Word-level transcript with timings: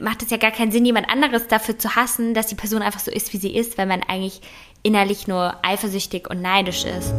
macht 0.00 0.24
es 0.24 0.30
ja 0.30 0.36
gar 0.36 0.50
keinen 0.50 0.72
Sinn, 0.72 0.84
jemand 0.84 1.08
anderes 1.08 1.46
dafür 1.46 1.78
zu 1.78 1.94
hassen, 1.94 2.34
dass 2.34 2.48
die 2.48 2.56
Person 2.56 2.82
einfach 2.82 2.98
so 2.98 3.12
ist, 3.12 3.32
wie 3.32 3.36
sie 3.36 3.54
ist, 3.54 3.78
weil 3.78 3.86
man 3.86 4.02
eigentlich 4.02 4.40
innerlich 4.82 5.28
nur 5.28 5.54
eifersüchtig 5.64 6.28
und 6.28 6.42
neidisch 6.42 6.84
ist. 6.84 7.14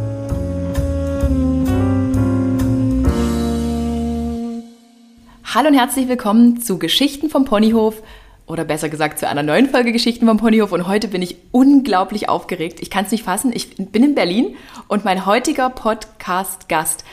Hallo 5.45 5.69
und 5.69 5.75
herzlich 5.75 6.09
willkommen 6.09 6.59
zu 6.59 6.77
Geschichten 6.77 7.30
vom 7.30 7.45
Ponyhof 7.45 8.04
oder 8.48 8.66
besser 8.66 8.89
gesagt 8.89 9.20
zu 9.20 9.29
einer 9.29 9.43
neuen 9.43 9.70
Folge 9.70 9.93
Geschichten 9.93 10.27
vom 10.27 10.36
Ponyhof 10.36 10.73
und 10.73 10.88
heute 10.88 11.07
bin 11.07 11.21
ich 11.21 11.38
unglaublich 11.54 12.27
aufgeregt. 12.27 12.81
Ich 12.81 12.89
kann 12.89 13.05
es 13.05 13.11
nicht 13.11 13.23
fassen. 13.23 13.54
Ich 13.55 13.77
bin 13.77 14.04
in 14.04 14.13
Berlin 14.13 14.57
und 14.89 15.05
mein 15.05 15.25
heutiger 15.25 15.70
Podcast-Gast 15.70 17.05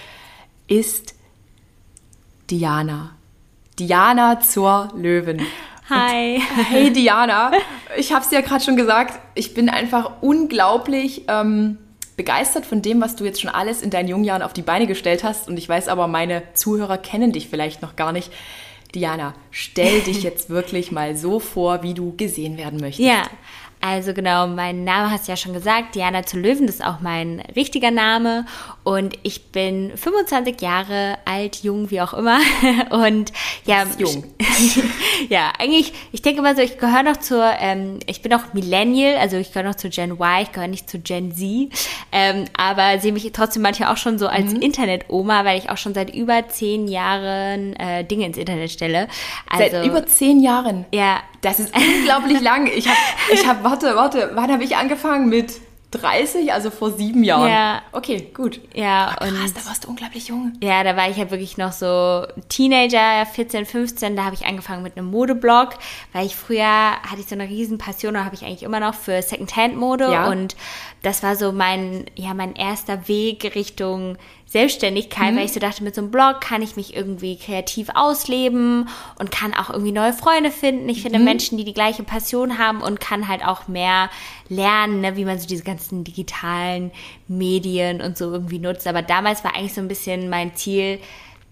ist 0.67 1.15
Diana. 2.51 3.14
Diana 3.79 4.41
zur 4.41 4.93
Löwen. 4.95 5.43
Hi. 5.91 6.37
Und, 6.37 6.71
hey 6.71 6.93
Diana, 6.93 7.53
ich 7.97 8.13
habe 8.13 8.25
es 8.25 8.31
ja 8.31 8.41
gerade 8.41 8.63
schon 8.63 8.77
gesagt, 8.77 9.19
ich 9.35 9.53
bin 9.53 9.69
einfach 9.69 10.23
unglaublich 10.23 11.25
ähm, 11.29 11.79
begeistert 12.17 12.65
von 12.65 12.83
dem, 12.83 13.01
was 13.01 13.17
du 13.17 13.25
jetzt 13.25 13.41
schon 13.41 13.51
alles 13.51 13.83
in 13.83 13.91
deinen 13.91 14.09
jungen 14.09 14.25
Jahren 14.25 14.43
auf 14.43 14.53
die 14.53 14.63
Beine 14.63 14.87
gestellt 14.87 15.25
hast. 15.25 15.49
Und 15.49 15.59
ich 15.59 15.69
weiß 15.69 15.89
aber, 15.89 16.07
meine 16.07 16.43
Zuhörer 16.55 16.99
kennen 16.99 17.33
dich 17.33 17.49
vielleicht 17.49 17.83
noch 17.83 17.97
gar 17.97 18.13
nicht. 18.13 18.31
Diana, 18.95 19.35
stell 19.51 20.01
dich 20.07 20.23
jetzt 20.23 20.51
wirklich 20.51 20.93
mal 20.93 21.17
so 21.17 21.41
vor, 21.41 21.83
wie 21.83 21.95
du 21.95 22.15
gesehen 22.17 22.57
werden 22.57 22.81
möchtest. 22.81 23.09
Ja, 23.09 23.25
also 23.87 24.15
genau, 24.15 24.47
mein 24.47 24.83
Name 24.83 25.11
hast 25.11 25.29
du 25.29 25.33
ja 25.33 25.37
schon 25.37 25.53
gesagt, 25.53 25.95
Diana 25.95 26.23
zu 26.25 26.39
Löwen, 26.39 26.67
das 26.67 26.77
ist 26.77 26.85
auch 26.85 27.01
mein 27.01 27.43
richtiger 27.55 27.91
Name 27.91 28.47
und 28.83 29.19
ich 29.25 29.49
bin 29.49 29.93
25 29.95 30.59
Jahre 30.63 31.19
alt, 31.27 31.57
jung, 31.57 31.91
wie 31.91 32.01
auch 32.01 32.15
immer 32.15 32.39
und 32.91 33.31
ja, 33.67 33.85
jung. 33.99 34.25
ja, 35.29 35.53
eigentlich, 35.59 35.93
ich 36.13 36.23
denke 36.23 36.41
mal 36.41 36.57
so, 36.57 36.63
ich 36.63 36.79
gehöre 36.79 37.03
noch 37.03 37.19
zur, 37.19 37.45
ähm, 37.59 37.99
ich 38.07 38.23
bin 38.23 38.33
auch 38.33 38.55
Millennial, 38.55 39.19
also 39.19 39.37
ich 39.37 39.53
gehöre 39.53 39.69
noch 39.69 39.75
zu 39.75 39.91
Gen 39.91 40.13
Y, 40.13 40.41
ich 40.41 40.53
gehöre 40.53 40.69
nicht 40.69 40.89
zu 40.89 40.99
Gen 40.99 41.33
Z, 41.33 41.69
ähm, 42.11 42.47
aber 42.57 42.99
sehe 43.01 43.13
mich 43.13 43.31
trotzdem 43.33 43.61
manchmal 43.61 43.93
auch 43.93 43.99
schon 43.99 44.19
so 44.19 44.29
als 44.29 44.55
mhm. 44.55 44.63
Internet-Oma, 44.63 45.45
weil 45.45 45.59
ich 45.59 45.69
auch 45.69 45.77
schon 45.77 45.93
seit 45.93 46.15
über 46.15 46.49
zehn 46.49 46.89
Jahren 46.89 47.77
äh, 47.77 48.03
Dinge 48.03 48.25
ins 48.25 48.39
Internet 48.39 48.71
stelle. 48.71 49.09
Also, 49.51 49.77
seit 49.77 49.87
über 49.87 50.07
zehn 50.07 50.41
Jahren? 50.41 50.87
Ja. 50.91 51.21
Das 51.45 51.61
ist 51.61 51.73
unglaublich 51.75 52.41
lang. 52.43 52.67
Ich 52.67 52.89
habe, 52.89 52.99
ich 53.33 53.47
hab, 53.47 53.63
warte, 53.65 53.95
warte, 53.97 54.31
wann 54.35 54.51
habe 54.51 54.65
ich 54.65 54.77
angefangen? 54.77 55.29
Mit 55.29 55.61
30, 55.95 56.53
also 56.53 56.71
vor 56.71 56.91
sieben 56.93 57.23
Jahren. 57.23 57.49
Ja. 57.49 57.83
Okay, 57.93 58.31
gut. 58.35 58.61
Ja, 58.75 59.11
Ach, 59.11 59.17
krass, 59.19 59.31
und 59.31 59.57
da 59.57 59.67
warst 59.67 59.85
du 59.85 59.89
unglaublich 59.89 60.29
jung. 60.29 60.53
Ja, 60.61 60.83
da 60.83 60.97
war 60.97 61.09
ich 61.09 61.17
halt 61.19 61.31
wirklich 61.31 61.57
noch 61.57 61.73
so 61.73 62.27
Teenager, 62.49 63.27
14, 63.27 63.65
15, 63.65 64.17
da 64.17 64.25
habe 64.25 64.35
ich 64.35 64.45
angefangen 64.45 64.83
mit 64.83 64.97
einem 64.97 65.07
Modeblog, 65.11 65.71
weil 66.13 66.27
ich 66.27 66.35
früher 66.35 66.65
hatte 66.65 67.21
ich 67.21 67.27
so 67.27 67.35
eine 67.35 67.49
riesen 67.49 67.79
Passion, 67.79 68.15
oder 68.15 68.25
habe 68.25 68.35
ich 68.35 68.45
eigentlich 68.45 68.65
immer 68.65 68.81
noch 68.81 68.95
für 68.95 69.23
Secondhand-Mode 69.23 70.11
ja. 70.11 70.29
und 70.29 70.57
das 71.03 71.23
war 71.23 71.37
so 71.37 71.53
mein, 71.53 72.07
ja, 72.17 72.35
mein 72.35 72.57
erster 72.57 73.07
Weg 73.09 73.55
Richtung 73.55 74.17
Selbstständigkeit, 74.55 75.33
mhm. 75.33 75.39
weil 75.39 75.47
ich 75.47 75.53
so 75.53 75.59
dachte, 75.59 75.83
mit 75.83 75.97
so 75.97 76.01
einem 76.01 76.13
Blog 76.13 76.41
kann 76.41 76.63
ich 76.63 76.77
mich 76.77 76.95
irgendwie 76.95 77.37
kreativ 77.37 77.89
ausleben 77.93 78.89
und 79.19 79.33
kann 79.33 79.53
auch 79.53 79.69
irgendwie 79.69 79.91
neue 79.91 80.13
Freunde 80.13 80.53
finden. 80.53 80.89
Ich 80.89 81.03
finde 81.03 81.19
mhm. 81.19 81.25
Menschen, 81.25 81.59
die 81.59 81.65
die 81.65 81.75
gleiche 81.75 82.05
Passion 82.05 82.57
haben 82.57 82.81
und 82.81 83.01
kann 83.01 83.27
halt 83.27 83.45
auch 83.45 83.67
mehr 83.67 84.11
lernen, 84.49 85.01
ne, 85.01 85.17
wie 85.17 85.25
man 85.25 85.41
so 85.41 85.49
diese 85.49 85.65
ganzen 85.65 86.05
digitalen 86.05 86.93
Medien 87.27 88.01
und 88.01 88.17
so 88.17 88.31
irgendwie 88.31 88.61
nutzt. 88.61 88.87
Aber 88.87 89.03
damals 89.03 89.43
war 89.43 89.57
eigentlich 89.57 89.75
so 89.75 89.81
ein 89.81 89.89
bisschen 89.89 90.31
mein 90.31 90.55
Ziel, 90.55 91.01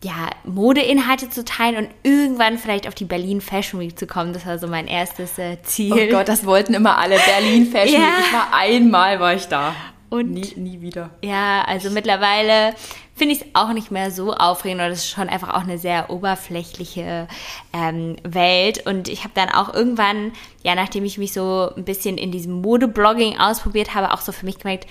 ja, 0.05 0.31
Modeinhalte 0.45 1.29
zu 1.29 1.45
teilen 1.45 1.75
und 1.75 1.89
irgendwann 2.05 2.57
vielleicht 2.57 2.87
auf 2.87 2.95
die 2.95 3.05
Berlin 3.05 3.41
Fashion 3.41 3.81
Week 3.81 3.99
zu 3.99 4.07
kommen. 4.07 4.33
Das 4.33 4.47
war 4.47 4.61
so 4.61 4.69
mein 4.69 4.87
erstes 4.87 5.39
äh, 5.39 5.61
Ziel. 5.65 5.93
Oh 5.93 6.19
Gott, 6.19 6.29
das 6.29 6.47
wollten 6.47 6.73
immer 6.73 6.99
alle. 6.99 7.17
Berlin 7.19 7.67
Fashion 7.73 8.01
ja. 8.01 8.07
Week. 8.07 8.27
Ich 8.27 8.33
war 8.33 8.55
einmal, 8.55 9.19
war 9.19 9.35
ich 9.35 9.49
da. 9.49 9.75
Und 10.13 10.31
nie, 10.31 10.53
nie 10.57 10.83
wieder. 10.83 11.09
Ja, 11.23 11.63
also 11.63 11.89
mittlerweile 11.89 12.75
finde 13.15 13.35
ich 13.35 13.41
es 13.41 13.47
auch 13.55 13.73
nicht 13.73 13.91
mehr 13.91 14.11
so 14.11 14.35
aufregend 14.35 14.83
oder 14.83 14.91
das 14.91 14.99
ist 14.99 15.09
schon 15.09 15.31
einfach 15.31 15.55
auch 15.55 15.63
eine 15.63 15.79
sehr 15.79 16.11
oberflächliche 16.11 17.27
ähm, 17.73 18.17
Welt. 18.23 18.87
Und 18.87 19.09
ich 19.09 19.25
habe 19.25 19.33
dann 19.35 19.49
auch 19.49 19.73
irgendwann, 19.73 20.33
ja, 20.63 20.75
nachdem 20.75 21.07
ich 21.07 21.17
mich 21.17 21.33
so 21.33 21.71
ein 21.75 21.87
bisschen 21.87 22.19
in 22.19 22.31
diesem 22.31 22.61
Modeblogging 22.61 23.39
ausprobiert 23.39 23.95
habe, 23.95 24.13
auch 24.13 24.21
so 24.21 24.33
für 24.33 24.45
mich 24.45 24.59
gemerkt, 24.59 24.87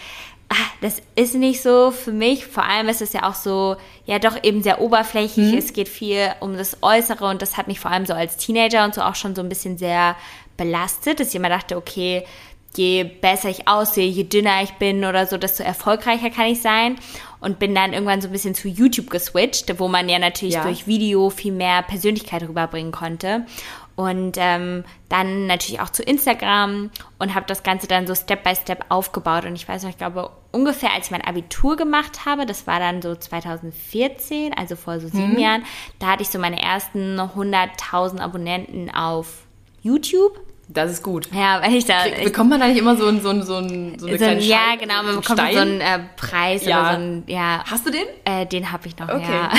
ah, 0.49 0.55
das 0.81 1.03
ist 1.15 1.35
nicht 1.35 1.61
so 1.61 1.91
für 1.91 2.13
mich. 2.13 2.47
Vor 2.47 2.63
allem 2.63 2.89
ist 2.89 3.03
es 3.03 3.13
ja 3.13 3.29
auch 3.29 3.35
so, 3.35 3.75
ja, 4.07 4.17
doch 4.17 4.43
eben 4.43 4.63
sehr 4.63 4.81
oberflächlich. 4.81 5.51
Mhm. 5.51 5.57
Es 5.59 5.73
geht 5.73 5.87
viel 5.87 6.31
um 6.39 6.57
das 6.57 6.81
Äußere 6.81 7.27
und 7.27 7.43
das 7.43 7.57
hat 7.57 7.67
mich 7.67 7.79
vor 7.79 7.91
allem 7.91 8.07
so 8.07 8.13
als 8.15 8.37
Teenager 8.37 8.85
und 8.85 8.95
so 8.95 9.03
auch 9.03 9.13
schon 9.13 9.35
so 9.35 9.43
ein 9.43 9.49
bisschen 9.49 9.77
sehr 9.77 10.15
belastet, 10.57 11.19
dass 11.19 11.27
ich 11.29 11.35
immer 11.35 11.49
dachte, 11.49 11.77
okay, 11.77 12.25
je 12.77 13.03
besser 13.03 13.49
ich 13.49 13.67
aussehe, 13.67 14.07
je 14.07 14.23
dünner 14.23 14.61
ich 14.63 14.71
bin 14.73 15.03
oder 15.03 15.25
so, 15.25 15.37
desto 15.37 15.63
erfolgreicher 15.63 16.29
kann 16.29 16.47
ich 16.47 16.61
sein. 16.61 16.95
Und 17.39 17.57
bin 17.57 17.73
dann 17.73 17.93
irgendwann 17.93 18.21
so 18.21 18.27
ein 18.27 18.31
bisschen 18.31 18.53
zu 18.53 18.67
YouTube 18.67 19.09
geswitcht, 19.09 19.79
wo 19.79 19.87
man 19.87 20.07
ja 20.07 20.19
natürlich 20.19 20.55
ja. 20.55 20.63
durch 20.63 20.85
Video 20.85 21.31
viel 21.31 21.51
mehr 21.51 21.81
Persönlichkeit 21.81 22.43
rüberbringen 22.43 22.91
konnte. 22.91 23.47
Und 23.95 24.37
ähm, 24.37 24.83
dann 25.09 25.47
natürlich 25.47 25.81
auch 25.81 25.89
zu 25.89 26.03
Instagram 26.03 26.91
und 27.19 27.35
habe 27.35 27.45
das 27.47 27.63
Ganze 27.63 27.87
dann 27.87 28.05
so 28.05 28.13
Step 28.13 28.43
by 28.43 28.55
Step 28.55 28.85
aufgebaut. 28.89 29.45
Und 29.45 29.55
ich 29.55 29.67
weiß 29.67 29.83
noch, 29.83 29.89
ich 29.89 29.97
glaube, 29.97 30.29
ungefähr 30.51 30.93
als 30.93 31.07
ich 31.07 31.11
mein 31.11 31.25
Abitur 31.25 31.77
gemacht 31.77 32.25
habe, 32.25 32.45
das 32.45 32.67
war 32.67 32.79
dann 32.79 33.01
so 33.01 33.15
2014, 33.15 34.53
also 34.55 34.75
vor 34.75 34.99
so 34.99 35.07
sieben 35.07 35.33
mhm. 35.33 35.39
Jahren, 35.39 35.63
da 35.99 36.07
hatte 36.07 36.21
ich 36.21 36.29
so 36.29 36.37
meine 36.37 36.61
ersten 36.61 37.19
100.000 37.19 38.19
Abonnenten 38.19 38.89
auf 38.93 39.43
YouTube. 39.81 40.39
Das 40.73 40.91
ist 40.91 41.03
gut. 41.03 41.27
Ja, 41.33 41.61
weil 41.61 41.73
ich 41.75 41.85
da. 41.85 42.03
Krieg, 42.03 42.23
bekommt 42.23 42.49
man 42.49 42.59
da 42.59 42.67
nicht 42.67 42.77
immer 42.77 42.95
so, 42.95 43.07
ein, 43.07 43.21
so, 43.21 43.29
ein, 43.29 43.43
so, 43.43 43.57
ein, 43.57 43.99
so 43.99 44.07
eine 44.07 44.17
so 44.17 44.23
kleine 44.23 44.41
Ja, 44.41 44.75
genau, 44.79 45.03
man 45.03 45.17
bekommt 45.17 45.39
Stein? 45.39 45.53
so 45.53 45.59
einen 45.59 45.81
äh, 45.81 45.99
Preis 46.15 46.65
ja. 46.65 46.79
oder 46.79 46.91
so 46.91 46.97
ein, 46.97 47.23
ja. 47.27 47.63
Hast 47.69 47.85
du 47.85 47.91
den? 47.91 48.05
Äh, 48.25 48.45
den 48.45 48.71
habe 48.71 48.87
ich 48.87 48.97
noch, 48.97 49.09
okay. 49.09 49.23
ja. 49.29 49.51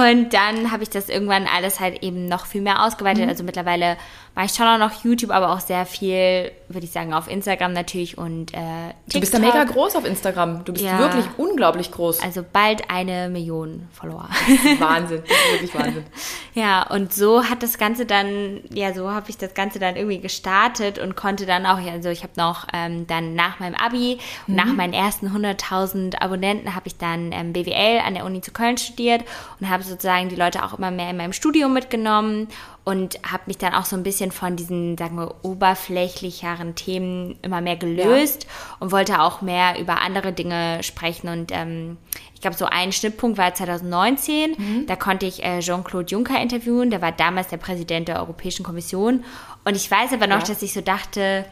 und 0.10 0.32
dann 0.32 0.70
habe 0.70 0.82
ich 0.82 0.90
das 0.90 1.08
irgendwann 1.08 1.46
alles 1.46 1.80
halt 1.80 2.02
eben 2.02 2.28
noch 2.28 2.46
viel 2.46 2.60
mehr 2.60 2.84
ausgeweitet. 2.84 3.24
Mhm. 3.24 3.28
Also 3.30 3.42
mittlerweile 3.42 3.96
mache 4.36 4.46
ich 4.46 4.52
schon 4.52 4.66
auch 4.66 4.78
noch 4.78 5.02
YouTube, 5.02 5.30
aber 5.30 5.50
auch 5.50 5.60
sehr 5.60 5.86
viel, 5.86 6.52
würde 6.68 6.84
ich 6.84 6.90
sagen, 6.90 7.14
auf 7.14 7.26
Instagram 7.26 7.72
natürlich 7.72 8.18
und 8.18 8.52
äh, 8.52 8.58
TikTok. 8.58 9.12
Du 9.14 9.20
bist 9.20 9.32
ja 9.32 9.38
mega 9.38 9.64
groß 9.64 9.96
auf 9.96 10.04
Instagram. 10.04 10.62
Du 10.62 10.74
bist 10.74 10.84
ja. 10.84 10.98
wirklich 10.98 11.24
unglaublich 11.38 11.90
groß. 11.90 12.20
Also 12.22 12.44
bald 12.52 12.90
eine 12.90 13.30
Million 13.30 13.88
Follower. 13.92 14.28
Wahnsinn, 14.78 15.22
wirklich 15.52 15.74
Wahnsinn. 15.74 16.04
ja, 16.54 16.86
und 16.86 17.14
so 17.14 17.44
hat 17.44 17.62
das 17.62 17.78
Ganze 17.78 18.04
dann, 18.04 18.60
ja, 18.74 18.92
so 18.92 19.10
habe 19.10 19.30
ich 19.30 19.38
das 19.38 19.54
Ganze 19.54 19.78
dann 19.78 19.96
irgendwie 19.96 20.20
gestartet 20.20 20.98
und 20.98 21.16
konnte 21.16 21.46
dann 21.46 21.64
auch, 21.64 21.78
also 21.78 22.10
ich 22.10 22.22
habe 22.22 22.34
noch 22.36 22.66
ähm, 22.74 23.06
dann 23.06 23.34
nach 23.34 23.58
meinem 23.58 23.74
Abi, 23.74 24.18
mhm. 24.46 24.54
nach 24.54 24.66
meinen 24.66 24.92
ersten 24.92 25.28
100.000 25.28 26.20
Abonnenten 26.20 26.74
habe 26.74 26.88
ich 26.88 26.98
dann 26.98 27.32
ähm, 27.32 27.54
BWL 27.54 28.00
an 28.06 28.12
der 28.12 28.26
Uni 28.26 28.42
zu 28.42 28.50
Köln 28.50 28.76
studiert 28.76 29.24
und 29.60 29.70
habe 29.70 29.82
sozusagen 29.82 30.28
die 30.28 30.36
Leute 30.36 30.62
auch 30.62 30.76
immer 30.76 30.90
mehr 30.90 31.08
in 31.08 31.16
meinem 31.16 31.32
Studium 31.32 31.72
mitgenommen 31.72 32.48
und 32.86 33.18
habe 33.28 33.42
mich 33.46 33.58
dann 33.58 33.74
auch 33.74 33.84
so 33.84 33.96
ein 33.96 34.04
bisschen 34.04 34.30
von 34.30 34.54
diesen, 34.54 34.96
sagen 34.96 35.16
wir, 35.16 35.34
oberflächlicheren 35.42 36.76
Themen 36.76 37.36
immer 37.42 37.60
mehr 37.60 37.74
gelöst 37.74 38.44
ja. 38.44 38.76
und 38.78 38.92
wollte 38.92 39.20
auch 39.20 39.42
mehr 39.42 39.80
über 39.80 40.02
andere 40.02 40.32
Dinge 40.32 40.84
sprechen. 40.84 41.28
Und 41.28 41.50
ähm, 41.50 41.96
ich 42.32 42.40
glaube, 42.40 42.56
so 42.56 42.66
ein 42.66 42.92
Schnittpunkt 42.92 43.38
war 43.38 43.52
2019. 43.52 44.52
Mhm. 44.56 44.86
Da 44.86 44.94
konnte 44.94 45.26
ich 45.26 45.42
äh, 45.42 45.58
Jean-Claude 45.58 46.06
Juncker 46.12 46.40
interviewen. 46.40 46.90
Der 46.90 47.02
war 47.02 47.10
damals 47.10 47.48
der 47.48 47.56
Präsident 47.56 48.06
der 48.06 48.20
Europäischen 48.20 48.62
Kommission. 48.64 49.24
Und 49.64 49.74
ich 49.74 49.90
weiß 49.90 50.12
aber 50.12 50.28
noch, 50.28 50.42
ja. 50.42 50.46
dass 50.46 50.62
ich 50.62 50.72
so 50.72 50.80
dachte, 50.80 51.44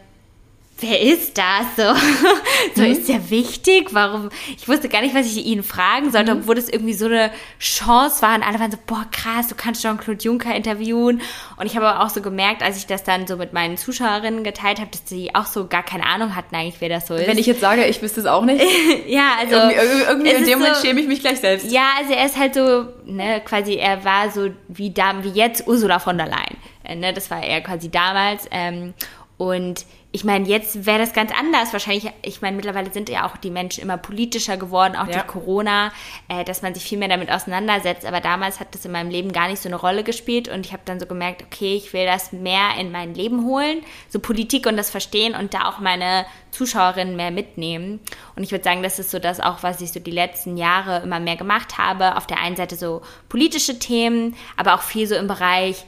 wer 0.81 1.01
ist 1.01 1.39
das? 1.39 1.77
So, 1.77 1.95
so 2.75 2.83
mhm. 2.83 2.93
ist 2.93 3.09
der 3.09 3.31
wichtig? 3.31 3.89
Warum? 3.93 4.31
Ich 4.57 4.69
wusste 4.69 4.89
gar 4.89 5.03
nicht, 5.03 5.15
was 5.15 5.27
ich 5.27 5.45
ihn 5.47 5.62
fragen 5.62 6.11
sollte, 6.11 6.35
mhm. 6.35 6.41
obwohl 6.41 6.55
das 6.55 6.69
irgendwie 6.69 6.95
so 6.95 7.07
eine 7.07 7.31
Chance 7.59 8.23
war. 8.23 8.35
Und 8.35 8.43
alle 8.43 8.59
waren 8.59 8.71
so, 8.71 8.79
boah, 8.87 9.07
krass, 9.11 9.49
du 9.49 9.55
kannst 9.55 9.83
Jean-Claude 9.83 10.23
Juncker 10.23 10.55
interviewen. 10.55 11.21
Und 11.57 11.67
ich 11.67 11.77
habe 11.77 11.89
aber 11.89 12.05
auch 12.05 12.11
so 12.11 12.21
gemerkt, 12.21 12.62
als 12.62 12.77
ich 12.77 12.87
das 12.87 13.05
dann 13.05 13.26
so 13.26 13.37
mit 13.37 13.53
meinen 13.53 13.76
Zuschauerinnen 13.76 14.44
geteilt 14.44 14.81
habe, 14.81 14.91
dass 14.91 15.05
die 15.05 15.35
auch 15.35 15.47
so 15.47 15.67
gar 15.67 15.82
keine 15.82 16.06
Ahnung 16.06 16.35
hatten 16.35 16.55
eigentlich, 16.55 16.81
wer 16.81 16.88
das 16.88 17.06
so 17.06 17.15
ist. 17.15 17.27
Wenn 17.27 17.38
ich 17.38 17.47
jetzt 17.47 17.61
sage, 17.61 17.85
ich 17.87 18.03
wüsste 18.03 18.20
es 18.20 18.27
auch 18.27 18.44
nicht. 18.44 18.65
ja, 19.06 19.32
also. 19.38 19.55
Irgendwie, 19.55 20.03
irgendwie 20.09 20.31
in 20.31 20.44
dem 20.44 20.59
Moment 20.59 20.77
so, 20.77 20.87
schäme 20.87 21.00
ich 21.00 21.06
mich 21.06 21.20
gleich 21.20 21.41
selbst. 21.41 21.70
Ja, 21.70 21.91
also 21.99 22.12
er 22.12 22.27
ist 22.27 22.38
halt 22.38 22.55
so, 22.55 22.87
ne, 23.05 23.41
quasi, 23.44 23.77
er 23.77 24.05
war 24.05 24.31
so 24.31 24.50
wie 24.69 24.91
da, 24.91 25.23
wie 25.23 25.31
jetzt 25.31 25.67
Ursula 25.67 25.99
von 25.99 26.19
der 26.19 26.27
Leyen. 26.27 26.56
Äh, 26.85 26.97
ne, 26.97 27.12
das 27.12 27.31
war 27.31 27.43
er 27.43 27.61
quasi 27.61 27.91
damals. 27.91 28.47
Ähm, 28.50 28.94
und 29.37 29.85
ich 30.14 30.22
meine, 30.22 30.46
jetzt 30.46 30.87
wäre 30.87 31.00
das 31.00 31.12
ganz 31.12 31.32
anders. 31.37 31.72
Wahrscheinlich, 31.72 32.08
ich 32.22 32.40
meine, 32.40 32.55
mittlerweile 32.55 32.93
sind 32.93 33.08
ja 33.08 33.26
auch 33.26 33.37
die 33.37 33.50
Menschen 33.50 33.82
immer 33.82 33.96
politischer 33.96 34.56
geworden, 34.56 34.94
auch 34.94 35.08
ja. 35.08 35.14
durch 35.14 35.26
Corona, 35.26 35.90
äh, 36.28 36.44
dass 36.44 36.62
man 36.62 36.72
sich 36.72 36.84
viel 36.84 36.99
mehr 36.99 37.08
damit 37.08 37.32
auseinandersetzt. 37.32 38.06
Aber 38.06 38.20
damals 38.20 38.61
hat 38.61 38.72
das 38.76 38.84
in 38.84 38.93
meinem 38.93 39.11
Leben 39.11 39.32
gar 39.32 39.49
nicht 39.49 39.61
so 39.61 39.69
eine 39.69 39.75
Rolle 39.75 40.05
gespielt 40.05 40.46
und 40.46 40.66
ich 40.66 40.72
habe 40.72 40.84
dann 40.84 41.00
so 41.00 41.06
gemerkt, 41.06 41.43
okay, 41.43 41.75
ich 41.75 41.93
will 41.93 42.06
das 42.06 42.31
mehr 42.31 42.76
in 42.78 42.93
mein 42.93 43.12
Leben 43.12 43.44
holen, 43.44 43.81
so 44.08 44.20
Politik 44.20 44.69
und 44.69 44.76
das 44.76 44.88
Verstehen 44.88 45.34
und 45.34 45.52
da 45.52 45.69
auch 45.69 45.81
meine 45.81 46.26
Zuschauerinnen 46.52 47.17
mehr 47.17 47.32
mitnehmen. 47.32 47.99
Und 48.37 48.44
ich 48.44 48.52
würde 48.52 48.62
sagen, 48.62 48.84
das 48.84 49.00
ist 49.00 49.10
so 49.10 49.19
das 49.19 49.40
auch, 49.40 49.64
was 49.64 49.81
ich 49.81 49.90
so 49.90 49.99
die 49.99 50.12
letzten 50.12 50.56
Jahre 50.56 51.02
immer 51.02 51.19
mehr 51.19 51.37
gemacht 51.37 51.76
habe. 51.76 52.17
Auf 52.17 52.28
der 52.28 52.38
einen 52.38 52.55
Seite 52.55 52.76
so 52.76 53.02
politische 53.28 53.81
Themen, 53.81 54.37
aber 54.56 54.75
auch 54.75 54.82
viel 54.82 55.08
so 55.08 55.17
im 55.17 55.26
Bereich 55.26 55.84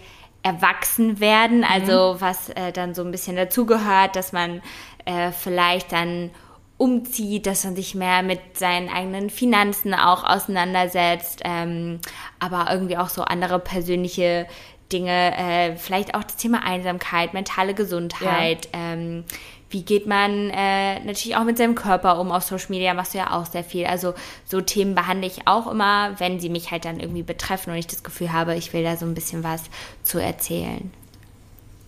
erwachsen 0.46 1.18
werden, 1.18 1.64
also 1.64 2.20
was 2.20 2.50
äh, 2.50 2.70
dann 2.70 2.94
so 2.94 3.02
ein 3.02 3.10
bisschen 3.10 3.34
dazugehört, 3.34 4.14
dass 4.14 4.32
man 4.32 4.62
äh, 5.04 5.32
vielleicht 5.32 5.90
dann 5.90 6.30
umzieht, 6.78 7.46
dass 7.46 7.64
man 7.64 7.74
sich 7.74 7.96
mehr 7.96 8.22
mit 8.22 8.38
seinen 8.56 8.88
eigenen 8.88 9.28
Finanzen 9.28 9.92
auch 9.92 10.22
auseinandersetzt, 10.22 11.40
ähm, 11.44 11.98
aber 12.38 12.70
irgendwie 12.70 12.96
auch 12.96 13.08
so 13.08 13.22
andere 13.22 13.58
persönliche 13.58 14.46
Dinge, 14.92 15.36
äh, 15.36 15.76
vielleicht 15.76 16.14
auch 16.14 16.22
das 16.22 16.36
Thema 16.36 16.62
Einsamkeit, 16.64 17.34
mentale 17.34 17.74
Gesundheit, 17.74 18.68
ja. 18.72 18.92
ähm, 18.92 19.24
wie 19.68 19.82
geht 19.82 20.06
man 20.06 20.50
äh, 20.50 21.00
natürlich 21.00 21.36
auch 21.36 21.44
mit 21.44 21.58
seinem 21.58 21.74
Körper 21.74 22.20
um? 22.20 22.30
Auf 22.30 22.44
Social 22.44 22.68
Media 22.70 22.94
machst 22.94 23.14
du 23.14 23.18
ja 23.18 23.32
auch 23.32 23.46
sehr 23.46 23.64
viel. 23.64 23.86
Also 23.86 24.14
so 24.44 24.60
Themen 24.60 24.94
behandle 24.94 25.26
ich 25.26 25.48
auch 25.48 25.66
immer, 25.66 26.14
wenn 26.18 26.38
sie 26.38 26.48
mich 26.48 26.70
halt 26.70 26.84
dann 26.84 27.00
irgendwie 27.00 27.24
betreffen 27.24 27.70
und 27.70 27.76
ich 27.76 27.88
das 27.88 28.04
Gefühl 28.04 28.32
habe, 28.32 28.54
ich 28.54 28.72
will 28.72 28.84
da 28.84 28.96
so 28.96 29.06
ein 29.06 29.14
bisschen 29.14 29.42
was 29.42 29.64
zu 30.04 30.18
erzählen. 30.18 30.92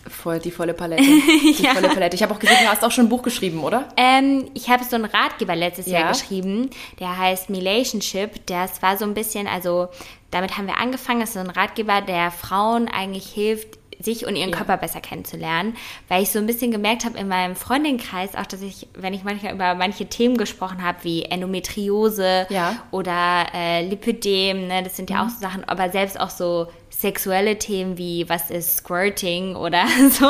Voll, 0.09 0.39
die 0.39 0.51
volle 0.51 0.75
Palette. 0.75 1.03
Die 1.03 1.63
ja. 1.63 1.75
volle 1.75 1.89
Palette. 1.89 2.17
Ich 2.17 2.23
habe 2.23 2.35
auch 2.35 2.39
gesehen, 2.39 2.57
du 2.63 2.69
hast 2.69 2.85
auch 2.85 2.91
schon 2.91 3.07
ein 3.07 3.09
Buch 3.09 3.23
geschrieben, 3.23 3.63
oder? 3.63 3.89
Ähm, 3.97 4.51
ich 4.55 4.69
habe 4.69 4.85
so 4.85 4.97
einen 4.97 5.05
Ratgeber 5.05 5.55
letztes 5.55 5.87
ja. 5.87 6.01
Jahr 6.01 6.13
geschrieben, 6.13 6.71
der 6.99 7.17
heißt 7.17 7.51
Relationship. 7.51 8.47
Das 8.47 8.83
war 8.83 8.97
so 8.97 9.05
ein 9.05 9.15
bisschen, 9.15 9.47
also 9.47 9.89
damit 10.31 10.57
haben 10.57 10.67
wir 10.67 10.79
angefangen. 10.79 11.21
Das 11.21 11.31
ist 11.31 11.35
so 11.35 11.41
ein 11.41 11.51
Ratgeber, 11.51 12.01
der 12.01 12.31
Frauen 12.31 12.89
eigentlich 12.89 13.27
hilft, 13.27 13.79
sich 14.01 14.27
und 14.27 14.37
ihren 14.37 14.51
ja. 14.51 14.57
Körper 14.57 14.77
besser 14.77 15.01
kennenzulernen, 15.01 15.77
weil 16.09 16.23
ich 16.23 16.31
so 16.31 16.39
ein 16.39 16.47
bisschen 16.47 16.71
gemerkt 16.71 17.05
habe 17.05 17.19
in 17.19 17.29
meinem 17.29 17.57
Freundinnenkreis 17.57 18.35
auch, 18.37 18.47
dass 18.47 18.63
ich, 18.63 18.87
wenn 18.95 19.13
ich 19.13 19.25
manchmal 19.25 19.55
über 19.55 19.75
manche 19.75 20.07
Themen 20.07 20.37
gesprochen 20.37 20.83
habe, 20.85 20.99
wie 21.03 21.25
Endometriose 21.25 22.47
ja. 22.49 22.77
oder 22.91 23.47
äh, 23.55 23.85
Lipidem, 23.87 24.69
ne, 24.69 24.83
das 24.83 24.97
sind 24.97 25.11
ja 25.11 25.23
mhm. 25.23 25.29
auch 25.29 25.35
so 25.35 25.41
Sachen, 25.41 25.65
aber 25.65 25.91
selbst 25.91 26.19
auch 26.21 26.31
so 26.31 26.69
sexuelle 26.99 27.59
Themen 27.59 27.97
wie 27.97 28.29
was 28.29 28.51
ist 28.51 28.79
Squirting 28.79 29.55
oder 29.55 29.87
so, 30.11 30.27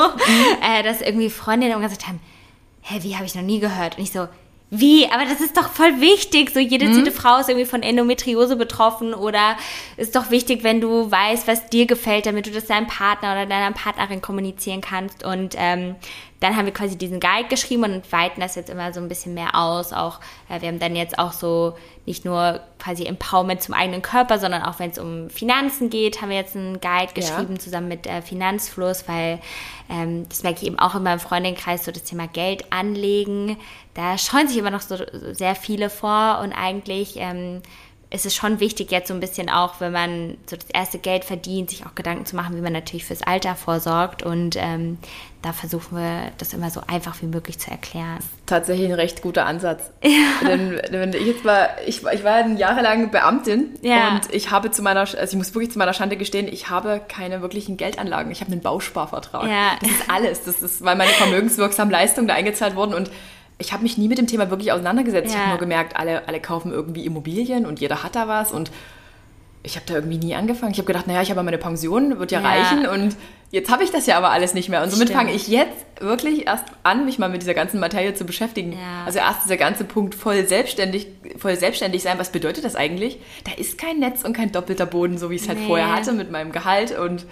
äh, 0.62 0.82
dass 0.82 1.00
irgendwie 1.00 1.31
Freundinnen 1.31 1.73
immer 1.73 1.82
gesagt 1.82 2.06
haben, 2.06 2.20
hä, 2.82 2.99
wie 3.03 3.15
habe 3.17 3.25
ich 3.25 3.35
noch 3.35 3.43
nie 3.43 3.59
gehört? 3.59 3.97
Und 3.97 4.05
ich 4.05 4.12
so, 4.12 4.29
wie? 4.70 5.06
Aber 5.11 5.25
das 5.25 5.41
ist 5.41 5.56
doch 5.56 5.70
voll 5.70 6.00
wichtig. 6.03 6.50
So 6.50 6.61
jede 6.61 6.87
mhm. 6.87 7.11
Frau 7.11 7.38
ist 7.38 7.49
irgendwie 7.49 7.65
von 7.65 7.82
Endometriose 7.82 8.56
betroffen 8.56 9.15
oder 9.15 9.56
ist 9.97 10.15
doch 10.15 10.31
wichtig, 10.31 10.62
wenn 10.62 10.82
du 10.82 11.11
weißt, 11.11 11.49
was 11.49 11.70
dir 11.70 11.87
gefällt, 11.87 12.26
damit 12.26 12.47
du 12.47 12.50
das 12.50 12.67
deinem 12.67 12.87
Partner 12.87 13.32
oder 13.32 13.47
deiner 13.47 13.73
Partnerin 13.73 14.21
kommunizieren 14.21 14.82
kannst. 14.82 15.25
Und 15.25 15.55
ähm, 15.56 15.94
dann 16.40 16.56
haben 16.56 16.67
wir 16.67 16.73
quasi 16.73 16.96
diesen 16.96 17.20
Guide 17.20 17.49
geschrieben 17.49 17.85
und 17.85 18.12
weiten 18.12 18.40
das 18.40 18.55
jetzt 18.55 18.70
immer 18.70 18.93
so 18.93 19.00
ein 19.00 19.08
bisschen 19.08 19.35
mehr 19.35 19.56
aus. 19.56 19.93
Auch 19.93 20.20
äh, 20.49 20.61
wir 20.61 20.69
haben 20.69 20.79
dann 20.79 20.94
jetzt 20.94 21.19
auch 21.19 21.32
so 21.32 21.76
nicht 22.06 22.25
nur 22.25 22.61
quasi 22.79 23.05
Empowerment 23.05 23.62
zum 23.62 23.75
eigenen 23.75 24.02
Körper, 24.02 24.38
sondern 24.38 24.62
auch 24.62 24.79
wenn 24.79 24.90
es 24.90 24.99
um 24.99 25.31
Finanzen 25.31 25.90
geht, 25.90 26.23
haben 26.23 26.31
wir 26.31 26.37
jetzt 26.37 26.56
einen 26.56 26.81
Guide 26.81 27.12
geschrieben 27.12 27.55
ja. 27.55 27.58
zusammen 27.58 27.88
mit 27.88 28.06
äh, 28.06 28.23
Finanzfluss, 28.23 29.08
weil 29.08 29.40
ähm, 29.90 30.29
das 30.29 30.43
merke 30.43 30.61
ich 30.61 30.67
eben 30.67 30.79
auch 30.79 30.94
in 30.94 31.02
meinem 31.02 31.20
Freundinnenkreis, 31.20 31.85
so 31.85 31.90
das 31.90 32.05
Thema 32.05 32.29
Geld 32.29 32.73
anlegen. 32.73 33.56
Da 33.94 34.17
scheuen 34.17 34.46
sich 34.46 34.58
immer 34.58 34.70
noch 34.70 34.81
so 34.81 34.96
sehr 35.32 35.56
viele 35.56 35.90
vor 35.90 36.40
und 36.43 36.52
eigentlich 36.52 37.17
ähm, 37.17 37.62
ist 38.10 38.25
es 38.25 38.34
schon 38.34 38.58
wichtig, 38.58 38.90
jetzt 38.90 39.08
so 39.08 39.14
ein 39.14 39.20
bisschen 39.20 39.50
auch, 39.50 39.81
wenn 39.81 39.93
man 39.93 40.38
so 40.46 40.56
das 40.56 40.70
erste 40.72 40.99
Geld 40.99 41.25
verdient, 41.25 41.69
sich 41.69 41.84
auch 41.84 41.94
Gedanken 41.94 42.25
zu 42.25 42.37
machen, 42.37 42.56
wie 42.56 42.62
man 42.62 42.72
natürlich 42.72 43.05
fürs 43.05 43.22
Alter 43.22 43.55
vorsorgt. 43.55 44.22
Und 44.22 44.56
ähm, 44.56 44.96
da 45.43 45.52
versuchen 45.52 45.99
wir 45.99 46.32
das 46.38 46.55
immer 46.55 46.70
so 46.70 46.81
einfach 46.87 47.20
wie 47.20 47.26
möglich 47.26 47.58
zu 47.58 47.70
erklären. 47.70 48.19
Tatsächlich 48.46 48.88
ein 48.88 48.94
recht 48.94 49.20
guter 49.20 49.46
Ansatz. 49.46 49.90
Ja. 50.08 50.49
Denn, 50.49 50.81
wenn 50.90 51.12
ich 51.12 51.26
jetzt 51.26 51.44
war, 51.44 51.69
ich, 51.87 52.02
ich 52.02 52.25
war 52.25 52.46
jahrelang 52.46 53.10
Beamtin 53.10 53.75
ja. 53.82 54.12
und 54.12 54.34
ich 54.34 54.50
habe 54.50 54.70
zu 54.70 54.82
meiner, 54.82 55.00
also 55.00 55.22
ich 55.22 55.34
muss 55.34 55.54
wirklich 55.54 55.72
zu 55.72 55.78
meiner 55.78 55.93
Schande 55.93 56.16
gestehen, 56.16 56.49
ich 56.49 56.70
habe 56.70 57.02
keine 57.06 57.43
wirklichen 57.43 57.76
Geldanlagen. 57.76 58.32
Ich 58.32 58.40
habe 58.40 58.50
einen 58.52 58.62
Bausparvertrag. 58.62 59.49
Ja. 59.49 59.76
Das 59.81 59.90
ist 59.90 60.11
alles. 60.11 60.44
Das 60.44 60.62
ist, 60.62 60.82
weil 60.82 60.96
meine 60.96 61.11
vermögenswirksamen 61.11 61.93
Leistungen 61.93 62.26
da 62.26 62.34
eingezahlt 62.34 62.75
wurden 62.75 62.94
und 62.94 63.11
ich 63.58 63.72
habe 63.72 63.82
mich 63.82 63.99
nie 63.99 64.08
mit 64.08 64.19
dem 64.19 64.26
Thema 64.26 64.50
wirklich 64.50 64.72
auseinandergesetzt. 64.72 65.28
Ja. 65.28 65.32
Ich 65.32 65.38
habe 65.38 65.49
nur 65.50 65.58
gemerkt, 65.58 65.96
alle, 65.96 66.28
alle 66.28 66.40
kaufen 66.40 66.72
irgendwie 66.72 67.05
Immobilien 67.05 67.66
und 67.66 67.81
jeder 67.81 68.02
hat 68.02 68.14
da 68.14 68.28
was 68.28 68.52
und 68.52 68.70
ich 69.64 69.75
habe 69.75 69.84
da 69.87 69.94
irgendwie 69.94 70.19
nie 70.19 70.34
angefangen. 70.34 70.72
Ich 70.72 70.78
habe 70.78 70.87
gedacht, 70.87 71.08
naja, 71.08 71.20
ich 71.20 71.31
habe 71.31 71.43
meine 71.43 71.58
Pension, 71.58 72.19
wird 72.19 72.31
ja, 72.31 72.40
ja, 72.40 72.49
reichen 72.49 72.87
und 72.87 73.16
jetzt 73.50 73.70
habe 73.70 73.82
ich 73.82 73.90
das 73.90 74.06
ja 74.06 74.16
aber 74.16 74.31
alles 74.31 74.55
nicht 74.55 74.69
mehr. 74.69 74.82
Und 74.82 74.90
somit 74.90 75.10
fange 75.10 75.32
ich 75.32 75.49
jetzt 75.49 75.84
wirklich 76.00 76.46
erst 76.46 76.64
an, 76.84 77.05
mich 77.05 77.19
mal 77.19 77.28
mit 77.28 77.43
dieser 77.43 77.55
ganzen 77.55 77.81
Materie 77.81 78.14
zu 78.14 78.25
beschäftigen. 78.25 78.72
Ja. 78.72 79.05
Also 79.05 79.19
erst 79.19 79.44
dieser 79.44 79.56
ganze 79.56 79.84
Punkt 79.84 80.14
voll 80.14 80.46
selbstständig, 80.46 81.08
voll 81.37 81.56
selbstständig 81.56 82.02
sein. 82.02 82.19
Was 82.19 82.31
bedeutet 82.31 82.64
das 82.64 82.76
eigentlich? 82.76 83.19
Da 83.44 83.52
ist 83.61 83.76
kein 83.76 83.99
Netz 83.99 84.22
und 84.22 84.32
kein 84.32 84.52
doppelter 84.52 84.87
Boden, 84.87 85.19
so 85.19 85.31
wie 85.31 85.34
ich 85.34 85.43
es 85.43 85.49
halt 85.49 85.58
nee. 85.58 85.66
vorher 85.66 85.93
hatte 85.93 86.12
mit 86.12 86.31
meinem 86.31 86.52
Gehalt 86.52 86.96
und 86.96 87.26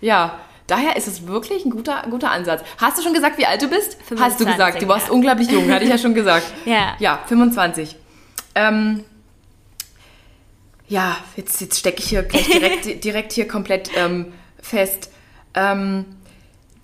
ja, 0.00 0.38
Daher 0.72 0.96
ist 0.96 1.06
es 1.06 1.26
wirklich 1.26 1.66
ein 1.66 1.70
guter, 1.70 2.02
guter 2.08 2.30
Ansatz. 2.30 2.62
Hast 2.78 2.96
du 2.96 3.02
schon 3.02 3.12
gesagt, 3.12 3.36
wie 3.36 3.44
alt 3.44 3.60
du 3.60 3.68
bist? 3.68 3.98
25, 4.04 4.18
Hast 4.18 4.40
du 4.40 4.46
gesagt. 4.46 4.80
Du 4.80 4.88
warst 4.88 5.08
ja. 5.08 5.12
unglaublich 5.12 5.50
jung, 5.50 5.70
hatte 5.70 5.84
ich 5.84 5.90
ja 5.90 5.98
schon 5.98 6.14
gesagt. 6.14 6.46
ja. 6.64 6.96
Ja, 6.98 7.20
25. 7.26 7.94
Ähm, 8.54 9.04
ja, 10.88 11.18
jetzt, 11.36 11.60
jetzt 11.60 11.78
stecke 11.78 11.98
ich 11.98 12.08
hier 12.08 12.22
direkt, 12.22 13.04
direkt 13.04 13.32
hier 13.32 13.46
komplett 13.46 13.90
ähm, 13.98 14.32
fest. 14.62 15.10
Ähm, 15.52 16.06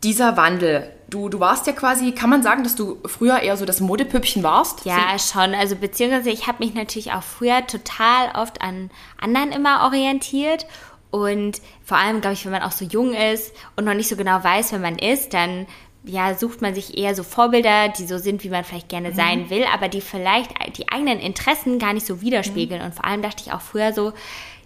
dieser 0.02 0.37
Wandel, 0.37 0.93
du, 1.08 1.31
du 1.31 1.41
warst 1.41 1.67
ja 1.67 1.73
quasi, 1.73 2.12
kann 2.12 2.29
man 2.29 2.43
sagen, 2.43 2.64
dass 2.64 2.75
du 2.75 2.99
früher 3.06 3.41
eher 3.41 3.56
so 3.56 3.64
das 3.64 3.81
Modepüppchen 3.81 4.43
warst? 4.43 4.84
Ja, 4.84 5.19
schon. 5.19 5.55
Also 5.55 5.76
beziehungsweise 5.76 6.29
ich 6.29 6.46
habe 6.46 6.62
mich 6.62 6.75
natürlich 6.75 7.12
auch 7.12 7.23
früher 7.23 7.67
total 7.67 8.32
oft 8.34 8.61
an 8.61 8.91
anderen 9.19 9.50
immer 9.50 9.84
orientiert 9.84 10.67
und 11.10 11.62
vor 11.84 11.96
allem, 11.96 12.20
glaube 12.20 12.34
ich, 12.34 12.44
wenn 12.44 12.52
man 12.52 12.62
auch 12.62 12.72
so 12.72 12.84
jung 12.84 13.14
ist 13.14 13.55
und 13.76 13.84
noch 13.84 13.94
nicht 13.94 14.08
so 14.08 14.16
genau 14.16 14.43
weiß, 14.43 14.72
wer 14.72 14.78
man 14.78 14.99
ist, 14.99 15.32
dann 15.32 15.66
ja, 16.05 16.34
sucht 16.34 16.62
man 16.62 16.75
sich 16.75 16.96
eher 16.96 17.14
so 17.14 17.22
Vorbilder, 17.22 17.88
die 17.88 18.06
so 18.06 18.19
sind, 18.19 18.44
wie 18.44 18.49
man 18.49 18.64
vielleicht 18.64 18.88
gerne 18.88 19.10
mhm. 19.10 19.14
sein 19.14 19.50
will, 19.50 19.64
aber 19.72 19.88
die 19.88 20.00
vielleicht 20.00 20.52
die 20.76 20.88
eigenen 20.90 21.19
Interessen 21.19 21.78
gar 21.78 21.93
nicht 21.93 22.06
so 22.06 22.20
widerspiegeln. 22.20 22.81
Mhm. 22.81 22.87
Und 22.87 22.94
vor 22.94 23.05
allem 23.05 23.22
dachte 23.22 23.43
ich 23.44 23.52
auch 23.52 23.60
früher 23.60 23.93
so, 23.93 24.12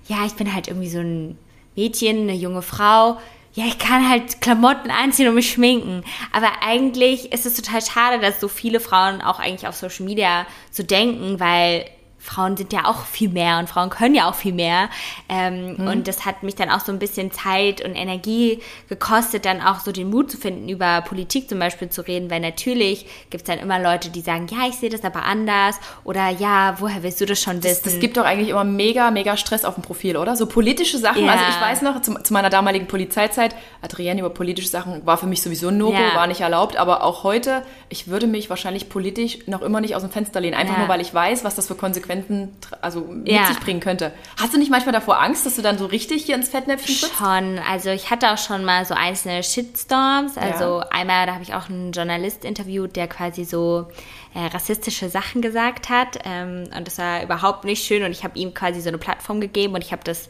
ja, 0.08 0.24
ich 0.26 0.34
bin 0.34 0.54
halt 0.54 0.68
irgendwie 0.68 0.88
so 0.88 0.98
ein 0.98 1.38
Mädchen, 1.74 2.22
eine 2.22 2.34
junge 2.34 2.62
Frau. 2.62 3.18
Ja, 3.54 3.64
ich 3.66 3.78
kann 3.78 4.08
halt 4.08 4.40
Klamotten 4.40 4.90
anziehen 4.90 5.28
und 5.28 5.34
mich 5.34 5.50
schminken. 5.50 6.04
Aber 6.32 6.48
eigentlich 6.62 7.32
ist 7.32 7.44
es 7.44 7.54
total 7.54 7.82
schade, 7.82 8.20
dass 8.20 8.40
so 8.40 8.48
viele 8.48 8.80
Frauen 8.80 9.20
auch 9.20 9.38
eigentlich 9.38 9.66
auf 9.66 9.74
Social 9.74 10.06
Media 10.06 10.46
so 10.70 10.82
denken, 10.82 11.38
weil 11.38 11.84
Frauen 12.22 12.56
sind 12.56 12.72
ja 12.72 12.84
auch 12.84 13.04
viel 13.04 13.28
mehr 13.28 13.58
und 13.58 13.68
Frauen 13.68 13.90
können 13.90 14.14
ja 14.14 14.30
auch 14.30 14.36
viel 14.36 14.52
mehr. 14.52 14.88
Ähm, 15.28 15.74
mhm. 15.76 15.88
Und 15.88 16.08
das 16.08 16.24
hat 16.24 16.44
mich 16.44 16.54
dann 16.54 16.70
auch 16.70 16.78
so 16.78 16.92
ein 16.92 17.00
bisschen 17.00 17.32
Zeit 17.32 17.84
und 17.84 17.96
Energie 17.96 18.60
gekostet, 18.88 19.44
dann 19.44 19.60
auch 19.60 19.80
so 19.80 19.90
den 19.90 20.08
Mut 20.08 20.30
zu 20.30 20.36
finden, 20.36 20.68
über 20.68 21.02
Politik 21.02 21.48
zum 21.48 21.58
Beispiel 21.58 21.90
zu 21.90 22.06
reden, 22.06 22.30
weil 22.30 22.38
natürlich 22.38 23.06
gibt 23.30 23.42
es 23.42 23.44
dann 23.44 23.58
immer 23.58 23.80
Leute, 23.80 24.10
die 24.10 24.20
sagen, 24.20 24.46
ja, 24.52 24.68
ich 24.68 24.76
sehe 24.76 24.88
das 24.88 25.02
aber 25.02 25.24
anders 25.24 25.76
oder 26.04 26.28
ja, 26.28 26.76
woher 26.78 27.02
willst 27.02 27.20
du 27.20 27.26
das 27.26 27.42
schon 27.42 27.56
wissen? 27.64 27.80
Das, 27.82 27.94
das 27.94 28.00
gibt 28.00 28.16
doch 28.16 28.24
eigentlich 28.24 28.50
immer 28.50 28.62
mega, 28.62 29.10
mega 29.10 29.36
Stress 29.36 29.64
auf 29.64 29.74
dem 29.74 29.82
Profil, 29.82 30.16
oder? 30.16 30.36
So 30.36 30.46
politische 30.46 30.98
Sachen. 30.98 31.24
Ja. 31.24 31.32
Also 31.32 31.44
ich 31.50 31.60
weiß 31.60 31.82
noch, 31.82 32.02
zu, 32.02 32.14
zu, 32.22 32.32
meiner 32.32 32.50
damaligen 32.50 32.86
Polizeizeit, 32.86 33.56
Adrienne 33.82 34.20
über 34.20 34.30
politische 34.30 34.68
Sachen 34.68 35.04
war 35.04 35.18
für 35.18 35.26
mich 35.26 35.42
sowieso 35.42 35.68
ein 35.68 35.78
No-Go, 35.78 35.94
ja. 35.94 36.14
war 36.14 36.28
nicht 36.28 36.40
erlaubt, 36.40 36.76
aber 36.76 37.02
auch 37.02 37.24
heute, 37.24 37.64
ich 37.88 38.06
würde 38.06 38.28
mich 38.28 38.48
wahrscheinlich 38.48 38.88
politisch 38.88 39.38
noch 39.48 39.62
immer 39.62 39.80
nicht 39.80 39.96
aus 39.96 40.02
dem 40.02 40.12
Fenster 40.12 40.40
lehnen, 40.40 40.54
einfach 40.54 40.74
ja. 40.74 40.80
nur, 40.80 40.88
weil 40.88 41.00
ich 41.00 41.12
weiß, 41.12 41.42
was 41.42 41.56
das 41.56 41.66
für 41.66 41.74
Konsequenzen 41.74 42.11
Konsequenzen 42.12 42.56
also 42.80 43.00
mit 43.00 43.28
ja. 43.28 43.46
sich 43.46 43.60
bringen 43.60 43.80
könnte. 43.80 44.12
Hast 44.40 44.52
du 44.52 44.58
nicht 44.58 44.70
manchmal 44.70 44.92
davor 44.92 45.20
Angst, 45.20 45.46
dass 45.46 45.56
du 45.56 45.62
dann 45.62 45.78
so 45.78 45.86
richtig 45.86 46.24
hier 46.24 46.34
ins 46.34 46.48
Fettnäpfchen 46.48 46.94
trittst? 46.94 47.16
Schon. 47.16 47.58
Also 47.58 47.90
ich 47.90 48.10
hatte 48.10 48.30
auch 48.30 48.38
schon 48.38 48.64
mal 48.64 48.84
so 48.84 48.94
einzelne 48.94 49.42
Shitstorms. 49.42 50.36
Also 50.36 50.80
ja. 50.80 50.88
einmal, 50.90 51.26
da 51.26 51.34
habe 51.34 51.42
ich 51.42 51.54
auch 51.54 51.68
einen 51.68 51.92
Journalist 51.92 52.44
interviewt, 52.44 52.96
der 52.96 53.08
quasi 53.08 53.44
so 53.44 53.86
äh, 54.34 54.46
rassistische 54.46 55.08
Sachen 55.08 55.42
gesagt 55.42 55.88
hat. 55.88 56.18
Ähm, 56.24 56.64
und 56.76 56.86
das 56.86 56.98
war 56.98 57.22
überhaupt 57.22 57.64
nicht 57.64 57.84
schön. 57.84 58.02
Und 58.02 58.12
ich 58.12 58.24
habe 58.24 58.38
ihm 58.38 58.54
quasi 58.54 58.80
so 58.80 58.88
eine 58.88 58.98
Plattform 58.98 59.40
gegeben 59.40 59.74
und 59.74 59.84
ich 59.84 59.92
habe 59.92 60.04
das 60.04 60.28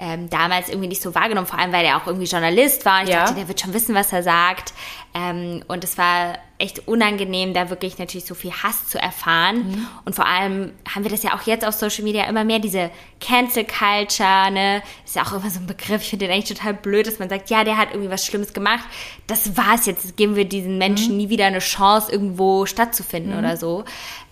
ähm, 0.00 0.30
damals 0.30 0.70
irgendwie 0.70 0.88
nicht 0.88 1.02
so 1.02 1.14
wahrgenommen, 1.14 1.46
vor 1.46 1.58
allem 1.58 1.72
weil 1.72 1.84
er 1.84 1.98
auch 1.98 2.06
irgendwie 2.06 2.26
Journalist 2.26 2.86
war. 2.86 3.00
Und 3.00 3.08
ich 3.08 3.14
ja. 3.14 3.20
dachte, 3.20 3.34
der 3.34 3.48
wird 3.48 3.60
schon 3.60 3.74
wissen, 3.74 3.94
was 3.94 4.12
er 4.12 4.22
sagt. 4.22 4.72
Ähm, 5.12 5.62
und 5.68 5.84
es 5.84 5.98
war 5.98 6.38
echt 6.56 6.88
unangenehm, 6.88 7.52
da 7.52 7.68
wirklich 7.68 7.98
natürlich 7.98 8.24
so 8.24 8.34
viel 8.34 8.50
Hass 8.50 8.88
zu 8.88 8.98
erfahren. 8.98 9.68
Mhm. 9.68 9.86
Und 10.06 10.14
vor 10.14 10.26
allem 10.26 10.72
haben 10.88 11.04
wir 11.04 11.10
das 11.10 11.22
ja 11.22 11.34
auch 11.34 11.42
jetzt 11.42 11.66
auf 11.66 11.74
Social 11.74 12.04
Media 12.04 12.24
immer 12.24 12.44
mehr, 12.44 12.60
diese 12.60 12.90
Cancel 13.20 13.64
Culture, 13.64 14.50
ne? 14.50 14.82
Ist 15.04 15.16
ja 15.16 15.22
auch 15.22 15.32
immer 15.32 15.50
so 15.50 15.60
ein 15.60 15.66
Begriff, 15.66 16.02
ich 16.02 16.10
finde 16.10 16.26
den 16.26 16.34
eigentlich 16.34 16.56
total 16.56 16.74
blöd, 16.74 17.06
dass 17.06 17.18
man 17.18 17.28
sagt, 17.28 17.50
ja, 17.50 17.64
der 17.64 17.76
hat 17.76 17.90
irgendwie 17.90 18.10
was 18.10 18.24
Schlimmes 18.24 18.54
gemacht. 18.54 18.84
Das 19.26 19.54
war's 19.56 19.84
jetzt. 19.84 20.04
Jetzt 20.04 20.16
geben 20.16 20.34
wir 20.34 20.46
diesen 20.46 20.78
Menschen 20.78 21.12
mhm. 21.12 21.16
nie 21.18 21.28
wieder 21.28 21.46
eine 21.46 21.58
Chance, 21.58 22.10
irgendwo 22.10 22.64
stattzufinden 22.64 23.32
mhm. 23.32 23.38
oder 23.38 23.56
so. 23.58 23.84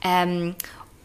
Ähm, 0.03 0.55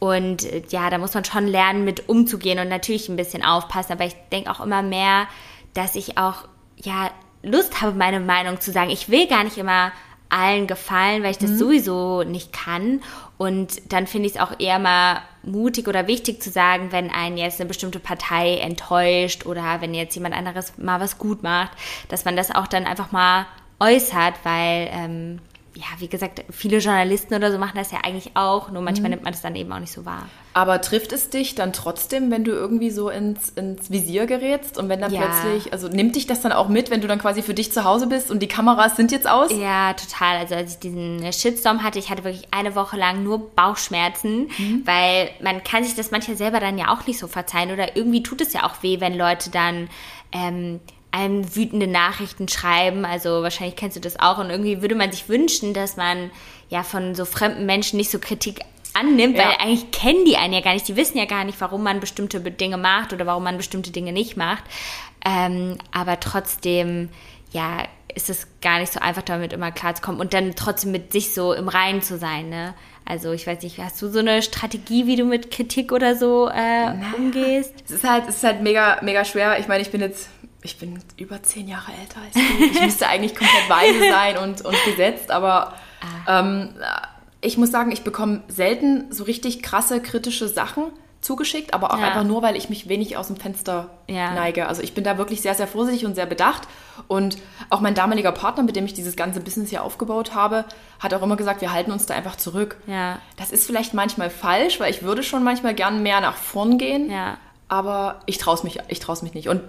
und 0.03 0.43
äh, 0.43 0.63
ja, 0.69 0.89
da 0.89 0.97
muss 0.97 1.13
man 1.13 1.23
schon 1.23 1.47
lernen, 1.47 1.85
mit 1.85 2.09
umzugehen 2.09 2.59
und 2.59 2.67
natürlich 2.67 3.07
ein 3.07 3.15
bisschen 3.15 3.41
aufpassen. 3.41 3.93
Aber 3.93 4.03
ich 4.03 4.15
denke 4.33 4.51
auch 4.51 4.59
immer 4.59 4.81
mehr, 4.81 5.27
dass 5.73 5.95
ich 5.95 6.17
auch, 6.17 6.43
ja, 6.75 7.09
Lust 7.41 7.81
habe, 7.81 7.93
meine 7.97 8.19
Meinung 8.19 8.59
zu 8.59 8.73
sagen. 8.73 8.89
Ich 8.89 9.07
will 9.07 9.27
gar 9.27 9.45
nicht 9.45 9.57
immer 9.57 9.93
allen 10.27 10.67
gefallen, 10.67 11.23
weil 11.23 11.31
ich 11.31 11.37
das 11.37 11.51
Mhm. 11.51 11.57
sowieso 11.57 12.23
nicht 12.23 12.51
kann. 12.51 13.01
Und 13.37 13.93
dann 13.93 14.05
finde 14.05 14.27
ich 14.27 14.35
es 14.35 14.41
auch 14.41 14.59
eher 14.59 14.77
mal 14.77 15.21
mutig 15.41 15.87
oder 15.87 16.05
wichtig 16.07 16.43
zu 16.43 16.49
sagen, 16.49 16.91
wenn 16.91 17.09
einen 17.09 17.37
jetzt 17.37 17.61
eine 17.61 17.69
bestimmte 17.69 17.99
Partei 17.99 18.57
enttäuscht 18.57 19.45
oder 19.45 19.79
wenn 19.79 19.93
jetzt 19.93 20.15
jemand 20.15 20.35
anderes 20.35 20.77
mal 20.77 20.99
was 20.99 21.17
gut 21.17 21.43
macht, 21.43 21.71
dass 22.09 22.25
man 22.25 22.35
das 22.35 22.53
auch 22.53 22.67
dann 22.67 22.85
einfach 22.85 23.13
mal 23.13 23.45
äußert, 23.79 24.33
weil, 24.43 24.89
ähm, 24.91 25.39
ja, 25.75 25.85
wie 25.97 26.07
gesagt, 26.07 26.43
viele 26.51 26.77
Journalisten 26.77 27.33
oder 27.33 27.51
so 27.51 27.57
machen 27.57 27.75
das 27.75 27.91
ja 27.91 27.99
eigentlich 28.03 28.31
auch, 28.35 28.69
nur 28.69 28.81
manchmal 28.83 29.09
nimmt 29.09 29.23
man 29.23 29.33
das 29.33 29.41
dann 29.41 29.55
eben 29.55 29.71
auch 29.73 29.79
nicht 29.79 29.91
so 29.91 30.05
wahr. 30.05 30.27
Aber 30.53 30.81
trifft 30.81 31.11
es 31.13 31.31
dich 31.31 31.55
dann 31.55 31.73
trotzdem, 31.73 32.29
wenn 32.29 32.43
du 32.43 32.51
irgendwie 32.51 32.91
so 32.91 33.09
ins, 33.09 33.49
ins 33.49 33.89
Visier 33.89 34.27
gerätst 34.27 34.77
und 34.77 34.87
wenn 34.87 35.01
dann 35.01 35.11
Ja. 35.11 35.21
plötzlich, 35.21 35.73
also 35.73 35.87
nimmt 35.87 36.15
dich 36.15 36.27
das 36.27 36.41
dann 36.41 36.51
auch 36.51 36.67
mit, 36.67 36.91
wenn 36.91 37.01
du 37.01 37.07
dann 37.07 37.17
quasi 37.17 37.41
für 37.41 37.55
dich 37.55 37.71
zu 37.71 37.85
Hause 37.85 38.05
bist 38.05 38.29
und 38.29 38.39
die 38.41 38.47
Kameras 38.47 38.95
sind 38.95 39.11
jetzt 39.11 39.27
aus? 39.27 39.49
Ja, 39.51 39.93
total. 39.93 40.37
Also 40.37 40.53
als 40.53 40.73
ich 40.73 40.79
diesen 40.79 41.33
Shitstorm 41.33 41.81
hatte, 41.81 41.97
ich 41.97 42.11
hatte 42.11 42.23
wirklich 42.23 42.47
eine 42.51 42.75
Woche 42.75 42.95
lang 42.97 43.23
nur 43.23 43.49
Bauchschmerzen, 43.55 44.49
weil 44.85 45.31
man 45.41 45.63
kann 45.63 45.83
sich 45.83 45.95
das 45.95 46.11
manchmal 46.11 46.37
selber 46.37 46.59
dann 46.59 46.77
ja 46.77 46.93
auch 46.93 47.07
nicht 47.07 47.17
so 47.17 47.27
verzeihen 47.27 47.71
oder 47.71 47.95
irgendwie 47.97 48.21
tut 48.21 48.41
es 48.41 48.53
ja 48.53 48.63
auch 48.63 48.83
weh, 48.83 48.99
wenn 48.99 49.17
Leute 49.17 49.49
dann 49.49 49.89
ähm, 50.31 50.79
einem 51.13 51.55
wütende 51.55 51.87
Nachrichten 51.87 52.47
schreiben. 52.49 53.05
Also 53.05 53.43
wahrscheinlich 53.43 53.75
kennst 53.77 53.95
du 53.95 54.01
das 54.01 54.19
auch 54.19 54.39
und 54.39 54.49
irgendwie 54.49 54.81
würde 54.81 54.95
man 54.95 55.11
sich 55.11 55.29
wünschen, 55.29 55.73
dass 55.73 55.95
man 55.95 56.31
ja 56.69 56.83
von 56.83 57.13
so 57.15 57.23
fremden 57.23 57.65
Menschen 57.65 57.97
nicht 57.97 58.09
so 58.11 58.19
Kritik 58.19 58.59
annimmt, 58.95 59.37
Ja. 59.37 59.45
weil 59.45 59.55
eigentlich 59.59 59.91
kennen 59.91 60.25
die 60.25 60.37
einen 60.37 60.53
ja 60.53 60.61
gar 60.61 60.73
nicht. 60.73 60.87
Die 60.87 60.95
wissen 60.95 61.17
ja 61.17 61.25
gar 61.25 61.43
nicht, 61.43 61.61
warum 61.61 61.83
man 61.83 61.99
bestimmte 61.99 62.39
Dinge 62.41 62.77
macht 62.77 63.13
oder 63.13 63.25
warum 63.25 63.43
man 63.43 63.57
bestimmte 63.57 63.91
Dinge 63.91 64.11
nicht 64.11 64.37
macht. 64.37 64.63
Ähm, 65.25 65.77
aber 65.91 66.19
trotzdem, 66.19 67.09
ja, 67.51 67.83
ist 68.15 68.29
es 68.29 68.47
gar 68.61 68.79
nicht 68.79 68.91
so 68.91 68.99
einfach, 68.99 69.21
damit 69.23 69.53
immer 69.53 69.71
klarzukommen 69.71 70.19
und 70.19 70.33
dann 70.33 70.55
trotzdem 70.55 70.91
mit 70.91 71.11
sich 71.11 71.33
so 71.33 71.53
im 71.53 71.67
Reinen 71.69 72.01
zu 72.01 72.17
sein, 72.17 72.49
ne? 72.49 72.73
Also 73.05 73.31
ich 73.33 73.45
weiß 73.47 73.61
nicht, 73.63 73.77
hast 73.79 74.01
du 74.01 74.07
so 74.09 74.19
eine 74.19 74.41
Strategie, 74.41 75.07
wie 75.07 75.15
du 75.15 75.25
mit 75.25 75.51
Kritik 75.51 75.91
oder 75.91 76.15
so 76.15 76.47
äh, 76.49 76.93
umgehst? 77.17 77.73
Es 77.85 77.91
ist 77.91 78.03
halt, 78.09 78.25
es 78.29 78.37
ist 78.37 78.43
halt 78.43 78.61
mega, 78.61 78.99
mega 79.01 79.25
schwer. 79.25 79.59
Ich 79.59 79.67
meine, 79.67 79.81
ich 79.81 79.91
bin 79.91 79.99
jetzt, 80.01 80.29
ich 80.63 80.77
bin 80.79 80.99
über 81.17 81.43
zehn 81.43 81.67
Jahre 81.67 81.91
älter 81.99 82.21
als 82.21 82.33
du. 82.33 82.63
Ich 82.65 82.81
müsste 82.81 83.07
eigentlich 83.07 83.35
komplett 83.35 83.69
weise 83.69 83.99
sein 84.09 84.37
und, 84.37 84.61
und 84.65 84.75
gesetzt, 84.85 85.29
aber 85.31 85.73
ähm, 86.27 86.69
ich 87.41 87.57
muss 87.57 87.71
sagen, 87.71 87.91
ich 87.91 88.03
bekomme 88.03 88.41
selten 88.47 89.11
so 89.11 89.23
richtig 89.25 89.61
krasse 89.61 90.01
kritische 90.01 90.47
Sachen 90.47 90.85
zugeschickt, 91.19 91.73
aber 91.73 91.93
auch 91.93 91.99
Ja. 91.99 92.07
einfach 92.07 92.25
nur, 92.25 92.41
weil 92.41 92.57
ich 92.57 92.69
mich 92.69 92.89
wenig 92.89 93.15
aus 93.15 93.27
dem 93.27 93.37
Fenster 93.37 93.89
Ja. 94.09 94.33
neige. 94.33 94.67
Also 94.67 94.81
ich 94.81 94.93
bin 94.93 95.05
da 95.05 95.17
wirklich 95.17 95.41
sehr, 95.41 95.53
sehr 95.55 95.67
vorsichtig 95.67 96.05
und 96.05 96.15
sehr 96.15 96.25
bedacht. 96.25 96.63
Und 97.07 97.37
auch 97.69 97.79
mein 97.79 97.95
damaliger 97.95 98.33
Partner, 98.33 98.63
mit 98.63 98.75
dem 98.75 98.85
ich 98.85 98.93
dieses 98.93 99.15
ganze 99.15 99.39
Business 99.39 99.69
hier 99.69 99.83
aufgebaut 99.83 100.35
habe, 100.35 100.65
hat 100.99 101.13
auch 101.13 101.21
immer 101.21 101.37
gesagt, 101.37 101.61
wir 101.61 101.71
halten 101.71 101.91
uns 101.93 102.05
da 102.05 102.13
einfach 102.13 102.35
zurück. 102.35 102.75
Ja. 102.87 103.19
Das 103.37 103.51
ist 103.51 103.65
vielleicht 103.65 103.93
manchmal 103.93 104.29
falsch, 104.29 104.81
weil 104.81 104.91
ich 104.91 105.01
würde 105.03 105.23
schon 105.23 105.43
manchmal 105.45 105.73
gern 105.73 106.03
mehr 106.03 106.19
nach 106.19 106.35
vorn 106.35 106.77
gehen. 106.77 107.09
Aber 107.73 108.19
ich 108.27 108.37
traue 108.37 108.55
mich, 108.63 108.77
ich 108.87 109.07
mich 109.23 109.33
nicht. 109.33 109.49
Und 109.49 109.61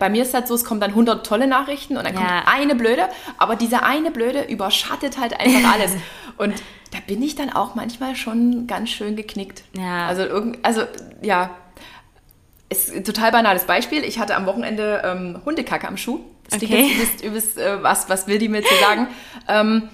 bei 0.00 0.08
mir 0.10 0.22
ist 0.24 0.34
halt 0.34 0.48
so, 0.48 0.54
es 0.56 0.64
kommen 0.64 0.80
dann 0.80 0.90
100 0.90 1.24
tolle 1.24 1.46
Nachrichten 1.46 1.96
und 1.96 2.04
dann 2.04 2.14
Ja. 2.14 2.20
kommt 2.20 2.48
eine 2.48 2.74
blöde, 2.74 3.08
aber 3.38 3.54
diese 3.54 3.84
eine 3.84 4.10
blöde 4.10 4.42
überschattet 4.42 5.16
halt 5.16 5.38
einfach 5.38 5.72
alles. 5.74 5.92
Und 6.38 6.54
da 6.90 6.98
bin 7.06 7.22
ich 7.22 7.36
dann 7.36 7.50
auch 7.52 7.76
manchmal 7.76 8.16
schon 8.16 8.66
ganz 8.66 8.90
schön 8.90 9.14
geknickt. 9.14 9.62
Ja. 9.78 10.06
Also, 10.08 10.22
irgend, 10.22 10.58
also 10.64 10.82
ja, 11.22 11.50
ist 12.68 12.92
ein 12.92 13.04
total 13.04 13.30
banales 13.30 13.62
Beispiel. 13.64 14.02
Ich 14.02 14.18
hatte 14.18 14.34
am 14.34 14.46
Wochenende 14.46 15.00
ähm, 15.04 15.40
Hundekacke 15.44 15.86
am 15.86 15.96
Schuh. 15.96 16.18
Das 16.50 16.60
Okay. 16.60 16.66
jetzt 16.66 16.90
übelst, 16.96 17.24
übelst, 17.24 17.58
äh, 17.58 17.80
was, 17.80 18.08
was 18.08 18.26
will 18.26 18.38
die 18.40 18.48
mir 18.48 18.62
zu 18.64 18.74
sagen? 18.80 19.06
ähm, 19.48 19.88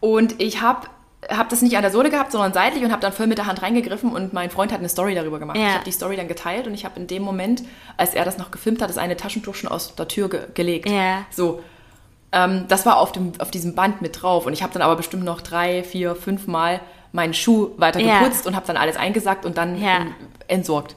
und 0.00 0.40
ich 0.42 0.60
habe 0.60 0.88
hab 1.36 1.48
das 1.48 1.62
nicht 1.62 1.76
an 1.76 1.82
der 1.82 1.90
Sohle 1.90 2.10
gehabt, 2.10 2.32
sondern 2.32 2.52
seitlich 2.52 2.82
und 2.84 2.92
habe 2.92 3.00
dann 3.02 3.12
voll 3.12 3.26
mit 3.26 3.38
der 3.38 3.46
Hand 3.46 3.62
reingegriffen 3.62 4.10
und 4.12 4.32
mein 4.32 4.50
Freund 4.50 4.72
hat 4.72 4.78
eine 4.80 4.88
Story 4.88 5.14
darüber 5.14 5.38
gemacht. 5.38 5.56
Ja. 5.58 5.68
Ich 5.68 5.74
habe 5.74 5.84
die 5.84 5.92
Story 5.92 6.16
dann 6.16 6.28
geteilt 6.28 6.66
und 6.66 6.74
ich 6.74 6.84
habe 6.84 6.98
in 7.00 7.06
dem 7.06 7.22
Moment, 7.22 7.62
als 7.96 8.14
er 8.14 8.24
das 8.24 8.38
noch 8.38 8.50
gefilmt 8.50 8.82
hat, 8.82 8.88
das 8.90 8.98
eine 8.98 9.16
Taschentuch 9.16 9.54
schon 9.54 9.70
aus 9.70 9.94
der 9.94 10.08
Tür 10.08 10.28
ge 10.28 10.40
gelegt. 10.54 10.88
Ja. 10.88 11.24
So. 11.30 11.62
Ähm, 12.32 12.64
das 12.68 12.86
war 12.86 12.96
auf, 12.98 13.12
dem, 13.12 13.32
auf 13.38 13.50
diesem 13.50 13.74
Band 13.74 14.00
mit 14.02 14.22
drauf 14.22 14.46
und 14.46 14.52
ich 14.52 14.62
habe 14.62 14.72
dann 14.72 14.82
aber 14.82 14.96
bestimmt 14.96 15.24
noch 15.24 15.40
drei, 15.42 15.82
vier, 15.82 16.14
fünf 16.14 16.46
Mal 16.46 16.80
meinen 17.12 17.34
Schuh 17.34 17.70
weiter 17.76 18.00
Ja. 18.00 18.18
geputzt 18.20 18.46
und 18.46 18.56
habe 18.56 18.66
dann 18.66 18.76
alles 18.78 18.96
eingesackt 18.96 19.44
und 19.44 19.58
dann 19.58 19.80
Ja. 19.80 20.06
entsorgt. 20.48 20.96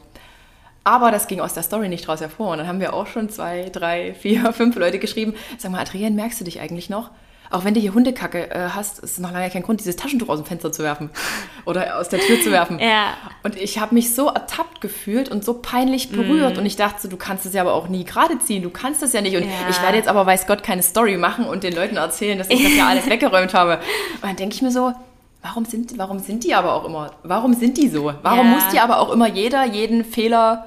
Aber 0.85 1.09
das 1.11 1.27
ging 1.27 1.39
aus 1.41 1.53
der 1.55 1.63
Story 1.63 1.89
nicht 1.89 2.07
raus 2.07 2.21
hervor. 2.21 2.51
Und 2.51 2.59
dann 2.59 2.67
haben 2.67 2.79
wir 2.79 2.93
auch 2.93 3.07
schon 3.07 3.27
zwei, 3.29 3.69
drei, 3.73 4.13
vier, 4.13 4.53
fünf 4.53 4.75
Leute 4.75 4.99
geschrieben. 4.99 5.33
Sag 5.57 5.71
mal, 5.71 5.81
Adrian, 5.81 6.13
merkst 6.15 6.39
du 6.39 6.45
dich 6.45 6.59
eigentlich 6.61 6.89
noch? 6.91 7.09
Auch 7.51 7.63
wenn 7.63 7.73
du 7.73 7.79
hier 7.79 7.93
Hundekacke 7.93 8.49
äh, 8.51 8.69
hast, 8.69 8.99
ist 8.99 9.19
noch 9.19 9.31
lange 9.31 9.49
kein 9.49 9.63
Grund, 9.63 9.79
dieses 9.79 9.95
Taschentuch 9.95 10.29
aus 10.29 10.39
dem 10.39 10.45
Fenster 10.45 10.71
zu 10.71 10.83
werfen 10.83 11.09
oder 11.65 11.99
aus 11.99 12.09
der 12.09 12.19
Tür 12.19 12.41
zu 12.41 12.51
werfen. 12.51 12.79
Ja. 12.79 13.13
Und 13.43 13.55
ich 13.55 13.79
habe 13.79 13.93
mich 13.93 14.13
so 14.15 14.27
ertappt 14.29 14.81
gefühlt 14.81 15.29
und 15.29 15.43
so 15.45 15.53
peinlich 15.55 16.09
berührt. 16.11 16.57
Und 16.57 16.65
ich 16.65 16.75
dachte, 16.75 17.01
so, 17.01 17.07
du 17.07 17.17
kannst 17.17 17.45
es 17.45 17.53
ja 17.53 17.61
aber 17.61 17.73
auch 17.73 17.87
nie 17.87 18.03
gerade 18.03 18.39
ziehen. 18.39 18.63
Du 18.63 18.69
kannst 18.69 19.01
das 19.01 19.13
ja 19.13 19.21
nicht. 19.21 19.35
Und 19.35 19.43
Ja. 19.43 19.49
ich 19.69 19.81
werde 19.81 19.97
jetzt 19.97 20.07
aber, 20.07 20.25
weiß 20.25 20.47
Gott, 20.47 20.63
keine 20.63 20.83
Story 20.83 21.17
machen 21.17 21.45
und 21.45 21.63
den 21.63 21.73
Leuten 21.75 21.97
erzählen, 21.97 22.37
dass 22.37 22.49
ich 22.49 22.63
das 22.63 22.75
ja 22.75 22.87
alles 22.89 23.09
weggeräumt 23.09 23.53
habe. 23.53 23.79
Und 24.15 24.23
dann 24.23 24.35
denke 24.35 24.55
ich 24.55 24.61
mir 24.61 24.71
so, 24.71 24.93
warum 25.41 25.65
sind, 25.65 25.97
warum 25.97 26.19
sind 26.19 26.43
die 26.43 26.55
aber 26.55 26.73
auch 26.73 26.85
immer, 26.85 27.11
warum 27.23 27.53
sind 27.53 27.77
die 27.77 27.87
so? 27.89 28.13
Warum 28.23 28.39
Ja. 28.47 28.55
muss 28.55 28.63
die 28.73 28.79
aber 28.79 28.99
auch 28.99 29.11
immer 29.11 29.27
jeder 29.27 29.63
jeden 29.65 30.03
Fehler 30.03 30.65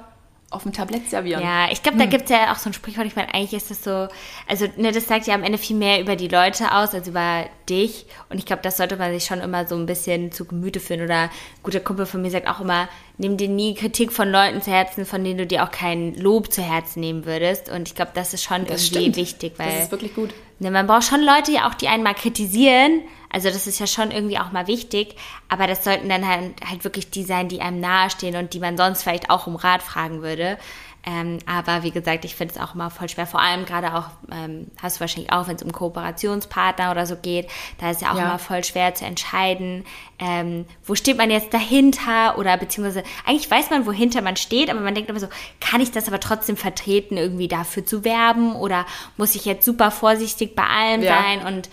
auf 0.51 0.63
dem 0.63 0.73
Tablett 0.73 1.09
servieren? 1.09 1.41
Ja, 1.43 1.71
ich 1.71 1.83
glaube, 1.83 1.97
da 1.97 2.05
gibt's 2.05 2.31
ja 2.31 2.51
auch 2.51 2.57
so 2.57 2.69
ein 2.69 2.73
Sprichwort, 2.73 3.05
ich 3.05 3.15
meine, 3.15 3.33
eigentlich 3.33 3.53
ist 3.53 3.69
das 3.69 3.83
so, 3.83 4.07
also 4.47 4.65
ne, 4.77 4.91
das 4.91 5.07
sagt 5.07 5.27
ja 5.27 5.35
am 5.35 5.43
Ende 5.43 5.57
viel 5.57 5.75
mehr 5.75 6.01
über 6.01 6.15
die 6.15 6.27
Leute 6.27 6.73
aus, 6.73 6.93
als 6.93 7.07
über 7.07 7.45
dich. 7.69 8.05
Und 8.29 8.37
ich 8.39 8.45
glaube, 8.45 8.61
das 8.63 8.77
sollte 8.77 8.97
man 8.97 9.11
sich 9.13 9.25
schon 9.25 9.41
immer 9.41 9.67
so 9.67 9.75
ein 9.75 9.85
bisschen 9.85 10.31
zu 10.31 10.45
Gemüte 10.45 10.79
führen. 10.79 11.01
Oder 11.01 11.23
ein 11.23 11.29
guter 11.61 11.79
Kumpel 11.79 12.05
von 12.05 12.21
mir 12.21 12.31
sagt 12.31 12.47
auch 12.47 12.59
immer, 12.61 12.89
nimm 13.17 13.37
dir 13.37 13.47
nie 13.47 13.75
Kritik 13.75 14.11
von 14.11 14.31
Leuten 14.31 14.61
zu 14.61 14.71
Herzen, 14.71 15.05
von 15.05 15.23
denen 15.23 15.37
du 15.37 15.45
dir 15.45 15.63
auch 15.63 15.71
kein 15.71 16.15
Lob 16.15 16.51
zu 16.51 16.61
Herzen 16.63 16.99
nehmen 17.01 17.25
würdest. 17.25 17.69
Und 17.69 17.87
ich 17.87 17.95
glaube, 17.95 18.11
das 18.15 18.33
ist 18.33 18.43
schon 18.43 18.65
Das 18.65 18.85
irgendwie 18.87 19.01
stimmt. 19.01 19.15
wichtig, 19.17 19.53
weil 19.57 19.71
Das 19.71 19.83
ist 19.83 19.91
wirklich 19.91 20.15
gut. 20.15 20.31
Ne, 20.59 20.71
man 20.71 20.87
braucht 20.87 21.03
schon 21.03 21.21
Leute, 21.21 21.51
ja 21.51 21.69
auch 21.69 21.75
die 21.75 21.87
einen 21.87 22.03
mal 22.03 22.15
kritisieren. 22.15 23.01
Also 23.31 23.49
das 23.49 23.67
ist 23.67 23.79
ja 23.79 23.87
schon 23.87 24.11
irgendwie 24.11 24.39
auch 24.39 24.51
mal 24.51 24.67
wichtig. 24.67 25.15
Aber 25.49 25.67
das 25.67 25.83
sollten 25.83 26.09
dann 26.09 26.27
halt, 26.27 26.53
halt 26.67 26.83
wirklich 26.83 27.09
die 27.11 27.23
sein, 27.23 27.47
die 27.49 27.61
einem 27.61 27.79
nahestehen 27.79 28.35
und 28.35 28.53
die 28.53 28.59
man 28.59 28.77
sonst 28.77 29.03
vielleicht 29.03 29.29
auch 29.29 29.47
um 29.47 29.55
Rat 29.55 29.83
fragen 29.83 30.21
würde. 30.21 30.57
Ähm, 31.05 31.39
aber 31.45 31.83
wie 31.83 31.91
gesagt, 31.91 32.25
ich 32.25 32.35
finde 32.35 32.55
es 32.55 32.59
auch 32.61 32.75
immer 32.75 32.89
voll 32.89 33.07
schwer. 33.07 33.25
Vor 33.25 33.39
allem 33.39 33.65
gerade 33.65 33.95
auch, 33.95 34.07
ähm, 34.33 34.67
hast 34.81 34.97
du 34.97 34.99
wahrscheinlich 34.99 35.31
auch, 35.31 35.47
wenn 35.47 35.55
es 35.55 35.63
um 35.63 35.71
Kooperationspartner 35.71 36.91
oder 36.91 37.05
so 37.05 37.15
geht, 37.15 37.49
da 37.79 37.89
ist 37.91 38.01
ja 38.01 38.11
auch 38.11 38.17
Ja. 38.17 38.25
immer 38.25 38.39
voll 38.39 38.63
schwer 38.65 38.93
zu 38.95 39.05
entscheiden, 39.05 39.85
ähm, 40.19 40.65
wo 40.85 40.95
steht 40.95 41.17
man 41.17 41.31
jetzt 41.31 41.53
dahinter 41.53 42.37
oder 42.37 42.57
beziehungsweise 42.57 43.03
eigentlich 43.25 43.49
weiß 43.49 43.69
man, 43.69 43.85
wohinter 43.85 44.21
man 44.21 44.35
steht, 44.35 44.69
aber 44.69 44.81
man 44.81 44.93
denkt 44.93 45.09
immer 45.09 45.19
so, 45.21 45.29
kann 45.61 45.79
ich 45.79 45.91
das 45.91 46.07
aber 46.09 46.19
trotzdem 46.19 46.57
vertreten, 46.57 47.15
irgendwie 47.15 47.47
dafür 47.47 47.85
zu 47.85 48.03
werben 48.03 48.55
oder 48.55 48.85
muss 49.15 49.35
ich 49.35 49.45
jetzt 49.45 49.63
super 49.65 49.91
vorsichtig 49.91 50.53
bei 50.53 50.63
allem 50.65 51.01
Ja. 51.01 51.15
sein 51.23 51.45
und 51.45 51.69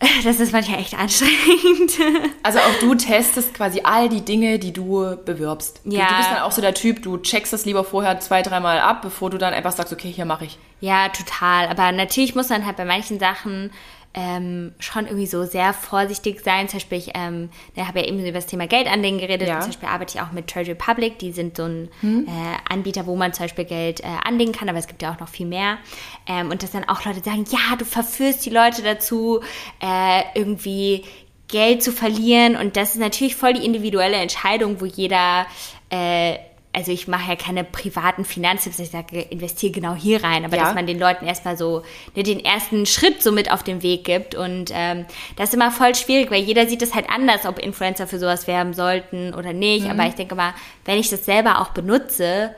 das 0.24 0.40
ist 0.40 0.52
manchmal 0.52 0.80
echt 0.80 0.94
anstrengend. 0.98 1.92
Also 2.42 2.58
auch 2.58 2.78
du 2.80 2.94
testest 2.94 3.52
quasi 3.54 3.82
all 3.84 4.08
die 4.08 4.22
Dinge, 4.22 4.58
die 4.58 4.72
du 4.72 5.16
bewirbst. 5.24 5.82
Du, 5.84 5.94
Ja. 5.96 6.08
du 6.08 6.16
bist 6.16 6.30
dann 6.30 6.38
auch 6.42 6.52
so 6.52 6.62
der 6.62 6.72
Typ, 6.74 7.02
du 7.02 7.18
checkst 7.18 7.52
das 7.52 7.64
lieber 7.66 7.84
vorher 7.84 8.18
zwei, 8.20 8.40
dreimal 8.42 8.80
ab, 8.80 9.02
bevor 9.02 9.28
du 9.30 9.36
dann 9.38 9.52
einfach 9.52 9.72
sagst, 9.72 9.92
okay, 9.92 10.10
hier 10.10 10.24
mache 10.24 10.46
ich. 10.46 10.58
Ja, 10.80 11.10
total. 11.10 11.68
Aber 11.68 11.92
natürlich 11.92 12.34
muss 12.34 12.48
man 12.48 12.64
halt 12.64 12.76
bei 12.76 12.86
manchen 12.86 13.20
Sachen 13.20 13.70
ähm, 14.12 14.72
schon 14.80 15.06
irgendwie 15.06 15.26
so 15.26 15.44
sehr 15.44 15.72
vorsichtig 15.72 16.40
sein. 16.40 16.68
Zum 16.68 16.78
Beispiel, 16.78 16.98
ich 16.98 17.10
ähm, 17.14 17.48
ich 17.74 17.86
habe 17.86 18.00
ja 18.00 18.06
eben 18.06 18.18
über 18.20 18.32
das 18.32 18.46
Thema 18.46 18.66
Geldanlegen 18.66 19.18
geredet. 19.18 19.46
Ja. 19.46 19.60
Zum 19.60 19.70
Beispiel 19.70 19.88
arbeite 19.88 20.16
ich 20.16 20.22
auch 20.22 20.32
mit 20.32 20.48
Treasury 20.48 20.74
Public. 20.74 21.18
Die 21.20 21.32
sind 21.32 21.56
so 21.56 21.64
ein 21.64 21.88
äh, 22.02 22.28
Anbieter, 22.68 23.06
wo 23.06 23.14
man 23.14 23.32
zum 23.32 23.44
Beispiel 23.44 23.64
Geld 23.64 24.00
äh, 24.00 24.06
anlegen 24.24 24.52
kann, 24.52 24.68
aber 24.68 24.78
es 24.78 24.88
gibt 24.88 25.02
ja 25.02 25.12
auch 25.12 25.20
noch 25.20 25.28
viel 25.28 25.46
mehr. 25.46 25.78
Ähm, 26.26 26.50
und 26.50 26.62
dass 26.62 26.72
dann 26.72 26.88
auch 26.88 27.04
Leute 27.04 27.20
sagen, 27.20 27.44
ja, 27.50 27.76
du 27.76 27.84
verführst 27.84 28.44
die 28.44 28.50
Leute 28.50 28.82
dazu, 28.82 29.40
äh, 29.80 30.22
irgendwie 30.34 31.04
Geld 31.46 31.82
zu 31.82 31.92
verlieren. 31.92 32.56
Und 32.56 32.76
das 32.76 32.90
ist 32.94 33.00
natürlich 33.00 33.36
voll 33.36 33.52
die 33.52 33.64
individuelle 33.64 34.16
Entscheidung, 34.16 34.80
wo 34.80 34.86
jeder 34.86 35.46
äh, 35.90 36.36
also 36.72 36.92
ich 36.92 37.08
mache 37.08 37.28
ja 37.30 37.36
keine 37.36 37.64
privaten 37.64 38.24
Finanztipps, 38.24 38.78
ich 38.78 38.90
sage, 38.90 39.20
investiere 39.22 39.72
genau 39.72 39.94
hier 39.94 40.22
rein, 40.22 40.44
aber 40.44 40.56
Ja. 40.56 40.64
dass 40.66 40.74
man 40.74 40.86
den 40.86 41.00
Leuten 41.00 41.26
erstmal 41.26 41.56
so 41.56 41.82
ne, 42.14 42.22
den 42.22 42.38
ersten 42.44 42.86
Schritt 42.86 43.22
so 43.24 43.32
mit 43.32 43.50
auf 43.50 43.64
den 43.64 43.82
Weg 43.82 44.04
gibt. 44.04 44.36
Und 44.36 44.70
ähm, 44.72 45.04
das 45.34 45.48
ist 45.48 45.54
immer 45.54 45.72
voll 45.72 45.94
schwierig, 45.96 46.30
weil 46.30 46.42
jeder 46.42 46.68
sieht 46.68 46.82
es 46.82 46.94
halt 46.94 47.10
anders, 47.10 47.44
ob 47.44 47.58
Influencer 47.58 48.06
für 48.06 48.20
sowas 48.20 48.46
werben 48.46 48.72
sollten 48.72 49.34
oder 49.34 49.52
nicht. 49.52 49.86
Mhm. 49.86 49.90
Aber 49.90 50.06
ich 50.06 50.14
denke 50.14 50.36
mal, 50.36 50.54
wenn 50.84 50.98
ich 50.98 51.10
das 51.10 51.24
selber 51.24 51.60
auch 51.60 51.70
benutze, 51.70 52.54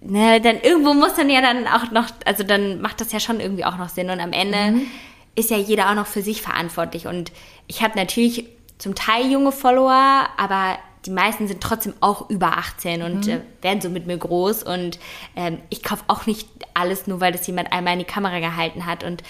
ne, 0.00 0.40
dann 0.40 0.60
irgendwo 0.60 0.94
muss 0.94 1.14
dann 1.14 1.28
ja 1.30 1.40
dann 1.40 1.66
auch 1.66 1.90
noch, 1.90 2.06
also 2.24 2.44
dann 2.44 2.80
macht 2.80 3.00
das 3.00 3.10
ja 3.12 3.20
schon 3.20 3.40
irgendwie 3.40 3.64
auch 3.64 3.78
noch 3.78 3.88
Sinn. 3.88 4.10
Und 4.10 4.20
am 4.20 4.32
Ende 4.32 4.72
Mhm. 4.72 4.86
ist 5.34 5.50
ja 5.50 5.56
jeder 5.56 5.90
auch 5.90 5.94
noch 5.94 6.06
für 6.06 6.22
sich 6.22 6.40
verantwortlich. 6.42 7.06
Und 7.08 7.32
ich 7.66 7.82
habe 7.82 7.98
natürlich 7.98 8.46
zum 8.78 8.94
Teil 8.94 9.30
junge 9.30 9.50
Follower, 9.50 10.28
aber 10.36 10.78
die 11.06 11.10
meisten 11.10 11.46
sind 11.48 11.60
trotzdem 11.60 11.94
auch 12.00 12.28
über 12.28 12.58
18 12.58 13.02
und 13.02 13.28
äh, 13.28 13.40
werden 13.62 13.80
so 13.80 13.88
mit 13.88 14.06
mir 14.06 14.16
groß. 14.18 14.62
Und 14.64 14.98
ähm, 15.36 15.58
ich 15.70 15.82
kaufe 15.82 16.04
auch 16.08 16.26
nicht 16.26 16.48
alles 16.74 17.06
nur, 17.06 17.20
weil 17.20 17.32
das 17.32 17.46
jemand 17.46 17.72
einmal 17.72 17.92
in 17.94 18.00
die 18.00 18.04
Kamera 18.04 18.40
gehalten 18.40 18.86
hat. 18.86 19.04
Und 19.04 19.22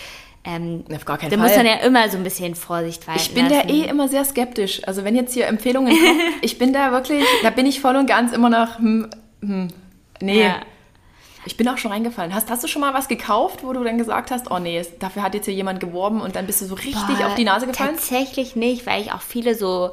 ähm, 0.44 0.84
Auf 0.94 1.04
gar 1.04 1.18
keinen 1.18 1.30
da 1.30 1.36
Fall. 1.36 1.46
muss 1.46 1.56
man 1.56 1.66
ja 1.66 1.74
immer 1.74 2.08
so 2.08 2.16
ein 2.16 2.24
bisschen 2.24 2.54
Vorsicht 2.54 3.06
walten 3.06 3.20
Ich 3.20 3.34
bin 3.34 3.48
da 3.48 3.56
lassen. 3.56 3.68
eh 3.68 3.84
immer 3.84 4.08
sehr 4.08 4.24
skeptisch. 4.24 4.80
Also 4.86 5.04
wenn 5.04 5.14
jetzt 5.14 5.34
hier 5.34 5.46
Empfehlungen 5.46 5.94
kommen, 5.94 6.20
ich 6.42 6.58
bin 6.58 6.72
da 6.72 6.90
wirklich, 6.92 7.24
da 7.42 7.50
bin 7.50 7.66
ich 7.66 7.80
voll 7.80 7.96
und 7.96 8.06
ganz 8.06 8.32
immer 8.32 8.48
noch, 8.48 8.78
hm, 8.78 9.10
hm, 9.42 9.68
nee. 10.20 10.42
Ja. 10.42 10.56
Ich 11.44 11.56
bin 11.56 11.68
auch 11.68 11.78
schon 11.78 11.92
reingefallen. 11.92 12.34
Hast, 12.34 12.50
hast 12.50 12.62
du 12.64 12.68
schon 12.68 12.80
mal 12.82 12.92
was 12.92 13.08
gekauft, 13.08 13.60
wo 13.62 13.72
du 13.72 13.82
dann 13.82 13.96
gesagt 13.96 14.30
hast, 14.30 14.50
oh 14.50 14.58
nee, 14.58 14.84
dafür 14.98 15.22
hat 15.22 15.34
jetzt 15.34 15.46
hier 15.46 15.54
jemand 15.54 15.80
geworben 15.80 16.20
und 16.20 16.36
dann 16.36 16.46
bist 16.46 16.60
du 16.60 16.66
so 16.66 16.74
richtig 16.74 16.94
Boah, 17.06 17.26
auf 17.28 17.34
die 17.36 17.44
Nase 17.44 17.66
gefallen? 17.66 17.94
Tatsächlich 17.96 18.54
nicht, 18.56 18.86
weil 18.86 19.00
ich 19.00 19.12
auch 19.12 19.22
viele 19.22 19.54
so 19.54 19.90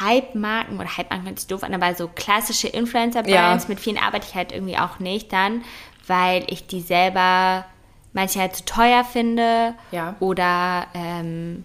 Hype-Marken 0.00 0.78
oder 0.78 0.96
Hype-Marken 0.96 1.26
hört 1.26 1.38
sich 1.38 1.48
doof 1.48 1.62
an, 1.62 1.74
aber 1.74 1.94
so 1.94 2.08
klassische 2.08 2.68
Influencer-Brands, 2.68 3.64
Ja. 3.64 3.68
mit 3.68 3.80
vielen 3.80 3.98
arbeite 3.98 4.26
ich 4.28 4.34
halt 4.34 4.52
irgendwie 4.52 4.78
auch 4.78 4.98
nicht 4.98 5.32
dann, 5.32 5.62
weil 6.06 6.44
ich 6.48 6.66
die 6.66 6.80
selber 6.80 7.64
manche 8.12 8.40
halt 8.40 8.56
zu 8.56 8.64
teuer 8.64 9.04
finde 9.04 9.74
Ja. 9.90 10.14
oder 10.20 10.86
ähm, 10.94 11.64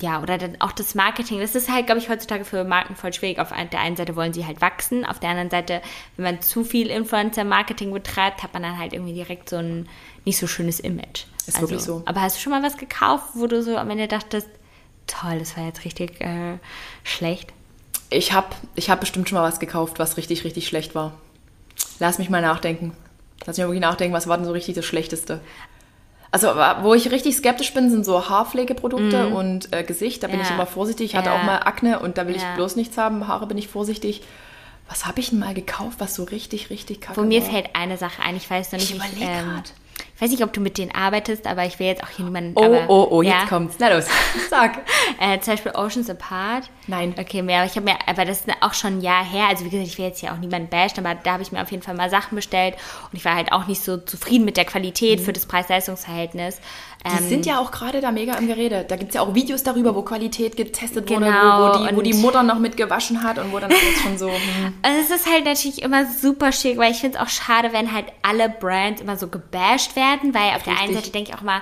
ja, 0.00 0.22
oder 0.22 0.38
dann 0.38 0.60
auch 0.60 0.70
das 0.70 0.94
Marketing. 0.94 1.40
Das 1.40 1.56
ist 1.56 1.68
halt, 1.72 1.86
glaube 1.86 2.00
ich, 2.00 2.08
heutzutage 2.08 2.44
für 2.44 2.62
Marken 2.62 2.94
voll 2.94 3.12
schwierig. 3.12 3.40
Auf 3.40 3.48
der 3.52 3.80
einen 3.80 3.96
Seite 3.96 4.14
wollen 4.14 4.32
sie 4.32 4.46
halt 4.46 4.60
wachsen, 4.60 5.04
auf 5.04 5.18
der 5.18 5.30
anderen 5.30 5.50
Seite, 5.50 5.82
wenn 6.16 6.24
man 6.24 6.40
zu 6.40 6.62
viel 6.62 6.86
Influencer-Marketing 6.88 7.92
betreibt, 7.92 8.44
hat 8.44 8.52
man 8.52 8.62
dann 8.62 8.78
halt 8.78 8.92
irgendwie 8.92 9.14
direkt 9.14 9.48
so 9.48 9.56
ein 9.56 9.88
nicht 10.24 10.38
so 10.38 10.46
schönes 10.46 10.78
Image. 10.78 11.24
Also, 11.46 11.48
Ist 11.48 11.60
wirklich 11.62 11.80
so. 11.82 12.02
Aber 12.06 12.20
hast 12.20 12.36
du 12.36 12.40
schon 12.40 12.52
mal 12.52 12.62
was 12.62 12.76
gekauft, 12.76 13.24
wo 13.34 13.48
du 13.48 13.60
so 13.60 13.76
am 13.76 13.90
Ende 13.90 14.06
dachtest, 14.06 14.48
toll, 15.08 15.38
das 15.40 15.56
war 15.56 15.64
jetzt 15.66 15.84
richtig 15.84 16.20
äh, 16.20 16.58
schlecht? 17.04 17.52
Ich 18.10 18.32
habe 18.32 18.48
ich 18.74 18.88
hab 18.90 19.00
bestimmt 19.00 19.28
schon 19.28 19.36
mal 19.38 19.44
was 19.46 19.58
gekauft, 19.60 19.98
was 19.98 20.16
richtig, 20.16 20.44
richtig 20.44 20.66
schlecht 20.68 20.94
war. 20.94 21.12
Lass 21.98 22.18
mich 22.18 22.30
mal 22.30 22.40
nachdenken. 22.42 22.92
Lass 23.44 23.56
mich 23.56 23.64
mal 23.64 23.68
wirklich 23.70 23.82
nachdenken, 23.82 24.14
was 24.14 24.26
war 24.28 24.36
denn 24.36 24.46
so 24.46 24.52
richtig 24.52 24.74
das 24.76 24.84
Schlechteste? 24.84 25.40
Also, 26.30 26.48
wo 26.82 26.92
ich 26.94 27.10
richtig 27.10 27.36
skeptisch 27.36 27.72
bin, 27.72 27.90
sind 27.90 28.04
so 28.04 28.28
Haarpflegeprodukte 28.28 29.28
und 29.28 29.72
äh, 29.72 29.82
Gesicht. 29.82 30.22
Da 30.22 30.26
bin. 30.28 30.38
Ja. 30.40 30.44
ich 30.44 30.50
immer 30.50 30.66
vorsichtig. 30.66 31.06
Ich 31.06 31.16
hatte 31.16 31.30
Ja. 31.30 31.38
auch 31.38 31.42
mal 31.42 31.56
Akne 31.60 32.00
und 32.00 32.18
da 32.18 32.26
will 32.26 32.36
ich 32.36 32.42
Ja. 32.42 32.54
bloß 32.54 32.76
nichts 32.76 32.98
haben. 32.98 33.26
Haare 33.28 33.46
bin 33.46 33.56
ich 33.56 33.68
vorsichtig. 33.68 34.22
Was 34.90 35.06
habe 35.06 35.20
ich 35.20 35.30
denn 35.30 35.38
mal 35.38 35.54
gekauft, 35.54 35.96
was 36.00 36.14
so 36.14 36.24
richtig, 36.24 36.70
richtig 36.70 37.00
kacke 37.02 37.20
Wo 37.20 37.24
mir 37.24 37.42
war? 37.42 37.50
fällt 37.50 37.74
eine 37.74 37.96
Sache 37.98 38.22
ein, 38.22 38.36
ich 38.36 38.48
weiß 38.50 38.72
noch 38.72 38.78
nicht, 38.78 38.90
Ich 38.90 38.96
ich, 38.96 39.02
überleg 39.12 39.28
ähm, 39.28 39.48
grad. 39.54 39.72
Ich 40.18 40.22
weiß 40.22 40.30
nicht, 40.32 40.42
ob 40.42 40.52
du 40.52 40.60
mit 40.60 40.78
denen 40.78 40.90
arbeitest, 40.90 41.46
aber 41.46 41.64
ich 41.64 41.78
will 41.78 41.86
jetzt 41.86 42.02
auch 42.02 42.08
hier 42.08 42.24
niemanden. 42.24 42.54
Oh, 42.56 42.64
aber, 42.64 42.90
oh, 42.90 43.06
oh, 43.08 43.22
jetzt 43.22 43.34
ja, 43.34 43.46
kommt's. 43.46 43.76
Na 43.78 43.94
los, 43.94 44.06
sag. 44.50 44.78
Äh, 45.20 45.38
zum 45.38 45.52
Beispiel 45.52 45.70
Oceans 45.76 46.10
Apart. 46.10 46.68
Nein. 46.88 47.14
Okay, 47.16 47.40
mehr, 47.40 47.64
ich 47.64 47.76
habe 47.76 47.84
mir, 47.84 47.96
aber 48.04 48.24
das 48.24 48.40
ist 48.40 48.48
auch 48.60 48.74
schon 48.74 48.98
ein 48.98 49.00
Jahr 49.00 49.24
her. 49.24 49.46
Also 49.48 49.64
wie 49.64 49.70
gesagt, 49.70 49.86
ich 49.86 49.96
will 49.96 50.06
jetzt 50.06 50.18
hier 50.18 50.32
auch 50.32 50.38
niemanden 50.38 50.70
bashen, 50.70 51.06
aber 51.06 51.14
da 51.22 51.34
habe 51.34 51.44
ich 51.44 51.52
mir 51.52 51.62
auf 51.62 51.70
jeden 51.70 51.84
Fall 51.84 51.94
mal 51.94 52.10
Sachen 52.10 52.34
bestellt 52.34 52.74
und 53.12 53.16
ich 53.16 53.24
war 53.24 53.36
halt 53.36 53.52
auch 53.52 53.68
nicht 53.68 53.80
so 53.80 53.96
zufrieden 53.96 54.44
mit 54.44 54.56
der 54.56 54.64
Qualität 54.64 55.20
für 55.20 55.32
das 55.32 55.46
Preis-Leistungs-Verhältnis. 55.46 56.60
Die 57.06 57.16
Ähm, 57.16 57.28
sind 57.28 57.46
ja 57.46 57.60
auch 57.60 57.70
gerade 57.70 58.00
da 58.00 58.10
mega 58.10 58.34
im 58.34 58.48
Gerede. 58.48 58.84
Da 58.86 58.96
gibt 58.96 59.10
es 59.10 59.14
ja 59.14 59.20
auch 59.22 59.34
Videos 59.34 59.62
darüber, 59.62 59.94
wo 59.94 60.02
Qualität 60.02 60.56
getestet 60.56 61.08
wurde, 61.08 61.26
Genau, 61.26 61.60
wo, 61.60 61.78
wo, 61.78 61.86
die, 61.86 61.96
wo 61.96 62.02
die 62.02 62.14
Mutter 62.14 62.42
noch 62.42 62.58
mit 62.58 62.76
gewaschen 62.76 63.22
hat 63.22 63.38
und 63.38 63.52
wo 63.52 63.58
dann 63.60 63.70
alles 63.70 64.02
schon 64.02 64.18
so. 64.18 64.28
Hm. 64.38 64.74
Also 64.82 65.00
es 65.00 65.20
ist 65.20 65.32
halt 65.32 65.44
natürlich 65.44 65.82
immer 65.82 66.06
super 66.06 66.52
schwierig, 66.52 66.78
weil 66.78 66.92
ich 66.92 66.98
finde 66.98 67.18
es 67.18 67.24
auch 67.24 67.28
schade, 67.28 67.72
wenn 67.72 67.92
halt 67.92 68.06
alle 68.22 68.48
Brands 68.48 69.00
immer 69.00 69.16
so 69.16 69.28
gebasht 69.28 69.94
werden, 69.96 70.34
weil 70.34 70.54
auf 70.56 70.62
der 70.64 70.74
einen 70.74 70.88
Richtig. 70.88 70.96
Seite 70.96 71.10
denke 71.12 71.30
ich 71.30 71.36
auch 71.36 71.42
mal, 71.42 71.60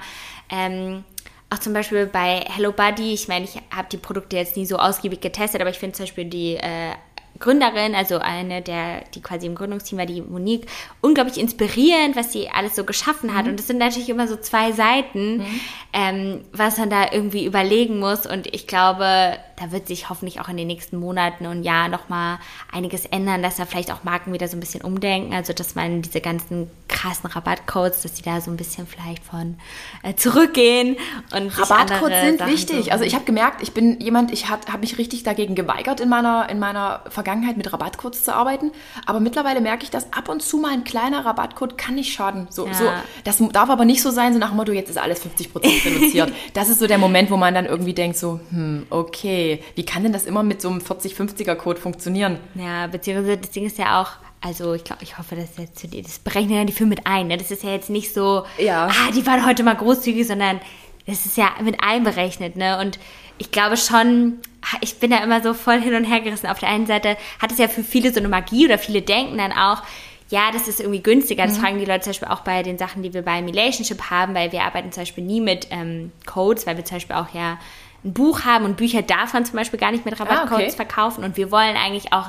ähm, 0.50 1.04
auch 1.50 1.58
zum 1.58 1.72
Beispiel 1.72 2.06
bei 2.06 2.44
Hello 2.54 2.72
Buddy, 2.72 3.12
ich 3.12 3.28
meine, 3.28 3.44
ich 3.44 3.56
habe 3.74 3.88
die 3.90 3.96
Produkte 3.98 4.36
jetzt 4.36 4.56
nie 4.56 4.66
so 4.66 4.78
ausgiebig 4.78 5.20
getestet, 5.20 5.60
aber 5.60 5.70
ich 5.70 5.78
finde 5.78 5.94
zum 5.96 6.04
Beispiel 6.04 6.24
die 6.24 6.56
äh, 6.56 6.92
Gründerin, 7.38 7.94
also 7.94 8.18
eine 8.18 8.62
der, 8.62 9.02
die 9.14 9.22
quasi 9.22 9.46
im 9.46 9.54
Gründungsteam 9.54 9.98
war, 9.98 10.06
die 10.06 10.22
Monique, 10.22 10.66
unglaublich 11.00 11.38
inspirierend, 11.38 12.16
was 12.16 12.32
sie 12.32 12.48
alles 12.48 12.76
so 12.76 12.84
geschaffen 12.84 13.34
hat. 13.34 13.46
Und 13.46 13.58
das 13.58 13.66
sind 13.66 13.78
natürlich 13.78 14.08
immer 14.08 14.28
so 14.28 14.36
zwei 14.36 14.72
Seiten, 14.72 15.44
ähm, 15.92 16.42
was 16.52 16.78
man 16.78 16.90
da 16.90 17.12
irgendwie 17.12 17.44
überlegen 17.44 17.98
muss. 17.98 18.26
Und 18.26 18.46
ich 18.54 18.66
glaube, 18.66 19.38
da 19.56 19.72
wird 19.72 19.88
sich 19.88 20.08
hoffentlich 20.10 20.40
auch 20.40 20.48
in 20.48 20.56
den 20.56 20.66
nächsten 20.66 20.98
Monaten 20.98 21.46
und 21.46 21.62
Jahren 21.62 21.90
nochmal 21.90 22.38
einiges 22.72 23.06
ändern, 23.06 23.42
dass 23.42 23.56
da 23.56 23.64
vielleicht 23.64 23.90
auch 23.90 24.04
Marken 24.04 24.32
wieder 24.32 24.48
so 24.48 24.56
ein 24.56 24.60
bisschen 24.60 24.82
umdenken. 24.82 25.32
Also, 25.32 25.52
dass 25.52 25.74
man 25.74 26.02
diese 26.02 26.20
ganzen 26.20 26.70
krassen 26.88 27.30
Rabattcodes, 27.30 28.02
dass 28.02 28.14
die 28.14 28.22
da 28.22 28.40
so 28.40 28.50
ein 28.50 28.56
bisschen 28.56 28.86
vielleicht 28.86 29.24
von 29.24 29.56
äh, 30.02 30.14
zurückgehen. 30.14 30.96
Und 31.34 31.58
Rabattcodes 31.58 32.20
sind 32.20 32.38
Sachen 32.38 32.52
wichtig. 32.52 32.76
suchen. 32.76 32.92
Also 32.92 33.04
ich 33.04 33.14
habe 33.14 33.24
gemerkt, 33.24 33.62
ich 33.62 33.72
bin 33.72 34.00
jemand, 34.00 34.32
ich 34.32 34.48
habe 34.48 34.78
mich 34.78 34.98
richtig 34.98 35.22
dagegen 35.22 35.54
geweigert 35.54 36.00
in 36.00 36.08
meiner, 36.08 36.48
in 36.50 36.58
meiner 36.58 37.02
Vergangenheit 37.08 37.56
mit 37.56 37.72
Rabattcodes 37.72 38.24
zu 38.24 38.34
arbeiten. 38.34 38.72
Aber 39.06 39.20
mittlerweile 39.20 39.60
merke 39.60 39.84
ich, 39.84 39.90
dass 39.90 40.12
ab 40.12 40.28
und 40.28 40.42
zu 40.42 40.58
mal 40.58 40.72
ein 40.72 40.84
kleiner 40.84 41.24
Rabattcode 41.24 41.78
kann 41.78 41.94
nicht 41.94 42.12
schaden. 42.12 42.46
So, 42.50 42.66
Ja. 42.66 42.74
so, 42.74 42.90
das 43.24 43.42
darf 43.52 43.70
aber 43.70 43.84
nicht 43.84 44.02
so 44.02 44.10
sein, 44.10 44.32
so 44.32 44.38
nach 44.38 44.48
dem 44.48 44.56
Motto, 44.56 44.72
jetzt 44.72 44.90
ist 44.90 44.98
alles 44.98 45.22
50% 45.24 45.84
reduziert. 45.84 46.32
das 46.54 46.68
ist 46.68 46.78
so 46.78 46.86
der 46.86 46.98
Moment, 46.98 47.30
wo 47.30 47.36
man 47.36 47.54
dann 47.54 47.66
irgendwie 47.66 47.94
denkt 47.94 48.16
so, 48.16 48.40
hm, 48.50 48.86
okay, 48.90 49.45
wie 49.74 49.84
kann 49.84 50.02
denn 50.02 50.12
das 50.12 50.24
immer 50.26 50.42
mit 50.42 50.60
so 50.62 50.68
einem 50.68 50.78
40-50er-Code 50.80 51.80
funktionieren? 51.80 52.38
Ja, 52.54 52.86
beziehungsweise 52.86 53.36
das 53.38 53.50
Ding 53.50 53.64
ist 53.66 53.78
ja 53.78 54.00
auch, 54.02 54.10
also 54.40 54.74
ich 54.74 54.84
glaube, 54.84 55.02
ich 55.02 55.18
hoffe, 55.18 55.36
dass 55.36 55.56
jetzt 55.56 55.84
das 56.06 56.18
berechnen 56.18 56.56
ja 56.56 56.64
die 56.64 56.72
Firmen 56.72 56.90
mit 56.96 57.06
ein. 57.06 57.26
Ne? 57.28 57.36
Das 57.36 57.50
ist 57.50 57.62
ja 57.62 57.70
jetzt 57.70 57.90
nicht 57.90 58.12
so, 58.12 58.44
Ja. 58.58 58.86
ah, 58.88 59.10
die 59.14 59.26
waren 59.26 59.46
heute 59.46 59.62
mal 59.62 59.76
großzügig, 59.76 60.26
sondern 60.26 60.60
das 61.06 61.24
ist 61.26 61.36
ja 61.36 61.50
mit 61.62 61.82
einberechnet, 61.82 62.56
ne? 62.56 62.78
Und 62.80 62.98
ich 63.38 63.50
glaube 63.52 63.76
schon, 63.76 64.38
ich 64.80 64.98
bin 64.98 65.10
da 65.10 65.18
immer 65.22 65.42
so 65.42 65.54
voll 65.54 65.80
hin 65.80 65.94
und 65.94 66.04
her 66.04 66.20
gerissen. 66.20 66.46
Auf 66.48 66.58
der 66.58 66.68
einen 66.70 66.86
Seite 66.86 67.16
hat 67.40 67.52
es 67.52 67.58
ja 67.58 67.68
für 67.68 67.84
viele 67.84 68.12
so 68.12 68.18
eine 68.18 68.28
Magie 68.28 68.64
oder 68.66 68.78
viele 68.78 69.02
denken 69.02 69.38
dann 69.38 69.52
auch, 69.52 69.82
ja, 70.30 70.50
das 70.52 70.66
ist 70.66 70.80
irgendwie 70.80 71.02
günstiger. 71.02 71.44
Mhm. 71.44 71.48
Das 71.50 71.58
fragen 71.58 71.78
die 71.78 71.84
Leute 71.84 72.00
zum 72.00 72.10
Beispiel 72.10 72.28
auch 72.28 72.40
bei 72.40 72.62
den 72.64 72.78
Sachen, 72.78 73.02
die 73.02 73.14
wir 73.14 73.22
bei 73.22 73.38
Relationship 73.40 74.10
haben, 74.10 74.34
weil 74.34 74.50
wir 74.50 74.62
arbeiten 74.64 74.90
zum 74.90 75.02
Beispiel 75.02 75.22
nie 75.22 75.40
mit 75.40 75.68
ähm, 75.70 76.10
Codes, 76.26 76.66
weil 76.66 76.76
wir 76.76 76.84
zum 76.84 76.96
Beispiel 76.96 77.14
auch 77.16 77.32
ja 77.32 77.58
ein 78.06 78.12
Buch 78.14 78.42
haben 78.44 78.64
und 78.64 78.76
Bücher 78.78 79.02
darf 79.02 79.34
man 79.34 79.44
zum 79.44 79.56
Beispiel 79.56 79.78
gar 79.78 79.90
nicht 79.90 80.04
mit 80.06 80.18
Rabattcodes 80.18 80.50
Ah, 80.50 80.54
okay. 80.68 80.70
verkaufen 80.70 81.24
und 81.24 81.36
wir 81.36 81.50
wollen 81.50 81.76
eigentlich 81.76 82.12
auch, 82.12 82.28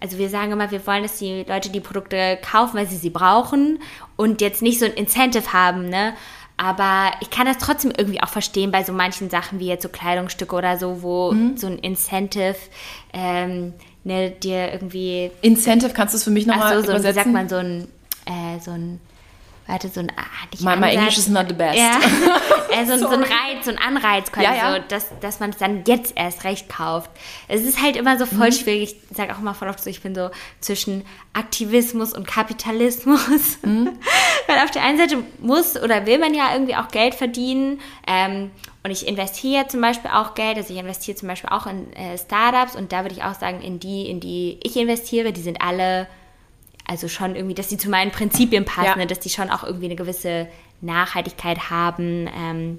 also 0.00 0.18
wir 0.18 0.28
sagen 0.28 0.52
immer, 0.52 0.70
wir 0.70 0.86
wollen, 0.86 1.02
dass 1.02 1.16
die 1.18 1.44
Leute 1.48 1.70
die 1.70 1.80
Produkte 1.80 2.38
kaufen, 2.48 2.76
weil 2.76 2.86
sie 2.86 2.96
sie 2.96 3.10
brauchen 3.10 3.78
und 4.16 4.40
jetzt 4.40 4.60
nicht 4.62 4.78
so 4.78 4.84
ein 4.84 4.92
Incentive 4.92 5.52
haben, 5.52 5.88
ne? 5.88 6.12
Aber 6.56 7.10
ich 7.20 7.30
kann 7.30 7.46
das 7.46 7.58
trotzdem 7.58 7.90
irgendwie 7.96 8.22
auch 8.22 8.28
verstehen 8.28 8.70
bei 8.70 8.84
so 8.84 8.92
manchen 8.92 9.28
Sachen 9.28 9.58
wie 9.58 9.66
jetzt 9.66 9.82
so 9.82 9.88
Kleidungsstücke 9.88 10.54
oder 10.54 10.78
so, 10.78 11.02
wo 11.02 11.32
Mhm. 11.32 11.56
so 11.56 11.66
ein 11.66 11.78
Incentive 11.80 12.54
ähm, 13.12 13.72
ne, 14.04 14.30
dir 14.30 14.72
irgendwie 14.72 15.30
Incentive, 15.42 15.92
kannst 15.94 16.14
du 16.14 16.18
es 16.18 16.24
für 16.24 16.30
mich 16.30 16.46
nochmal 16.46 16.76
so, 16.76 16.82
so 16.82 16.92
ein, 16.92 16.96
wie 16.98 17.00
übersetzen? 17.00 17.14
sagt 17.14 17.32
man, 17.32 17.48
so 17.48 17.56
ein, 17.56 17.88
äh, 18.26 18.60
so 18.60 18.70
ein, 18.70 19.00
warte, 19.66 19.88
so 19.88 20.00
ein, 20.00 20.12
ah, 20.16 20.22
nicht 20.50 20.62
My- 20.62 20.76
my. 20.76 20.90
English 20.94 21.16
is 21.18 21.28
not 21.28 21.46
the 21.48 21.54
best. 21.54 21.78
Ja, 21.78 21.98
äh, 22.70 22.84
so, 22.86 22.92
ein-. 23.08 23.22
Reiz, 23.22 23.64
so 23.64 23.70
ein 23.70 23.78
Anreiz 23.78 24.30
quasi, 24.30 24.46
Ja, 24.46 24.54
ja. 24.54 24.74
so, 24.74 24.82
dass, 24.88 25.06
dass 25.20 25.40
man 25.40 25.50
es 25.50 25.56
dann 25.56 25.84
jetzt 25.86 26.12
erst 26.16 26.44
recht 26.44 26.68
kauft. 26.68 27.10
Es 27.48 27.62
ist 27.62 27.80
halt 27.82 27.96
immer 27.96 28.18
so 28.18 28.24
Mhm. 28.26 28.38
voll 28.38 28.52
schwierig, 28.52 28.96
ich 29.10 29.16
sage 29.16 29.34
auch 29.34 29.38
immer 29.38 29.54
voll 29.54 29.68
oft 29.68 29.82
so, 29.82 29.88
ich 29.90 30.02
bin 30.02 30.14
so 30.14 30.30
zwischen 30.60 31.04
Aktivismus 31.32 32.12
und 32.12 32.26
Kapitalismus. 32.26 33.58
Mhm. 33.62 33.90
Weil 34.46 34.58
auf 34.64 34.70
der 34.70 34.82
einen 34.82 34.98
Seite 34.98 35.18
muss 35.40 35.76
oder 35.80 36.06
will 36.06 36.18
man 36.18 36.34
ja 36.34 36.52
irgendwie 36.52 36.76
auch 36.76 36.88
Geld 36.88 37.14
verdienen, 37.14 37.80
ähm, 38.06 38.50
und 38.86 38.90
ich 38.90 39.08
investiere 39.08 39.66
zum 39.66 39.80
Beispiel 39.80 40.10
auch 40.10 40.34
Geld, 40.34 40.58
also 40.58 40.74
ich 40.74 40.78
investiere 40.78 41.16
zum 41.16 41.26
Beispiel 41.28 41.48
auch 41.48 41.66
in 41.66 41.90
äh, 41.94 42.18
Startups 42.18 42.76
und 42.76 42.92
da 42.92 43.02
würde 43.02 43.14
ich 43.14 43.22
auch 43.24 43.32
sagen, 43.32 43.62
in 43.62 43.80
die, 43.80 44.10
in 44.10 44.20
die 44.20 44.58
ich 44.62 44.76
investiere, 44.76 45.32
die 45.32 45.40
sind 45.40 45.62
alle 45.62 46.06
also 46.86 47.08
schon 47.08 47.34
irgendwie, 47.34 47.54
dass 47.54 47.68
die 47.68 47.78
zu 47.78 47.88
meinen 47.88 48.10
Prinzipien 48.10 48.64
passen, 48.64 48.86
Ja. 48.86 48.96
ne, 48.96 49.06
dass 49.06 49.20
die 49.20 49.30
schon 49.30 49.50
auch 49.50 49.64
irgendwie 49.64 49.86
eine 49.86 49.96
gewisse 49.96 50.48
Nachhaltigkeit 50.80 51.70
haben 51.70 52.28
ähm, 52.36 52.78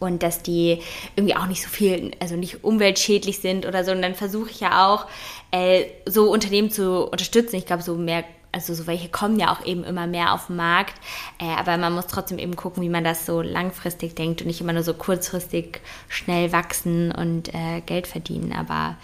und 0.00 0.22
dass 0.22 0.42
die 0.42 0.80
irgendwie 1.16 1.36
auch 1.36 1.46
nicht 1.46 1.62
so 1.62 1.68
viel, 1.68 2.10
also 2.20 2.36
nicht 2.36 2.62
umweltschädlich 2.64 3.38
sind 3.38 3.66
oder 3.66 3.84
so. 3.84 3.92
Und 3.92 4.02
dann 4.02 4.14
versuche 4.14 4.50
ich 4.50 4.60
ja 4.60 4.86
auch, 4.92 5.06
äh, 5.50 5.84
so 6.06 6.30
Unternehmen 6.30 6.70
zu 6.70 7.06
unterstützen. 7.06 7.56
Ich 7.56 7.66
glaube, 7.66 7.82
so 7.82 7.94
mehr, 7.94 8.24
also 8.52 8.74
so 8.74 8.86
welche 8.86 9.08
kommen 9.08 9.38
ja 9.38 9.50
auch 9.52 9.64
eben 9.64 9.84
immer 9.84 10.06
mehr 10.06 10.34
auf 10.34 10.48
den 10.48 10.56
Markt. 10.56 10.94
Äh, 11.40 11.46
aber 11.58 11.78
man 11.78 11.94
muss 11.94 12.06
trotzdem 12.08 12.38
eben 12.38 12.54
gucken, 12.56 12.82
wie 12.82 12.88
man 12.90 13.04
das 13.04 13.24
so 13.24 13.40
langfristig 13.40 14.14
denkt 14.14 14.42
und 14.42 14.46
nicht 14.48 14.60
immer 14.60 14.74
nur 14.74 14.82
so 14.82 14.92
kurzfristig 14.92 15.80
schnell 16.08 16.52
wachsen 16.52 17.12
und 17.12 17.54
äh, 17.54 17.80
Geld 17.86 18.06
verdienen. 18.06 18.52
Aber 18.52 18.96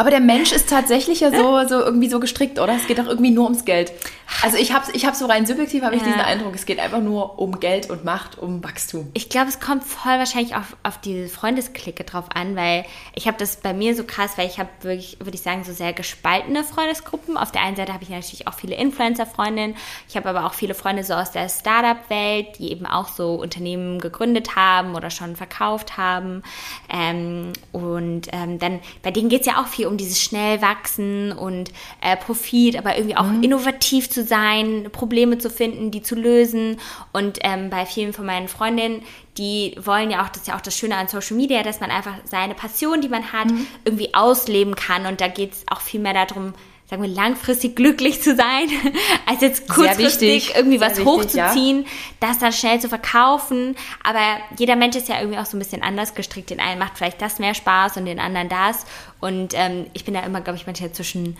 Aber 0.00 0.08
der 0.08 0.20
Mensch 0.20 0.50
ist 0.52 0.70
tatsächlich 0.70 1.20
ja 1.20 1.30
so, 1.30 1.68
so 1.68 1.78
irgendwie 1.78 2.08
so 2.08 2.20
gestrickt, 2.20 2.58
oder? 2.58 2.74
Es 2.74 2.86
geht 2.86 2.98
doch 2.98 3.06
irgendwie 3.06 3.32
nur 3.32 3.44
ums 3.44 3.66
Geld. 3.66 3.92
Also 4.42 4.56
ich 4.56 4.72
habe 4.72 4.84
ich 4.92 5.04
hab 5.06 5.14
so 5.16 5.26
rein 5.26 5.44
subjektiv 5.44 5.82
habe 5.82 5.94
ich 5.96 6.02
Ja. 6.02 6.06
diesen 6.08 6.20
Eindruck, 6.20 6.54
es 6.54 6.64
geht 6.64 6.78
einfach 6.78 7.00
nur 7.00 7.38
um 7.38 7.60
Geld 7.60 7.90
und 7.90 8.04
Macht, 8.04 8.38
um 8.38 8.62
Wachstum. 8.64 9.10
Ich 9.14 9.28
glaube, 9.28 9.48
es 9.48 9.60
kommt 9.60 9.84
voll 9.84 10.18
wahrscheinlich 10.18 10.54
auf, 10.54 10.76
auf 10.82 10.98
diese 10.98 11.28
Freundesklicke 11.28 12.04
drauf 12.04 12.26
an, 12.34 12.56
weil 12.56 12.84
ich 13.14 13.26
habe 13.26 13.36
das 13.38 13.56
bei 13.56 13.72
mir 13.74 13.94
so 13.94 14.04
krass, 14.04 14.32
weil 14.38 14.46
ich 14.46 14.58
habe 14.58 14.68
wirklich, 14.82 15.16
würde 15.20 15.34
ich 15.34 15.42
sagen, 15.42 15.64
so 15.64 15.72
sehr 15.72 15.92
gespaltene 15.92 16.64
Freundesgruppen. 16.64 17.36
Auf 17.36 17.50
der 17.52 17.62
einen 17.62 17.76
Seite 17.76 17.92
habe 17.92 18.02
ich 18.04 18.08
natürlich 18.10 18.46
auch 18.46 18.54
viele 18.54 18.76
Influencer-Freundinnen. 18.76 19.76
Ich 20.08 20.16
habe 20.16 20.28
aber 20.28 20.46
auch 20.46 20.54
viele 20.54 20.74
Freunde 20.74 21.04
so 21.04 21.14
aus 21.14 21.32
der 21.32 21.48
Startup-Welt, 21.48 22.58
die 22.58 22.70
eben 22.72 22.86
auch 22.86 23.08
so 23.08 23.34
Unternehmen 23.34 23.98
gegründet 24.00 24.56
haben 24.56 24.94
oder 24.94 25.10
schon 25.10 25.36
verkauft 25.36 25.96
haben. 25.96 26.42
Ähm, 26.88 27.52
und 27.72 28.28
ähm, 28.32 28.58
dann, 28.58 28.80
bei 29.02 29.10
denen 29.10 29.28
geht 29.28 29.40
es 29.40 29.46
ja 29.46 29.60
auch 29.60 29.66
viel 29.66 29.86
um 29.86 29.96
dieses 29.96 30.20
schnell 30.20 30.62
wachsen 30.62 31.32
und 31.32 31.72
äh, 32.00 32.16
Profit, 32.16 32.76
aber 32.78 32.96
irgendwie 32.96 33.16
auch 33.16 33.24
Mhm. 33.24 33.42
innovativ 33.42 34.08
zu 34.10 34.19
sein, 34.24 34.88
Probleme 34.92 35.38
zu 35.38 35.50
finden, 35.50 35.90
die 35.90 36.02
zu 36.02 36.14
lösen. 36.14 36.78
Und 37.12 37.38
ähm, 37.42 37.70
bei 37.70 37.86
vielen 37.86 38.12
von 38.12 38.26
meinen 38.26 38.48
Freundinnen, 38.48 39.02
die 39.38 39.76
wollen 39.82 40.10
ja 40.10 40.22
auch, 40.24 40.28
das 40.28 40.42
ist 40.42 40.48
ja 40.48 40.56
auch 40.56 40.60
das 40.60 40.76
Schöne 40.76 40.96
an 40.96 41.08
Social 41.08 41.36
Media, 41.36 41.62
dass 41.62 41.80
man 41.80 41.90
einfach 41.90 42.14
seine 42.24 42.54
Passion, 42.54 43.00
die 43.00 43.08
man 43.08 43.32
hat, 43.32 43.46
Mhm. 43.50 43.66
irgendwie 43.84 44.14
ausleben 44.14 44.74
kann. 44.74 45.06
Und 45.06 45.20
da 45.20 45.28
geht 45.28 45.52
es 45.52 45.64
auch 45.70 45.80
viel 45.80 46.00
mehr 46.00 46.12
darum, 46.12 46.52
sagen 46.88 47.02
wir, 47.02 47.08
langfristig 47.08 47.76
glücklich 47.76 48.20
zu 48.20 48.34
sein, 48.34 48.68
als 49.26 49.40
jetzt 49.42 49.68
kurzfristig 49.68 50.56
irgendwie 50.56 50.78
sehr 50.78 50.90
was 50.90 50.98
wichtig, 50.98 51.06
hochzuziehen, 51.12 51.86
das 52.18 52.38
dann 52.38 52.52
schnell 52.52 52.80
zu 52.80 52.88
verkaufen. 52.88 53.76
Aber 54.02 54.20
jeder 54.58 54.74
Mensch 54.74 54.96
ist 54.96 55.08
ja 55.08 55.20
irgendwie 55.20 55.38
auch 55.38 55.46
so 55.46 55.56
ein 55.56 55.60
bisschen 55.60 55.82
anders 55.82 56.16
gestrickt. 56.16 56.50
Den 56.50 56.58
einen 56.58 56.80
macht 56.80 56.98
vielleicht 56.98 57.22
das 57.22 57.38
mehr 57.38 57.54
Spaß 57.54 57.96
und 57.96 58.06
den 58.06 58.18
anderen 58.18 58.48
das. 58.48 58.86
Und 59.20 59.54
ähm, 59.54 59.86
ich 59.92 60.04
bin 60.04 60.14
da 60.14 60.20
immer, 60.20 60.40
glaube 60.40 60.58
ich, 60.58 60.66
manchmal 60.66 60.90
zwischen 60.90 61.36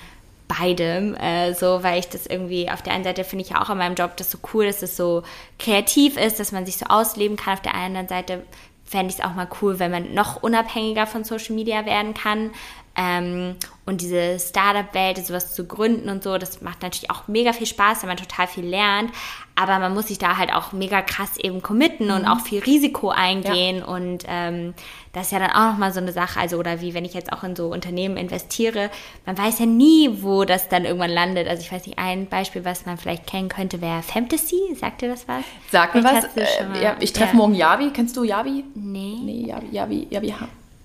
beidem, 0.58 1.14
äh, 1.14 1.54
so, 1.54 1.82
weil 1.82 2.00
ich 2.00 2.08
das 2.08 2.26
irgendwie 2.26 2.68
auf 2.70 2.82
der 2.82 2.92
einen 2.92 3.04
Seite 3.04 3.24
finde 3.24 3.44
ich 3.44 3.50
ja 3.50 3.62
auch 3.62 3.70
an 3.70 3.78
meinem 3.78 3.94
Job 3.94 4.16
das 4.16 4.30
so 4.30 4.38
cool, 4.52 4.66
dass 4.66 4.82
es 4.82 4.96
so 4.96 5.22
kreativ 5.58 6.16
ist, 6.16 6.40
dass 6.40 6.52
man 6.52 6.66
sich 6.66 6.76
so 6.76 6.86
ausleben 6.86 7.36
kann. 7.36 7.54
Auf 7.54 7.62
der 7.62 7.74
anderen 7.74 8.08
Seite 8.08 8.42
fände 8.84 9.12
ich 9.12 9.20
es 9.20 9.24
auch 9.24 9.34
mal 9.34 9.48
cool, 9.62 9.78
wenn 9.78 9.92
man 9.92 10.14
noch 10.14 10.42
unabhängiger 10.42 11.06
von 11.06 11.22
Social 11.22 11.54
Media 11.54 11.86
werden 11.86 12.12
kann. 12.12 12.50
Ähm, 12.96 13.56
und 13.86 14.00
diese 14.00 14.38
Startup-Welt, 14.38 15.24
sowas 15.24 15.54
zu 15.54 15.66
gründen 15.66 16.08
und 16.08 16.22
so, 16.22 16.38
das 16.38 16.60
macht 16.60 16.82
natürlich 16.82 17.10
auch 17.10 17.28
mega 17.28 17.52
viel 17.52 17.66
Spaß, 17.66 18.02
wenn 18.02 18.08
man 18.08 18.16
total 18.16 18.46
viel 18.46 18.66
lernt. 18.66 19.10
Aber 19.54 19.78
man 19.78 19.94
muss 19.94 20.08
sich 20.08 20.18
da 20.18 20.36
halt 20.36 20.52
auch 20.52 20.72
mega 20.72 21.02
krass 21.02 21.36
eben 21.36 21.60
committen 21.60 22.10
und 22.10 22.24
auch 22.24 22.40
viel 22.40 22.62
Risiko 22.62 23.10
eingehen. 23.10 23.82
Und 23.82 24.24
ähm, 24.26 24.74
das 25.12 25.26
ist 25.26 25.32
ja 25.32 25.38
dann 25.38 25.50
auch 25.50 25.72
nochmal 25.72 25.92
so 25.92 26.00
eine 26.00 26.12
Sache. 26.12 26.40
Also, 26.40 26.56
oder 26.56 26.80
wie 26.80 26.94
wenn 26.94 27.04
ich 27.04 27.14
jetzt 27.14 27.32
auch 27.32 27.42
in 27.42 27.56
so 27.56 27.68
Unternehmen 27.68 28.16
investiere, 28.16 28.90
man 29.26 29.36
weiß 29.36 29.58
ja 29.58 29.66
nie, 29.66 30.22
wo 30.22 30.44
das 30.44 30.68
dann 30.68 30.84
irgendwann 30.84 31.10
landet. 31.10 31.48
Also 31.48 31.62
ich 31.62 31.72
weiß 31.72 31.86
nicht, 31.86 31.98
ein 31.98 32.26
Beispiel, 32.26 32.64
was 32.64 32.86
man 32.86 32.96
vielleicht 32.96 33.26
kennen 33.26 33.48
könnte, 33.48 33.80
wäre 33.80 34.02
Fantasy. 34.02 34.74
Sagt 34.76 35.02
dir 35.02 35.08
das 35.08 35.28
was? 35.28 35.44
Sag 35.70 35.94
mir 35.94 36.04
was. 36.04 36.24
Äh, 36.36 36.82
ja, 36.82 36.96
ich 37.00 37.12
treffe 37.12 37.32
ja. 37.32 37.36
morgen 37.36 37.54
Javi. 37.54 37.90
Kennst 37.90 38.16
du 38.16 38.24
Javi? 38.24 38.64
Nee. 38.74 39.18
Nee, 39.22 39.46
Javi, 39.46 39.68
Javi, 39.72 40.06
Javi. 40.10 40.34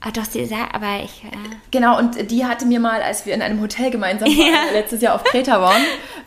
Ah, 0.08 0.12
doch, 0.12 0.24
sie 0.24 0.46
sagt, 0.46 0.76
aber 0.76 1.00
ich. 1.04 1.24
Äh, 1.24 1.32
Genau, 1.72 1.98
und 1.98 2.30
die 2.30 2.46
hatte 2.46 2.66
mir 2.68 2.80
mal, 2.80 3.02
als 3.02 3.26
wir 3.26 3.34
in 3.34 3.42
einem 3.42 3.60
Hotel 3.60 3.90
gemeinsam 3.90 4.30
waren, 4.30 4.74
letztes 4.74 5.02
Jahr 5.02 5.16
auf 5.16 5.24
Kreta 5.24 5.60
waren, 5.60 5.82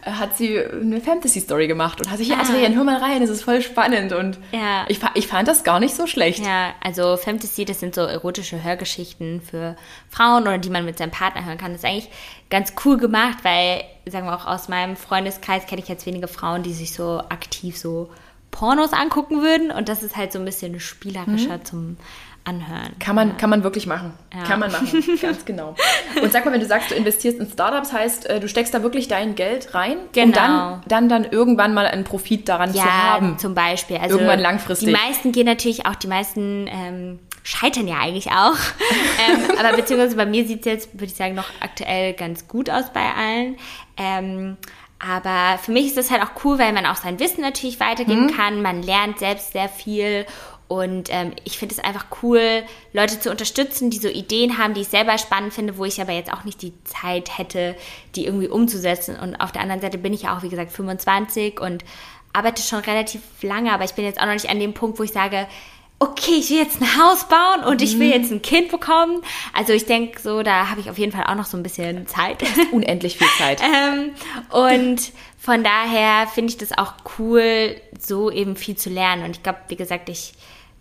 äh, 0.04 0.10
hat 0.10 0.36
sie 0.36 0.58
eine 0.58 1.00
Fantasy-Story 1.00 1.68
gemacht 1.68 2.00
und 2.00 2.10
hat 2.10 2.18
sich, 2.18 2.28
ja, 2.28 2.36
Ah. 2.38 2.40
Adrian, 2.40 2.74
hör 2.74 2.82
mal 2.82 2.96
rein, 2.98 3.20
das 3.20 3.30
ist 3.30 3.44
voll 3.44 3.62
spannend. 3.62 4.12
Und 4.12 4.38
Ja. 4.50 4.84
ich, 4.88 4.98
ich 5.14 5.28
fand 5.28 5.46
das 5.46 5.62
gar 5.62 5.78
nicht 5.78 5.94
so 5.94 6.08
schlecht. 6.08 6.44
Ja, 6.44 6.70
also 6.82 7.16
Fantasy, 7.16 7.64
das 7.64 7.78
sind 7.78 7.94
so 7.94 8.00
erotische 8.00 8.62
Hörgeschichten 8.64 9.40
für 9.40 9.76
Frauen 10.10 10.42
oder 10.42 10.58
die 10.58 10.70
man 10.70 10.84
mit 10.84 10.98
seinem 10.98 11.12
Partner 11.12 11.44
hören 11.44 11.56
kann. 11.58 11.70
Das 11.72 11.82
ist 11.82 11.88
eigentlich 11.88 12.10
ganz 12.50 12.72
cool 12.84 12.96
gemacht, 12.98 13.38
weil, 13.44 13.84
sagen 14.10 14.26
wir 14.26 14.34
auch 14.34 14.46
aus 14.46 14.68
meinem 14.68 14.96
Freundeskreis 14.96 15.66
kenne 15.66 15.80
ich 15.82 15.88
jetzt 15.88 16.04
wenige 16.04 16.26
Frauen, 16.26 16.64
die 16.64 16.72
sich 16.72 16.92
so 16.94 17.20
aktiv 17.28 17.78
so 17.78 18.10
Pornos 18.50 18.92
angucken 18.92 19.40
würden. 19.42 19.70
Und 19.70 19.88
das 19.88 20.02
ist 20.02 20.16
halt 20.16 20.32
so 20.32 20.38
ein 20.40 20.44
bisschen 20.44 20.80
spielerischer 20.80 21.62
zum 21.62 21.96
Anhören. 22.48 22.98
Kann 22.98 23.14
man, 23.14 23.36
kann 23.36 23.50
man 23.50 23.62
wirklich 23.62 23.86
machen. 23.86 24.12
Ja. 24.34 24.42
Kann 24.44 24.60
man 24.60 24.72
machen, 24.72 25.02
ganz 25.22 25.44
genau. 25.44 25.74
Und 26.22 26.32
sag 26.32 26.44
mal, 26.44 26.52
wenn 26.52 26.60
du 26.60 26.66
sagst, 26.66 26.90
du 26.90 26.94
investierst 26.94 27.38
in 27.38 27.46
Startups, 27.50 27.92
heißt, 27.92 28.26
äh, 28.30 28.40
du 28.40 28.48
steckst 28.48 28.72
da 28.72 28.82
wirklich 28.82 29.06
dein 29.08 29.34
Geld 29.34 29.74
rein, 29.74 29.98
um 29.98 30.08
Genau. 30.12 30.34
dann, 30.34 30.82
dann, 30.86 31.08
dann 31.08 31.24
irgendwann 31.30 31.74
mal 31.74 31.86
einen 31.86 32.04
Profit 32.04 32.48
daran 32.48 32.70
zu 32.72 32.78
Ja, 32.78 32.84
haben. 32.86 33.38
zum 33.38 33.54
Beispiel. 33.54 33.98
Also 33.98 34.16
Irgendwann 34.16 34.40
langfristig. 34.40 34.88
Die 34.88 34.94
meisten 34.94 35.32
gehen 35.32 35.46
natürlich 35.46 35.84
auch, 35.86 35.94
die 35.94 36.06
meisten 36.06 36.66
ähm, 36.68 37.18
scheitern 37.44 37.86
ja 37.86 37.96
eigentlich 38.00 38.28
auch. 38.30 38.54
ähm, 39.28 39.58
aber 39.58 39.76
beziehungsweise 39.76 40.16
bei 40.16 40.26
mir 40.26 40.46
sieht 40.46 40.60
es 40.60 40.64
jetzt, 40.66 40.94
würde 40.94 41.06
ich 41.06 41.14
sagen, 41.14 41.34
noch 41.34 41.48
aktuell 41.60 42.14
ganz 42.14 42.48
gut 42.48 42.70
aus 42.70 42.84
bei 42.92 43.02
allen. 43.14 43.56
Ähm, 43.96 44.56
aber 45.00 45.58
für 45.58 45.70
mich 45.70 45.86
ist 45.86 45.96
das 45.96 46.10
halt 46.10 46.22
auch 46.22 46.44
cool, 46.44 46.58
weil 46.58 46.72
man 46.72 46.84
auch 46.86 46.96
sein 46.96 47.20
Wissen 47.20 47.40
natürlich 47.40 47.78
weitergeben 47.78 48.26
Mhm. 48.26 48.36
kann. 48.36 48.62
Man 48.62 48.82
lernt 48.82 49.18
selbst 49.18 49.52
sehr 49.52 49.68
viel. 49.68 50.26
Und 50.68 51.08
ähm, 51.10 51.32
ich 51.44 51.58
finde 51.58 51.74
es 51.74 51.82
einfach 51.82 52.06
cool, 52.22 52.62
Leute 52.92 53.18
zu 53.18 53.30
unterstützen, 53.30 53.88
die 53.88 53.98
so 53.98 54.08
Ideen 54.08 54.58
haben, 54.58 54.74
die 54.74 54.82
ich 54.82 54.88
selber 54.88 55.16
spannend 55.16 55.54
finde, 55.54 55.78
wo 55.78 55.86
ich 55.86 56.00
aber 56.00 56.12
jetzt 56.12 56.30
auch 56.30 56.44
nicht 56.44 56.60
die 56.60 56.74
Zeit 56.84 57.38
hätte, 57.38 57.74
die 58.14 58.26
irgendwie 58.26 58.48
umzusetzen. 58.48 59.16
Und 59.18 59.36
auf 59.36 59.50
der 59.50 59.62
anderen 59.62 59.80
Seite 59.80 59.96
bin 59.96 60.12
ich 60.12 60.22
ja 60.22 60.36
auch, 60.36 60.42
wie 60.42 60.50
gesagt, 60.50 60.70
25 60.72 61.58
und 61.58 61.84
arbeite 62.34 62.62
schon 62.62 62.80
relativ 62.80 63.22
lange, 63.40 63.72
aber 63.72 63.84
ich 63.84 63.94
bin 63.94 64.04
jetzt 64.04 64.20
auch 64.20 64.26
noch 64.26 64.34
nicht 64.34 64.50
an 64.50 64.60
dem 64.60 64.74
Punkt, 64.74 64.98
wo 64.98 65.02
ich 65.02 65.12
sage, 65.12 65.46
okay, 66.00 66.34
ich 66.38 66.50
will 66.50 66.58
jetzt 66.58 66.80
ein 66.80 66.96
Haus 66.96 67.26
bauen 67.28 67.64
und 67.64 67.82
ich 67.82 67.98
will 67.98 68.10
jetzt 68.10 68.30
ein 68.30 68.42
Kind 68.42 68.70
bekommen. 68.70 69.22
Also 69.52 69.72
ich 69.72 69.86
denke 69.86 70.20
so, 70.20 70.42
da 70.42 70.68
habe 70.68 70.80
ich 70.80 70.90
auf 70.90 70.98
jeden 70.98 71.12
Fall 71.12 71.24
auch 71.24 71.34
noch 71.34 71.46
so 71.46 71.56
ein 71.56 71.62
bisschen 71.62 72.06
Zeit. 72.06 72.44
Unendlich 72.72 73.18
viel 73.18 73.26
Zeit. 73.38 73.60
ähm, 73.62 74.10
und 74.50 75.12
von 75.38 75.64
daher 75.64 76.28
finde 76.28 76.50
ich 76.50 76.58
das 76.58 76.76
auch 76.76 76.92
cool, 77.18 77.74
so 77.98 78.30
eben 78.30 78.54
viel 78.54 78.76
zu 78.76 78.90
lernen. 78.90 79.24
Und 79.24 79.30
ich 79.30 79.42
glaube, 79.42 79.58
wie 79.68 79.76
gesagt, 79.76 80.08
ich 80.08 80.34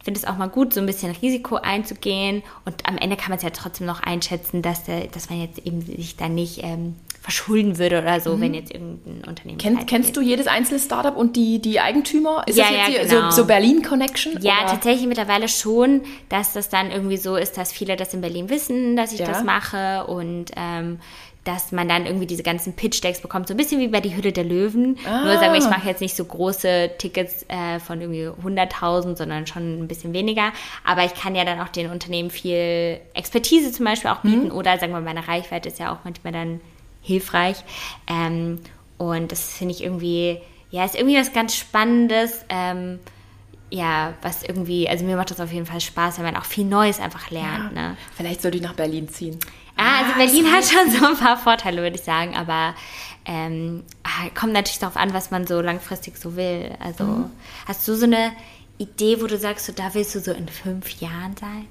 finde 0.07 0.21
es 0.21 0.25
auch 0.25 0.37
mal 0.37 0.47
gut, 0.47 0.73
so 0.73 0.79
ein 0.79 0.85
bisschen 0.85 1.11
Risiko 1.11 1.57
einzugehen. 1.57 2.41
Und 2.63 2.85
am 2.87 2.97
Ende 2.97 3.17
kann 3.17 3.27
man 3.27 3.39
es 3.39 3.43
ja 3.43 3.49
trotzdem 3.49 3.85
noch 3.87 3.99
einschätzen, 4.01 4.61
dass, 4.61 4.85
der, 4.85 5.07
dass 5.07 5.29
man 5.29 5.41
jetzt 5.41 5.59
eben 5.65 5.81
sich 5.81 6.15
da 6.15 6.29
nicht 6.29 6.63
ähm, 6.63 6.95
verschulden 7.21 7.77
würde 7.77 7.99
oder 7.99 8.21
so, 8.21 8.39
wenn 8.39 8.53
jetzt 8.53 8.71
irgendein 8.73 9.27
Unternehmen. 9.27 9.57
Kenn, 9.57 9.85
kennst 9.85 10.13
geht. 10.13 10.15
du 10.15 10.21
jedes 10.21 10.47
einzelne 10.47 10.79
Startup 10.79 11.13
und 11.17 11.35
die, 11.35 11.59
die 11.59 11.81
Eigentümer? 11.81 12.43
Ist 12.47 12.55
Ja, 12.57 12.63
das 12.69 12.71
jetzt 12.71 12.87
ja, 12.87 12.93
hier 13.01 13.05
genau. 13.19 13.31
so, 13.31 13.41
so 13.41 13.45
Berlin-Connection? 13.47 14.39
Ja, 14.41 14.59
oder? 14.61 14.71
tatsächlich 14.71 15.07
mittlerweile 15.07 15.49
schon, 15.49 16.03
dass 16.29 16.53
das 16.53 16.69
dann 16.69 16.89
irgendwie 16.89 17.17
so 17.17 17.35
ist, 17.35 17.57
dass 17.57 17.73
viele 17.73 17.97
das 17.97 18.13
in 18.13 18.21
Berlin 18.21 18.49
wissen, 18.49 18.95
dass 18.95 19.11
ich 19.11 19.19
Ja. 19.19 19.27
das 19.27 19.43
mache 19.43 20.07
und 20.07 20.51
ähm, 20.55 20.99
dass 21.47 21.71
man 21.71 21.87
dann 21.87 22.05
irgendwie 22.05 22.25
diese 22.25 22.43
ganzen 22.43 22.73
Pitch-Decks 22.73 23.21
bekommt, 23.21 23.47
so 23.47 23.53
ein 23.53 23.57
bisschen 23.57 23.79
wie 23.79 23.87
bei 23.87 24.01
die 24.01 24.15
Hütte 24.15 24.33
der 24.33 24.43
Löwen. 24.43 24.97
Ah. 25.05 25.23
Nur 25.23 25.33
sagen 25.37 25.53
wir, 25.53 25.59
ich 25.59 25.69
mache 25.69 25.87
jetzt 25.87 26.01
nicht 26.01 26.15
so 26.15 26.25
große 26.25 26.91
Tickets 26.97 27.45
äh, 27.47 27.79
von 27.79 28.01
irgendwie 28.01 28.27
100.000, 28.27 29.15
sondern 29.15 29.47
schon 29.47 29.79
ein 29.79 29.87
bisschen 29.87 30.11
weniger. 30.13 30.51
Aber 30.83 31.05
ich 31.05 31.13
kann 31.13 31.35
ja 31.35 31.45
dann 31.45 31.61
auch 31.61 31.69
den 31.69 31.89
Unternehmen 31.89 32.29
viel 32.29 32.99
Expertise 33.13 33.71
zum 33.71 33.85
Beispiel 33.85 34.11
auch 34.11 34.23
Mhm. 34.23 34.29
bieten 34.31 34.51
oder 34.51 34.77
sagen 34.77 34.91
wir, 34.91 34.99
meine 34.99 35.25
Reichweite 35.27 35.69
ist 35.69 35.79
ja 35.79 35.93
auch 35.93 35.99
manchmal 36.03 36.33
dann 36.33 36.59
hilfreich. 37.01 37.57
Ähm, 38.09 38.59
und 38.97 39.31
das 39.31 39.53
finde 39.53 39.73
ich 39.73 39.83
irgendwie, 39.83 40.39
ja, 40.69 40.83
ist 40.83 40.95
irgendwie 40.95 41.17
was 41.17 41.31
ganz 41.31 41.55
Spannendes. 41.55 42.43
Ähm, 42.49 42.99
ja, 43.69 44.13
was 44.21 44.43
irgendwie, 44.43 44.87
also 44.87 45.03
mir 45.03 45.17
macht 45.17 45.31
das 45.31 45.39
auf 45.41 45.51
jeden 45.51 45.65
Fall 45.65 45.81
Spaß, 45.81 46.17
wenn 46.17 46.25
man 46.25 46.37
auch 46.37 46.45
viel 46.45 46.63
Neues 46.65 46.99
einfach 46.99 47.31
lernt. 47.31 47.73
Ne? 47.73 47.97
Vielleicht 48.15 48.41
sollte 48.41 48.57
ich 48.57 48.63
nach 48.63 48.73
Berlin 48.75 49.09
ziehen. 49.09 49.37
Ah, 49.77 49.99
also 50.03 50.13
Berlin 50.17 50.51
hat 50.51 50.65
schon 50.65 50.89
so 50.91 51.05
ein 51.05 51.17
paar 51.17 51.37
Vorteile, 51.37 51.81
würde 51.81 51.95
ich 51.95 52.03
sagen, 52.03 52.35
aber 52.35 52.73
ähm, 53.25 53.83
ah, 54.03 54.29
kommt 54.33 54.53
natürlich 54.53 54.79
darauf 54.79 54.97
an, 54.97 55.13
was 55.13 55.31
man 55.31 55.45
so 55.47 55.61
langfristig 55.61 56.17
so 56.17 56.35
will. 56.35 56.71
Also 56.79 57.03
Mhm. 57.03 57.25
hast 57.67 57.87
du 57.87 57.95
so 57.95 58.05
eine 58.05 58.31
Idee, 58.77 59.21
wo 59.21 59.27
du 59.27 59.37
sagst, 59.37 59.65
so 59.65 59.73
da 59.73 59.93
willst 59.93 60.15
du 60.15 60.19
so 60.19 60.31
in 60.31 60.47
fünf 60.47 60.89
Jahren 61.01 61.35
sein? 61.39 61.65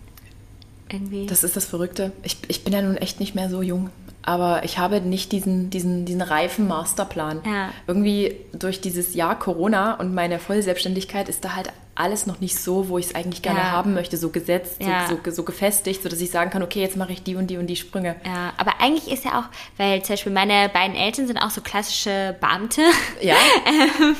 Irgendwie? 0.91 1.27
Das 1.27 1.43
ist 1.45 1.57
das 1.57 1.65
Verrückte. 1.65 2.13
Ich, 2.23 2.39
ich 2.49 2.63
bin 2.65 2.73
ja 2.73 2.81
nun 2.83 2.97
echt 2.97 3.19
nicht 3.21 3.35
mehr 3.35 3.51
so 3.51 3.61
jung. 3.63 3.91
Aber 4.23 4.65
ich 4.65 4.79
habe 4.79 5.01
nicht 5.01 5.31
diesen, 5.33 5.71
diesen, 5.71 6.05
diesen 6.05 6.21
reifen 6.23 6.67
Masterplan. 6.69 7.41
Ja. 7.45 7.71
Irgendwie 7.87 8.37
durch 8.53 8.81
dieses 8.81 9.15
Jahr 9.15 9.39
Corona 9.39 9.95
und 9.95 10.15
meine 10.15 10.39
Vollselbstständigkeit 10.41 11.29
ist 11.29 11.45
da 11.45 11.55
halt 11.55 11.73
alles 11.97 12.27
noch 12.27 12.41
nicht 12.41 12.59
so, 12.59 12.89
wo 12.89 12.99
ich 12.99 13.07
es 13.07 13.15
eigentlich 13.15 13.43
gerne 13.43 13.59
Ja. 13.61 13.71
haben 13.73 13.95
möchte, 13.95 14.17
so 14.17 14.31
gesetzt, 14.31 14.77
Ja. 14.81 15.07
so, 15.09 15.19
so, 15.25 15.31
so 15.31 15.43
gefestigt, 15.43 16.03
sodass 16.03 16.21
ich 16.21 16.31
sagen 16.31 16.51
kann, 16.51 16.63
okay, 16.63 16.81
jetzt 16.81 16.97
mache 16.97 17.13
ich 17.13 17.23
die 17.23 17.37
und 17.37 17.49
die 17.49 17.57
und 17.57 17.67
die 17.67 17.77
Sprünge. 17.77 18.17
Ja, 18.25 18.53
aber 18.59 18.81
eigentlich 18.81 19.11
ist 19.13 19.25
ja 19.25 19.39
auch, 19.41 19.45
weil 19.79 20.03
zum 20.03 20.13
Beispiel 20.15 20.33
meine 20.33 20.69
beiden 20.69 20.95
Eltern 20.97 21.27
sind 21.27 21.39
auch 21.39 21.51
so 21.51 21.61
klassische 21.61 22.37
Beamte. 22.41 22.83
Ja. 23.21 23.35
Ähm, 23.67 24.17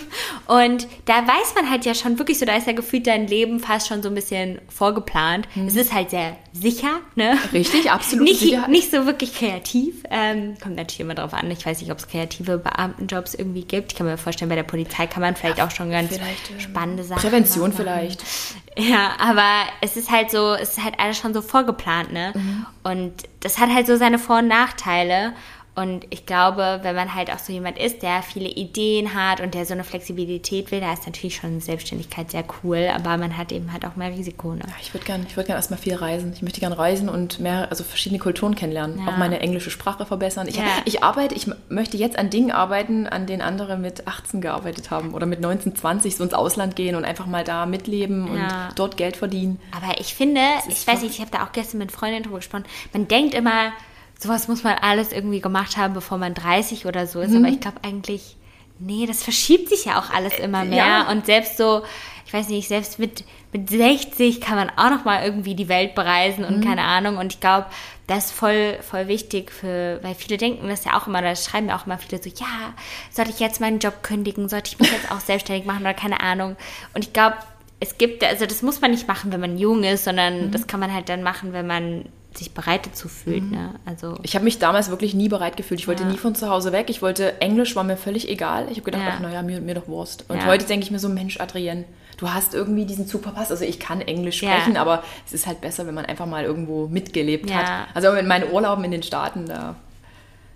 und 0.47 0.87
da 1.07 1.15
weiß 1.27 1.55
man 1.55 1.71
halt 1.71 1.85
ja 1.85 1.95
schon 1.95 2.19
wirklich 2.19 2.39
so, 2.39 2.47
da 2.47 2.57
ist 2.57 2.67
ja 2.67 2.73
gefühlt 2.73 3.07
dein 3.07 3.27
Leben 3.27 3.61
fast 3.61 3.89
schon 3.89 4.03
so 4.03 4.09
ein 4.09 4.15
bisschen 4.15 4.61
vorgeplant. 4.69 5.49
Es 5.67 5.77
ist 5.77 5.93
halt 5.93 6.11
sehr 6.11 6.37
sicher, 6.53 7.01
ne? 7.15 7.37
Richtig, 7.53 7.91
absolut 7.91 8.25
Nicht, 8.25 8.41
Sicherheit. 8.41 8.69
nicht 8.69 8.91
so 8.91 9.07
wirklich 9.07 9.35
kreativ. 9.35 10.03
Ähm, 10.11 10.57
kommt 10.63 10.77
natürlich 10.77 11.01
immer 11.01 11.15
drauf 11.15 11.35
an. 11.35 11.51
Ich 11.51 11.65
weiß 11.67 11.81
nicht, 11.81 11.91
ob 11.91 11.99
es 11.99 12.09
kreative 12.09 12.59
Beamtenjobs 12.59 13.35
irgendwie 13.35 13.65
gibt. 13.65 13.93
Ich 13.93 13.99
kann 13.99 14.07
mir 14.07 14.17
vorstellen, 14.19 14.49
bei 14.49 14.55
der 14.57 14.63
Polizei 14.63 15.07
kann 15.07 15.21
man 15.23 15.37
vielleicht 15.37 15.61
auch 15.61 15.71
schon 15.71 15.91
ganz 15.91 16.15
vielleicht, 16.15 16.51
ähm, 16.51 16.61
spannende 16.61 17.05
Sachen 17.05 17.21
Prävention 17.21 17.66
machen. 17.73 17.77
vielleicht. 17.85 18.23
Ja, 18.79 19.13
aber 19.19 19.71
es 19.81 19.97
ist 19.97 20.11
halt 20.11 20.31
so, 20.31 20.53
es 20.53 20.73
ist 20.77 20.85
halt 20.85 21.01
alles 21.01 21.17
schon 21.17 21.33
so 21.33 21.41
vorgeplant, 21.41 22.13
ne? 22.13 22.35
Und 22.83 23.23
das 23.41 23.59
hat 23.59 23.71
halt 23.73 23.87
so 23.87 23.97
seine 23.97 24.19
Vor- 24.19 24.41
und 24.41 24.49
Nachteile. 24.49 25.33
Und 25.77 26.07
ich 26.09 26.25
glaube, 26.25 26.81
wenn 26.83 26.97
man 26.97 27.15
halt 27.15 27.31
auch 27.31 27.39
so 27.39 27.53
jemand 27.53 27.79
ist, 27.79 28.03
der 28.03 28.23
viele 28.23 28.49
Ideen 28.49 29.13
hat 29.15 29.43
und 29.43 29.53
der 29.53 29.67
so 29.67 29.75
eine 29.75 29.85
Flexibilität 29.85 30.71
will, 30.71 30.81
da 30.81 30.91
ist 30.95 31.05
natürlich 31.05 31.37
schon 31.37 31.61
Selbstständigkeit 31.61 32.31
sehr 32.31 32.45
cool, 32.65 32.89
aber 32.95 33.19
man 33.19 33.37
hat 33.37 33.53
eben 33.53 33.71
halt 33.75 33.85
auch 33.85 33.95
mehr 33.95 34.11
Risiko, 34.11 34.55
ne? 34.55 34.63
Ja, 34.67 34.73
ich 34.81 34.95
würde 34.95 35.05
gerne 35.05 35.27
würd 35.35 35.47
gern 35.47 35.57
erstmal 35.57 35.79
viel 35.79 35.95
reisen. 35.95 36.33
Ich 36.35 36.41
möchte 36.41 36.61
gerne 36.61 36.79
reisen 36.79 37.11
und 37.11 37.41
mehr, 37.41 37.69
also 37.69 37.85
verschiedene 37.85 38.19
Kulturen 38.19 38.55
kennenlernen. 38.55 39.01
Ja. 39.01 39.13
Auch 39.13 39.19
meine 39.19 39.41
englische 39.41 39.71
Sprache 39.71 40.07
verbessern. 40.07 40.49
Ich, 40.49 40.57
Ja. 40.57 40.65
ich 40.87 41.03
arbeite, 41.03 41.35
ich 41.35 41.47
möchte 41.69 41.99
jetzt 41.99 42.19
an 42.19 42.31
Dingen 42.31 42.53
arbeiten, 42.53 43.07
an 43.07 43.27
denen 43.27 43.43
andere 43.43 43.77
mit 43.77 44.07
18 44.09 44.41
gearbeitet 44.41 44.91
haben 44.91 45.13
oder 45.13 45.27
mit 45.27 45.43
19, 45.43 45.77
20 45.77 46.17
so 46.17 46.25
ins 46.25 46.33
Ausland 46.33 46.75
gehen 46.77 46.97
und 46.97 47.05
einfach 47.05 47.27
mal 47.27 47.45
da 47.45 47.67
mitleben 47.67 48.31
und 48.31 48.43
dort 48.77 48.97
Geld 48.97 49.19
verdienen. 49.19 49.61
Aber 49.77 50.01
ich 50.01 50.15
finde, 50.15 50.41
ich 50.69 50.87
weiß 50.87 51.03
nicht, 51.03 51.13
ich 51.13 51.21
habe 51.21 51.31
da 51.31 51.45
auch 51.45 51.53
gestern 51.53 51.79
mit 51.79 51.93
Freundinnen 51.93 52.23
drüber 52.23 52.39
gesprochen, 52.39 52.65
man 52.95 53.09
denkt 53.09 53.35
immer, 53.35 53.73
sowas 54.19 54.49
muss 54.49 54.65
man 54.65 54.75
alles 54.75 55.13
irgendwie 55.13 55.41
gemacht 55.41 55.77
haben, 55.77 55.95
bevor 55.95 56.19
man 56.19 56.35
30 56.35 56.87
oder 56.87 57.07
so 57.07 57.21
ist. 57.21 57.31
Mhm. 57.31 57.45
Aber 57.45 57.49
ich 57.49 57.61
glaube 57.61 57.79
eigentlich, 57.85 58.37
nee, 58.79 59.07
das 59.07 59.23
verschiebt 59.23 59.69
sich 59.69 59.87
ja 59.87 59.99
auch 59.99 60.11
alles 60.11 60.39
immer 60.39 60.65
mehr. 60.65 60.79
ja. 60.79 61.11
Und 61.11 61.27
selbst 61.27 61.57
so, 61.57 61.83
ich 62.25 62.33
weiß 62.33 62.49
nicht, 62.49 62.69
selbst 62.69 62.99
mit, 62.99 63.25
mit 63.53 63.71
60 63.71 64.41
kann 64.41 64.57
man 64.57 64.71
auch 64.71 64.91
noch 64.91 65.05
mal 65.05 65.25
irgendwie 65.25 65.55
die 65.55 65.69
Welt 65.69 65.95
bereisen 65.95 66.45
und 66.45 66.65
keine 66.65 66.83
Ahnung. 66.83 67.19
Und 67.19 67.33
ich 67.33 67.41
glaube, 67.41 67.67
das 68.07 68.27
ist 68.27 68.33
voll, 68.33 68.79
voll 68.83 69.09
wichtig 69.09 69.51
für, 69.51 70.01
weil 70.03 70.15
viele 70.15 70.37
denken 70.37 70.69
das 70.69 70.85
ja 70.85 70.99
auch 70.99 71.07
immer, 71.07 71.23
da 71.23 71.35
schreiben 71.35 71.69
ja 71.69 71.77
auch 71.77 71.87
immer 71.87 71.99
viele 71.99 72.23
so, 72.23 72.31
ja, 72.31 72.75
sollte 73.11 73.31
ich 73.31 73.41
jetzt 73.41 73.61
meinen 73.61 73.81
Job 73.81 74.03
kündigen, 74.03 74.49
sollte 74.49 74.71
ich 74.71 74.79
mich 74.79 74.91
jetzt 74.91 75.11
auch 75.11 75.21
selbstständig 75.21 75.67
machen 75.67 75.81
oder 75.81 75.95
keine 75.95 76.21
Ahnung. 76.21 76.57
Und 76.95 77.05
ich 77.05 77.13
glaube, 77.13 77.37
es 77.81 77.99
gibt, 77.99 78.25
also 78.25 78.47
das 78.47 78.63
muss 78.63 78.81
man 78.81 78.93
nicht 78.93 79.09
machen, 79.09 79.33
wenn 79.33 79.41
man 79.41 79.59
jung 79.59 79.85
ist, 79.85 80.05
sondern 80.05 80.51
das 80.51 80.67
kann 80.67 80.81
man 80.81 80.93
halt 80.93 81.09
dann 81.09 81.23
machen, 81.23 81.53
wenn 81.53 81.67
man 81.67 82.07
sich 82.39 82.53
bereit 82.55 82.87
dazu 82.87 83.09
fühlt. 83.09 83.51
Ne? 83.51 83.75
Also 83.85 84.19
Ich 84.23 84.35
habe 84.35 84.45
mich 84.45 84.59
damals 84.59 84.91
wirklich 84.91 85.15
nie 85.15 85.29
bereit 85.29 85.57
gefühlt. 85.57 85.81
Ich 85.81 85.89
wollte 85.89 86.05
nie 86.05 86.17
von 86.17 86.35
zu 86.35 86.49
Hause 86.51 86.73
weg. 86.73 86.91
Ich 86.91 87.03
wollte 87.03 87.41
Englisch, 87.41 87.77
war 87.77 87.85
mir 87.85 87.97
völlig 87.97 88.29
egal. 88.29 88.65
Ich 88.71 88.79
habe 88.79 88.83
gedacht, 88.83 89.03
Ja. 89.03 89.13
ach 89.17 89.21
naja, 89.21 89.43
mir, 89.43 89.61
mir 89.61 89.75
doch 89.75 89.89
Wurst. 89.89 90.25
Und 90.29 90.39
Ja. 90.39 90.47
heute 90.47 90.65
denke 90.67 90.85
ich 90.85 90.91
mir 90.91 90.99
so, 90.99 91.09
Mensch, 91.09 91.41
Adrienne, 91.41 91.85
du 92.19 92.31
hast 92.31 92.55
irgendwie 92.55 92.85
diesen 92.85 93.07
Zug 93.07 93.23
verpasst. 93.23 93.51
Also 93.51 93.65
ich 93.65 93.79
kann 93.79 94.01
Englisch 94.01 94.43
Ja. 94.43 94.51
sprechen, 94.53 94.77
aber 94.77 95.03
es 95.27 95.33
ist 95.33 95.47
halt 95.47 95.61
besser, 95.61 95.87
wenn 95.87 95.95
man 95.95 96.05
einfach 96.07 96.27
mal 96.27 96.45
irgendwo 96.45 96.89
mitgelebt 96.89 97.49
Ja. 97.51 97.57
hat. 97.57 97.89
Also 97.95 98.13
mit 98.13 98.27
meinen 98.27 98.51
Urlauben 98.53 98.85
in 98.85 98.91
den 98.91 99.03
Staaten, 99.03 99.47
da 99.47 99.77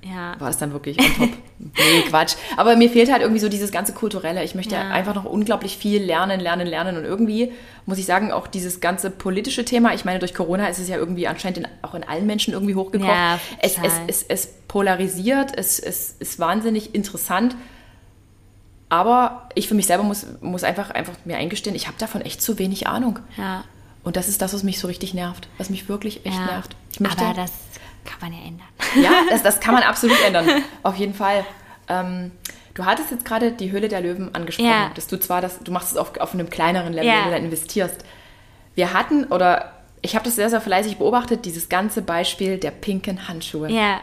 ja. 0.03 0.35
war 0.39 0.49
es 0.51 0.59
dann 0.59 0.73
wirklich 0.73 0.99
on 0.99 1.07
top. 1.17 1.31
nee, 1.59 2.03
Quatsch. 2.09 2.35
Aber 2.57 2.77
mir 2.77 2.89
fehlt 2.91 3.11
halt 3.13 3.23
irgendwie 3.23 3.41
so 3.41 3.49
dieses 3.49 3.71
ganze 3.71 3.93
Kulturelle. 3.93 4.43
Ich 4.45 4.55
möchte 4.55 4.75
Ja. 4.75 4.89
einfach 4.91 5.15
noch 5.15 5.25
unglaublich 5.25 5.77
viel 5.77 6.03
lernen, 6.03 6.41
lernen, 6.41 6.67
lernen. 6.67 6.97
Und 6.97 7.05
irgendwie 7.05 7.53
muss 7.87 7.99
ich 7.99 8.07
sagen, 8.07 8.33
auch 8.33 8.47
dieses 8.47 8.81
ganze 8.81 9.11
politische 9.11 9.65
Thema, 9.65 9.93
ich 9.95 10.05
meine, 10.05 10.19
durch 10.19 10.35
Corona 10.35 10.69
ist 10.69 10.79
es 10.79 10.89
ja 10.89 10.97
irgendwie 10.97 11.27
anscheinend 11.29 11.59
in, 11.59 11.69
auch 11.83 11.95
in 11.95 12.05
allen 12.05 12.27
Menschen 12.27 12.55
irgendwie 12.55 12.75
hochgekocht. 12.75 13.09
Ja, 13.09 13.39
es, 13.61 13.77
es, 13.83 13.93
es, 14.07 14.23
es 14.23 14.49
polarisiert, 14.69 15.53
es, 15.57 15.79
es 15.79 16.13
ist 16.19 16.39
wahnsinnig 16.39 16.95
interessant. 16.95 17.57
Aber 18.89 19.49
ich 19.55 19.69
für 19.69 19.75
mich 19.75 19.87
selber 19.87 20.03
muss, 20.03 20.27
muss 20.41 20.65
einfach, 20.65 20.91
einfach 20.91 21.15
mir 21.25 21.37
eingestehen, 21.37 21.77
ich 21.77 21.87
habe 21.87 21.97
davon 21.99 22.23
echt 22.23 22.43
zu 22.43 22.59
wenig 22.59 22.87
Ahnung. 22.87 23.19
ja. 23.37 23.65
Und 24.03 24.17
das 24.17 24.29
ist 24.29 24.41
das, 24.41 24.55
was 24.55 24.63
mich 24.63 24.81
so 24.81 24.87
richtig 24.89 25.13
nervt. 25.13 25.47
Was 25.59 25.69
mich 25.69 25.91
wirklich 25.91 26.25
echt 26.25 26.39
nervt. 26.39 26.75
Ich 26.91 27.01
möchte, 27.01 27.23
Aber 27.23 27.35
das 27.35 27.53
kann 28.05 28.19
man 28.21 28.33
ja 28.33 28.39
ändern. 28.47 28.67
ja, 29.03 29.11
das, 29.31 29.43
das 29.43 29.61
kann 29.61 29.75
man 29.75 29.83
absolut 29.85 30.21
ändern. 30.25 30.47
Auf 30.83 30.97
jeden 30.97 31.15
Fall. 31.15 31.45
Ähm, 31.89 32.31
du 32.75 32.85
hattest 32.85 33.11
jetzt 33.11 33.25
gerade 33.25 33.53
die 33.53 33.71
Höhle 33.71 33.89
der 33.89 34.01
Löwen 34.01 34.35
angesprochen. 34.35 34.69
Ja. 34.69 34.91
Dass 34.95 35.07
du 35.07 35.19
zwar 35.19 35.41
das, 35.41 35.59
du 35.61 35.73
machst 35.73 35.91
es 35.93 35.97
auf, 35.97 36.17
auf 36.19 36.35
einem 36.35 36.49
kleineren 36.51 36.93
Level, 36.93 37.07
Ja. 37.09 37.19
wenn 37.19 37.25
du 37.25 37.31
da 37.31 37.37
investierst. 37.37 38.05
Wir 38.75 38.93
hatten, 38.93 39.25
oder 39.25 39.73
ich 40.03 40.15
habe 40.15 40.25
das 40.25 40.37
sehr, 40.37 40.49
sehr 40.51 40.61
fleißig 40.61 40.97
beobachtet, 40.99 41.45
dieses 41.45 41.69
ganze 41.69 42.03
Beispiel 42.03 42.57
der 42.59 42.71
pinken 42.71 43.29
Handschuhe. 43.29 43.71
Ja. 43.71 44.01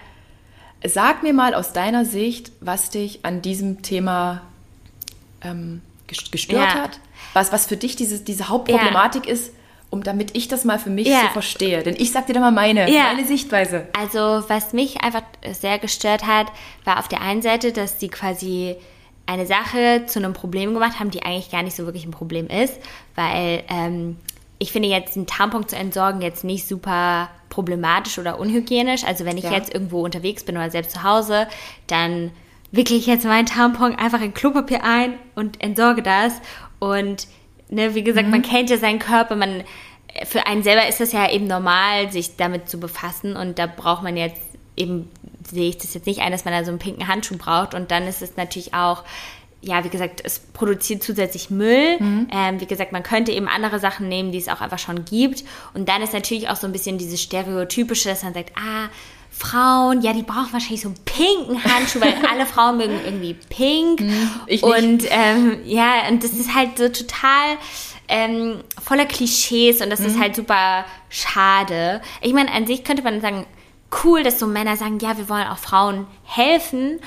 Sag 0.86 1.24
mir 1.24 1.34
mal 1.34 1.56
aus 1.56 1.74
deiner 1.74 2.06
Sicht, 2.06 2.52
was 2.62 2.90
dich 2.92 3.26
an 3.26 3.42
diesem 3.42 3.82
Thema 3.82 4.42
ähm, 5.42 5.82
ges- 6.08 6.32
gestört 6.32 6.74
Ja. 6.76 6.84
hat. 6.84 7.00
Was, 7.34 7.52
was 7.52 7.66
für 7.66 7.78
dich 7.78 7.96
diese, 7.96 8.20
diese 8.20 8.48
Hauptproblematik 8.50 9.28
ist, 9.28 9.54
um 9.90 10.04
damit 10.04 10.36
ich 10.36 10.48
das 10.48 10.66
mal 10.66 10.80
für 10.80 10.90
mich 10.90 11.08
Ja. 11.08 11.22
so 11.22 11.28
verstehe. 11.30 11.82
Denn 11.84 11.96
ich 11.98 12.12
sag 12.12 12.28
dir 12.28 12.34
doch 12.34 12.42
mal 12.42 12.52
meine, 12.52 12.90
Ja. 12.92 13.04
meine 13.14 13.26
Sichtweise. 13.26 13.88
Also, 13.98 14.44
was 14.50 14.74
mich 14.74 15.02
einfach 15.04 15.24
sehr 15.54 15.80
gestört 15.80 16.26
hat, 16.28 16.48
war 16.84 17.00
auf 17.00 17.08
der 17.08 17.22
einen 17.22 17.42
Seite, 17.42 17.72
dass 17.72 18.00
sie 18.00 18.10
quasi 18.10 18.76
eine 19.26 19.46
Sache 19.46 20.04
zu 20.08 20.20
einem 20.20 20.34
Problem 20.34 20.74
gemacht 20.74 21.00
haben, 21.00 21.12
die 21.12 21.24
eigentlich 21.24 21.52
gar 21.52 21.64
nicht 21.64 21.76
so 21.76 21.86
wirklich 21.86 22.06
ein 22.06 22.12
Problem 22.12 22.48
ist, 22.48 22.80
weil 23.16 23.64
ähm, 23.70 24.18
ich 24.60 24.72
finde 24.72 24.88
jetzt 24.90 25.16
einen 25.18 25.28
Tampon 25.28 25.68
zu 25.68 25.76
entsorgen 25.76 26.22
jetzt 26.22 26.44
nicht 26.44 26.68
super 26.68 27.30
problematisch 27.50 28.18
oder 28.20 28.40
unhygienisch. 28.40 29.04
Also 29.04 29.26
wenn 29.26 29.38
ich 29.38 29.44
Ja. 29.46 29.52
jetzt 29.52 29.74
irgendwo 29.74 30.04
unterwegs 30.04 30.44
bin 30.44 30.56
oder 30.58 30.72
selbst 30.72 30.92
zu 30.92 31.04
Hause, 31.04 31.48
dann 31.88 32.32
wickle 32.72 32.96
ich 32.96 33.06
jetzt 33.06 33.26
meinen 33.26 33.46
Tampon 33.46 33.96
einfach 33.96 34.22
in 34.22 34.34
Klopapier 34.34 34.84
ein 34.84 35.14
und 35.36 35.62
entsorge 35.62 36.02
das. 36.02 36.34
Und 36.80 37.28
ne, 37.70 37.96
wie 37.96 38.04
gesagt, 38.04 38.30
man 38.30 38.42
kennt 38.42 38.70
ja 38.70 38.78
seinen 38.78 39.00
Körper, 39.00 39.36
man 39.36 39.64
für 40.26 40.48
einen 40.48 40.64
selber 40.64 40.88
ist 40.88 41.00
das 41.00 41.12
ja 41.12 41.30
eben 41.30 41.48
normal, 41.48 42.12
sich 42.12 42.38
damit 42.38 42.70
zu 42.70 42.80
befassen 42.80 43.36
und 43.36 43.60
da 43.60 43.68
braucht 43.68 44.04
man 44.04 44.18
jetzt 44.18 44.42
eben, 44.76 45.10
sehe 45.48 45.70
ich 45.70 45.78
das 45.78 45.94
jetzt 45.94 46.08
nicht 46.08 46.22
ein, 46.22 46.32
dass 46.32 46.46
man 46.46 46.54
da 46.54 46.64
so 46.64 46.72
einen 46.72 46.80
pinken 46.80 47.08
Handschuh 47.08 47.38
braucht 47.38 47.74
und 47.74 47.92
dann 47.92 48.08
ist 48.08 48.22
es 48.22 48.38
natürlich 48.38 48.74
auch, 48.74 49.04
ja, 49.62 49.84
wie 49.84 49.90
gesagt, 49.90 50.22
es 50.24 50.40
produziert 50.40 51.04
zusätzlich 51.04 51.50
Müll. 51.50 51.98
Ähm, 52.32 52.62
wie 52.62 52.68
gesagt, 52.68 52.92
man 52.92 53.04
könnte 53.04 53.32
eben 53.32 53.48
andere 53.48 53.80
Sachen 53.80 54.08
nehmen, 54.08 54.32
die 54.32 54.38
es 54.38 54.50
auch 54.50 54.62
einfach 54.62 54.80
schon 54.80 55.04
gibt. 55.04 55.44
Und 55.74 55.90
dann 55.90 56.04
ist 56.04 56.14
natürlich 56.14 56.48
auch 56.48 56.56
so 56.56 56.68
ein 56.68 56.72
bisschen 56.72 57.00
dieses 57.00 57.22
Stereotypische, 57.22 58.08
dass 58.08 58.24
man 58.24 58.36
sagt, 58.36 58.52
ah, 58.56 58.88
Frauen, 59.38 60.02
ja, 60.02 60.14
die 60.14 60.24
brauchen 60.24 60.52
wahrscheinlich 60.52 60.82
so 60.82 60.90
einen 60.90 60.98
pinken 61.06 61.64
Handschuh, 61.64 62.02
weil 62.02 62.16
alle 62.30 62.46
Frauen 62.48 62.78
mögen 62.78 63.00
irgendwie 63.06 63.36
pink. 63.36 64.02
ich 64.48 64.64
nicht. 64.64 64.64
Und 64.64 65.04
ähm, 65.10 65.60
ja, 65.66 66.08
und 66.10 66.24
das 66.24 66.32
ist 66.32 66.56
halt 66.56 66.78
so 66.78 66.90
total 66.90 67.58
ähm, 68.08 68.64
voller 68.82 69.06
Klischees 69.06 69.82
und 69.82 69.90
das 69.90 70.00
ist 70.00 70.20
halt 70.20 70.36
super 70.36 70.86
schade. 71.10 72.02
Ich 72.22 72.34
meine, 72.34 72.52
an 72.52 72.66
sich 72.66 72.84
könnte 72.84 73.04
man 73.04 73.22
sagen, 73.22 73.46
cool, 74.04 74.24
dass 74.24 74.40
so 74.40 74.48
Männer 74.48 74.76
sagen, 74.76 75.00
ja, 75.00 75.18
wir 75.18 75.30
wollen 75.30 75.48
auch 75.48 75.58
Frauen 75.58 76.08
helfen. 76.24 77.00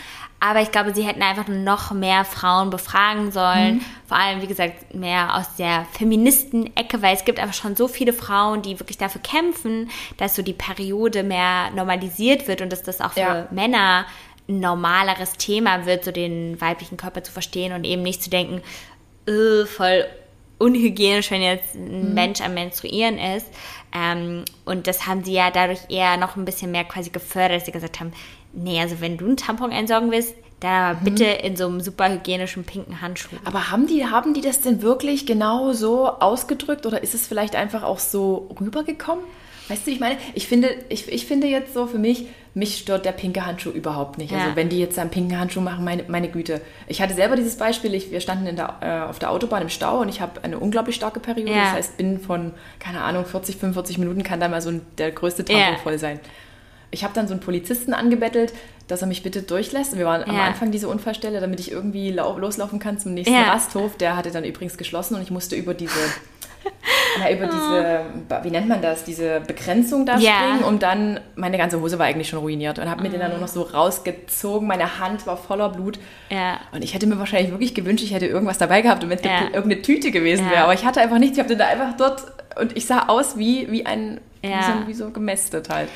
Aber 0.42 0.62
ich 0.62 0.72
glaube, 0.72 0.94
sie 0.94 1.02
hätten 1.02 1.22
einfach 1.22 1.48
noch 1.48 1.90
mehr 1.92 2.24
Frauen 2.24 2.70
befragen 2.70 3.30
sollen. 3.30 3.82
Vor 4.06 4.16
allem, 4.16 4.40
wie 4.40 4.46
gesagt, 4.46 4.94
mehr 4.94 5.36
aus 5.36 5.56
der 5.56 5.86
Feministen-Ecke, 5.92 7.02
weil 7.02 7.14
es 7.14 7.26
gibt 7.26 7.38
einfach 7.38 7.54
schon 7.54 7.76
so 7.76 7.88
viele 7.88 8.14
Frauen, 8.14 8.62
die 8.62 8.80
wirklich 8.80 8.96
dafür 8.96 9.20
kämpfen, 9.20 9.90
dass 10.16 10.34
so 10.34 10.42
die 10.42 10.54
Periode 10.54 11.22
mehr 11.24 11.70
normalisiert 11.74 12.48
wird 12.48 12.62
und 12.62 12.72
dass 12.72 12.82
das 12.82 13.02
auch 13.02 13.12
für 13.12 13.20
Ja. 13.20 13.46
Männer 13.50 14.06
ein 14.48 14.60
normaleres 14.60 15.34
Thema 15.34 15.84
wird, 15.84 16.04
so 16.04 16.10
den 16.10 16.58
weiblichen 16.60 16.96
Körper 16.96 17.22
zu 17.22 17.32
verstehen 17.32 17.74
und 17.74 17.84
eben 17.84 18.02
nicht 18.02 18.22
zu 18.22 18.30
denken, 18.30 18.62
äh, 19.28 19.66
voll 19.66 20.06
unhygienisch, 20.60 21.30
wenn 21.30 21.42
jetzt 21.42 21.74
ein 21.74 22.14
Mensch 22.14 22.40
am 22.40 22.54
Menstruieren 22.54 23.18
ist. 23.18 23.46
Ähm, 23.92 24.44
und 24.64 24.86
das 24.86 25.06
haben 25.06 25.24
sie 25.24 25.32
ja 25.32 25.50
dadurch 25.50 25.80
eher 25.88 26.16
noch 26.16 26.36
ein 26.36 26.44
bisschen 26.44 26.70
mehr 26.70 26.84
quasi 26.84 27.10
gefördert, 27.10 27.58
dass 27.58 27.66
sie 27.66 27.72
gesagt 27.72 27.98
haben, 27.98 28.12
nee, 28.52 28.80
also 28.80 29.00
wenn 29.00 29.16
du 29.16 29.26
einen 29.26 29.36
Tampon 29.36 29.72
entsorgen 29.72 30.10
willst, 30.10 30.34
dann 30.60 30.96
aber 30.96 31.00
bitte 31.00 31.24
in 31.24 31.56
so 31.56 31.66
einem 31.66 31.80
super 31.80 32.10
hygienischen 32.10 32.64
pinken 32.64 33.00
Handschuh. 33.00 33.36
Aber 33.44 33.70
haben 33.70 33.86
die, 33.86 34.04
haben 34.06 34.34
die 34.34 34.42
das 34.42 34.60
denn 34.60 34.82
wirklich 34.82 35.24
genau 35.24 35.72
so 35.72 36.08
ausgedrückt 36.08 36.84
oder 36.84 37.02
ist 37.02 37.14
es 37.14 37.26
vielleicht 37.26 37.56
einfach 37.56 37.82
auch 37.82 37.98
so 37.98 38.54
rübergekommen? 38.60 39.24
Weißt 39.70 39.86
du, 39.86 39.90
ich 39.92 40.00
meine, 40.00 40.16
ich 40.34 40.48
finde, 40.48 40.74
ich, 40.88 41.10
ich 41.10 41.26
finde 41.26 41.46
jetzt 41.46 41.72
so 41.74 41.86
für 41.86 41.98
mich, 41.98 42.26
mich 42.54 42.78
stört 42.78 43.04
der 43.04 43.12
pinke 43.12 43.46
Handschuh 43.46 43.70
überhaupt 43.70 44.18
nicht. 44.18 44.32
Ja. 44.32 44.38
Also 44.38 44.56
wenn 44.56 44.68
die 44.68 44.80
jetzt 44.80 44.98
einen 44.98 45.10
pinken 45.10 45.38
Handschuh 45.38 45.60
machen, 45.60 45.84
meine, 45.84 46.04
meine 46.08 46.28
Güte. 46.28 46.60
Ich 46.88 47.00
hatte 47.00 47.14
selber 47.14 47.36
dieses 47.36 47.56
Beispiel, 47.56 47.94
ich, 47.94 48.10
wir 48.10 48.20
standen 48.20 48.46
in 48.48 48.56
der, 48.56 48.74
äh, 48.80 49.08
auf 49.08 49.20
der 49.20 49.30
Autobahn 49.30 49.62
im 49.62 49.68
Stau 49.68 50.00
und 50.00 50.08
ich 50.08 50.20
habe 50.20 50.42
eine 50.42 50.58
unglaublich 50.58 50.96
starke 50.96 51.20
Periode. 51.20 51.52
Ja. 51.52 51.64
Das 51.66 51.72
heißt, 51.74 51.96
bin 51.96 52.18
von, 52.18 52.52
keine 52.80 53.02
Ahnung, 53.02 53.24
40, 53.24 53.56
45 53.56 53.98
Minuten 53.98 54.24
kann 54.24 54.40
da 54.40 54.48
mal 54.48 54.60
so 54.60 54.70
ein, 54.70 54.82
der 54.98 55.12
größte 55.12 55.44
Tampon 55.44 55.74
Ja. 55.74 55.78
voll 55.78 55.98
sein. 55.98 56.18
Ich 56.90 57.04
habe 57.04 57.14
dann 57.14 57.28
so 57.28 57.34
einen 57.34 57.40
Polizisten 57.40 57.94
angebettelt, 57.94 58.52
dass 58.88 59.02
er 59.02 59.06
mich 59.06 59.22
bitte 59.22 59.42
durchlässt. 59.42 59.96
Wir 59.96 60.04
waren 60.04 60.24
am. 60.24 60.34
Anfang 60.34 60.72
dieser 60.72 60.88
Unfallstelle, 60.88 61.40
damit 61.40 61.60
ich 61.60 61.70
irgendwie 61.70 62.10
lau 62.10 62.36
loslaufen 62.36 62.80
kann 62.80 62.98
zum 62.98 63.14
nächsten. 63.14 63.36
Rasthof. 63.36 63.96
Der 63.96 64.16
hatte 64.16 64.32
dann 64.32 64.42
übrigens 64.44 64.76
geschlossen 64.76 65.14
und 65.14 65.22
ich 65.22 65.30
musste 65.30 65.54
über 65.54 65.74
diese, 65.74 66.00
na, 67.18 67.30
über 67.30 67.46
diese, 67.46 68.00
wie 68.44 68.50
nennt 68.50 68.68
man 68.68 68.82
das, 68.82 69.04
diese 69.04 69.40
Begrenzung 69.40 70.06
da 70.06 70.16
Ja. 70.18 70.32
springen, 70.32 70.64
um 70.64 70.78
dann, 70.78 71.20
meine 71.36 71.58
ganze 71.58 71.80
Hose 71.80 71.98
war 71.98 72.06
eigentlich 72.06 72.28
schon 72.28 72.38
ruiniert 72.38 72.78
und 72.78 72.88
habe 72.90 73.02
mir 73.02 73.08
den 73.10 73.20
dann 73.20 73.30
nur 73.30 73.40
noch 73.40 73.48
so 73.48 73.62
rausgezogen. 73.62 74.66
Meine 74.68 74.98
Hand 74.98 75.26
war 75.26 75.36
voller 75.36 75.68
Blut. 75.70 75.98
Ja. 76.30 76.58
Und 76.72 76.82
ich 76.84 76.94
hätte 76.94 77.06
mir 77.06 77.18
wahrscheinlich 77.18 77.50
wirklich 77.50 77.74
gewünscht, 77.74 78.04
ich 78.04 78.12
hätte 78.14 78.26
irgendwas 78.26 78.58
dabei 78.58 78.82
gehabt 78.82 79.02
und 79.02 79.10
wenn 79.10 79.18
eine- 79.20 79.46
irgendeine 79.54 79.82
Tüte 79.82 80.10
gewesen 80.10 80.48
wäre. 80.50 80.62
Aber 80.64 80.74
ich 80.74 80.84
hatte 80.84 81.00
einfach 81.00 81.18
nichts. 81.18 81.36
Ich 81.36 81.40
habe 81.42 81.48
den 81.48 81.58
da 81.58 81.66
einfach 81.66 81.96
dort 81.96 82.24
und 82.60 82.76
ich 82.76 82.86
sah 82.86 83.06
aus 83.08 83.36
wie, 83.38 83.70
wie 83.70 83.86
ein, 83.86 84.20
wie, 84.42 84.48
so, 84.48 84.88
wie 84.88 84.94
so 84.94 85.10
gemästet 85.10 85.68
halt 85.68 85.88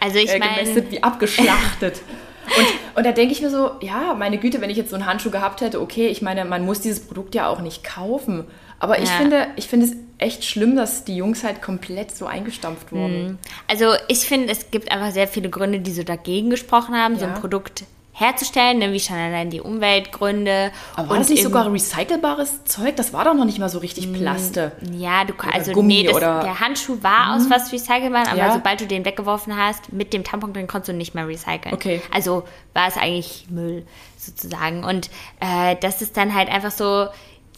Also 0.00 0.18
ich 0.18 0.32
äh, 0.32 0.38
meine, 0.38 0.54
gemästet, 0.60 0.90
wie 0.90 1.02
abgeschlachtet. 1.02 2.02
und, 2.58 2.98
und 2.98 3.06
da 3.06 3.12
denke 3.12 3.32
ich 3.32 3.40
mir 3.42 3.50
so, 3.50 3.72
ja, 3.80 4.14
meine 4.14 4.38
Güte, 4.38 4.60
wenn 4.60 4.70
ich 4.70 4.76
jetzt 4.76 4.90
so 4.90 4.96
einen 4.96 5.06
Handschuh 5.06 5.30
gehabt 5.30 5.60
hätte, 5.60 5.80
okay, 5.80 6.06
ich 6.08 6.22
meine, 6.22 6.44
man 6.44 6.64
muss 6.64 6.80
dieses 6.80 7.06
Produkt 7.06 7.34
ja 7.34 7.48
auch 7.48 7.60
nicht 7.60 7.84
kaufen. 7.84 8.44
Aber 8.84 8.98
ich 8.98 9.08
Ja. 9.08 9.16
finde, 9.16 9.46
ich 9.56 9.66
finde 9.66 9.86
es 9.86 9.92
echt 10.18 10.44
schlimm, 10.44 10.76
dass 10.76 11.04
die 11.04 11.16
Jungs 11.16 11.42
halt 11.42 11.62
komplett 11.62 12.14
so 12.14 12.26
eingestampft 12.26 12.92
wurden. 12.92 13.38
also 13.66 13.94
ich 14.08 14.20
finde, 14.20 14.52
es 14.52 14.70
gibt 14.70 14.92
einfach 14.92 15.10
sehr 15.10 15.26
viele 15.26 15.48
Gründe, 15.48 15.80
die 15.80 15.90
so 15.92 16.02
dagegen 16.02 16.50
gesprochen 16.50 16.94
haben, 16.94 17.18
so 17.18 17.24
ein 17.24 17.32
Ja. 17.34 17.38
Produkt 17.40 17.84
herzustellen, 18.12 18.78
ne, 18.78 18.92
wie 18.92 19.00
schon 19.00 19.16
allein 19.16 19.50
die 19.50 19.60
Umweltgründe. 19.60 20.70
Aber 20.94 21.08
war 21.10 21.18
das 21.18 21.30
nicht 21.30 21.42
sogar 21.42 21.72
recycelbares 21.72 22.64
Zeug? 22.64 22.94
Das 22.94 23.12
war 23.12 23.24
doch 23.24 23.34
noch 23.34 23.44
nicht 23.44 23.58
mal 23.58 23.68
so 23.68 23.78
richtig 23.78 24.12
Plaste. 24.12 24.70
Ja, 24.92 25.24
du 25.24 25.32
also 25.52 25.72
Gummi 25.72 25.94
nee, 25.94 26.02
das, 26.04 26.14
Mhm. 26.14 26.20
der 26.20 26.60
Handschuh 26.60 26.98
war 27.02 27.34
aus 27.34 27.50
was 27.50 27.72
recycelbar, 27.72 28.28
aber 28.28 28.36
Ja. 28.36 28.52
sobald 28.52 28.80
du 28.80 28.86
den 28.86 29.04
weggeworfen 29.04 29.56
hast, 29.56 29.92
mit 29.92 30.12
dem 30.12 30.22
Tampon 30.22 30.52
drin 30.52 30.68
konntest 30.68 30.90
du 30.90 30.92
nicht 30.92 31.14
mehr 31.16 31.26
recyceln. 31.26 31.74
Okay. 31.74 32.00
Also 32.12 32.44
war 32.72 32.86
es 32.86 32.96
eigentlich 32.96 33.46
Müll 33.50 33.84
sozusagen. 34.16 34.84
Und 34.84 35.10
äh, 35.40 35.74
das 35.80 36.00
ist 36.00 36.16
dann 36.16 36.34
halt 36.34 36.48
einfach 36.50 36.70
so, 36.70 37.08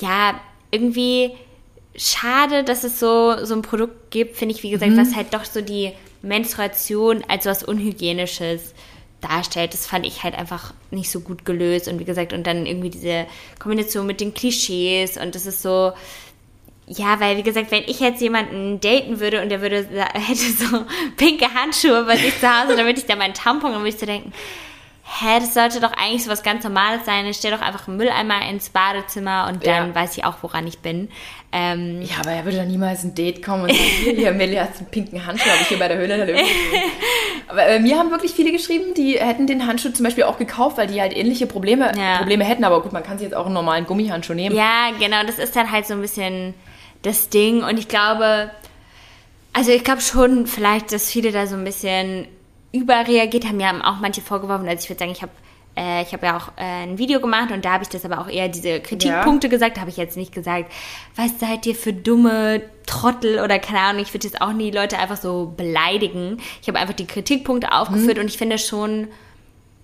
ja, 0.01 0.41
irgendwie 0.77 1.31
schade, 1.97 2.63
dass 2.65 2.85
es 2.85 3.01
so, 3.01 3.45
so 3.45 3.55
ein 3.55 3.63
Produkt 3.63 4.11
gibt, 4.11 4.37
finde 4.37 4.55
ich, 4.55 4.63
wie 4.63 4.71
gesagt, 4.71 4.93
Mhm. 4.93 4.99
was 4.99 5.17
halt 5.17 5.33
doch 5.33 5.45
so 5.45 5.61
die 5.63 5.93
Menstruation 6.23 7.25
als 7.29 7.47
was 7.47 7.63
Unhygienisches 7.63 8.75
darstellt. 9.23 9.73
Das 9.73 9.87
fand 9.87 10.05
ich 10.07 10.23
halt 10.23 10.35
einfach 10.37 10.75
nicht 10.91 11.11
so 11.11 11.21
gut 11.21 11.45
gelöst. 11.45 11.89
Und 11.89 11.99
wie 11.99 12.05
gesagt, 12.05 12.33
und 12.35 12.47
dann 12.47 12.67
irgendwie 12.67 12.91
diese 12.91 13.27
Kombination 13.59 14.07
mit 14.07 14.21
den 14.21 14.35
Klischees 14.35 15.17
und 15.17 15.35
das 15.35 15.47
ist 15.47 15.63
so, 15.63 15.93
ja, 16.87 17.19
weil 17.19 17.37
wie 17.39 17.43
gesagt, 17.43 17.71
wenn 17.71 17.83
ich 17.85 17.99
jetzt 18.01 18.21
jemanden 18.21 18.79
daten 18.81 19.19
würde 19.19 19.43
und 19.43 19.49
der 19.49 19.61
würde 19.63 19.87
hätte 20.13 20.35
so 20.37 20.85
pinke 21.17 21.47
Handschuhe 21.53 22.05
bei 22.05 22.17
sich 22.17 22.39
zu 22.39 22.47
Hause, 22.49 22.77
dann 22.77 22.87
würde 22.87 22.99
ich 23.01 23.07
da 23.07 23.17
meinen 23.17 23.35
Tampon 23.35 23.71
und 23.73 23.79
würde 23.79 23.89
ich 23.89 23.99
so 23.99 24.07
denken, 24.07 24.33
hä, 25.09 25.39
das 25.39 25.55
sollte 25.55 25.81
doch 25.81 25.93
eigentlich 25.93 26.25
so 26.25 26.31
was 26.31 26.43
ganz 26.43 26.65
Normales 26.65 27.07
sein. 27.07 27.27
Ich 27.27 27.37
stelle 27.37 27.57
doch 27.57 27.65
einfach 27.65 27.87
einen 27.87 27.97
Mülleimer 27.97 28.49
ins 28.51 28.71
Badezimmer 28.71 29.47
und 29.49 29.65
dann 29.65 29.89
ja. 29.89 29.95
weiß 29.95 30.17
ich 30.17 30.25
auch, 30.25 30.35
woran 30.43 30.67
ich 30.67 30.81
bin. 30.81 31.09
Ähm, 31.53 32.03
ja, 32.03 32.17
aber 32.21 32.33
er 32.33 32.45
würde 32.45 32.59
doch 32.59 32.67
niemals 32.67 33.05
ein 33.05 33.15
Date 33.15 33.43
kommen 33.43 33.63
und 33.63 33.71
sagen, 33.71 33.83
hier, 34.01 34.33
hier 34.33 34.61
hast 34.63 34.79
einen 34.79 34.91
pinken 34.91 35.25
Handschuh, 35.25 35.49
habe 35.49 35.63
ich 35.63 35.69
hier 35.69 35.79
bei 35.79 35.89
der 35.89 35.97
Höhle 35.97 36.17
der 36.17 36.27
Löwen 36.27 36.45
Aber 37.49 37.65
äh, 37.67 37.79
mir 37.79 37.97
haben 37.97 38.11
wirklich 38.11 38.33
viele 38.33 38.51
geschrieben, 38.51 38.95
die 38.95 39.19
hätten 39.19 39.47
den 39.47 39.67
Handschuh 39.67 39.91
zum 39.91 40.05
Beispiel 40.05 40.25
auch 40.25 40.39
gekauft, 40.39 40.77
weil 40.77 40.89
die 40.89 41.01
halt 41.01 41.17
ähnliche 41.17 41.47
Probleme, 41.47 41.93
ja. 41.97 42.19
Probleme 42.19 42.45
hätten. 42.45 42.65
Aber 42.65 42.83
gut, 42.83 42.93
man 42.93 43.05
kann 43.05 43.19
sich 43.19 43.27
jetzt 43.29 43.37
auch 43.37 43.47
einen 43.47 43.55
normalen 43.55 43.87
Gummihandschuh 43.87 44.35
nehmen. 44.35 44.57
Ja, 44.57 44.91
genau, 44.99 45.23
das 45.25 45.39
ist 45.39 45.55
dann 45.55 45.71
halt 45.71 45.87
so 45.87 45.95
ein 45.95 46.01
bisschen 46.01 46.55
das 47.03 47.29
Ding. 47.29 47.63
Und 47.63 47.79
ich 47.79 47.87
glaube, 47.87 48.51
also 49.53 49.71
ich 49.71 49.85
glaube 49.85 50.01
schon 50.01 50.49
vielleicht, 50.49 50.93
dass 50.93 51.09
viele 51.09 51.31
da 51.31 51.47
so 51.47 51.55
ein 51.55 51.65
bisschen 51.65 52.27
überreagiert 52.81 53.47
haben. 53.47 53.61
Ja, 53.61 53.73
auch 53.85 54.01
manche 54.01 54.21
vorgeworfen. 54.21 54.69
Also 54.69 54.85
ich 54.85 54.91
würde 54.91 55.01
sagen, 55.01 55.13
ich 55.13 55.23
habe 55.23 55.33
äh, 55.77 56.03
ich 56.03 56.13
habe 56.13 56.27
ja 56.27 56.37
auch 56.37 56.49
äh, 56.57 56.85
ein 56.85 56.99
Video 56.99 57.21
gemacht 57.21 57.53
und 57.53 57.65
da 57.65 57.73
habe 57.73 57.83
ich 57.83 57.89
das 57.89 58.05
aber 58.05 58.21
auch 58.21 58.29
eher 58.29 58.49
diese 58.49 58.81
Kritikpunkte 58.81 59.47
ja. 59.47 59.51
gesagt. 59.51 59.77
Da 59.77 59.83
habe 59.83 59.91
ich 59.91 59.97
jetzt 59.97 60.17
nicht 60.17 60.33
gesagt, 60.33 60.73
was 61.15 61.39
seid 61.39 61.67
ihr 61.67 61.75
für 61.75 61.93
dumme 61.93 62.63
Trottel 62.87 63.41
oder 63.41 63.59
keine 63.59 63.81
Ahnung. 63.81 64.03
Ich 64.03 64.15
würde 64.15 64.27
jetzt 64.27 64.41
auch 64.41 64.53
nie 64.53 64.71
Leute 64.71 64.99
einfach 64.99 65.19
so 65.19 65.53
beleidigen. 65.57 66.39
Ich 66.63 66.69
habe 66.69 66.79
einfach 66.79 66.95
die 66.95 67.07
Kritikpunkte 67.07 67.73
aufgeführt 67.73 68.17
mhm. 68.17 68.23
und 68.23 68.29
ich 68.29 68.39
finde 68.39 68.59
schon, 68.59 69.09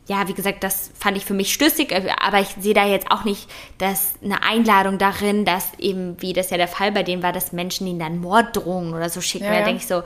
ja, 0.07 0.27
wie 0.29 0.35
gesagt, 0.35 0.65
das 0.65 0.91
fand 0.99 1.17
ich 1.17 1.25
für 1.25 1.35
mich 1.35 1.53
schlüssig, 1.53 1.95
aber 2.21 2.41
ich 2.41 2.49
sehe 2.59 2.75
da 2.75 2.87
jetzt 2.87 3.11
auch 3.11 3.25
nicht 3.25 3.49
dass 3.79 4.15
eine 4.23 4.43
Einladung 4.43 4.99
darin, 4.99 5.45
dass 5.45 5.73
eben, 5.79 6.21
wie 6.21 6.33
das 6.33 6.51
ja 6.51 6.57
der 6.57 6.69
Fall 6.69 6.91
bei 6.91 7.03
denen 7.03 7.23
war, 7.23 7.33
dass 7.33 7.53
Menschen 7.53 7.87
ihnen 7.87 7.99
dann 7.99 8.19
Morddrohungen 8.19 8.95
oder 8.95 9.11
so 9.11 9.21
schicken. 9.21 9.45
Ja, 9.45 9.61
da 9.61 9.65
denke 9.65 9.81
ich 9.83 9.87
so, 9.87 10.03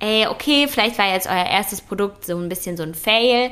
ey, 0.00 0.26
okay, 0.26 0.68
vielleicht 0.68 0.98
war 0.98 1.12
jetzt 1.12 1.26
euer 1.26 1.46
erstes 1.46 1.80
Produkt 1.80 2.24
so 2.24 2.36
ein 2.36 2.48
bisschen 2.48 2.76
so 2.76 2.82
ein 2.82 2.94
Fail, 2.94 3.50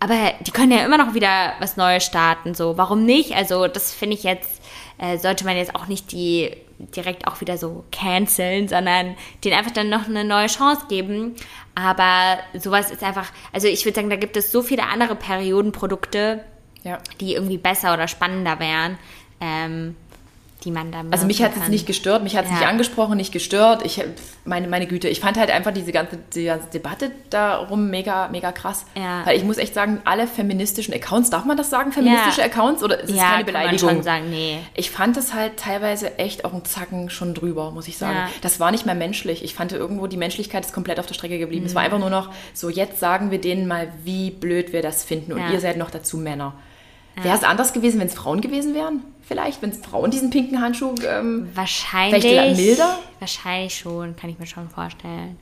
aber 0.00 0.32
die 0.40 0.50
können 0.50 0.72
ja 0.72 0.84
immer 0.84 0.98
noch 0.98 1.14
wieder 1.14 1.52
was 1.60 1.76
Neues 1.76 2.04
starten, 2.04 2.54
so. 2.54 2.78
Warum 2.78 3.04
nicht? 3.04 3.34
Also, 3.34 3.66
das 3.66 3.92
finde 3.92 4.16
ich 4.16 4.22
jetzt, 4.22 4.62
äh, 4.98 5.18
sollte 5.18 5.44
man 5.44 5.56
jetzt 5.56 5.74
auch 5.74 5.86
nicht 5.86 6.12
die 6.12 6.56
direkt 6.78 7.26
auch 7.26 7.42
wieder 7.42 7.58
so 7.58 7.84
canceln, 7.92 8.66
sondern 8.66 9.14
denen 9.44 9.58
einfach 9.58 9.72
dann 9.72 9.90
noch 9.90 10.08
eine 10.08 10.24
neue 10.24 10.46
Chance 10.46 10.86
geben. 10.88 11.36
Aber 11.74 12.38
sowas 12.58 12.90
ist 12.90 13.02
einfach, 13.02 13.30
also 13.52 13.68
ich 13.68 13.84
würde 13.84 13.96
sagen, 13.96 14.08
da 14.08 14.16
gibt 14.16 14.36
es 14.38 14.50
so 14.50 14.62
viele 14.62 14.84
andere 14.84 15.14
Periodenprodukte, 15.14 16.42
ja. 16.82 16.98
die 17.20 17.34
irgendwie 17.34 17.58
besser 17.58 17.92
oder 17.92 18.08
spannender 18.08 18.58
wären. 18.58 18.98
Ähm, 19.42 19.96
die 20.64 20.70
man 20.70 20.92
da 20.92 21.02
Also 21.10 21.26
mich 21.26 21.42
hat 21.42 21.52
es 21.56 21.68
nicht 21.68 21.86
gestört, 21.86 22.22
mich 22.22 22.36
hat 22.36 22.44
es 22.44 22.50
ja. 22.50 22.58
nicht 22.58 22.66
angesprochen, 22.66 23.16
nicht 23.16 23.32
gestört. 23.32 23.84
Ich 23.84 24.02
meine, 24.44 24.68
meine 24.68 24.86
Güte, 24.86 25.08
ich 25.08 25.20
fand 25.20 25.38
halt 25.38 25.50
einfach 25.50 25.72
diese 25.72 25.90
ganze, 25.92 26.18
die 26.34 26.44
ganze 26.44 26.68
Debatte 26.68 27.10
darum 27.30 27.88
mega, 27.90 28.28
mega 28.28 28.52
krass. 28.52 28.84
Ja. 28.94 29.24
Weil 29.24 29.36
ich 29.36 29.44
muss 29.44 29.56
echt 29.56 29.74
sagen, 29.74 30.00
alle 30.04 30.26
feministischen 30.26 30.92
Accounts, 30.92 31.30
darf 31.30 31.44
man 31.44 31.56
das 31.56 31.70
sagen, 31.70 31.92
feministische 31.92 32.40
ja. 32.40 32.46
Accounts? 32.46 32.82
Oder 32.82 33.00
ist 33.00 33.10
es 33.10 33.16
keine 33.16 33.44
Beleidigung? 33.44 33.78
Kann 33.78 33.86
man 33.86 33.96
schon 33.96 34.02
sagen, 34.02 34.30
nee. 34.30 34.58
Ich 34.74 34.90
fand 34.90 35.16
das 35.16 35.32
halt 35.32 35.56
teilweise 35.56 36.18
echt 36.18 36.44
auch 36.44 36.52
ein 36.52 36.64
Zacken 36.64 37.10
schon 37.10 37.34
drüber, 37.34 37.70
muss 37.70 37.88
ich 37.88 37.96
sagen. 37.96 38.18
Das 38.42 38.60
war 38.60 38.70
nicht 38.70 38.86
mehr 38.86 38.94
menschlich. 38.94 39.42
Ich 39.42 39.54
fand 39.54 39.72
irgendwo, 39.72 40.06
die 40.06 40.16
Menschlichkeit 40.16 40.64
ist 40.64 40.72
komplett 40.72 40.98
auf 40.98 41.06
der 41.06 41.14
Strecke 41.14 41.38
geblieben. 41.38 41.62
Mhm. 41.62 41.68
Es 41.68 41.74
war 41.74 41.82
einfach 41.82 41.98
nur 41.98 42.10
noch 42.10 42.30
so, 42.52 42.68
jetzt 42.68 43.00
sagen 43.00 43.30
wir 43.30 43.40
denen 43.40 43.66
mal, 43.66 43.88
wie 44.04 44.30
blöd 44.30 44.72
wir 44.72 44.82
das 44.82 45.04
finden. 45.04 45.32
Und 45.32 45.50
ihr 45.50 45.60
seid 45.60 45.76
noch 45.76 45.90
dazu 45.90 46.18
Männer. 46.18 46.54
Wäre 47.22 47.36
es 47.36 47.44
anders 47.44 47.72
gewesen, 47.72 48.00
wenn 48.00 48.06
es 48.06 48.14
Frauen 48.14 48.40
gewesen 48.40 48.74
wären? 48.74 49.02
Vielleicht, 49.30 49.62
wenn 49.62 49.70
es 49.70 49.78
Frauen 49.78 50.10
diesen 50.10 50.30
pinken 50.30 50.60
Handschuh. 50.60 50.92
Ähm, 51.06 51.48
wahrscheinlich. 51.54 52.20
Vielleicht 52.20 52.56
milder? 52.56 52.98
Wahrscheinlich 53.20 53.78
schon, 53.78 54.16
kann 54.16 54.28
ich 54.28 54.40
mir 54.40 54.46
schon 54.46 54.68
vorstellen. 54.68 55.38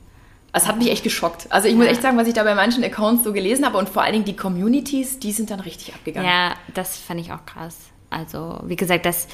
Es 0.53 0.69
hat 0.69 0.77
mich 0.77 0.91
echt 0.91 1.03
geschockt. 1.03 1.47
Also 1.49 1.69
ich 1.69 1.75
muss 1.75 1.87
echt 1.87 2.03
sagen, 2.03 2.19
was 2.19 2.29
ich 2.29 2.35
da 2.35 2.43
bei 2.43 2.55
manchen 2.55 2.85
Accounts 2.85 3.25
so 3.25 3.33
gelesen 3.33 3.65
habe 3.65 3.79
und 3.79 3.89
vor 3.89 4.03
allen 4.03 4.13
Dingen 4.13 4.25
die 4.27 4.37
Communities, 4.37 5.21
die 5.21 5.33
sind 5.33 5.51
dann 5.51 5.61
richtig 5.61 5.95
abgegangen. 5.95 6.29
Ja, 6.29 6.53
das 6.75 6.99
fand 6.99 7.19
ich 7.19 7.33
auch 7.33 7.47
krass. 7.47 7.77
Also 8.11 8.61
wie 8.65 8.77
gesagt, 8.77 9.07
das, 9.07 9.27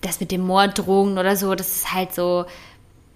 das 0.00 0.20
mit 0.20 0.32
dem 0.32 0.40
Morddrogen 0.40 1.18
oder 1.18 1.36
so, 1.36 1.54
das 1.54 1.68
ist 1.68 1.92
halt 1.92 2.14
so, 2.14 2.46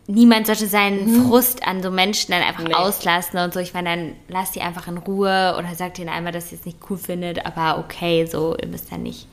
niemand 0.06 0.46
sollte 0.46 0.66
seinen 0.66 1.06
mhm. 1.06 1.28
Frust 1.28 1.66
an 1.66 1.82
so 1.82 1.90
Menschen 1.90 2.32
dann 2.32 2.42
einfach 2.42 2.64
nee. 2.64 2.74
auslassen 2.74 3.38
und 3.38 3.54
so. 3.54 3.60
Ich 3.60 3.72
meine, 3.72 3.88
dann 3.88 4.12
lasst 4.28 4.56
die 4.56 4.60
einfach 4.60 4.88
in 4.88 4.98
Ruhe 4.98 5.54
oder 5.58 5.74
sagt 5.74 5.98
ihnen 5.98 6.10
einmal, 6.10 6.32
dass 6.32 6.52
ihr 6.52 6.58
es 6.58 6.66
nicht 6.66 6.80
cool 6.90 6.98
findet, 6.98 7.46
aber 7.46 7.78
okay, 7.78 8.26
so, 8.26 8.54
ihr 8.60 8.68
müsst 8.68 8.92
dann 8.92 9.04
nicht, 9.04 9.26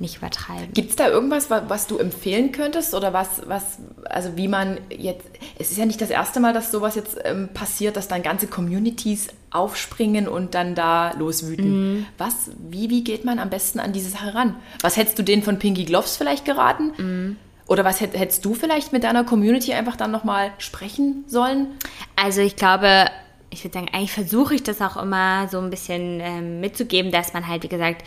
nicht 0.00 0.16
übertreiben. 0.16 0.72
Gibt 0.72 0.90
es 0.90 0.96
da 0.96 1.08
irgendwas, 1.08 1.50
was, 1.50 1.86
du 1.86 1.98
empfehlen 1.98 2.52
könntest 2.52 2.94
oder 2.94 3.12
was, 3.12 3.42
was, 3.46 3.78
also 4.04 4.36
wie 4.36 4.48
man 4.48 4.78
jetzt, 4.90 5.26
es 5.58 5.70
ist 5.70 5.78
ja 5.78 5.86
nicht 5.86 6.00
das 6.00 6.10
erste 6.10 6.40
Mal, 6.40 6.52
dass 6.52 6.70
sowas 6.70 6.94
jetzt 6.94 7.16
ähm, 7.24 7.48
passiert, 7.52 7.96
dass 7.96 8.08
dann 8.08 8.22
ganze 8.22 8.46
Communities 8.46 9.28
aufspringen 9.50 10.28
und 10.28 10.54
dann 10.54 10.74
da 10.74 11.12
loswüten. 11.12 11.98
Mhm. 11.98 12.06
Was, 12.16 12.50
wie, 12.58 12.90
wie 12.90 13.02
geht 13.02 13.24
man 13.24 13.38
am 13.38 13.50
besten 13.50 13.80
an 13.80 13.92
diese 13.92 14.10
Sache 14.10 14.34
ran? 14.34 14.54
Was 14.82 14.96
hättest 14.96 15.18
du 15.18 15.22
denen 15.22 15.42
von 15.42 15.58
Pinky 15.58 15.84
Gloves 15.84 16.16
vielleicht 16.16 16.44
geraten? 16.44 16.92
Mhm. 16.96 17.36
Oder 17.66 17.84
was 17.84 18.00
hättest 18.00 18.44
du 18.44 18.54
vielleicht 18.54 18.92
mit 18.92 19.04
deiner 19.04 19.24
Community 19.24 19.74
einfach 19.74 19.96
dann 19.96 20.10
nochmal 20.10 20.52
sprechen 20.56 21.24
sollen? 21.26 21.66
Also 22.16 22.40
ich 22.40 22.56
glaube, 22.56 23.10
ich 23.50 23.64
würde 23.64 23.74
sagen, 23.74 23.88
eigentlich 23.92 24.12
versuche 24.12 24.54
ich 24.54 24.62
das 24.62 24.80
auch 24.80 24.96
immer 24.96 25.48
so 25.48 25.58
ein 25.58 25.70
bisschen 25.70 26.20
ähm, 26.20 26.60
mitzugeben, 26.60 27.10
dass 27.12 27.32
man 27.32 27.46
halt, 27.46 27.62
wie 27.62 27.68
gesagt, 27.68 28.04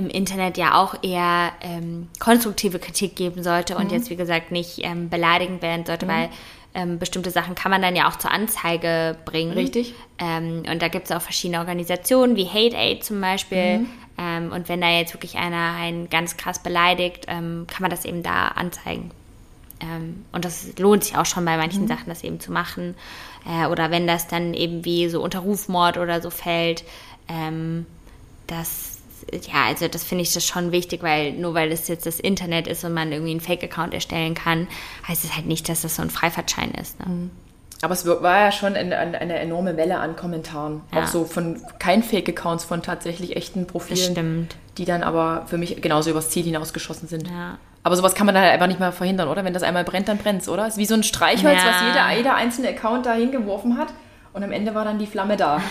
im 0.00 0.08
Internet 0.08 0.56
ja 0.56 0.80
auch 0.80 0.94
eher 1.02 1.52
ähm, 1.60 2.08
konstruktive 2.18 2.78
Kritik 2.78 3.16
geben 3.16 3.42
sollte 3.42 3.74
mhm. 3.74 3.80
und 3.80 3.92
jetzt, 3.92 4.08
wie 4.08 4.16
gesagt, 4.16 4.50
nicht 4.50 4.78
ähm, 4.82 5.10
beleidigend 5.10 5.60
werden 5.62 5.84
sollte, 5.84 6.06
mhm. 6.06 6.10
weil 6.10 6.28
ähm, 6.72 6.98
bestimmte 6.98 7.30
Sachen 7.30 7.54
kann 7.54 7.70
man 7.70 7.82
dann 7.82 7.94
ja 7.94 8.08
auch 8.08 8.16
zur 8.16 8.30
Anzeige 8.30 9.16
bringen. 9.24 9.52
Richtig. 9.52 9.94
Ähm, 10.18 10.62
und 10.70 10.80
da 10.80 10.88
gibt 10.88 11.10
es 11.10 11.12
auch 11.16 11.20
verschiedene 11.20 11.58
Organisationen, 11.58 12.36
wie 12.36 12.46
Hate 12.46 12.76
Aid 12.76 13.04
zum 13.04 13.20
Beispiel. 13.20 13.80
Mhm. 13.80 13.90
Ähm, 14.16 14.52
und 14.52 14.68
wenn 14.68 14.80
da 14.80 14.88
jetzt 14.88 15.12
wirklich 15.12 15.36
einer 15.36 15.74
einen 15.74 16.08
ganz 16.08 16.36
krass 16.36 16.62
beleidigt, 16.62 17.26
ähm, 17.28 17.66
kann 17.68 17.82
man 17.82 17.90
das 17.90 18.04
eben 18.04 18.22
da 18.22 18.48
anzeigen. 18.48 19.10
Und 20.32 20.44
das 20.44 20.76
lohnt 20.78 21.04
sich 21.04 21.16
auch 21.16 21.24
schon 21.24 21.42
bei 21.46 21.56
manchen 21.56 21.84
mhm. 21.84 21.88
Sachen, 21.88 22.04
das 22.08 22.22
eben 22.22 22.38
zu 22.38 22.52
machen. 22.52 22.94
Äh, 23.46 23.66
oder 23.66 23.90
wenn 23.90 24.06
das 24.06 24.28
dann 24.28 24.52
eben 24.52 24.84
wie 24.84 25.08
so 25.08 25.22
unter 25.22 25.38
Rufmord 25.38 25.96
oder 25.96 26.20
so 26.20 26.28
fällt, 26.28 26.84
das 28.46 28.89
ja, 29.32 29.66
also 29.66 29.88
das 29.88 30.04
finde 30.04 30.22
ich 30.22 30.32
das 30.32 30.46
schon 30.46 30.72
wichtig, 30.72 31.02
weil 31.02 31.32
nur 31.32 31.54
weil 31.54 31.72
es 31.72 31.88
jetzt 31.88 32.06
das 32.06 32.20
Internet 32.20 32.66
ist 32.66 32.84
und 32.84 32.92
man 32.92 33.12
irgendwie 33.12 33.32
einen 33.32 33.40
Fake-Account 33.40 33.94
erstellen 33.94 34.34
kann, 34.34 34.68
heißt 35.06 35.24
es 35.24 35.34
halt 35.34 35.46
nicht, 35.46 35.68
dass 35.68 35.82
das 35.82 35.96
so 35.96 36.02
ein 36.02 36.10
Freifahrtschein 36.10 36.72
ist. 36.72 36.98
Ne? 37.00 37.06
Mhm. 37.06 37.30
Aber 37.82 37.94
es 37.94 38.06
war 38.06 38.38
ja 38.38 38.52
schon 38.52 38.76
eine, 38.76 38.98
eine 38.98 39.38
enorme 39.38 39.76
Welle 39.76 39.98
an 39.98 40.14
Kommentaren. 40.14 40.82
Ja. 40.92 41.02
Auch 41.02 41.06
so 41.06 41.24
von 41.24 41.60
kein 41.78 42.02
Fake-Accounts, 42.02 42.64
von 42.64 42.82
tatsächlich 42.82 43.36
echten 43.36 43.66
Profilen. 43.66 44.48
Die 44.76 44.84
dann 44.84 45.02
aber 45.02 45.46
für 45.46 45.56
mich 45.56 45.80
genauso 45.80 46.10
übers 46.10 46.28
Ziel 46.28 46.44
hinausgeschossen 46.44 47.08
sind. 47.08 47.28
Ja. 47.28 47.58
Aber 47.82 47.96
sowas 47.96 48.14
kann 48.14 48.26
man 48.26 48.34
dann 48.34 48.44
halt 48.44 48.52
einfach 48.52 48.66
nicht 48.66 48.80
mehr 48.80 48.92
verhindern, 48.92 49.28
oder? 49.28 49.44
Wenn 49.44 49.54
das 49.54 49.62
einmal 49.62 49.84
brennt, 49.84 50.08
dann 50.08 50.18
brennt 50.18 50.42
es, 50.42 50.48
oder? 50.48 50.66
Es 50.66 50.74
ist 50.74 50.78
wie 50.78 50.84
so 50.84 50.94
ein 50.94 51.02
Streichholz, 51.02 51.62
ja. 51.62 51.70
was 51.70 51.82
jeder, 51.82 52.16
jeder 52.16 52.34
einzelne 52.34 52.68
Account 52.68 53.06
da 53.06 53.14
hingeworfen 53.14 53.78
hat. 53.78 53.88
Und 54.32 54.44
am 54.44 54.52
Ende 54.52 54.74
war 54.74 54.84
dann 54.84 54.98
die 54.98 55.06
Flamme 55.06 55.36
da. 55.36 55.60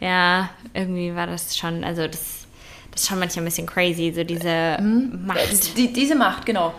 Ja, 0.00 0.50
irgendwie 0.74 1.14
war 1.14 1.26
das 1.26 1.56
schon, 1.56 1.82
also 1.82 2.06
das, 2.06 2.43
das 2.94 3.02
ist 3.02 3.08
schon 3.08 3.18
manchmal 3.18 3.42
ein 3.42 3.46
bisschen 3.46 3.66
crazy, 3.66 4.12
so 4.14 4.22
diese 4.22 4.78
mhm. 4.80 5.26
Macht. 5.26 5.76
Die, 5.76 5.92
diese 5.92 6.14
Macht, 6.14 6.46
genau. 6.46 6.72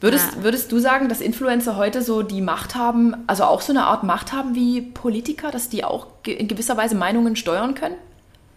Würdest, 0.00 0.36
ja. 0.36 0.42
würdest 0.42 0.72
du 0.72 0.78
sagen, 0.78 1.10
dass 1.10 1.20
Influencer 1.20 1.76
heute 1.76 2.00
so 2.00 2.22
die 2.22 2.40
Macht 2.40 2.74
haben, 2.74 3.14
also 3.26 3.44
auch 3.44 3.60
so 3.60 3.72
eine 3.72 3.84
Art 3.84 4.02
Macht 4.02 4.32
haben 4.32 4.54
wie 4.54 4.80
Politiker, 4.80 5.50
dass 5.50 5.68
die 5.68 5.84
auch 5.84 6.06
in 6.26 6.48
gewisser 6.48 6.78
Weise 6.78 6.94
Meinungen 6.94 7.36
steuern 7.36 7.74
können? 7.74 7.96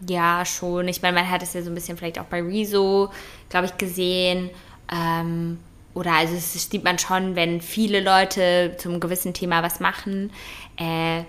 Ja, 0.08 0.46
schon. 0.46 0.88
Ich 0.88 1.02
meine, 1.02 1.20
man 1.20 1.30
hat 1.30 1.44
es 1.44 1.54
ja 1.54 1.62
so 1.62 1.70
ein 1.70 1.76
bisschen 1.76 1.98
vielleicht 1.98 2.20
auch 2.20 2.26
bei 2.26 2.42
Rezo, 2.42 3.10
glaube 3.50 3.66
ich, 3.66 3.78
gesehen. 3.78 4.50
Ähm, 4.90 5.60
oder 5.94 6.14
also 6.14 6.34
es 6.34 6.70
sieht 6.70 6.84
man 6.86 6.98
schon, 6.98 7.36
wenn 7.36 7.60
viele 7.60 8.00
Leute 8.00 8.76
zum 8.78 9.02
gewissen 9.02 9.34
Thema 9.34 9.62
was 9.62 9.82
machen, 9.82 10.32
äh, 10.78 11.24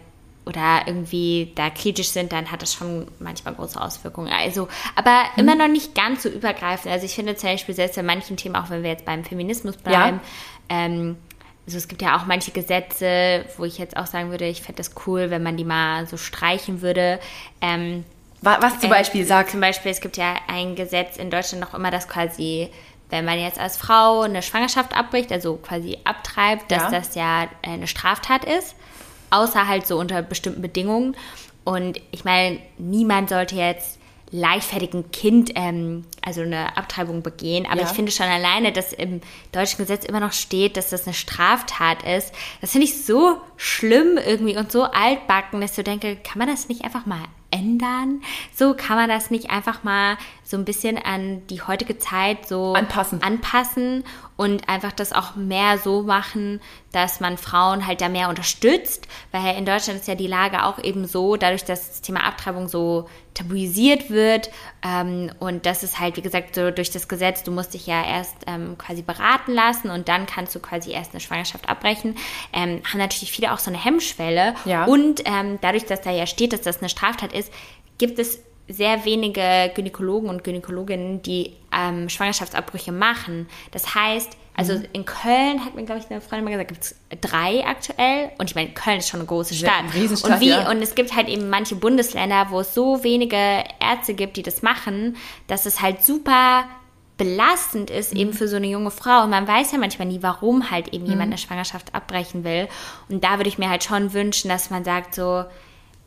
oder 0.46 0.82
irgendwie 0.86 1.52
da 1.54 1.70
kritisch 1.70 2.08
sind, 2.08 2.32
dann 2.32 2.50
hat 2.50 2.62
das 2.62 2.74
schon 2.74 3.06
manchmal 3.18 3.54
große 3.54 3.80
Auswirkungen. 3.80 4.32
Also, 4.32 4.68
aber 4.94 5.24
hm. 5.34 5.44
immer 5.44 5.54
noch 5.54 5.68
nicht 5.68 5.94
ganz 5.94 6.22
so 6.22 6.28
übergreifend. 6.28 6.92
Also 6.92 7.06
ich 7.06 7.14
finde 7.14 7.36
zum 7.36 7.50
Beispiel 7.50 7.74
selbst 7.74 7.96
bei 7.96 8.02
manchen 8.02 8.36
Themen, 8.36 8.56
auch 8.56 8.70
wenn 8.70 8.82
wir 8.82 8.90
jetzt 8.90 9.04
beim 9.04 9.24
Feminismus 9.24 9.76
bleiben, 9.76 10.20
ja. 10.70 10.76
ähm, 10.76 11.16
also 11.66 11.78
es 11.78 11.88
gibt 11.88 12.02
ja 12.02 12.18
auch 12.18 12.26
manche 12.26 12.50
Gesetze, 12.50 13.46
wo 13.56 13.64
ich 13.64 13.78
jetzt 13.78 13.96
auch 13.96 14.06
sagen 14.06 14.30
würde, 14.30 14.46
ich 14.46 14.60
fände 14.60 14.76
das 14.76 14.90
cool, 15.06 15.30
wenn 15.30 15.42
man 15.42 15.56
die 15.56 15.64
mal 15.64 16.06
so 16.06 16.18
streichen 16.18 16.82
würde. 16.82 17.18
Ähm, 17.62 18.04
was 18.42 18.78
zum 18.80 18.90
Beispiel 18.90 19.22
äh, 19.22 19.24
sagt? 19.24 19.52
Zum 19.52 19.60
Beispiel, 19.60 19.90
es 19.90 20.02
gibt 20.02 20.18
ja 20.18 20.36
ein 20.48 20.74
Gesetz 20.74 21.16
in 21.16 21.30
Deutschland 21.30 21.64
noch 21.64 21.72
immer, 21.72 21.90
das 21.90 22.06
quasi 22.06 22.68
wenn 23.10 23.24
man 23.24 23.38
jetzt 23.38 23.60
als 23.60 23.76
Frau 23.76 24.22
eine 24.22 24.42
Schwangerschaft 24.42 24.96
abbricht, 24.96 25.30
also 25.30 25.56
quasi 25.56 25.98
abtreibt, 26.04 26.70
dass 26.72 26.84
ja. 26.84 26.90
das 26.90 27.14
ja 27.14 27.48
eine 27.62 27.86
Straftat 27.86 28.44
ist. 28.44 28.74
Außer 29.30 29.66
halt 29.68 29.86
so 29.86 29.98
unter 29.98 30.22
bestimmten 30.22 30.62
Bedingungen. 30.62 31.16
Und 31.64 32.00
ich 32.10 32.24
meine, 32.24 32.58
niemand 32.78 33.30
sollte 33.30 33.56
jetzt 33.56 33.98
leichtfertigen 34.30 35.12
Kind, 35.12 35.52
ähm, 35.54 36.04
also 36.20 36.40
eine 36.42 36.76
Abtreibung 36.76 37.22
begehen. 37.22 37.66
Aber 37.66 37.82
Ja. 37.82 37.86
ich 37.86 37.92
finde 37.92 38.10
schon 38.10 38.26
alleine, 38.26 38.72
dass 38.72 38.92
im 38.92 39.20
deutschen 39.52 39.78
Gesetz 39.78 40.04
immer 40.04 40.18
noch 40.18 40.32
steht, 40.32 40.76
dass 40.76 40.90
das 40.90 41.04
eine 41.06 41.14
Straftat 41.14 42.02
ist. 42.02 42.32
Das 42.60 42.72
finde 42.72 42.86
ich 42.86 43.04
so 43.04 43.36
schlimm 43.56 44.18
irgendwie 44.18 44.56
und 44.56 44.72
so 44.72 44.82
altbacken, 44.84 45.60
dass 45.60 45.70
ich 45.70 45.76
so 45.76 45.82
denke, 45.82 46.16
kann 46.16 46.38
man 46.38 46.48
das 46.48 46.68
nicht 46.68 46.84
einfach 46.84 47.06
mal 47.06 47.22
ändern? 47.52 48.22
So 48.52 48.74
kann 48.74 48.96
man 48.96 49.08
das 49.08 49.30
nicht 49.30 49.50
einfach 49.50 49.84
mal 49.84 50.16
so 50.42 50.56
ein 50.56 50.64
bisschen 50.64 50.98
an 50.98 51.46
die 51.46 51.62
heutige 51.62 51.98
Zeit 51.98 52.48
so 52.48 52.72
Anpassen. 52.74 53.22
anpassen 53.22 54.04
und 54.36 54.68
einfach 54.68 54.90
das 54.92 55.12
auch 55.12 55.36
mehr 55.36 55.78
so 55.78 56.02
machen, 56.02 56.60
dass 56.90 57.20
man 57.20 57.38
Frauen 57.38 57.86
halt 57.86 58.00
da 58.00 58.08
mehr 58.08 58.28
unterstützt, 58.28 59.06
weil 59.30 59.56
in 59.56 59.64
Deutschland 59.64 60.00
ist 60.00 60.08
ja 60.08 60.16
die 60.16 60.26
Lage 60.26 60.64
auch 60.64 60.78
eben 60.82 61.06
so, 61.06 61.36
dadurch, 61.36 61.64
dass 61.64 61.88
das 61.88 62.00
Thema 62.00 62.24
Abtreibung 62.24 62.68
so 62.68 63.08
tabuisiert 63.34 64.10
wird 64.10 64.50
ähm, 64.84 65.30
und 65.40 65.66
das 65.66 65.82
ist 65.82 65.98
halt, 66.00 66.16
wie 66.16 66.22
gesagt, 66.22 66.54
so 66.54 66.70
durch 66.70 66.90
das 66.90 67.06
Gesetz, 67.08 67.42
du 67.44 67.50
musst 67.52 67.74
dich 67.74 67.86
ja 67.86 68.04
erst 68.04 68.36
ähm, 68.46 68.76
quasi 68.78 69.02
beraten 69.02 69.52
lassen 69.52 69.90
und 69.90 70.08
dann 70.08 70.26
kannst 70.26 70.54
du 70.54 70.60
quasi 70.60 70.92
erst 70.92 71.12
eine 71.12 71.20
Schwangerschaft 71.20 71.68
abbrechen, 71.68 72.16
ähm, 72.52 72.80
haben 72.90 72.98
natürlich 72.98 73.30
viele 73.32 73.52
auch 73.52 73.58
so 73.58 73.70
eine 73.70 73.82
Hemmschwelle 73.82 74.54
Ja. 74.64 74.84
und 74.84 75.22
ähm, 75.26 75.58
dadurch, 75.60 75.84
dass 75.86 76.00
da 76.00 76.10
ja 76.10 76.26
steht, 76.26 76.52
dass 76.52 76.62
das 76.62 76.78
eine 76.80 76.88
Straftat 76.88 77.32
ist, 77.32 77.52
gibt 77.98 78.18
es 78.18 78.40
sehr 78.68 79.04
wenige 79.04 79.70
Gynäkologen 79.74 80.28
und 80.30 80.42
Gynäkologinnen, 80.44 81.20
die 81.22 81.52
ähm, 81.76 82.08
Schwangerschaftsabbrüche 82.08 82.92
machen. 82.92 83.46
Das 83.72 83.94
heißt, 83.94 84.36
also 84.56 84.74
Mhm. 84.74 84.84
in 84.92 85.04
Köln 85.04 85.64
hat 85.64 85.74
mir, 85.74 85.82
glaube 85.84 86.00
ich, 86.00 86.10
eine 86.10 86.20
Freundin 86.20 86.44
mal 86.44 86.50
gesagt, 86.52 86.68
gibt 86.68 86.82
es 86.82 86.96
drei 87.20 87.64
aktuell. 87.66 88.30
Und 88.38 88.48
ich 88.48 88.54
meine, 88.54 88.70
Köln 88.70 88.98
ist 88.98 89.08
schon 89.08 89.20
eine 89.20 89.26
große 89.26 89.54
Stadt. 89.54 89.72
eine 89.80 89.92
Riesenstadt, 89.94 90.30
und, 90.34 90.40
wie, 90.40 90.48
ja. 90.50 90.70
und 90.70 90.80
es 90.80 90.94
gibt 90.94 91.14
halt 91.14 91.28
eben 91.28 91.50
manche 91.50 91.74
Bundesländer, 91.74 92.46
wo 92.50 92.60
es 92.60 92.72
so 92.72 93.02
wenige 93.04 93.36
Ärzte 93.80 94.14
gibt, 94.14 94.36
die 94.36 94.42
das 94.42 94.62
machen, 94.62 95.16
dass 95.48 95.66
es 95.66 95.82
halt 95.82 96.02
super 96.04 96.64
belastend 97.16 97.90
ist 97.90 98.12
eben 98.12 98.30
Mhm. 98.30 98.34
für 98.34 98.48
so 98.48 98.56
eine 98.56 98.66
junge 98.66 98.90
Frau 98.90 99.22
und 99.22 99.30
man 99.30 99.46
weiß 99.46 99.70
ja 99.72 99.78
manchmal 99.78 100.08
nie, 100.08 100.18
warum 100.22 100.70
halt 100.70 100.88
eben 100.92 101.04
Mhm. 101.04 101.10
jemand 101.10 101.28
eine 101.30 101.38
Schwangerschaft 101.38 101.94
abbrechen 101.94 102.42
will 102.44 102.66
und 103.08 103.22
da 103.22 103.36
würde 103.38 103.48
ich 103.48 103.56
mir 103.58 103.70
halt 103.70 103.84
schon 103.84 104.12
wünschen, 104.14 104.48
dass 104.48 104.70
man 104.70 104.84
sagt 104.84 105.14
so, 105.14 105.44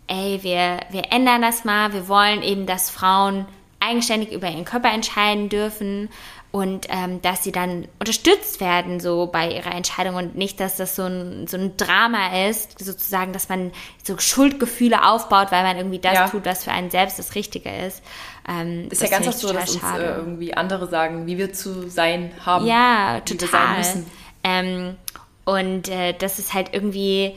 ey, 0.07 0.39
wir, 0.41 0.79
wir 0.89 1.11
ändern 1.11 1.41
das 1.41 1.65
mal, 1.65 1.93
wir 1.93 2.07
wollen 2.07 2.41
eben, 2.43 2.65
dass 2.65 2.89
Frauen 2.89 3.45
eigenständig 3.79 4.31
über 4.31 4.49
ihren 4.49 4.65
Körper 4.65 4.91
entscheiden 4.91 5.49
dürfen 5.49 6.09
und 6.51 6.87
ähm, 6.89 7.21
dass 7.21 7.43
sie 7.43 7.51
dann 7.51 7.87
unterstützt 7.99 8.59
werden 8.61 8.99
so 8.99 9.27
bei 9.27 9.51
ihrer 9.51 9.75
Entscheidung 9.75 10.15
und 10.15 10.35
nicht, 10.35 10.59
dass 10.59 10.77
das 10.77 10.95
so 10.95 11.03
ein, 11.03 11.45
so 11.45 11.57
ein 11.57 11.75
Drama 11.77 12.47
ist, 12.47 12.79
sozusagen, 12.83 13.33
dass 13.33 13.49
man 13.49 13.71
so 14.03 14.17
Schuldgefühle 14.17 15.05
aufbaut, 15.05 15.51
weil 15.51 15.63
man 15.63 15.77
irgendwie 15.77 15.99
das 15.99 16.13
Ja. 16.13 16.29
tut, 16.29 16.45
was 16.45 16.63
für 16.63 16.71
einen 16.71 16.89
selbst 16.89 17.19
das 17.19 17.35
Richtige 17.35 17.69
ist. 17.69 18.01
Ähm, 18.49 18.87
Ist 18.89 19.01
ja 19.01 19.09
ganz 19.09 19.27
oft 19.27 19.37
so, 19.39 19.47
total 19.49 19.61
dass 19.65 19.75
uns 19.75 19.83
äh, 19.83 20.15
irgendwie 20.15 20.53
andere 20.55 20.87
sagen, 20.87 21.27
wie 21.27 21.37
wir 21.37 21.53
zu 21.53 21.89
sein 21.89 22.31
haben. 22.45 22.65
Ja, 22.65 23.21
wie 23.25 23.31
wir 23.39 23.39
sein 23.47 23.49
total. 23.49 23.77
müssen. 23.77 24.11
Ähm, 24.43 24.95
und 25.43 25.89
äh, 25.89 26.13
das 26.13 26.39
ist 26.39 26.53
halt 26.53 26.69
irgendwie 26.73 27.35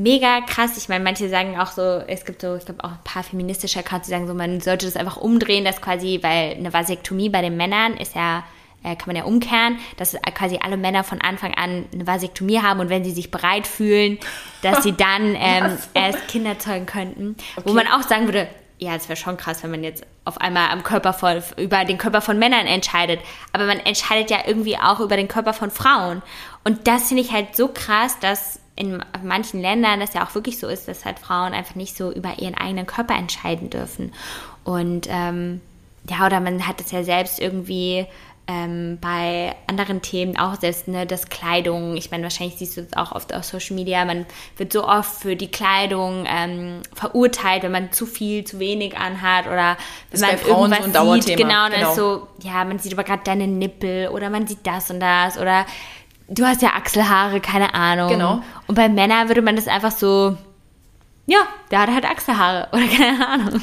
mega 0.00 0.40
krass. 0.40 0.76
Ich 0.76 0.88
meine, 0.88 1.04
manche 1.04 1.28
sagen 1.28 1.58
auch 1.58 1.70
so, 1.70 1.82
es 2.06 2.24
gibt 2.24 2.40
so, 2.40 2.56
ich 2.56 2.64
glaube 2.64 2.82
auch 2.84 2.92
ein 2.92 3.04
paar 3.04 3.22
feministische 3.22 3.80
Accounts, 3.80 4.06
die 4.06 4.12
sagen 4.12 4.26
so, 4.26 4.34
man 4.34 4.60
sollte 4.60 4.86
das 4.86 4.96
einfach 4.96 5.16
umdrehen, 5.16 5.64
dass 5.64 5.80
quasi, 5.80 6.18
weil 6.22 6.56
eine 6.56 6.72
Vasektomie 6.72 7.28
bei 7.28 7.42
den 7.42 7.56
Männern 7.56 7.96
ist 7.96 8.14
ja, 8.14 8.44
äh, 8.82 8.96
kann 8.96 9.08
man 9.08 9.16
ja 9.16 9.24
umkehren, 9.24 9.78
dass 9.98 10.16
quasi 10.34 10.58
alle 10.62 10.78
Männer 10.78 11.04
von 11.04 11.20
Anfang 11.20 11.52
an 11.54 11.84
eine 11.92 12.06
Vasektomie 12.06 12.60
haben 12.60 12.80
und 12.80 12.88
wenn 12.88 13.04
sie 13.04 13.10
sich 13.10 13.30
bereit 13.30 13.66
fühlen, 13.66 14.18
dass 14.62 14.82
sie 14.82 14.92
dann 14.92 15.34
ähm, 15.38 15.76
erst 15.92 16.28
Kinder 16.28 16.58
zeugen 16.58 16.86
könnten. 16.86 17.36
Wo 17.64 17.74
man 17.74 17.86
auch 17.86 18.02
sagen 18.02 18.24
würde, 18.24 18.48
ja, 18.78 18.94
es 18.94 19.10
wäre 19.10 19.18
schon 19.18 19.36
krass, 19.36 19.62
wenn 19.62 19.70
man 19.70 19.84
jetzt 19.84 20.06
auf 20.24 20.40
einmal 20.40 20.70
am 20.70 20.82
Körper 20.82 21.12
von, 21.12 21.42
über 21.58 21.84
den 21.84 21.98
Körper 21.98 22.22
von 22.22 22.38
Männern 22.38 22.66
entscheidet. 22.66 23.20
Aber 23.52 23.66
man 23.66 23.78
entscheidet 23.80 24.30
ja 24.30 24.38
irgendwie 24.46 24.78
auch 24.78 25.00
über 25.00 25.16
den 25.16 25.28
Körper 25.28 25.52
von 25.52 25.70
Frauen. 25.70 26.22
Und 26.64 26.88
das 26.88 27.08
finde 27.08 27.22
ich 27.22 27.32
halt 27.32 27.54
so 27.54 27.68
krass, 27.68 28.18
dass 28.20 28.60
in 28.80 29.02
manchen 29.22 29.60
Ländern 29.60 30.00
das 30.00 30.14
ja 30.14 30.26
auch 30.26 30.34
wirklich 30.34 30.58
so 30.58 30.66
ist, 30.66 30.88
dass 30.88 31.04
halt 31.04 31.18
Frauen 31.18 31.52
einfach 31.52 31.74
nicht 31.74 31.96
so 31.96 32.10
über 32.10 32.38
ihren 32.38 32.54
eigenen 32.54 32.86
Körper 32.86 33.14
entscheiden 33.14 33.68
dürfen. 33.68 34.12
Und 34.64 35.06
ähm, 35.10 35.60
ja, 36.08 36.24
oder 36.24 36.40
man 36.40 36.66
hat 36.66 36.80
es 36.80 36.90
ja 36.90 37.04
selbst 37.04 37.38
irgendwie 37.38 38.06
ähm, 38.46 38.96
bei 39.02 39.54
anderen 39.66 40.00
Themen 40.00 40.38
auch 40.38 40.58
selbst, 40.58 40.88
ne, 40.88 41.06
das 41.06 41.28
Kleidung, 41.28 41.94
ich 41.94 42.10
meine, 42.10 42.22
wahrscheinlich 42.22 42.56
siehst 42.56 42.78
du 42.78 42.80
es 42.80 42.96
auch 42.96 43.12
oft 43.12 43.34
auf 43.34 43.44
Social 43.44 43.76
Media, 43.76 44.02
man 44.06 44.24
wird 44.56 44.72
so 44.72 44.88
oft 44.88 45.20
für 45.20 45.36
die 45.36 45.50
Kleidung 45.50 46.24
ähm, 46.26 46.80
verurteilt, 46.94 47.62
wenn 47.62 47.72
man 47.72 47.92
zu 47.92 48.06
viel, 48.06 48.44
zu 48.44 48.58
wenig 48.58 48.96
anhat 48.96 49.46
oder 49.46 49.76
Das 50.10 50.22
wenn 50.22 50.30
ist 50.30 50.46
man 50.46 50.54
Frauen 50.54 50.70
so 50.70 50.76
irgendwas 50.76 50.92
Dauerthema, 50.92 51.22
sieht, 51.22 51.36
genau, 51.36 51.68
dann 51.68 51.72
genau. 51.72 51.90
ist 51.90 51.96
so, 51.96 52.28
ja, 52.42 52.64
man 52.64 52.78
sieht 52.78 52.94
aber 52.94 53.04
gerade 53.04 53.22
deine 53.24 53.46
Nippel 53.46 54.08
oder 54.08 54.30
man 54.30 54.46
sieht 54.46 54.66
das 54.66 54.90
und 54.90 55.00
das 55.00 55.36
oder 55.36 55.66
du 56.30 56.44
hast 56.46 56.62
ja 56.62 56.70
Achselhaare, 56.70 57.40
keine 57.40 57.74
Ahnung. 57.74 58.08
Genau. 58.08 58.42
Und 58.66 58.74
bei 58.74 58.88
Männern 58.88 59.28
würde 59.28 59.42
man 59.42 59.56
das 59.56 59.68
einfach 59.68 59.90
so, 59.92 60.36
ja, 61.26 61.38
der 61.70 61.80
hat 61.80 61.90
halt 61.90 62.04
Achselhaare 62.06 62.68
oder 62.72 62.86
keine 62.86 63.28
Ahnung. 63.28 63.62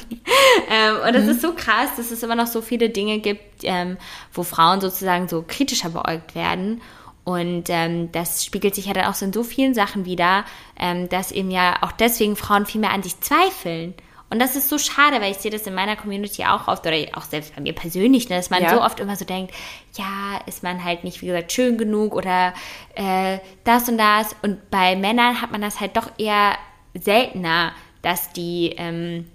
Ähm, 0.70 0.96
und 1.06 1.14
das 1.16 1.24
Mhm. 1.24 1.30
ist 1.32 1.42
so 1.42 1.54
krass, 1.54 1.90
dass 1.98 2.12
es 2.12 2.22
immer 2.24 2.36
noch 2.36 2.48
so 2.48 2.62
viele 2.62 2.90
Dinge 2.90 3.20
gibt, 3.20 3.64
ähm, 3.64 3.98
wo 4.34 4.44
Frauen 4.44 4.82
sozusagen 4.82 5.28
so 5.28 5.44
kritischer 5.48 5.90
beäugt 5.90 6.36
werden. 6.36 6.82
Und 7.24 7.66
ähm, 7.68 8.10
das 8.14 8.46
spiegelt 8.46 8.74
sich 8.76 8.86
ja 8.86 8.94
dann 8.94 9.06
auch 9.06 9.14
so 9.14 9.26
in 9.26 9.34
so 9.34 9.44
vielen 9.44 9.74
Sachen 9.74 10.06
wieder, 10.06 10.46
ähm, 10.80 11.10
dass 11.10 11.34
eben 11.34 11.52
ja 11.52 11.76
auch 11.82 11.92
deswegen 11.92 12.38
Frauen 12.38 12.66
viel 12.66 12.80
mehr 12.80 12.92
an 12.94 13.04
sich 13.04 13.20
zweifeln. 13.20 13.94
Und 14.30 14.40
das 14.40 14.56
ist 14.56 14.68
so 14.68 14.78
schade, 14.78 15.22
weil 15.22 15.32
ich 15.32 15.38
sehe 15.38 15.52
das 15.52 15.66
in 15.68 15.74
meiner 15.74 15.96
Community 15.96 16.44
auch 16.44 16.68
oft, 16.68 16.86
oder 16.86 16.98
auch 17.14 17.24
selbst 17.24 17.56
bei 17.56 17.62
mir 17.62 17.74
persönlich, 17.74 18.28
ne, 18.30 18.36
dass 18.36 18.50
man 18.50 18.62
Ja. 18.62 18.72
so 18.72 18.82
oft 18.82 19.00
immer 19.00 19.16
so 19.16 19.24
denkt, 19.24 19.54
ja, 19.94 20.40
ist 20.46 20.64
man 20.64 20.84
halt 20.84 21.04
nicht, 21.04 21.22
wie 21.22 21.28
gesagt, 21.28 21.52
schön 21.54 21.78
genug 21.78 22.14
oder 22.14 22.54
äh, 22.96 23.40
das 23.64 23.88
und 23.88 23.98
das. 23.98 24.36
Und 24.42 24.70
bei 24.70 24.96
Männern 24.96 25.42
hat 25.42 25.52
man 25.52 25.62
das 25.62 25.80
halt 25.80 25.96
doch 25.96 26.12
eher 26.18 26.58
seltener, 26.94 27.72
dass 28.02 28.34
die 28.34 28.74
ähm, 28.78 29.32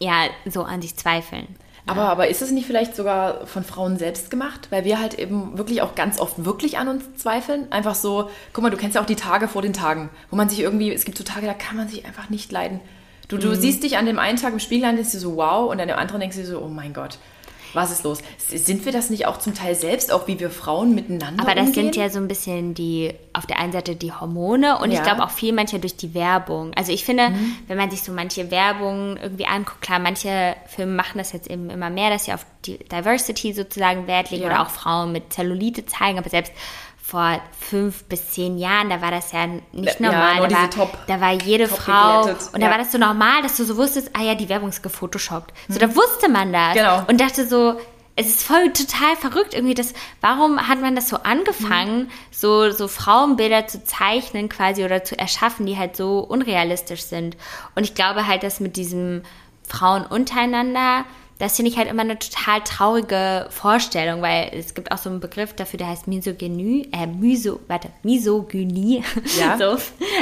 ja 0.00 0.24
so 0.44 0.64
an 0.64 0.82
sich 0.82 0.96
zweifeln. 0.96 1.46
Aber, 1.88 2.08
aber 2.08 2.26
ist 2.26 2.42
es 2.42 2.50
nicht 2.50 2.66
vielleicht 2.66 2.96
sogar 2.96 3.46
von 3.46 3.62
Frauen 3.62 3.96
selbst 3.96 4.28
gemacht? 4.28 4.68
Weil 4.70 4.84
wir 4.84 4.98
halt 4.98 5.14
eben 5.14 5.56
wirklich 5.56 5.82
auch 5.82 5.94
ganz 5.94 6.18
oft 6.18 6.44
wirklich 6.44 6.78
an 6.78 6.88
uns 6.88 7.04
zweifeln. 7.14 7.70
Einfach 7.70 7.94
so, 7.94 8.28
guck 8.52 8.64
mal, 8.64 8.70
du 8.70 8.76
kennst 8.76 8.96
ja 8.96 9.00
auch 9.02 9.06
die 9.06 9.14
Tage 9.14 9.46
vor 9.46 9.62
den 9.62 9.72
Tagen, 9.72 10.10
wo 10.30 10.34
man 10.36 10.48
sich 10.48 10.58
irgendwie, 10.58 10.92
es 10.92 11.04
gibt 11.04 11.16
so 11.16 11.22
Tage, 11.22 11.46
da 11.46 11.54
kann 11.54 11.76
man 11.76 11.88
sich 11.88 12.04
einfach 12.04 12.28
nicht 12.28 12.50
leiden. 12.50 12.80
Du, 13.28 13.36
Mhm. 13.36 13.40
du 13.40 13.56
siehst 13.56 13.82
dich 13.82 13.96
an 13.98 14.06
dem 14.06 14.18
einen 14.18 14.38
Tag 14.38 14.52
im 14.52 14.60
Spiegel 14.60 14.88
an, 14.88 14.96
denkst 14.96 15.12
du 15.12 15.18
so, 15.18 15.36
wow, 15.36 15.70
und 15.70 15.80
an 15.80 15.88
dem 15.88 15.96
anderen 15.98 16.20
denkst 16.20 16.36
du 16.36 16.44
so, 16.46 16.60
oh 16.60 16.68
mein 16.68 16.92
Gott, 16.92 17.18
was 17.74 17.90
ist 17.90 18.04
los? 18.04 18.20
Sind 18.38 18.86
wir 18.86 18.92
das 18.92 19.10
nicht 19.10 19.26
auch 19.26 19.38
zum 19.38 19.52
Teil 19.54 19.74
selbst, 19.74 20.10
auch 20.12 20.26
wie 20.28 20.38
wir 20.40 20.48
Frauen 20.50 20.94
miteinander 20.94 21.42
Aber 21.42 21.54
das 21.54 21.66
umgehen? 21.66 21.84
sind 21.92 21.96
ja 21.96 22.08
so 22.08 22.18
ein 22.20 22.28
bisschen 22.28 22.72
die, 22.72 23.12
auf 23.34 23.44
der 23.44 23.58
einen 23.58 23.72
Seite 23.72 23.96
die 23.96 24.12
Hormone 24.12 24.78
und 24.78 24.92
Ja. 24.92 24.98
ich 24.98 25.02
glaube 25.04 25.22
auch 25.24 25.30
viel 25.30 25.52
manchmal 25.52 25.80
durch 25.82 25.96
die 25.96 26.14
Werbung. 26.14 26.72
Also 26.74 26.92
ich 26.92 27.04
finde, 27.04 27.32
wenn 27.66 27.76
man 27.76 27.90
sich 27.90 28.02
so 28.02 28.12
manche 28.12 28.50
Werbung 28.50 29.18
irgendwie 29.20 29.44
anguckt, 29.46 29.82
klar, 29.82 29.98
manche 29.98 30.54
Filme 30.68 30.92
machen 30.94 31.18
das 31.18 31.32
jetzt 31.32 31.50
eben 31.50 31.68
immer 31.68 31.90
mehr, 31.90 32.08
dass 32.08 32.24
sie 32.26 32.32
auf 32.32 32.46
die 32.64 32.78
Diversity 32.78 33.52
sozusagen 33.52 34.06
Wert 34.06 34.30
legen 34.30 34.44
Ja. 34.44 34.48
oder 34.50 34.62
auch 34.62 34.70
Frauen 34.70 35.12
mit 35.12 35.32
Zellulite 35.32 35.84
zeigen, 35.84 36.18
aber 36.18 36.30
selbst 36.30 36.52
vor 37.06 37.40
fünf 37.60 38.02
bis 38.04 38.30
zehn 38.30 38.58
Jahren, 38.58 38.90
da 38.90 39.00
war 39.00 39.12
das 39.12 39.30
ja 39.30 39.46
nicht 39.46 40.00
Ja, 40.00 40.10
normal. 40.10 40.36
nur 40.38 40.48
da, 40.48 40.56
war, 40.56 40.70
Top- 40.70 40.98
da 41.06 41.20
war 41.20 41.32
jede 41.34 41.68
Frau 41.68 42.22
geglättet, 42.22 42.52
und 42.52 42.60
da 42.60 42.66
ja. 42.66 42.72
war 42.72 42.78
das 42.78 42.90
so 42.90 42.98
normal, 42.98 43.42
dass 43.42 43.56
du 43.56 43.64
so 43.64 43.76
wusstest, 43.76 44.10
ah 44.14 44.22
ja, 44.22 44.34
die 44.34 44.48
Werbung 44.48 44.70
ist 44.70 44.82
gefotoshoppt. 44.82 45.54
So, 45.68 45.78
da 45.78 45.94
wusste 45.94 46.28
man 46.28 46.52
das. 46.52 46.74
Genau. 46.74 47.04
Und 47.06 47.20
dachte 47.20 47.46
so, 47.46 47.78
es 48.16 48.26
ist 48.26 48.42
voll 48.42 48.72
total 48.72 49.14
verrückt 49.20 49.54
irgendwie, 49.54 49.74
das, 49.74 49.92
warum 50.20 50.66
hat 50.66 50.80
man 50.80 50.96
das 50.96 51.08
so 51.08 51.18
angefangen, 51.18 52.10
so, 52.32 52.72
so 52.72 52.88
Frauenbilder 52.88 53.68
zu 53.68 53.84
zeichnen 53.84 54.48
quasi 54.48 54.84
oder 54.84 55.04
zu 55.04 55.16
erschaffen, 55.16 55.64
die 55.66 55.76
halt 55.78 55.94
so 55.94 56.18
unrealistisch 56.18 57.02
sind. 57.02 57.36
Und 57.76 57.84
ich 57.84 57.94
glaube 57.94 58.26
halt, 58.26 58.42
dass 58.42 58.58
mit 58.58 58.76
diesem 58.76 59.22
Frauen 59.68 60.04
untereinander, 60.04 61.04
das 61.38 61.56
finde 61.56 61.70
ich 61.70 61.76
halt 61.76 61.88
immer 61.88 62.02
eine 62.02 62.18
total 62.18 62.62
traurige 62.62 63.46
Vorstellung, 63.50 64.22
weil 64.22 64.50
es 64.54 64.74
gibt 64.74 64.90
auch 64.90 64.96
so 64.98 65.10
einen 65.10 65.20
Begriff 65.20 65.52
dafür, 65.54 65.78
der 65.78 65.88
heißt 65.88 66.06
Misogynie, 66.08 66.88
äh, 66.92 67.06
Miso, 67.06 67.60
warte, 67.68 67.90
Misogynie. 68.02 69.02
Ja. 69.38 69.56
so. 69.58 69.76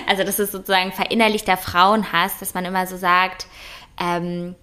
Also 0.09 0.25
das 0.25 0.39
ist 0.41 0.53
sozusagen 0.53 0.91
verinnerlichter 0.93 1.57
Frauenhass, 1.57 2.39
dass 2.41 2.55
man 2.55 2.65
immer 2.65 2.87
so 2.87 2.97
sagt, 2.97 3.47
ähm, 4.01 4.55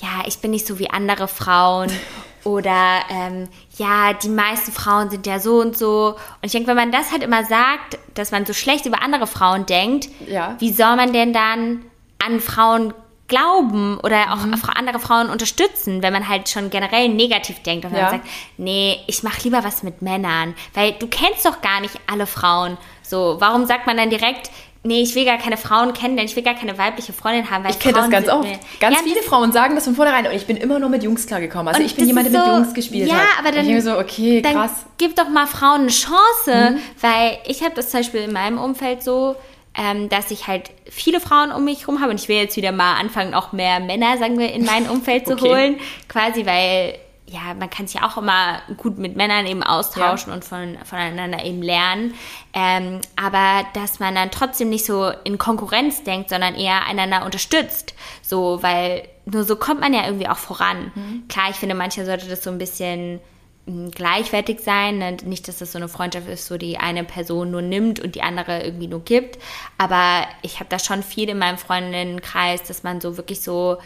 ja, 0.00 0.24
ich 0.26 0.38
bin 0.38 0.52
nicht 0.52 0.66
so 0.66 0.78
wie 0.78 0.90
andere 0.90 1.26
Frauen 1.26 1.90
oder 2.44 3.00
ähm, 3.10 3.48
ja, 3.76 4.12
die 4.12 4.28
meisten 4.28 4.70
Frauen 4.70 5.10
sind 5.10 5.26
ja 5.26 5.40
so 5.40 5.56
und 5.60 5.76
so. 5.76 6.10
Und 6.10 6.46
ich 6.46 6.52
denke, 6.52 6.68
wenn 6.68 6.76
man 6.76 6.92
das 6.92 7.10
halt 7.10 7.24
immer 7.24 7.44
sagt, 7.44 7.98
dass 8.14 8.30
man 8.30 8.46
so 8.46 8.52
schlecht 8.52 8.86
über 8.86 9.02
andere 9.02 9.26
Frauen 9.26 9.66
denkt, 9.66 10.08
Ja. 10.28 10.54
wie 10.60 10.72
soll 10.72 10.94
man 10.94 11.12
denn 11.12 11.32
dann 11.32 11.84
an 12.24 12.38
Frauen 12.40 12.94
glauben 13.28 13.98
oder 14.02 14.32
auch 14.32 14.68
andere 14.74 14.98
Frauen 14.98 15.30
unterstützen, 15.30 16.02
wenn 16.02 16.12
man 16.12 16.28
halt 16.28 16.48
schon 16.48 16.70
generell 16.70 17.08
negativ 17.08 17.62
denkt 17.62 17.84
und 17.84 17.94
Ja. 17.94 18.02
man 18.02 18.10
sagt, 18.12 18.26
nee, 18.56 18.98
ich 19.06 19.22
mache 19.22 19.42
lieber 19.42 19.64
was 19.64 19.82
mit 19.82 20.02
Männern, 20.02 20.54
weil 20.74 20.92
du 20.92 21.06
kennst 21.08 21.44
doch 21.44 21.60
gar 21.60 21.80
nicht 21.80 21.94
alle 22.10 22.26
Frauen. 22.26 22.76
So, 23.02 23.36
warum 23.38 23.66
sagt 23.66 23.86
man 23.86 23.96
dann 23.96 24.10
direkt, 24.10 24.50
nee, 24.84 25.02
ich 25.02 25.16
will 25.16 25.24
gar 25.24 25.38
keine 25.38 25.56
Frauen 25.56 25.92
kennen, 25.92 26.16
denn 26.16 26.26
ich 26.26 26.36
will 26.36 26.44
gar 26.44 26.54
keine 26.54 26.78
weibliche 26.78 27.12
Freundin 27.12 27.50
haben. 27.50 27.64
Weil 27.64 27.72
Ich 27.72 27.80
kenne 27.80 27.94
das 27.94 28.08
ganz 28.08 28.28
oft. 28.28 28.44
mir- 28.48 28.58
Ganz 28.78 28.96
Ja, 28.96 29.02
viele 29.02 29.20
Frauen 29.22 29.50
sagen 29.50 29.74
das 29.74 29.84
von 29.84 29.96
vornherein 29.96 30.26
und 30.26 30.32
ich 30.32 30.46
bin 30.46 30.56
immer 30.56 30.78
nur 30.78 30.88
mit 30.88 31.02
Jungs 31.02 31.26
klargekommen. 31.26 31.68
Also 31.74 31.82
ich 31.84 31.96
bin 31.96 32.06
jemand, 32.06 32.26
der 32.26 32.32
mit 32.40 32.48
so- 32.48 32.54
Jungs 32.56 32.74
gespielt 32.74 33.08
ja, 33.08 33.14
hat. 33.16 33.38
aber 33.40 33.50
dann- 33.50 33.66
Und 33.66 33.76
ich 33.76 33.82
denke 33.82 33.82
so, 33.82 33.98
okay, 33.98 34.42
dann 34.42 34.52
krass. 34.54 34.86
gib 34.98 35.16
doch 35.16 35.28
mal 35.28 35.48
Frauen 35.48 35.80
eine 35.82 35.88
Chance, 35.90 36.70
Mhm. 36.74 36.78
weil 37.00 37.38
ich 37.46 37.62
habe 37.64 37.74
das 37.74 37.90
zum 37.90 38.00
Beispiel 38.00 38.20
in 38.20 38.32
meinem 38.32 38.58
Umfeld 38.58 39.02
so, 39.02 39.34
ähm, 39.76 40.08
dass 40.08 40.30
ich 40.30 40.46
halt 40.46 40.70
viele 40.90 41.20
Frauen 41.20 41.52
um 41.52 41.64
mich 41.64 41.80
herum 41.82 42.00
habe 42.00 42.10
und 42.10 42.20
ich 42.20 42.28
will 42.28 42.36
jetzt 42.36 42.56
wieder 42.56 42.72
mal 42.72 42.94
anfangen, 42.94 43.34
auch 43.34 43.52
mehr 43.52 43.80
Männer, 43.80 44.16
sagen 44.18 44.38
wir, 44.38 44.52
in 44.52 44.64
mein 44.64 44.88
Umfeld 44.90 45.26
zu 45.26 45.34
Okay. 45.34 45.48
holen, 45.48 45.80
quasi, 46.08 46.46
weil 46.46 46.98
ja, 47.28 47.54
man 47.58 47.68
kann 47.68 47.88
sich 47.88 48.00
auch 48.02 48.16
immer 48.16 48.60
gut 48.76 48.98
mit 48.98 49.16
Männern 49.16 49.46
eben 49.46 49.64
austauschen 49.64 50.32
und 50.32 50.44
von, 50.44 50.78
voneinander 50.84 51.44
eben 51.44 51.60
lernen. 51.60 52.14
Ähm, 52.52 53.00
aber 53.16 53.66
dass 53.74 53.98
man 53.98 54.14
dann 54.14 54.30
trotzdem 54.30 54.68
nicht 54.68 54.86
so 54.86 55.10
in 55.24 55.36
Konkurrenz 55.36 56.04
denkt, 56.04 56.30
sondern 56.30 56.54
eher 56.54 56.86
einander 56.86 57.24
unterstützt. 57.24 57.94
So, 58.22 58.62
weil 58.62 59.08
nur 59.24 59.42
so 59.42 59.56
kommt 59.56 59.80
man 59.80 59.92
ja 59.92 60.04
irgendwie 60.06 60.28
auch 60.28 60.36
voran. 60.36 60.92
Klar, 61.28 61.46
ich 61.50 61.56
finde, 61.56 61.74
manchmal 61.74 62.06
sollte 62.06 62.28
das 62.28 62.44
so 62.44 62.50
ein 62.50 62.58
bisschen 62.58 63.18
gleichwertig 63.66 64.60
sein. 64.60 64.98
Ne? 64.98 65.16
Nicht, 65.24 65.48
dass 65.48 65.58
das 65.58 65.72
so 65.72 65.78
eine 65.78 65.88
Freundschaft 65.88 66.28
ist, 66.28 66.50
wo 66.50 66.56
die 66.56 66.78
eine 66.78 67.04
Person 67.04 67.50
nur 67.50 67.62
nimmt 67.62 68.00
und 68.00 68.14
die 68.14 68.22
andere 68.22 68.62
irgendwie 68.62 68.86
nur 68.86 69.04
gibt. 69.04 69.38
Aber 69.78 70.26
ich 70.42 70.60
habe 70.60 70.68
da 70.68 70.78
schon 70.78 71.02
viel 71.02 71.28
in 71.28 71.38
meinem 71.38 71.58
Freundinnenkreis, 71.58 72.62
dass 72.62 72.82
man 72.82 73.00
so 73.00 73.16
wirklich 73.16 73.40
so 73.40 73.78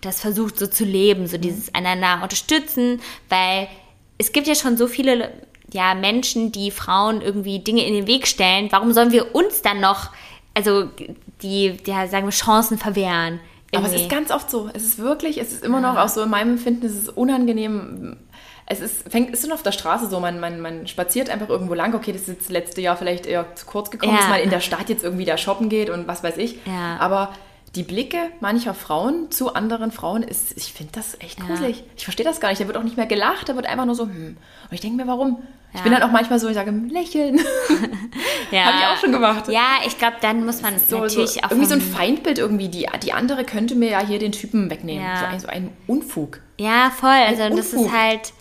das 0.00 0.20
versucht 0.20 0.58
so 0.58 0.66
zu 0.66 0.84
leben, 0.84 1.26
so 1.26 1.38
dieses 1.38 1.74
einander 1.74 2.22
unterstützen, 2.22 3.00
weil 3.28 3.68
es 4.18 4.32
gibt 4.32 4.46
ja 4.46 4.54
schon 4.54 4.76
so 4.76 4.86
viele 4.86 5.32
ja, 5.72 5.94
Menschen, 5.94 6.52
die 6.52 6.70
Frauen 6.70 7.20
irgendwie 7.20 7.58
Dinge 7.58 7.86
in 7.86 7.94
den 7.94 8.06
Weg 8.06 8.26
stellen. 8.26 8.68
Warum 8.70 8.92
sollen 8.92 9.12
wir 9.12 9.34
uns 9.34 9.62
dann 9.62 9.80
noch, 9.80 10.10
also 10.52 10.88
die, 11.42 11.76
ja, 11.86 12.06
sagen 12.06 12.26
wir, 12.26 12.32
Chancen 12.32 12.78
verwehren? 12.78 13.40
Aber 13.74 13.86
es 13.86 13.92
irgendwie? 13.92 14.02
ist 14.04 14.10
ganz 14.10 14.30
oft 14.30 14.50
so. 14.50 14.70
Es 14.72 14.84
ist 14.84 14.98
wirklich, 14.98 15.38
es 15.38 15.52
ist 15.52 15.64
immer 15.64 15.80
noch 15.80 15.96
auch 15.96 16.08
so 16.08 16.22
in 16.22 16.30
meinem 16.30 16.52
Empfinden, 16.52 16.86
es 16.86 16.94
ist 16.94 17.08
unangenehm. 17.08 18.16
Es 18.66 18.80
ist, 18.80 19.10
fängt, 19.10 19.30
ist 19.30 19.42
schon 19.42 19.52
auf 19.52 19.62
der 19.62 19.72
Straße 19.72 20.08
so, 20.08 20.20
man, 20.20 20.40
man, 20.40 20.58
man 20.60 20.86
spaziert 20.86 21.28
einfach 21.28 21.48
irgendwo 21.50 21.74
lang. 21.74 21.94
Okay, 21.94 22.12
das 22.12 22.22
ist 22.22 22.28
jetzt 22.28 22.40
das 22.44 22.48
letzte 22.50 22.80
Jahr 22.80 22.96
vielleicht 22.96 23.26
eher 23.26 23.54
zu 23.56 23.66
kurz 23.66 23.90
gekommen, 23.90 24.12
Ja. 24.14 24.18
dass 24.20 24.28
man 24.28 24.40
in 24.40 24.48
der 24.50 24.60
Stadt 24.60 24.88
jetzt 24.88 25.04
irgendwie 25.04 25.26
da 25.26 25.36
shoppen 25.36 25.68
geht 25.68 25.90
und 25.90 26.08
was 26.08 26.22
weiß 26.22 26.38
ich. 26.38 26.56
Ja. 26.64 26.96
Aber 26.98 27.34
die 27.74 27.82
Blicke 27.82 28.18
mancher 28.40 28.72
Frauen 28.72 29.30
zu 29.32 29.52
anderen 29.52 29.90
Frauen 29.90 30.22
ist, 30.22 30.56
ich 30.56 30.72
finde 30.72 30.92
das 30.94 31.20
echt 31.20 31.40
gruselig. 31.40 31.82
Ich 31.96 32.04
verstehe 32.04 32.24
das 32.24 32.40
gar 32.40 32.48
nicht. 32.50 32.60
Da 32.60 32.66
wird 32.68 32.76
auch 32.78 32.84
nicht 32.84 32.96
mehr 32.96 33.06
gelacht, 33.06 33.48
da 33.48 33.56
wird 33.56 33.66
einfach 33.66 33.84
nur 33.84 33.96
so, 33.96 34.04
hm. 34.04 34.36
Und 34.36 34.72
ich 34.72 34.80
denke 34.80 34.96
mir, 34.96 35.08
warum? 35.10 35.42
Ich 35.72 35.78
Ja. 35.80 35.82
bin 35.82 35.92
dann 35.92 36.02
auch 36.04 36.12
manchmal 36.12 36.38
so, 36.38 36.48
ich 36.48 36.54
sage, 36.54 36.70
lächeln. 36.70 37.38
ja. 38.50 38.64
Hab 38.64 38.74
ich 38.80 38.86
auch 38.86 38.96
schon 39.00 39.12
gemacht. 39.12 39.48
Ja, 39.48 39.78
ich 39.86 39.98
glaube, 39.98 40.16
dann 40.20 40.46
muss 40.46 40.62
man 40.62 40.78
So, 40.78 40.84
so, 40.96 40.98
natürlich 41.00 41.44
auch 41.44 41.50
irgendwie 41.50 41.68
so 41.68 41.74
ein 41.74 41.80
Feindbild 41.80 42.38
irgendwie. 42.38 42.68
Die, 42.68 42.86
die 43.02 43.12
andere 43.12 43.44
könnte 43.44 43.74
mir 43.74 43.90
ja 43.90 44.00
hier 44.00 44.18
den 44.20 44.32
Typen 44.32 44.70
wegnehmen. 44.70 45.04
Ja. 45.04 45.18
So, 45.20 45.26
ein, 45.26 45.40
so 45.40 45.48
ein 45.48 45.70
Unfug. 45.86 46.40
Ja, 46.58 46.90
voll. 46.96 47.10
Also 47.10 47.48
das 47.56 47.72
Unfug. 47.72 47.86
ist 47.86 47.92
halt, 47.92 48.32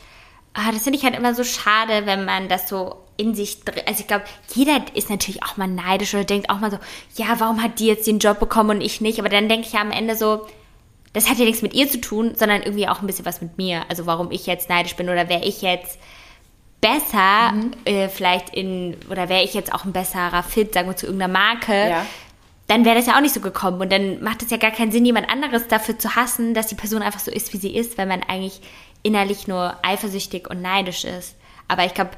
ah, 0.54 0.72
das 0.72 0.84
finde 0.84 0.98
ich 1.00 1.04
halt 1.06 1.16
immer 1.16 1.34
so 1.36 1.44
schade, 1.44 2.06
wenn 2.06 2.26
man 2.26 2.48
das 2.50 2.68
so 2.70 2.96
in 3.18 3.36
sich 3.36 3.64
drin, 3.64 3.84
also 3.86 4.00
ich 4.02 4.08
glaube, 4.08 4.26
jeder 4.56 4.82
ist 4.96 5.10
natürlich 5.10 5.44
auch 5.44 5.58
mal 5.58 5.68
neidisch 5.68 6.14
oder 6.16 6.24
denkt 6.24 6.50
auch 6.50 6.60
mal 6.60 6.72
so, 6.72 6.80
ja, 7.16 7.36
warum 7.40 7.62
hat 7.62 7.80
die 7.80 7.86
jetzt 7.88 8.08
den 8.08 8.20
Job 8.20 8.40
bekommen 8.40 8.72
und 8.72 8.82
ich 8.82 9.02
nicht? 9.02 9.20
Aber 9.20 9.30
dann 9.30 9.50
denke 9.50 9.68
ich 9.68 9.74
ja 9.74 9.82
am 9.82 9.92
Ende 9.92 10.16
so, 10.16 10.48
das 11.14 11.30
hat 11.30 11.38
ja 11.38 11.46
nichts 11.46 11.62
mit 11.62 11.76
ihr 11.76 11.88
zu 11.88 12.02
tun, 12.02 12.34
sondern 12.36 12.64
irgendwie 12.64 12.88
auch 12.88 13.02
ein 13.02 13.08
bisschen 13.08 13.26
was 13.26 13.40
mit 13.42 13.56
mir. 13.58 13.84
Also 13.90 14.08
warum 14.08 14.32
ich 14.32 14.48
jetzt 14.48 14.68
neidisch 14.70 14.96
bin 14.96 15.10
oder 15.10 15.30
wäre 15.30 15.44
ich 15.46 15.62
jetzt 15.62 16.00
besser, 16.82 17.52
Mhm. 17.54 17.72
äh, 17.86 18.10
vielleicht 18.10 18.50
in, 18.50 18.98
oder 19.10 19.30
wäre 19.30 19.44
ich 19.44 19.54
jetzt 19.54 19.74
auch 19.74 19.86
ein 19.86 19.94
besserer 19.94 20.44
Fit, 20.44 20.74
sagen 20.74 20.90
wir, 20.90 20.96
zu 20.98 21.06
irgendeiner 21.06 21.32
Marke, 21.32 21.72
Ja. 21.90 22.06
dann 22.68 22.84
wäre 22.84 22.96
das 22.96 23.06
ja 23.08 23.16
auch 23.16 23.22
nicht 23.22 23.34
so 23.34 23.40
gekommen. 23.40 23.80
Und 23.80 23.92
dann 23.92 24.22
macht 24.24 24.42
es 24.44 24.50
ja 24.50 24.58
gar 24.58 24.72
keinen 24.72 24.92
Sinn, 24.92 25.06
jemand 25.06 25.30
anderes 25.30 25.68
dafür 25.68 25.98
zu 25.98 26.16
hassen, 26.16 26.54
dass 26.54 26.68
die 26.68 26.76
Person 26.76 27.02
einfach 27.02 27.20
so 27.22 27.32
ist, 27.32 27.54
wie 27.54 27.58
sie 27.58 27.74
ist, 27.76 27.98
weil 27.98 28.08
man 28.08 28.22
eigentlich 28.24 28.60
innerlich 29.04 29.48
nur 29.48 29.76
eifersüchtig 29.84 30.50
und 30.50 30.62
neidisch 30.62 31.04
ist. 31.04 31.36
Aber 31.68 31.86
ich 31.86 31.94
glaube, 31.94 32.12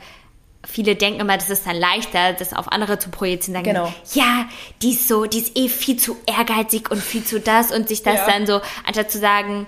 viele 0.65 0.95
denken 0.95 1.19
immer, 1.19 1.38
das 1.38 1.49
ist 1.49 1.65
dann 1.67 1.75
leichter, 1.75 2.33
das 2.33 2.53
auf 2.53 2.71
andere 2.71 2.97
zu 2.99 3.09
projizieren. 3.09 3.63
Sagen, 3.63 3.75
Genau. 3.75 3.93
ja, 4.13 4.45
die 4.81 4.91
ist 4.91 5.07
so, 5.07 5.25
die 5.25 5.39
ist 5.39 5.55
eh 5.57 5.67
viel 5.69 5.97
zu 5.97 6.17
ehrgeizig 6.25 6.89
und 6.91 7.01
viel 7.01 7.23
zu 7.23 7.39
das 7.39 7.71
und 7.71 7.88
sich 7.88 8.01
das 8.03 8.15
Ja. 8.15 8.25
dann 8.27 8.47
so, 8.47 8.61
anstatt 8.86 9.11
zu 9.11 9.19
sagen, 9.19 9.67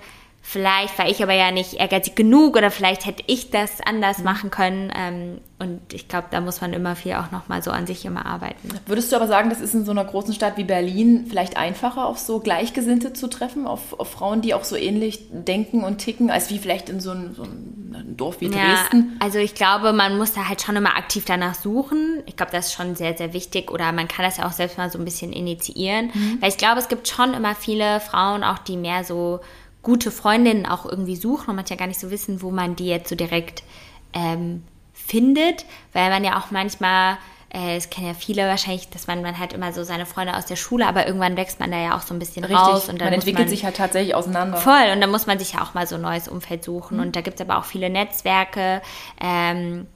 vielleicht 0.50 0.98
war 0.98 1.10
ich 1.10 1.22
aber 1.22 1.34
ja 1.34 1.52
nicht 1.52 1.74
ehrgeizig 1.74 2.16
genug 2.16 2.56
oder 2.56 2.72
vielleicht 2.72 3.06
hätte 3.06 3.22
ich 3.28 3.52
das 3.52 3.80
Mhm. 3.80 3.84
anders 3.86 4.20
machen 4.20 4.50
können. 4.50 4.94
Ähm, 4.98 5.42
und 5.60 5.82
ich 5.94 6.08
glaube, 6.08 6.28
da 6.32 6.40
muss 6.40 6.62
man 6.62 6.72
immer 6.72 6.96
viel 6.96 7.16
auch 7.16 7.32
nochmal 7.32 7.62
so 7.62 7.72
an 7.72 7.86
sich 7.86 8.06
immer 8.06 8.26
arbeiten. 8.26 8.70
Würdest 8.86 9.12
du 9.12 9.18
aber 9.18 9.28
sagen, 9.28 9.50
das 9.50 9.60
ist 9.60 9.74
in 9.74 9.84
so 9.84 9.92
einer 9.92 10.06
großen 10.06 10.34
Stadt 10.34 10.56
wie 10.56 10.64
Berlin 10.64 11.26
vielleicht 11.28 11.58
einfacher, 11.58 12.06
auf 12.06 12.18
so 12.18 12.40
Gleichgesinnte 12.40 13.12
zu 13.12 13.28
treffen, 13.28 13.68
auf, 13.68 14.00
auf 14.00 14.10
Frauen, 14.12 14.42
die 14.42 14.54
auch 14.54 14.64
so 14.64 14.78
ähnlich 14.78 15.20
denken 15.32 15.84
und 15.84 15.98
ticken, 15.98 16.30
als 16.30 16.50
wie 16.50 16.60
vielleicht 16.60 16.88
in 16.90 17.02
so 17.02 17.12
einem 17.12 17.34
so 17.36 17.44
ein 17.44 18.14
Dorf 18.16 18.40
wie 18.40 18.50
Dresden? 18.50 19.18
Ja, 19.20 19.26
also 19.26 19.40
ich 19.40 19.54
glaube, 19.56 19.92
man 19.92 20.18
muss 20.18 20.32
da 20.34 20.48
halt 20.48 20.62
schon 20.62 20.76
immer 20.78 20.96
aktiv 20.96 21.26
danach 21.26 21.56
suchen. 21.56 22.22
Ich 22.26 22.38
glaube, 22.38 22.52
das 22.54 22.68
ist 22.68 22.74
schon 22.74 22.96
sehr, 22.96 23.18
sehr 23.18 23.34
wichtig. 23.34 23.70
Oder 23.72 23.92
man 23.92 24.08
kann 24.08 24.24
das 24.24 24.38
ja 24.38 24.48
auch 24.48 24.52
selbst 24.54 24.78
mal 24.78 24.90
so 24.90 24.98
ein 24.98 25.06
bisschen 25.06 25.34
initiieren. 25.34 26.12
Mhm. 26.14 26.38
Weil 26.40 26.50
ich 26.50 26.58
glaube, 26.58 26.80
es 26.80 26.88
gibt 26.88 27.08
schon 27.10 27.34
immer 27.34 27.54
viele 27.56 28.00
Frauen, 28.00 28.44
auch 28.44 28.60
die 28.60 28.78
mehr 28.78 29.04
so 29.04 29.40
gute 29.88 30.12
Freundinnen 30.12 30.66
auch 30.66 30.86
irgendwie 30.86 31.16
suchen 31.16 31.50
und 31.50 31.56
manchmal 31.56 31.78
gar 31.78 31.88
nicht 31.88 32.02
so 32.02 32.12
wissen, 32.12 32.42
wo 32.42 32.52
man 32.52 32.76
die 32.76 32.88
jetzt 32.88 33.08
so 33.08 33.16
direkt 33.16 33.64
ähm, 34.12 34.66
findet. 34.94 35.64
Weil 35.94 36.10
man 36.10 36.26
ja 36.26 36.38
auch 36.38 36.52
manchmal, 36.52 37.18
äh, 37.54 37.78
es 37.78 37.90
kennen 37.90 38.08
ja 38.08 38.14
viele 38.14 38.46
wahrscheinlich, 38.50 38.90
dass 38.90 39.08
man, 39.08 39.22
man 39.22 39.40
hat 39.40 39.54
immer 39.54 39.72
so 39.72 39.86
seine 39.86 40.06
Freunde 40.06 40.36
aus 40.36 40.46
der 40.46 40.58
Schule, 40.58 40.86
aber 40.86 41.08
irgendwann 41.08 41.38
wächst 41.38 41.62
man 41.62 41.72
da 41.72 41.78
ja 41.78 41.96
auch 41.96 42.02
so 42.02 42.14
ein 42.14 42.20
bisschen 42.20 42.44
raus. 42.44 42.90
Und 42.90 43.00
dann 43.00 43.08
man 43.08 43.14
entwickelt 43.14 43.46
man, 43.46 43.48
sich 43.48 43.64
halt 43.64 43.78
tatsächlich 43.78 44.14
auseinander. 44.14 44.58
Voll, 44.58 44.92
und 44.92 45.00
da 45.00 45.08
muss 45.08 45.26
man 45.26 45.40
sich 45.40 45.54
ja 45.54 45.62
auch 45.62 45.74
mal 45.74 45.88
so 45.88 45.96
ein 45.96 46.02
neues 46.02 46.28
Umfeld 46.28 46.66
suchen. 46.66 46.98
Mhm. 46.98 47.04
Und 47.04 47.16
da 47.16 47.22
gibt 47.22 47.40
es 47.40 47.48
aber 47.48 47.58
auch 47.58 47.66
viele 47.66 47.90
Netzwerke. 47.90 48.82
Ähm, 49.22 49.88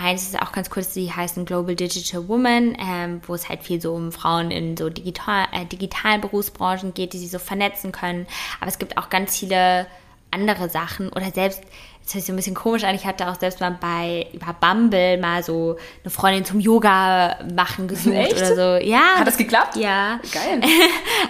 eins 0.00 0.22
ist 0.22 0.40
auch 0.40 0.52
ganz 0.52 0.70
kurz, 0.70 0.92
die 0.92 1.12
heißen 1.12 1.44
Global 1.44 1.74
Digital 1.74 2.28
Woman, 2.28 2.76
ähm, 2.78 3.20
wo 3.26 3.34
es 3.34 3.48
halt 3.48 3.62
viel 3.62 3.80
so 3.80 3.92
um 3.92 4.12
Frauen 4.12 4.50
in 4.50 4.76
so 4.76 4.88
digital, 4.88 5.46
äh, 5.52 5.64
digitalen 5.66 6.20
Berufsbranchen 6.20 6.94
geht, 6.94 7.12
die 7.12 7.18
sich 7.18 7.30
so 7.30 7.38
vernetzen 7.38 7.92
können. 7.92 8.26
Aber 8.60 8.68
es 8.68 8.78
gibt 8.78 8.96
auch 8.98 9.10
ganz 9.10 9.38
viele 9.38 9.86
andere 10.30 10.68
Sachen 10.68 11.10
oder 11.10 11.30
selbst, 11.32 11.60
das 12.02 12.14
hört 12.14 12.22
sich 12.22 12.24
so 12.24 12.32
ein 12.32 12.36
bisschen 12.36 12.54
komisch 12.54 12.84
an, 12.84 12.94
ich 12.94 13.04
hatte 13.04 13.28
auch 13.28 13.38
selbst 13.38 13.60
mal 13.60 13.76
bei 13.80 14.26
über 14.32 14.54
Bumble 14.58 15.18
mal 15.18 15.42
so 15.42 15.76
eine 16.02 16.10
Freundin 16.10 16.44
zum 16.44 16.60
Yoga 16.60 17.38
machen 17.54 17.88
gesucht 17.88 18.14
Echt? 18.14 18.36
oder 18.36 18.54
so. 18.54 18.84
Ja. 18.84 19.18
Hat 19.18 19.26
das 19.26 19.36
geklappt? 19.36 19.76
Ja. 19.76 20.20
Geil. 20.32 20.60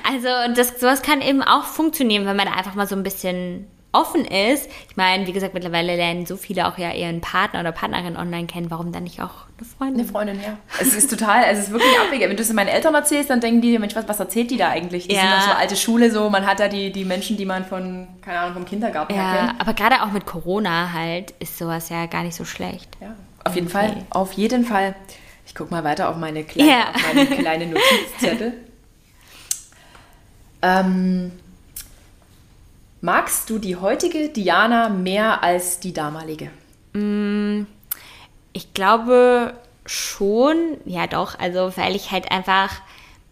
Also 0.08 0.28
und 0.46 0.56
das, 0.56 0.80
sowas 0.80 1.02
kann 1.02 1.20
eben 1.20 1.42
auch 1.42 1.64
funktionieren, 1.64 2.24
wenn 2.26 2.36
man 2.36 2.46
da 2.46 2.52
einfach 2.52 2.74
mal 2.74 2.86
so 2.86 2.96
ein 2.96 3.02
bisschen 3.02 3.66
offen 3.93 4.24
ist. 4.24 4.70
Ich 4.88 4.97
meine, 4.97 5.26
wie 5.26 5.32
gesagt, 5.32 5.53
mittlerweile 5.53 5.97
lernen 5.97 6.24
so 6.24 6.36
viele 6.36 6.68
auch 6.68 6.78
ja 6.78 6.93
ihren 6.93 7.20
Partner 7.20 7.59
oder 7.61 7.72
Partnerin 7.72 8.16
online 8.16 8.47
kennen. 8.47 8.70
Warum 8.70 8.93
dann 8.93 9.03
nicht 9.03 9.20
auch 9.20 9.30
eine 9.59 9.66
Freundin? 9.66 10.01
Eine 10.03 10.09
Freundin, 10.09 10.41
ja. 10.41 10.57
Es 10.80 10.95
ist 10.95 11.11
total, 11.11 11.43
es 11.51 11.59
ist 11.59 11.70
wirklich 11.72 11.99
abwegig. 11.99 12.28
Wenn 12.28 12.36
du 12.36 12.43
es 12.43 12.53
meinen 12.53 12.68
Eltern 12.68 12.95
erzählst, 12.95 13.30
dann 13.30 13.41
denken 13.41 13.61
die, 13.61 13.76
Mensch, 13.78 13.97
was, 13.97 14.07
was 14.07 14.20
erzählt 14.20 14.51
die 14.53 14.57
da 14.57 14.68
eigentlich? 14.68 15.09
Die 15.09 15.14
Ja. 15.14 15.22
sind 15.22 15.32
doch 15.32 15.41
so 15.41 15.51
alte 15.53 15.74
Schule, 15.76 16.11
so, 16.12 16.30
man 16.30 16.47
hat 16.47 16.61
da 16.61 16.68
die, 16.68 16.93
die 16.93 17.05
Menschen, 17.05 17.36
die 17.36 17.45
man 17.47 17.64
von, 17.64 18.07
keine 18.22 18.38
Ahnung, 18.38 18.55
vom 18.55 18.64
Kindergarten 18.64 19.12
her 19.12 19.22
Ja, 19.24 19.47
kennt. 19.49 19.61
aber 19.61 19.74
gerade 19.74 20.03
auch 20.03 20.12
mit 20.12 20.24
Corona 20.24 20.93
halt 20.93 21.32
ist 21.41 21.59
sowas 21.59 21.88
ja 21.88 22.07
gar 22.07 22.22
nicht 22.22 22.36
so 22.36 22.45
schlecht. 22.45 22.88
Ja, 23.01 23.16
auf 23.45 23.57
jeden 23.57 23.66
Okay. 23.66 23.76
Fall, 23.76 23.97
auf 24.11 24.32
jeden 24.34 24.64
Fall. 24.64 24.95
Ich 25.47 25.55
gucke 25.57 25.74
mal 25.74 25.82
weiter 25.82 26.11
auf 26.11 26.16
meine 26.16 26.45
kleine, 26.45 26.70
Ja. 26.70 26.91
auf 26.95 27.03
meine 27.12 27.26
kleine 27.26 27.66
Notizzettel. 27.66 28.53
ähm, 30.62 31.32
magst 33.01 33.51
du 33.51 33.59
die 33.59 33.76
heutige 33.76 34.28
Diana 34.28 34.88
mehr 34.88 35.42
als 35.42 35.80
die 35.80 35.92
damalige? 35.92 36.51
Ich 38.53 38.74
glaube 38.74 39.55
schon, 39.86 40.76
ja 40.84 41.07
doch, 41.07 41.38
also 41.38 41.76
weil 41.76 41.96
ich 41.96 42.11
halt 42.11 42.30
einfach 42.30 42.70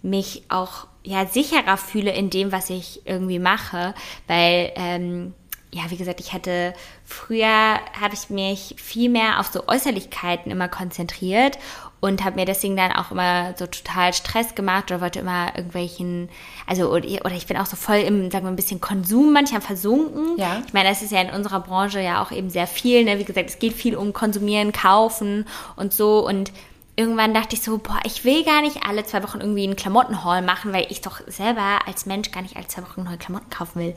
mich 0.03 0.45
auch 0.49 0.87
ja 1.03 1.27
sicherer 1.27 1.77
fühle 1.77 2.13
in 2.13 2.31
dem, 2.31 2.53
was 2.53 2.71
ich 2.71 3.03
irgendwie 3.05 3.39
mache, 3.39 3.95
weil 4.27 4.73
ähm, 4.77 5.35
ja, 5.71 5.83
wie 5.91 5.97
gesagt, 5.97 6.21
ich 6.21 6.33
hatte 6.33 6.73
früher 7.05 7.79
habe 8.01 8.15
ich 8.15 8.31
mich 8.31 8.75
viel 8.79 9.11
mehr 9.11 9.39
auf 9.39 9.49
so 9.49 9.69
Äußerlichkeiten 9.69 10.51
immer 10.51 10.69
konzentriert 10.69 11.59
und 12.01 12.25
habe 12.25 12.37
mir 12.37 12.45
deswegen 12.45 12.77
dann 12.77 12.93
auch 12.93 13.11
immer 13.11 13.55
so 13.57 13.67
total 13.67 14.13
Stress 14.13 14.55
gemacht 14.55 14.91
oder 14.91 15.01
wollte 15.01 15.19
immer 15.19 15.49
irgendwelchen, 15.57 16.29
also 16.67 16.91
oder, 16.93 17.05
ich 17.05 17.47
bin 17.47 17.57
auch 17.57 17.67
so 17.67 17.77
voll 17.77 17.97
im, 17.97 18.31
sagen 18.31 18.45
wir 18.45 18.51
ein 18.51 18.57
bisschen 18.57 18.81
Konsum 18.81 19.33
manchmal 19.33 19.61
versunken. 19.61 20.39
Ja. 20.39 20.63
Ich 20.67 20.73
meine, 20.73 20.89
das 20.89 21.03
ist 21.03 21.11
ja 21.13 21.21
in 21.21 21.31
unserer 21.31 21.61
Branche 21.61 22.01
ja 22.01 22.23
auch 22.23 22.31
eben 22.31 22.51
sehr 22.51 22.67
viel. 22.67 23.05
Ne? 23.05 23.19
Wie 23.19 23.25
gesagt, 23.25 23.49
es 23.51 23.59
geht 23.59 23.73
viel 23.73 23.97
um 23.97 24.13
Konsumieren, 24.13 24.73
Kaufen 24.73 25.47
und 25.75 25.93
so. 25.93 26.25
Und 26.25 26.53
irgendwann 26.95 27.35
dachte 27.35 27.55
ich 27.55 27.63
so, 27.63 27.79
boah, 27.79 27.99
ich 28.05 28.25
will 28.25 28.45
gar 28.45 28.61
nicht 28.61 28.85
alle 28.87 29.05
zwei 29.05 29.23
Wochen 29.23 29.41
irgendwie 29.41 29.65
einen 29.65 29.77
Klamottenhaul 29.77 30.43
machen, 30.43 30.73
weil 30.73 30.87
ich 30.91 31.01
doch 31.01 31.21
selber 31.27 31.81
als 31.87 32.07
Mensch 32.07 32.31
gar 32.31 32.43
nicht 32.43 32.57
alle 32.57 32.67
zwei 32.69 32.83
Wochen 32.83 33.05
neue 33.05 33.19
Klamotten 33.19 33.51
kaufen 33.51 33.81
will. 33.81 33.95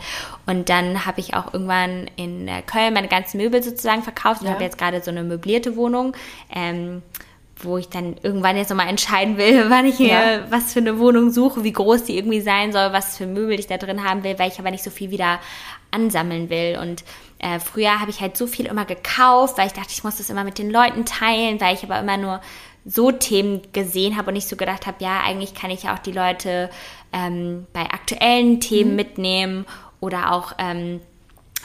Und 0.47 0.69
dann 0.69 1.05
habe 1.05 1.19
ich 1.19 1.33
auch 1.35 1.53
irgendwann 1.53 2.09
in 2.15 2.47
äh, 2.47 2.61
Köln 2.63 2.93
meine 2.93 3.07
ganzen 3.07 3.37
Möbel 3.37 3.61
sozusagen 3.61 4.03
verkauft 4.03 4.41
und 4.41 4.47
Ja. 4.47 4.53
habe 4.53 4.63
jetzt 4.63 4.77
gerade 4.77 5.01
so 5.03 5.11
eine 5.11 5.23
möblierte 5.23 5.75
Wohnung. 5.75 6.15
Ähm, 6.51 7.01
wo 7.65 7.77
ich 7.77 7.89
dann 7.89 8.15
irgendwann 8.23 8.57
jetzt 8.57 8.69
nochmal 8.69 8.87
entscheiden 8.89 9.37
will, 9.37 9.65
wann 9.69 9.85
ich 9.85 9.99
ja. 9.99 10.35
äh, 10.35 10.39
was 10.49 10.73
für 10.73 10.79
eine 10.79 10.99
Wohnung 10.99 11.31
suche, 11.31 11.63
wie 11.63 11.73
groß 11.73 12.03
die 12.03 12.17
irgendwie 12.17 12.41
sein 12.41 12.71
soll, 12.71 12.93
was 12.93 13.17
für 13.17 13.27
Möbel 13.27 13.59
ich 13.59 13.67
da 13.67 13.77
drin 13.77 14.03
haben 14.03 14.23
will, 14.23 14.37
weil 14.39 14.49
ich 14.49 14.59
aber 14.59 14.71
nicht 14.71 14.83
so 14.83 14.89
viel 14.89 15.11
wieder 15.11 15.39
ansammeln 15.91 16.49
will. 16.49 16.77
Und 16.81 17.03
äh, 17.39 17.59
früher 17.59 17.99
habe 17.99 18.11
ich 18.11 18.21
halt 18.21 18.37
so 18.37 18.47
viel 18.47 18.65
immer 18.65 18.85
gekauft, 18.85 19.57
weil 19.57 19.67
ich 19.67 19.73
dachte, 19.73 19.91
ich 19.91 20.03
muss 20.03 20.17
das 20.17 20.29
immer 20.29 20.43
mit 20.43 20.57
den 20.57 20.69
Leuten 20.69 21.05
teilen, 21.05 21.59
weil 21.59 21.75
ich 21.75 21.83
aber 21.83 21.99
immer 21.99 22.17
nur 22.17 22.41
so 22.85 23.11
Themen 23.11 23.61
gesehen 23.73 24.17
habe 24.17 24.29
und 24.29 24.33
nicht 24.33 24.47
so 24.47 24.55
gedacht 24.55 24.87
habe, 24.87 25.03
ja, 25.03 25.21
eigentlich 25.21 25.53
kann 25.53 25.69
ich 25.71 25.83
ja 25.83 25.93
auch 25.93 25.99
die 25.99 26.11
Leute 26.11 26.69
ähm, 27.13 27.67
bei 27.73 27.81
aktuellen 27.81 28.59
Themen 28.59 28.91
mhm. 28.91 28.95
mitnehmen 28.95 29.65
oder 29.99 30.31
auch, 30.31 30.53
ähm, 30.57 30.99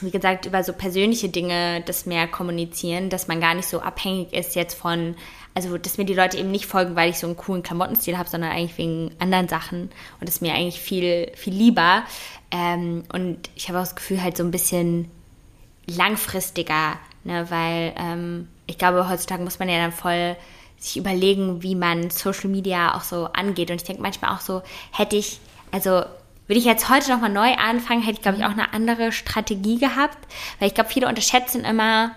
wie 0.00 0.10
gesagt, 0.10 0.44
über 0.44 0.62
so 0.62 0.74
persönliche 0.74 1.30
Dinge 1.30 1.82
das 1.86 2.04
mehr 2.04 2.26
kommunizieren, 2.26 3.08
dass 3.08 3.28
man 3.28 3.40
gar 3.40 3.54
nicht 3.54 3.68
so 3.68 3.80
abhängig 3.80 4.34
ist 4.34 4.54
jetzt 4.54 4.74
von, 4.74 5.16
also 5.56 5.78
dass 5.78 5.96
mir 5.96 6.04
die 6.04 6.14
Leute 6.14 6.36
eben 6.36 6.50
nicht 6.50 6.66
folgen, 6.66 6.96
weil 6.96 7.08
ich 7.08 7.18
so 7.18 7.26
einen 7.26 7.36
coolen 7.36 7.62
Klamottenstil 7.62 8.18
habe, 8.18 8.28
sondern 8.28 8.50
eigentlich 8.50 8.76
wegen 8.76 9.10
anderen 9.18 9.48
Sachen 9.48 9.84
und 10.20 10.28
das 10.28 10.36
ist 10.36 10.42
mir 10.42 10.52
eigentlich 10.52 10.78
viel, 10.78 11.32
viel 11.34 11.54
lieber. 11.54 12.02
Ähm, 12.50 13.04
und 13.10 13.48
ich 13.56 13.68
habe 13.68 13.78
auch 13.78 13.84
das 13.84 13.96
Gefühl, 13.96 14.22
halt 14.22 14.36
so 14.36 14.44
ein 14.44 14.50
bisschen 14.50 15.10
langfristiger, 15.86 16.98
ne, 17.24 17.50
weil 17.50 17.94
ähm, 17.96 18.48
ich 18.66 18.76
glaube, 18.76 19.08
heutzutage 19.08 19.42
muss 19.42 19.58
man 19.58 19.70
ja 19.70 19.78
dann 19.78 19.92
voll 19.92 20.36
sich 20.76 20.98
überlegen, 20.98 21.62
wie 21.62 21.74
man 21.74 22.10
Social 22.10 22.50
Media 22.50 22.94
auch 22.94 23.02
so 23.02 23.24
angeht. 23.32 23.70
Und 23.70 23.76
ich 23.76 23.84
denke 23.84 24.02
manchmal 24.02 24.34
auch 24.34 24.40
so, 24.40 24.62
hätte 24.92 25.16
ich, 25.16 25.40
also 25.72 26.02
würde 26.46 26.58
ich 26.58 26.66
jetzt 26.66 26.90
heute 26.90 27.10
nochmal 27.10 27.30
neu 27.30 27.54
anfangen, 27.54 28.02
hätte 28.02 28.18
ich, 28.18 28.22
glaube 28.22 28.38
ich, 28.38 28.44
auch 28.44 28.50
eine 28.50 28.74
andere 28.74 29.10
Strategie 29.10 29.78
gehabt. 29.78 30.18
Weil 30.58 30.68
ich 30.68 30.74
glaube, 30.74 30.90
viele 30.90 31.08
unterschätzen 31.08 31.64
immer, 31.64 32.12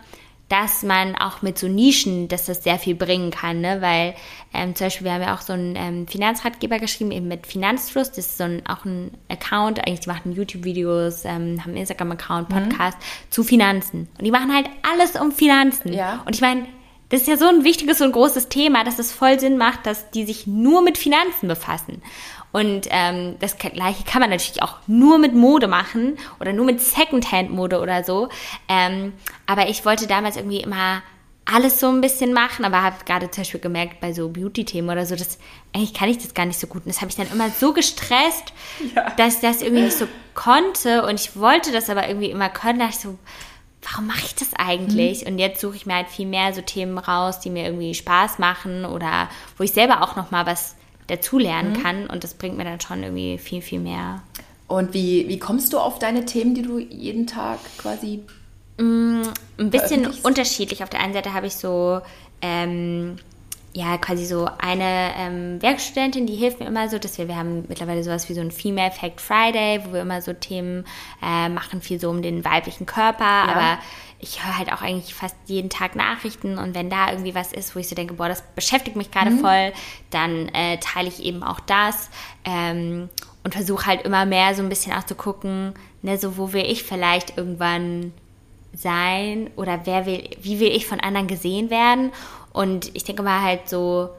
dass 0.50 0.82
man 0.82 1.16
auch 1.16 1.44
mit 1.44 1.60
so 1.60 1.68
Nischen, 1.68 2.28
dass 2.28 2.48
das 2.48 2.64
sehr 2.64 2.80
viel 2.80 2.96
bringen 2.96 3.30
kann, 3.30 3.62
ne? 3.62 3.82
weil 3.82 4.16
ähm, 4.54 4.76
zum 4.76 4.88
Beispiel, 4.88 5.06
wir 5.06 5.14
haben 5.14 5.22
ja 5.22 5.36
auch 5.36 5.42
so 5.42 5.54
einen 5.54 5.76
ähm, 5.76 6.08
Finanzratgeber 6.08 6.80
geschrieben, 6.80 7.12
eben 7.12 7.28
mit 7.28 7.46
Finanzfluss, 7.46 8.10
das 8.10 8.26
ist 8.26 8.38
so 8.40 8.46
ein, 8.46 8.66
auch 8.66 8.84
ein 8.84 9.12
Account, 9.30 9.80
eigentlich 9.80 10.02
die 10.02 10.10
machen 10.10 10.32
YouTube-Videos, 10.32 11.24
ähm, 11.26 11.64
haben 11.64 11.78
Instagram-Account, 11.78 12.50
mhm. 12.50 12.54
Podcast 12.54 12.98
mhm. 12.98 13.32
zu 13.32 13.44
Finanzen 13.44 14.10
und 14.18 14.26
die 14.26 14.32
machen 14.32 14.54
halt 14.54 14.68
alles 14.92 15.16
um 15.16 15.32
Finanzen 15.32 15.94
ja. 15.94 16.24
und 16.26 16.36
ich 16.36 16.42
meine, 16.42 16.66
das 17.10 17.22
ist 17.22 17.28
ja 17.28 17.38
so 17.38 17.48
ein 17.48 17.64
wichtiges 17.64 18.02
und 18.02 18.12
großes 18.12 18.50
Thema, 18.50 18.84
dass 18.84 19.00
es 19.00 19.12
voll 19.12 19.40
Sinn 19.40 19.58
macht, 19.58 19.86
dass 19.88 20.12
die 20.12 20.26
sich 20.26 20.46
nur 20.46 20.84
mit 20.84 20.98
Finanzen 20.98 21.48
befassen. 21.48 22.04
Und 22.52 22.88
ähm, 22.90 23.36
das 23.40 23.58
gleiche 23.58 24.04
kann 24.06 24.22
man 24.22 24.32
natürlich 24.32 24.64
auch 24.64 24.78
nur 24.88 25.20
mit 25.20 25.36
Mode 25.36 25.68
machen 25.68 26.18
oder 26.40 26.54
nur 26.54 26.66
mit 26.66 26.82
Secondhand-Mode 26.82 27.80
oder 27.80 28.04
so. 28.04 28.30
Ähm, 28.68 29.14
aber 29.46 29.70
ich 29.70 29.86
wollte 29.86 30.08
damals 30.08 30.36
irgendwie 30.36 30.62
immer 30.62 31.04
alles 31.52 31.80
so 31.80 31.90
ein 31.90 32.02
bisschen 32.02 32.34
machen, 32.34 32.64
aber 32.64 32.84
habe 32.84 33.04
gerade 33.06 33.32
zum 33.32 33.42
Beispiel 33.42 33.60
gemerkt, 33.60 34.00
bei 34.00 34.14
so 34.14 34.30
Beauty-Themen 34.30 34.90
oder 34.90 35.06
so, 35.06 35.16
dass 35.16 35.40
eigentlich 35.74 35.94
kann 35.94 36.10
ich 36.10 36.20
das 36.20 36.34
gar 36.34 36.46
nicht 36.46 36.60
so 36.60 36.68
gut. 36.68 36.86
Und 36.86 36.90
das 36.90 37.02
habe 37.02 37.10
ich 37.10 37.18
dann 37.18 37.32
immer 37.32 37.50
so 37.50 37.74
gestresst, 37.74 38.54
ja. 38.96 39.10
dass 39.12 39.36
ich 39.36 39.42
das 39.42 39.62
irgendwie 39.62 39.84
nicht 39.84 39.98
so 39.98 40.08
konnte. 40.36 41.06
Und 41.06 41.20
ich 41.20 41.36
wollte 41.36 41.72
das 41.72 41.90
aber 41.90 42.08
irgendwie 42.08 42.30
immer 42.30 42.50
können. 42.50 42.80
Da 42.80 42.90
ich 42.90 42.98
so, 42.98 43.18
warum 43.82 44.08
mache 44.08 44.26
ich 44.26 44.36
das 44.36 44.54
eigentlich? 44.58 45.22
Mhm. 45.22 45.32
Und 45.32 45.40
jetzt 45.40 45.62
suche 45.62 45.76
ich 45.76 45.86
mir 45.86 45.96
halt 45.96 46.10
viel 46.10 46.28
mehr 46.28 46.54
so 46.54 46.62
Themen 46.62 46.98
raus, 46.98 47.40
die 47.40 47.50
mir 47.50 47.66
irgendwie 47.66 47.96
Spaß 47.96 48.38
machen 48.38 48.86
oder 48.86 49.30
wo 49.58 49.64
ich 49.64 49.72
selber 49.72 50.04
auch 50.04 50.16
noch 50.16 50.32
mal 50.32 50.46
was 50.46 50.76
dazulernen 51.10 51.74
mhm. 51.74 51.84
kann. 51.84 52.08
Und 52.08 52.24
das 52.24 52.34
bringt 52.34 52.58
mir 52.58 52.64
dann 52.64 52.80
schon 52.80 53.04
irgendwie 53.04 53.38
viel, 53.38 53.62
viel 53.62 53.80
mehr. 53.80 54.22
Und 54.68 54.94
wie, 54.94 55.28
wie 55.28 55.40
kommst 55.40 55.74
du 55.74 55.80
auf 55.80 56.00
deine 56.00 56.26
Themen, 56.26 56.54
die 56.54 56.62
du 56.62 56.78
jeden 56.78 57.26
Tag 57.26 57.60
quasi 57.78 58.22
mm, 58.78 59.24
ein 59.58 59.70
bisschen 59.72 60.08
unterschiedlich. 60.24 60.84
Auf 60.84 60.90
der 60.90 61.02
einen 61.02 61.14
Seite 61.14 61.34
habe 61.34 61.48
ich 61.48 61.56
so 61.56 62.02
ähm, 62.42 63.18
ja, 63.74 63.98
quasi 63.98 64.26
so 64.26 64.50
eine 64.58 65.12
ähm, 65.16 65.62
Werkstudentin, 65.62 66.26
die 66.26 66.36
hilft 66.36 66.60
mir 66.60 66.66
immer 66.66 66.90
so, 66.90 66.98
dass 66.98 67.18
wir, 67.18 67.28
wir 67.28 67.36
haben 67.36 67.66
mittlerweile 67.68 68.04
sowas 68.04 68.28
wie 68.28 68.34
so 68.34 68.42
ein 68.42 68.52
Female 68.52 68.92
Fact 68.92 69.22
Friday, 69.22 69.82
wo 69.86 69.94
wir 69.94 70.02
immer 70.02 70.22
so 70.22 70.34
Themen 70.34 70.86
äh, 71.22 71.50
machen, 71.50 71.82
viel 71.82 72.00
so 72.00 72.10
um 72.10 72.22
den 72.22 72.44
weiblichen 72.44 72.88
Körper, 72.88 73.24
ja. 73.24 73.44
aber 73.44 73.80
ich 74.20 74.44
höre 74.44 74.58
halt 74.58 74.74
auch 74.74 74.82
eigentlich 74.82 75.14
fast 75.14 75.36
jeden 75.46 75.70
Tag 75.70 75.96
Nachrichten 75.96 76.58
und 76.58 76.76
wenn 76.76 76.90
da 76.90 77.12
irgendwie 77.12 77.36
was 77.36 77.54
ist, 77.54 77.76
wo 77.76 77.80
ich 77.80 77.88
so 77.88 77.96
denke, 77.96 78.16
boah, 78.16 78.28
das 78.28 78.42
beschäftigt 78.56 78.98
mich 78.98 79.12
gerade 79.12 79.32
mhm. 79.32 79.40
voll, 79.40 79.72
dann 80.10 80.50
äh, 80.50 80.78
teile 80.80 81.08
ich 81.08 81.24
eben 81.24 81.44
auch 81.44 81.60
das 81.60 82.10
ähm, 82.46 83.10
und 83.44 83.54
versuche 83.54 83.86
halt 83.86 84.02
immer 84.02 84.26
mehr 84.26 84.56
so 84.56 84.64
ein 84.64 84.70
bisschen 84.70 84.94
auch 84.94 85.06
zu 85.06 85.16
gucken, 85.16 85.74
ne, 86.02 86.18
so 86.18 86.38
wo 86.38 86.54
will 86.54 86.66
ich 86.66 86.84
vielleicht 86.84 87.38
irgendwann 87.38 88.14
sein 88.74 89.50
oder 89.56 89.82
wer 89.86 90.06
will, 90.06 90.30
wie 90.42 90.60
will 90.60 90.72
ich 90.72 90.86
von 90.86 91.00
anderen 91.00 91.28
gesehen 91.28 91.70
werden 91.70 92.12
und 92.54 92.96
ich 92.96 93.04
denke 93.04 93.24
mal 93.24 93.42
halt 93.42 93.70
so, 93.70 94.10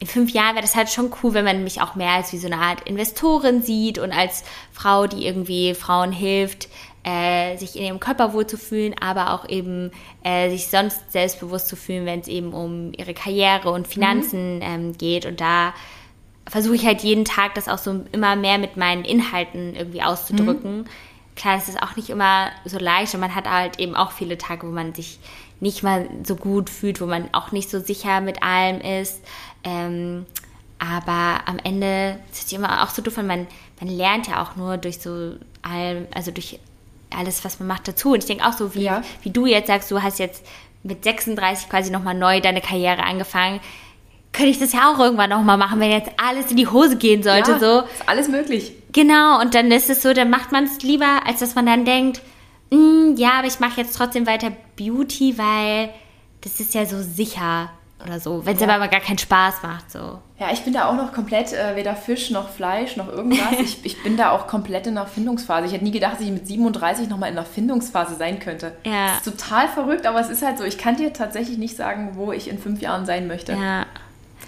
in 0.00 0.06
fünf 0.06 0.30
Jahren 0.32 0.54
wäre 0.54 0.62
das 0.62 0.74
halt 0.74 0.88
schon 0.88 1.12
cool, 1.22 1.34
wenn 1.34 1.44
man 1.44 1.62
mich 1.62 1.82
auch 1.82 1.94
mehr 1.94 2.12
als 2.12 2.32
wie 2.32 2.38
so 2.38 2.46
eine 2.46 2.56
Art 2.56 2.88
Investorin 2.88 3.62
sieht 3.62 3.98
und 3.98 4.12
als 4.12 4.44
Frau, 4.72 5.06
die 5.06 5.26
irgendwie 5.26 5.74
Frauen 5.74 6.10
hilft, 6.10 6.68
äh, 7.04 7.56
sich 7.58 7.76
in 7.76 7.84
ihrem 7.84 8.00
Körper 8.00 8.32
wohlzufühlen, 8.32 8.94
aber 8.98 9.34
auch 9.34 9.48
eben 9.48 9.90
äh, 10.22 10.50
sich 10.50 10.68
sonst 10.68 11.12
selbstbewusst 11.12 11.68
zu 11.68 11.76
fühlen, 11.76 12.06
wenn 12.06 12.20
es 12.20 12.28
eben 12.28 12.52
um 12.52 12.92
ihre 12.96 13.14
Karriere 13.14 13.70
und 13.70 13.88
Finanzen 13.88 14.56
mhm. 14.56 14.62
ähm, 14.62 14.98
geht. 14.98 15.26
Und 15.26 15.40
da 15.40 15.74
versuche 16.46 16.76
ich 16.76 16.86
halt 16.86 17.02
jeden 17.02 17.24
Tag 17.24 17.54
das 17.54 17.68
auch 17.68 17.78
so 17.78 18.04
immer 18.12 18.36
mehr 18.36 18.58
mit 18.58 18.76
meinen 18.76 19.04
Inhalten 19.04 19.74
irgendwie 19.76 20.02
auszudrücken. 20.02 20.78
Mhm. 20.78 20.84
Klar, 21.36 21.56
es 21.58 21.68
ist 21.68 21.82
auch 21.82 21.96
nicht 21.96 22.10
immer 22.10 22.48
so 22.64 22.78
leicht 22.78 23.14
und 23.14 23.20
man 23.20 23.34
hat 23.34 23.48
halt 23.48 23.78
eben 23.78 23.94
auch 23.94 24.12
viele 24.12 24.36
Tage, 24.36 24.66
wo 24.66 24.70
man 24.70 24.94
sich 24.94 25.18
nicht 25.60 25.82
mal 25.82 26.08
so 26.24 26.36
gut 26.36 26.70
fühlt, 26.70 27.00
wo 27.00 27.06
man 27.06 27.28
auch 27.32 27.52
nicht 27.52 27.70
so 27.70 27.80
sicher 27.80 28.20
mit 28.20 28.42
allem 28.42 28.80
ist. 28.80 29.22
Ähm, 29.62 30.26
aber 30.78 31.42
am 31.46 31.58
Ende 31.62 32.18
ist 32.32 32.46
es 32.46 32.52
immer 32.52 32.82
auch 32.82 32.88
so 32.88 33.02
doof, 33.02 33.18
man, 33.18 33.46
man 33.78 33.88
lernt 33.88 34.28
ja 34.28 34.42
auch 34.42 34.56
nur 34.56 34.78
durch 34.78 34.98
so 34.98 35.34
allem, 35.62 36.06
also 36.14 36.30
durch 36.30 36.58
alles, 37.10 37.44
was 37.44 37.58
man 37.58 37.68
macht, 37.68 37.86
dazu. 37.88 38.12
Und 38.12 38.20
ich 38.20 38.26
denke 38.26 38.46
auch 38.46 38.54
so, 38.54 38.74
wie, 38.74 38.84
ja. 38.84 39.02
wie 39.22 39.30
du 39.30 39.46
jetzt 39.46 39.66
sagst, 39.66 39.90
du 39.90 40.02
hast 40.02 40.18
jetzt 40.18 40.44
mit 40.82 41.04
36 41.04 41.68
quasi 41.68 41.90
nochmal 41.90 42.14
neu 42.14 42.40
deine 42.40 42.62
Karriere 42.62 43.02
angefangen. 43.02 43.60
Könnte 44.32 44.50
ich 44.50 44.58
das 44.58 44.72
ja 44.72 44.90
auch 44.90 44.98
irgendwann 44.98 45.30
nochmal 45.30 45.58
machen, 45.58 45.80
wenn 45.80 45.90
jetzt 45.90 46.10
alles 46.16 46.50
in 46.50 46.56
die 46.56 46.68
Hose 46.68 46.96
gehen 46.96 47.22
sollte. 47.22 47.52
Ja, 47.52 47.58
so. 47.58 47.80
ist 47.80 48.08
alles 48.08 48.28
möglich. 48.28 48.72
Genau, 48.92 49.40
und 49.40 49.54
dann 49.54 49.70
ist 49.70 49.90
es 49.90 50.02
so, 50.02 50.14
dann 50.14 50.30
macht 50.30 50.52
man 50.52 50.64
es 50.64 50.82
lieber, 50.82 51.26
als 51.26 51.40
dass 51.40 51.54
man 51.54 51.66
dann 51.66 51.84
denkt, 51.84 52.22
mm, 52.70 53.16
ja, 53.16 53.32
aber 53.38 53.46
ich 53.46 53.60
mache 53.60 53.80
jetzt 53.80 53.96
trotzdem 53.96 54.26
weiter 54.26 54.52
Beauty, 54.76 55.36
weil 55.38 55.90
das 56.40 56.60
ist 56.60 56.74
ja 56.74 56.86
so 56.86 57.02
sicher 57.02 57.70
oder 58.04 58.18
so, 58.18 58.44
wenn 58.46 58.54
es 58.54 58.62
ja. 58.62 58.68
aber 58.68 58.88
gar 58.88 59.00
keinen 59.00 59.18
Spaß 59.18 59.62
macht. 59.62 59.90
So. 59.90 60.18
Ja, 60.38 60.50
ich 60.52 60.62
bin 60.62 60.72
da 60.72 60.86
auch 60.86 60.94
noch 60.94 61.12
komplett 61.12 61.52
äh, 61.52 61.76
weder 61.76 61.94
Fisch 61.94 62.30
noch 62.30 62.48
Fleisch 62.48 62.96
noch 62.96 63.08
irgendwas. 63.08 63.52
ich, 63.60 63.84
ich 63.84 64.02
bin 64.02 64.16
da 64.16 64.30
auch 64.30 64.46
komplett 64.46 64.86
in 64.86 64.94
der 64.94 65.06
Findungsphase. 65.06 65.66
Ich 65.66 65.72
hätte 65.72 65.84
nie 65.84 65.90
gedacht, 65.90 66.14
dass 66.14 66.20
ich 66.22 66.30
mit 66.30 66.46
37 66.46 67.08
nochmal 67.08 67.28
in 67.28 67.34
der 67.34 67.44
Findungsphase 67.44 68.14
sein 68.14 68.38
könnte. 68.38 68.72
Ja. 68.84 69.08
Das 69.08 69.26
ist 69.26 69.38
total 69.38 69.68
verrückt, 69.68 70.06
aber 70.06 70.20
es 70.20 70.30
ist 70.30 70.42
halt 70.42 70.58
so. 70.58 70.64
Ich 70.64 70.78
kann 70.78 70.96
dir 70.96 71.12
tatsächlich 71.12 71.58
nicht 71.58 71.76
sagen, 71.76 72.12
wo 72.14 72.32
ich 72.32 72.48
in 72.48 72.58
fünf 72.58 72.80
Jahren 72.80 73.04
sein 73.04 73.26
möchte. 73.26 73.52
Ja. 73.52 73.86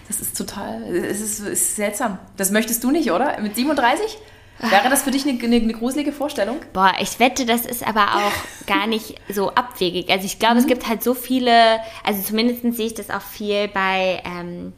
Das 0.09 0.21
ist 0.21 0.37
total, 0.37 0.83
es 0.83 1.21
ist, 1.21 1.41
ist 1.41 1.77
seltsam. 1.77 2.19
Das 2.37 2.51
möchtest 2.51 2.83
du 2.85 2.91
nicht, 2.91 3.13
oder? 3.13 3.41
Mit 3.41 3.57
37? 3.57 4.19
Wäre 4.63 4.89
das 4.89 5.03
für 5.03 5.11
dich 5.11 5.27
eine, 5.27 5.39
eine, 5.43 5.57
eine, 5.57 5.73
gruselige 5.73 6.13
Vorstellung? 6.13 6.61
Boah, 6.73 6.93
ich 7.01 7.19
wette, 7.19 7.45
das 7.47 7.67
ist 7.67 7.87
aber 7.87 8.17
auch 8.17 8.33
gar 8.67 8.87
nicht 8.87 9.17
so 9.29 9.51
abwegig. 9.51 10.11
Also 10.11 10.25
ich 10.25 10.39
glaube, 10.39 10.55
mhm. 10.55 10.61
es 10.61 10.67
gibt 10.67 10.89
halt 10.89 11.03
so 11.03 11.15
viele, 11.15 11.81
also 12.05 12.23
zumindest 12.23 12.63
sehe 12.77 12.87
ich 12.87 12.95
das 12.95 13.11
auch 13.11 13.23
viel 13.23 13.69
bei 13.69 14.23
ähm, 14.25 14.73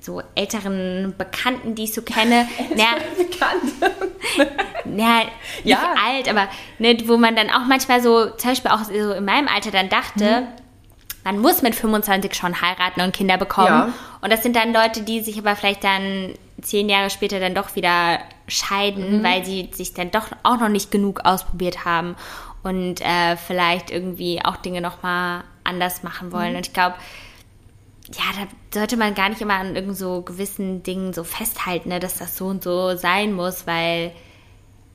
so 0.00 0.22
älteren 0.34 1.14
Bekannten, 1.16 1.74
die 1.74 1.84
ich 1.84 1.94
so 1.94 2.02
kenne. 2.02 2.46
Ältere 2.70 3.16
Bekannte? 3.16 4.52
ja, 4.96 5.22
nicht 5.64 5.64
ja. 5.64 5.94
alt, 6.06 6.28
aber 6.28 6.48
ne, 6.78 6.96
wo 7.06 7.16
man 7.16 7.34
dann 7.34 7.50
auch 7.50 7.64
manchmal 7.66 8.02
so, 8.02 8.30
zum 8.30 8.50
Beispiel 8.50 8.70
auch 8.70 8.84
so 8.84 9.12
in 9.12 9.24
meinem 9.24 9.48
Alter 9.48 9.70
dann 9.70 9.88
dachte, 9.88 10.42
mhm 10.42 10.64
man 11.24 11.38
muss 11.38 11.62
mit 11.62 11.74
25 11.74 12.34
schon 12.34 12.60
heiraten 12.60 13.00
und 13.00 13.16
Kinder 13.16 13.38
bekommen. 13.38 13.66
Ja. 13.68 13.92
Und 14.20 14.30
das 14.30 14.42
sind 14.42 14.54
dann 14.54 14.72
Leute, 14.72 15.02
die 15.02 15.22
sich 15.22 15.38
aber 15.38 15.56
vielleicht 15.56 15.82
dann 15.82 16.34
zehn 16.60 16.88
Jahre 16.88 17.10
später 17.10 17.40
dann 17.40 17.54
doch 17.54 17.74
wieder 17.76 18.18
scheiden, 18.46 19.18
mhm. 19.18 19.24
weil 19.24 19.44
sie 19.44 19.70
sich 19.72 19.94
dann 19.94 20.10
doch 20.10 20.28
auch 20.42 20.58
noch 20.58 20.68
nicht 20.68 20.90
genug 20.90 21.20
ausprobiert 21.24 21.84
haben 21.84 22.16
und 22.62 23.00
äh, 23.00 23.36
vielleicht 23.36 23.90
irgendwie 23.90 24.44
auch 24.44 24.56
Dinge 24.56 24.80
nochmal 24.80 25.44
anders 25.64 26.02
machen 26.02 26.32
wollen. 26.32 26.52
Mhm. 26.52 26.56
Und 26.56 26.66
ich 26.66 26.72
glaube, 26.72 26.96
ja, 28.12 28.24
da 28.70 28.78
sollte 28.78 28.96
man 28.96 29.14
gar 29.14 29.28
nicht 29.28 29.40
immer 29.40 29.54
an 29.54 29.76
irgend 29.76 29.96
so 29.96 30.22
gewissen 30.22 30.82
Dingen 30.82 31.12
so 31.12 31.24
festhalten, 31.24 31.88
ne, 31.88 32.00
dass 32.00 32.18
das 32.18 32.36
so 32.36 32.46
und 32.46 32.62
so 32.62 32.96
sein 32.96 33.32
muss, 33.32 33.66
weil 33.66 34.12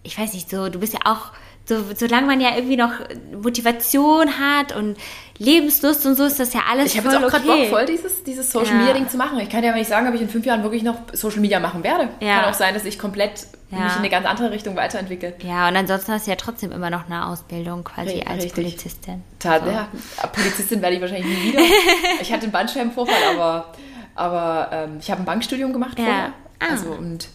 ich 0.03 0.17
weiß 0.17 0.33
nicht, 0.33 0.49
so, 0.49 0.69
du 0.69 0.79
bist 0.79 0.93
ja 0.93 0.99
auch 1.05 1.31
so, 1.65 1.83
solange 1.95 2.27
man 2.27 2.41
ja 2.41 2.55
irgendwie 2.55 2.77
noch 2.77 2.91
Motivation 3.31 4.39
hat 4.39 4.75
und 4.75 4.97
Lebenslust 5.39 6.05
und 6.05 6.15
so 6.15 6.25
ist 6.25 6.39
das 6.39 6.53
ja 6.53 6.61
alles 6.69 6.93
Ich 6.93 6.97
habe 6.97 7.09
jetzt 7.09 7.17
auch 7.17 7.29
gerade 7.29 7.49
okay. 7.49 7.61
Bock, 7.61 7.69
voll 7.69 7.85
dieses, 7.85 8.23
dieses 8.23 8.51
Social 8.51 8.75
Media 8.75 8.93
Ding 8.93 9.09
zu 9.09 9.17
machen. 9.17 9.39
Ich 9.39 9.49
kann 9.49 9.63
ja 9.63 9.69
aber 9.69 9.79
nicht 9.79 9.87
sagen, 9.87 10.07
ob 10.07 10.13
ich 10.13 10.21
in 10.21 10.29
fünf 10.29 10.45
Jahren 10.45 10.63
wirklich 10.63 10.83
noch 10.83 10.97
Social 11.13 11.39
Media 11.39 11.59
machen 11.59 11.83
werde. 11.83 12.09
Kann 12.19 12.45
auch 12.45 12.53
sein, 12.53 12.73
dass 12.73 12.85
ich 12.85 12.99
komplett 12.99 13.47
ja. 13.71 13.79
mich 13.79 13.93
in 13.93 13.99
eine 13.99 14.09
ganz 14.09 14.25
andere 14.27 14.51
Richtung 14.51 14.75
weiterentwickle. 14.75 15.33
Ja, 15.43 15.67
und 15.69 15.75
ansonsten 15.75 16.11
hast 16.11 16.27
du 16.27 16.31
ja 16.31 16.37
trotzdem 16.37 16.71
immer 16.71 16.89
noch 16.89 17.05
eine 17.05 17.27
Ausbildung 17.27 17.83
quasi 17.85 18.09
Richtig. 18.09 18.27
als 18.27 18.51
Polizistin. 18.51 19.23
Tat, 19.39 19.63
so. 19.63 19.71
ja, 19.71 19.87
Polizistin 20.31 20.81
werde 20.81 20.95
ich 20.95 21.01
wahrscheinlich 21.01 21.25
nie 21.25 21.51
wieder. 21.53 21.61
ich 22.21 22.31
hatte 22.31 22.43
einen 22.43 22.51
Bandscheibenvorfall, 22.51 23.35
aber 23.35 23.73
Aber 24.15 24.69
ähm, 24.73 24.97
ich 24.99 25.09
habe 25.09 25.21
ein 25.21 25.25
Bankstudium 25.25 25.71
gemacht 25.71 25.97
Ja. 25.97 26.05
vorher. 26.05 26.33
Ah. 26.59 26.65
Also 26.71 26.89
und 26.89 27.29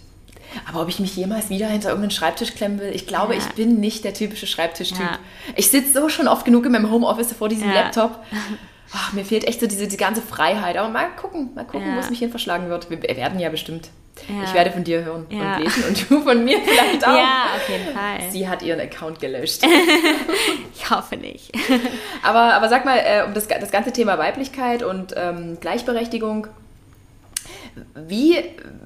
aber 0.69 0.83
ob 0.83 0.89
ich 0.89 0.99
mich 1.01 1.17
jemals 1.17 1.49
wieder 1.51 1.67
hinter 1.67 1.89
irgendeinen 1.89 2.11
Schreibtisch 2.11 2.55
klemmen 2.55 2.81
will, 2.81 2.91
ich 2.95 3.07
glaube, 3.07 3.35
Ja. 3.35 3.39
ich 3.41 3.47
bin 3.55 3.81
nicht 3.81 4.05
der 4.05 4.15
typische 4.15 4.47
Schreibtischtyp. 4.47 5.01
Ja. 5.01 5.19
Ich 5.57 5.71
sitze 5.71 5.93
so 6.01 6.09
schon 6.09 6.29
oft 6.29 6.45
genug 6.45 6.67
in 6.67 6.73
meinem 6.73 6.91
Homeoffice 6.91 7.33
vor 7.33 7.49
diesem 7.49 7.69
Ja. 7.69 7.83
Laptop. 7.83 8.19
Ach, 8.97 9.13
mir 9.13 9.25
fehlt 9.25 9.45
echt 9.49 9.61
so 9.61 9.67
diese, 9.67 9.85
diese 9.87 9.97
ganze 9.97 10.23
Freiheit. 10.23 10.77
Aber 10.77 10.89
mal 10.89 11.07
gucken, 11.21 11.51
mal 11.55 11.65
gucken, 11.65 11.89
Ja. 11.89 11.97
wo 11.97 12.01
es 12.01 12.11
mich 12.11 12.19
hin 12.21 12.31
verschlagen 12.31 12.69
wird. 12.69 12.91
Wir 12.91 13.03
wir 13.03 13.17
werden 13.17 13.41
ja 13.41 13.49
bestimmt. 13.49 13.91
Ja. 14.29 14.45
Ich 14.45 14.55
werde 14.55 14.71
von 14.71 14.85
dir 14.85 15.03
hören 15.05 15.27
Ja. 15.31 15.57
und 15.57 15.65
lesen 15.65 15.83
und 15.89 16.09
du 16.11 16.21
von 16.23 16.45
mir 16.45 16.59
vielleicht 16.65 17.05
auch. 17.05 17.17
Ja, 17.17 17.47
auf 17.57 17.69
jeden 17.69 17.93
Fall. 17.93 18.31
Sie 18.31 18.49
hat 18.49 18.63
ihren 18.63 18.81
Account 18.81 19.19
gelöscht. 19.21 19.63
Ich 20.77 20.91
hoffe 20.91 21.17
nicht. 21.17 21.51
Aber, 22.23 22.55
aber 22.55 22.69
sag 22.69 22.85
mal, 22.85 22.99
äh, 22.99 23.23
um 23.27 23.33
das, 23.33 23.49
das 23.49 23.71
ganze 23.71 23.93
Thema 23.93 24.19
Weiblichkeit 24.19 24.83
und 24.83 25.15
ähm, 25.17 25.57
Gleichberechtigung, 25.61 26.47
wie 27.95 28.37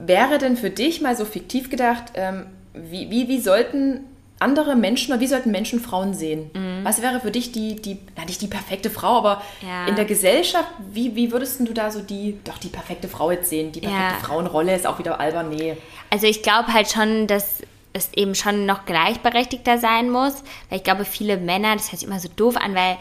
wäre 0.05 0.39
denn 0.39 0.57
für 0.57 0.71
dich 0.71 1.01
mal 1.01 1.17
so 1.17 1.25
fiktiv 1.25 1.71
gedacht, 1.71 2.05
ähm, 2.15 2.47
wie, 2.75 3.11
wie, 3.11 3.29
wie 3.29 3.41
sollten 3.41 4.01
andere 4.41 4.77
Menschen 4.77 5.13
oder 5.13 5.21
wie 5.21 5.27
sollten 5.27 5.51
Menschen 5.51 5.81
Frauen 5.81 6.15
sehen? 6.15 6.51
Was 6.85 7.03
wäre 7.03 7.19
für 7.19 7.33
dich 7.33 7.51
die, 7.51 7.75
die, 7.75 7.99
na 8.17 8.25
nicht 8.25 8.41
die 8.41 8.47
perfekte 8.47 8.89
Frau, 8.89 9.17
aber 9.19 9.43
Ja. 9.67 9.87
in 9.89 9.97
der 9.97 10.05
Gesellschaft, 10.05 10.69
wie, 10.93 11.17
wie 11.17 11.33
würdest 11.33 11.59
du 11.59 11.73
da 11.73 11.91
so 11.91 12.01
die, 12.01 12.39
doch 12.45 12.59
die 12.59 12.69
perfekte 12.69 13.09
Frau 13.09 13.33
jetzt 13.33 13.51
sehen? 13.51 13.73
Die 13.73 13.81
perfekte 13.81 14.15
Ja. 14.15 14.21
Frauenrolle 14.21 14.77
ist 14.77 14.87
auch 14.87 15.01
wieder 15.01 15.19
albern, 15.19 15.49
nee. 15.49 15.77
Also 16.11 16.27
ich 16.29 16.43
glaube 16.45 16.73
halt 16.73 16.89
schon, 16.89 17.27
dass 17.27 17.63
es 17.95 18.11
eben 18.15 18.37
schon 18.37 18.65
noch 18.65 18.85
gleichberechtigter 18.85 19.79
sein 19.79 20.09
muss, 20.09 20.35
weil 20.69 20.79
ich 20.79 20.85
glaube, 20.85 21.05
viele 21.05 21.37
Männer, 21.37 21.75
das 21.75 21.91
hört 21.91 21.99
sich 21.99 22.09
immer 22.09 22.21
so 22.21 22.29
doof 22.37 22.57
an, 22.59 22.77
weil, 22.77 22.97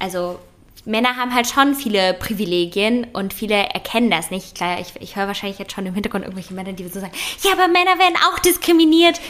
also 0.00 0.40
Männer 0.84 1.16
haben 1.16 1.34
halt 1.34 1.46
schon 1.46 1.74
viele 1.74 2.14
Privilegien 2.14 3.06
und 3.12 3.32
viele 3.34 3.54
erkennen 3.54 4.10
das 4.10 4.30
nicht. 4.30 4.54
Klar, 4.54 4.80
ich, 4.80 4.92
ich 5.00 5.16
höre 5.16 5.26
wahrscheinlich 5.26 5.58
jetzt 5.58 5.72
schon 5.72 5.86
im 5.86 5.94
Hintergrund 5.94 6.24
irgendwelche 6.24 6.54
Männer, 6.54 6.72
die 6.72 6.86
so 6.88 7.00
sagen, 7.00 7.12
ja, 7.42 7.52
aber 7.52 7.68
Männer 7.68 7.98
werden 7.98 8.16
auch 8.30 8.38
diskriminiert. 8.38 9.20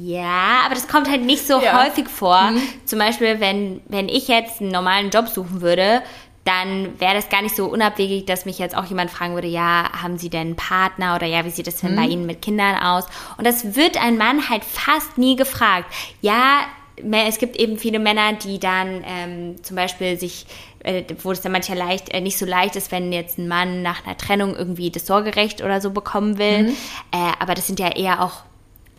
Ja, 0.00 0.62
aber 0.64 0.74
das 0.74 0.88
kommt 0.88 1.08
halt 1.08 1.22
nicht 1.22 1.46
so 1.46 1.60
Ja. 1.62 1.84
häufig 1.84 2.08
vor. 2.08 2.50
Zum 2.86 2.98
Beispiel, 2.98 3.38
wenn, 3.38 3.80
wenn 3.86 4.08
ich 4.08 4.26
jetzt 4.26 4.60
einen 4.60 4.72
normalen 4.72 5.10
Job 5.10 5.28
suchen 5.28 5.60
würde, 5.60 6.02
dann 6.44 6.98
wäre 7.00 7.14
das 7.14 7.28
gar 7.28 7.42
nicht 7.42 7.56
so 7.56 7.66
unabwegig, 7.66 8.24
dass 8.26 8.44
mich 8.46 8.58
jetzt 8.58 8.76
auch 8.76 8.84
jemand 8.84 9.10
fragen 9.10 9.34
würde, 9.34 9.48
ja, 9.48 9.88
haben 10.00 10.16
Sie 10.18 10.28
denn 10.30 10.40
einen 10.48 10.56
Partner 10.56 11.16
oder 11.16 11.26
ja, 11.26 11.44
wie 11.44 11.50
sieht 11.50 11.66
es 11.68 11.76
denn 11.80 11.96
bei 11.96 12.04
Ihnen 12.06 12.24
mit 12.26 12.40
Kindern 12.42 12.76
aus? 12.80 13.04
Und 13.36 13.44
das 13.46 13.74
wird 13.76 14.00
ein 14.00 14.16
Mann 14.16 14.48
halt 14.48 14.64
fast 14.64 15.18
nie 15.18 15.34
gefragt. 15.36 15.92
Ja, 16.20 16.60
es 16.96 17.38
gibt 17.38 17.56
eben 17.56 17.78
viele 17.78 17.98
Männer, 17.98 18.32
die 18.34 18.58
dann 18.58 19.04
ähm, 19.06 19.62
zum 19.62 19.76
Beispiel 19.76 20.18
sich, 20.18 20.46
äh, 20.80 21.04
wo 21.22 21.32
es 21.32 21.40
dann 21.40 21.52
manchmal 21.52 21.78
leicht, 21.78 22.12
äh, 22.14 22.20
nicht 22.20 22.38
so 22.38 22.46
leicht 22.46 22.76
ist, 22.76 22.90
wenn 22.92 23.12
jetzt 23.12 23.38
ein 23.38 23.48
Mann 23.48 23.82
nach 23.82 24.06
einer 24.06 24.16
Trennung 24.16 24.56
irgendwie 24.56 24.90
das 24.90 25.06
Sorgerecht 25.06 25.62
oder 25.62 25.80
so 25.80 25.90
bekommen 25.90 26.38
will. 26.38 26.72
Äh, 27.12 27.32
aber 27.38 27.54
das 27.54 27.66
sind 27.66 27.78
ja 27.80 27.94
eher 27.94 28.22
auch 28.22 28.42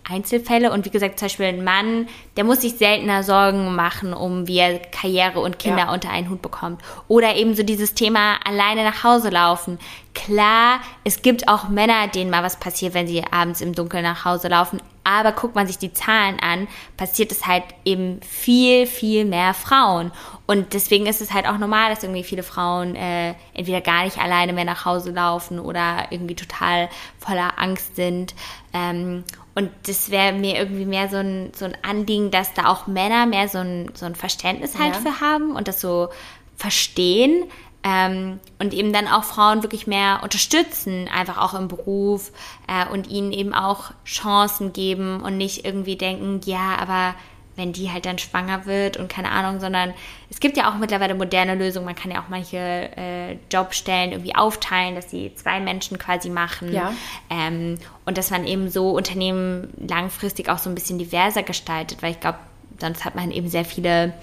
Einzelfälle 0.09 0.71
und 0.71 0.85
wie 0.85 0.89
gesagt, 0.89 1.19
zum 1.19 1.25
Beispiel 1.27 1.45
ein 1.47 1.63
Mann, 1.63 2.07
der 2.35 2.43
muss 2.43 2.61
sich 2.61 2.73
seltener 2.73 3.23
Sorgen 3.23 3.75
machen, 3.75 4.13
um 4.13 4.47
wie 4.47 4.57
er 4.59 4.79
Karriere 4.79 5.39
und 5.39 5.59
Kinder 5.59 5.85
Ja. 5.85 5.93
unter 5.93 6.09
einen 6.09 6.29
Hut 6.29 6.41
bekommt. 6.41 6.81
Oder 7.07 7.35
eben 7.35 7.55
so 7.55 7.63
dieses 7.63 7.93
Thema 7.93 8.37
alleine 8.45 8.83
nach 8.83 9.03
Hause 9.03 9.29
laufen. 9.29 9.79
Klar, 10.13 10.79
es 11.03 11.21
gibt 11.21 11.47
auch 11.47 11.69
Männer, 11.69 12.07
denen 12.07 12.31
mal 12.31 12.43
was 12.43 12.55
passiert, 12.57 12.93
wenn 12.93 13.07
sie 13.07 13.23
abends 13.31 13.61
im 13.61 13.75
Dunkeln 13.75 14.03
nach 14.03 14.25
Hause 14.25 14.47
laufen. 14.47 14.81
Aber 15.03 15.31
guckt 15.31 15.55
man 15.55 15.67
sich 15.67 15.77
die 15.77 15.93
Zahlen 15.93 16.37
an, 16.41 16.67
passiert 16.97 17.31
es 17.31 17.45
halt 17.47 17.63
eben 17.85 18.19
viel, 18.27 18.85
viel 18.87 19.23
mehr 19.23 19.53
Frauen. 19.53 20.11
Und 20.47 20.73
deswegen 20.73 21.05
ist 21.05 21.21
es 21.21 21.31
halt 21.33 21.47
auch 21.47 21.57
normal, 21.57 21.89
dass 21.91 22.03
irgendwie 22.03 22.23
viele 22.25 22.43
Frauen 22.43 22.95
äh, 22.95 23.35
entweder 23.53 23.79
gar 23.79 24.03
nicht 24.03 24.17
alleine 24.17 24.51
mehr 24.51 24.65
nach 24.65 24.83
Hause 24.83 25.11
laufen 25.11 25.59
oder 25.59 26.07
irgendwie 26.09 26.35
total 26.35 26.89
voller 27.19 27.57
Angst 27.57 27.95
sind. 27.95 28.35
Ähm, 28.73 29.23
und 29.57 29.71
das 29.87 30.11
wäre 30.11 30.33
mir 30.33 30.55
irgendwie 30.55 30.85
mehr 30.85 31.09
so 31.09 31.17
ein, 31.17 31.51
so 31.55 31.65
ein 31.65 31.75
Anliegen, 31.81 32.29
dass 32.29 32.53
da 32.53 32.67
auch 32.67 32.85
Männer 32.85 33.25
mehr 33.25 33.47
so 33.47 33.57
ein, 33.57 33.89
so 33.95 34.05
ein 34.05 34.13
Verständnis 34.13 34.77
halt 34.77 34.93
Ja. 34.93 35.01
für 35.01 35.19
haben 35.19 35.55
und 35.55 35.67
das 35.67 35.81
so 35.81 36.09
verstehen. 36.55 37.45
Ähm, 37.83 38.39
und 38.59 38.71
eben 38.75 38.93
dann 38.93 39.07
auch 39.07 39.23
Frauen 39.23 39.63
wirklich 39.63 39.87
mehr 39.87 40.19
unterstützen, 40.21 41.09
einfach 41.11 41.39
auch 41.39 41.55
im 41.55 41.69
Beruf 41.69 42.31
äh, 42.67 42.87
und 42.93 43.07
ihnen 43.07 43.31
eben 43.31 43.55
auch 43.55 43.85
Chancen 44.05 44.73
geben 44.73 45.21
und 45.21 45.37
nicht 45.37 45.65
irgendwie 45.65 45.95
denken, 45.95 46.39
ja, 46.45 46.77
aber 46.79 47.15
wenn 47.57 47.73
die 47.73 47.91
halt 47.91 48.05
dann 48.05 48.19
schwanger 48.19 48.65
wird 48.65 48.97
und 48.97 49.09
keine 49.09 49.31
Ahnung, 49.31 49.59
sondern 49.59 49.93
es 50.29 50.39
gibt 50.39 50.55
ja 50.57 50.69
auch 50.69 50.77
mittlerweile 50.77 51.15
moderne 51.15 51.55
Lösungen. 51.55 51.85
Man 51.85 51.95
kann 51.95 52.11
ja 52.11 52.21
auch 52.21 52.29
manche 52.29 52.57
äh, 52.57 53.37
Jobstellen 53.51 54.11
irgendwie 54.11 54.35
aufteilen, 54.35 54.95
dass 54.95 55.09
sie 55.09 55.33
zwei 55.35 55.59
Menschen 55.59 55.97
quasi 55.97 56.29
machen. 56.29 56.71
Ja. 56.71 56.93
Ähm, 57.31 57.79
und 58.05 58.17
dass 58.17 58.29
man 58.29 58.45
eben 58.45 58.69
so 58.69 58.91
Unternehmen 58.91 59.73
langfristig 59.77 60.49
auch 60.49 60.59
so 60.59 60.69
ein 60.69 60.75
bisschen 60.75 60.99
diverser 60.99 61.41
gestaltet, 61.41 62.03
weil 62.03 62.11
ich 62.11 62.19
glaube, 62.19 62.37
sonst 62.79 63.03
hat 63.03 63.15
man 63.15 63.31
eben 63.31 63.49
sehr 63.49 63.65
viele 63.65 64.13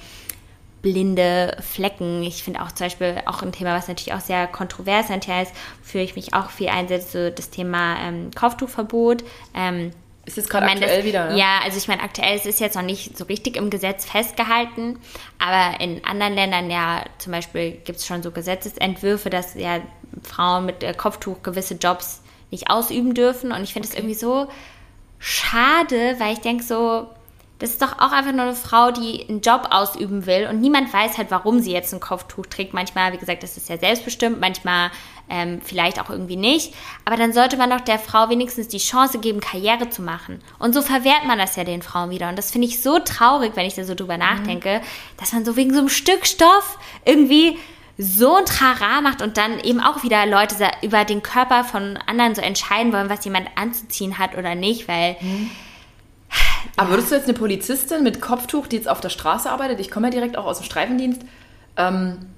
blinde 0.80 1.56
Flecken. 1.60 2.22
Ich 2.22 2.44
finde 2.44 2.62
auch 2.62 2.70
zum 2.70 2.86
Beispiel 2.86 3.16
auch 3.26 3.42
ein 3.42 3.50
Thema, 3.50 3.74
was 3.74 3.88
natürlich 3.88 4.12
auch 4.12 4.20
sehr 4.20 4.46
kontrovers 4.46 5.08
Thema 5.08 5.42
ist, 5.42 5.52
wofür 5.82 6.02
ich 6.02 6.14
mich 6.14 6.34
auch 6.34 6.50
viel 6.50 6.68
einsetze, 6.68 7.30
so 7.30 7.34
das 7.34 7.50
Thema 7.50 7.96
ähm, 8.00 8.30
Kopftuchverbot. 8.32 9.24
Ähm, 9.54 9.90
Ist 10.26 10.36
jetzt 10.36 10.48
gerade 10.48 10.66
ich 10.66 10.72
aktuell 10.72 10.96
das, 10.98 11.04
wieder, 11.06 11.30
ne? 11.30 11.38
Ja, 11.38 11.60
also 11.62 11.76
ich 11.76 11.86
meine, 11.88 12.02
aktuell 12.02 12.36
ist 12.36 12.46
es 12.46 12.58
jetzt 12.58 12.76
noch 12.76 12.82
nicht 12.82 13.16
so 13.16 13.24
richtig 13.24 13.56
im 13.56 13.70
Gesetz 13.70 14.04
festgehalten, 14.04 14.98
aber 15.38 15.80
in 15.80 16.04
anderen 16.04 16.34
Ländern 16.34 16.70
ja, 16.70 17.04
zum 17.18 17.32
Beispiel 17.32 17.72
gibt 17.72 17.98
es 17.98 18.06
schon 18.06 18.22
so 18.22 18.30
Gesetzesentwürfe, 18.30 19.28
dass 19.28 19.54
ja 19.54 19.80
Frauen 20.22 20.66
mit 20.66 20.82
äh, 20.82 20.94
Kopftuch 20.94 21.42
gewisse 21.42 21.74
Jobs 21.74 22.22
nicht 22.50 22.70
ausüben 22.70 23.14
dürfen 23.14 23.52
und 23.52 23.62
ich 23.64 23.72
finde 23.72 23.88
es 23.88 23.94
irgendwie 23.94 24.14
so 24.14 24.48
schade, 25.18 26.16
weil 26.18 26.32
ich 26.32 26.40
denke 26.40 26.62
so, 26.62 27.08
das 27.58 27.70
ist 27.70 27.82
doch 27.82 27.98
auch 27.98 28.12
einfach 28.12 28.32
nur 28.32 28.42
eine 28.42 28.54
Frau, 28.54 28.90
die 28.90 29.26
einen 29.28 29.40
Job 29.40 29.68
ausüben 29.70 30.26
will 30.26 30.48
und 30.48 30.60
niemand 30.60 30.92
weiß 30.92 31.18
halt, 31.18 31.30
warum 31.30 31.60
sie 31.60 31.72
jetzt 31.72 31.94
ein 31.94 32.00
Kopftuch 32.00 32.46
trägt. 32.46 32.74
Manchmal, 32.74 33.12
wie 33.12 33.18
gesagt, 33.18 33.42
das 33.42 33.56
ist 33.56 33.68
ja 33.68 33.78
selbstbestimmt, 33.78 34.40
manchmal 34.40 34.90
ähm, 35.28 35.60
vielleicht 35.62 36.00
auch 36.00 36.10
irgendwie 36.10 36.36
nicht. 36.36 36.74
Aber 37.04 37.16
dann 37.16 37.32
sollte 37.32 37.56
man 37.56 37.70
doch 37.70 37.80
der 37.80 37.98
Frau 37.98 38.28
wenigstens 38.28 38.68
die 38.68 38.78
Chance 38.78 39.18
geben, 39.18 39.40
Karriere 39.40 39.88
zu 39.88 40.02
machen. 40.02 40.40
Und 40.58 40.74
so 40.74 40.82
verwehrt 40.82 41.24
man 41.26 41.38
das 41.38 41.56
ja 41.56 41.64
den 41.64 41.82
Frauen 41.82 42.10
wieder. 42.10 42.28
Und 42.28 42.36
das 42.36 42.50
finde 42.50 42.66
ich 42.68 42.82
so 42.82 42.98
traurig, 42.98 43.52
wenn 43.54 43.66
ich 43.66 43.74
da 43.74 43.84
so 43.84 43.94
drüber 43.94 44.18
nachdenke, 44.18 44.80
dass 45.16 45.32
man 45.32 45.44
so 45.44 45.56
wegen 45.56 45.72
so 45.72 45.80
einem 45.80 45.88
Stück 45.88 46.26
Stoff 46.26 46.78
irgendwie 47.04 47.58
so 47.96 48.36
ein 48.36 48.44
Trara 48.44 49.00
macht 49.00 49.22
und 49.22 49.36
dann 49.36 49.60
eben 49.60 49.80
auch 49.80 50.02
wieder 50.02 50.26
Leute 50.26 50.56
über 50.82 51.04
den 51.04 51.22
Körper 51.22 51.62
von 51.62 51.96
anderen 52.06 52.34
so 52.34 52.42
entscheiden 52.42 52.92
wollen, 52.92 53.08
was 53.08 53.24
jemand 53.24 53.48
anzuziehen 53.54 54.18
hat 54.18 54.36
oder 54.36 54.54
nicht, 54.56 54.88
weil 54.88 55.16
Aber 56.76 56.90
würdest 56.90 57.12
du 57.12 57.14
jetzt 57.14 57.28
eine 57.28 57.38
Polizistin 57.38 58.02
mit 58.02 58.20
Kopftuch, 58.20 58.66
die 58.66 58.76
jetzt 58.76 58.88
auf 58.88 59.00
der 59.00 59.10
Straße 59.10 59.48
arbeitet, 59.48 59.78
ich 59.78 59.90
komme 59.90 60.08
ja 60.08 60.10
direkt 60.10 60.36
auch 60.36 60.44
aus 60.44 60.58
dem 60.58 60.64
Streifendienst, 60.64 61.22
ähm, 61.76 62.33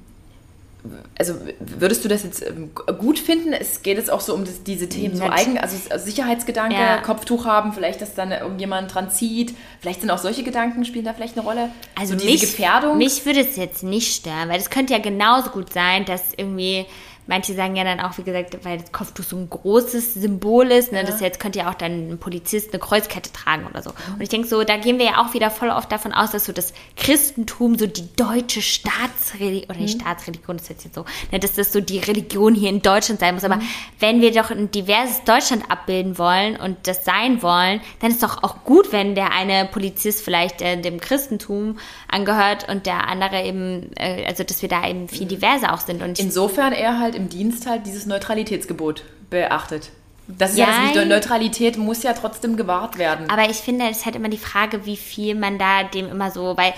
also 1.18 1.34
würdest 1.61 2.05
du 2.05 2.09
das 2.09 2.22
jetzt 2.24 2.45
ähm, 2.47 2.70
gut 2.99 3.18
finden? 3.18 3.53
Es 3.53 3.82
geht 3.82 3.97
jetzt 3.99 4.11
auch 4.11 4.20
so 4.20 4.34
um 4.34 4.45
das, 4.45 4.62
diese 4.62 4.89
Themen, 4.89 5.16
so 5.16 5.24
eigen, 5.24 5.59
also 5.59 5.76
s- 5.76 6.05
Sicherheitsgedanke, 6.05 6.74
Ja. 6.76 6.99
Kopftuch 6.99 7.45
haben, 7.45 7.72
vielleicht, 7.72 8.01
dass 8.01 8.14
dann 8.14 8.32
irgendjemand 8.32 8.95
dran 8.95 9.11
zieht, 9.11 9.55
vielleicht 9.80 10.01
sind 10.01 10.11
auch 10.11 10.18
solche 10.18 10.43
Gedanken, 10.43 10.84
spielen 10.84 11.05
da 11.05 11.14
vielleicht 11.14 11.37
eine 11.37 11.47
Rolle? 11.47 11.70
Also 11.99 12.18
so 12.18 12.24
mich, 12.24 12.41
Gefährdung? 12.41 12.99
mich 12.99 13.24
würde 13.26 13.41
es 13.41 13.57
jetzt 13.57 13.82
nicht 13.82 14.14
stören, 14.14 14.49
weil 14.49 14.59
es 14.61 14.70
könnte 14.70 14.93
ja 14.93 14.99
genauso 14.99 15.51
gut 15.51 15.72
sein, 15.72 16.05
dass 16.05 16.22
irgendwie, 16.37 16.87
manche 17.27 17.55
sagen 17.55 17.77
ja 17.77 17.85
dann 17.85 18.01
auch, 18.01 18.18
wie 18.18 18.22
gesagt, 18.22 18.64
weil 18.64 18.79
das 18.79 18.93
Kopftuch 18.93 19.24
so 19.24 19.37
ein 19.37 19.51
großes 19.51 20.14
Symbol 20.14 20.70
ist, 20.70 20.93
ne, 20.93 21.05
das 21.05 21.20
jetzt 21.20 21.41
könnte 21.41 21.61
ja 21.61 21.70
auch 21.70 21.74
dann 21.74 22.11
ein 22.11 22.18
Polizist 22.18 22.72
eine 22.72 22.79
Kreuzkette 22.79 23.33
tragen 23.33 23.66
oder 23.66 23.83
so. 23.83 23.91
Und 23.91 24.20
ich 24.20 24.29
denke 24.29 24.47
so, 24.47 24.62
da 24.64 24.77
gehen 24.77 24.99
wir 24.99 25.07
ja 25.07 25.24
auch 25.24 25.35
wieder 25.35 25.51
voll 25.51 25.70
oft 25.70 25.91
davon 25.91 26.12
aus, 26.12 26.31
dass 26.31 26.45
so 26.45 26.53
das 26.53 26.72
Christentum 26.97 27.79
so 27.79 27.87
die 27.87 28.14
deutsche 28.16 28.62
Staatsreligion, 28.62 29.70
oder 29.70 29.81
nicht 29.81 30.01
Staatsreligion, 30.01 30.57
das 30.59 30.70
ist 30.70 30.85
jetzt 30.85 30.95
so, 30.95 31.05
ne, 31.33 31.41
dass 31.41 31.55
das 31.55 31.72
so 31.72 31.81
die 31.81 31.99
Religion 31.99 32.55
hier 32.55 32.70
in 32.70 32.83
Deutschland 32.83 33.20
sein 33.20 33.35
muss. 33.35 33.45
Aber 33.45 33.61
wenn 33.99 34.20
wir 34.20 34.33
doch 34.33 34.51
ein 34.51 34.70
diverses 34.70 35.24
Deutschland 35.24 35.70
abbilden 35.70 36.18
wollen 36.18 36.57
und 36.57 36.87
das 36.87 37.05
sein 37.05 37.43
wollen, 37.43 37.81
dann 38.01 38.11
ist 38.11 38.22
doch 38.22 38.43
auch 38.43 38.64
gut, 38.64 38.93
wenn 38.93 39.14
der 39.14 39.33
eine 39.33 39.66
Polizist 39.66 40.22
vielleicht 40.22 40.62
äh, 40.62 40.81
dem 40.81 41.01
Christentum 41.01 41.79
angehört 42.09 42.68
und 42.68 42.87
der 42.87 43.09
andere 43.09 43.43
eben, 43.43 43.91
äh, 43.97 44.24
also 44.27 44.45
dass 44.45 44.62
wir 44.62 44.68
da 44.68 44.89
eben 44.89 45.09
viel 45.09 45.27
diverser 45.27 45.74
auch 45.74 45.81
sind. 45.81 46.03
Und 46.03 46.18
Insofern 46.18 46.72
er 46.72 46.99
halt 46.99 47.15
im 47.16 47.28
Dienst 47.28 47.66
halt 47.66 47.86
dieses 47.86 48.06
Neutralitätsgebot 48.06 49.02
beachtet. 49.30 49.90
Das 50.28 50.50
ist 50.52 50.58
ja, 50.58 50.66
das 50.66 50.76
Jein. 50.76 50.84
nicht. 50.98 51.08
Neutralität 51.08 51.76
muss 51.78 52.02
ja 52.02 52.12
trotzdem 52.12 52.56
gewahrt 52.56 52.98
werden. 52.98 53.30
aber 53.30 53.48
ich 53.48 53.56
finde, 53.58 53.86
es 53.90 53.98
ist 53.98 54.06
halt 54.06 54.16
immer 54.16 54.28
die 54.28 54.38
Frage, 54.38 54.84
wie 54.86 54.96
viel 54.96 55.34
man 55.34 55.58
da 55.58 55.84
dem 55.84 56.08
immer 56.10 56.30
so, 56.30 56.56
weil 56.56 56.72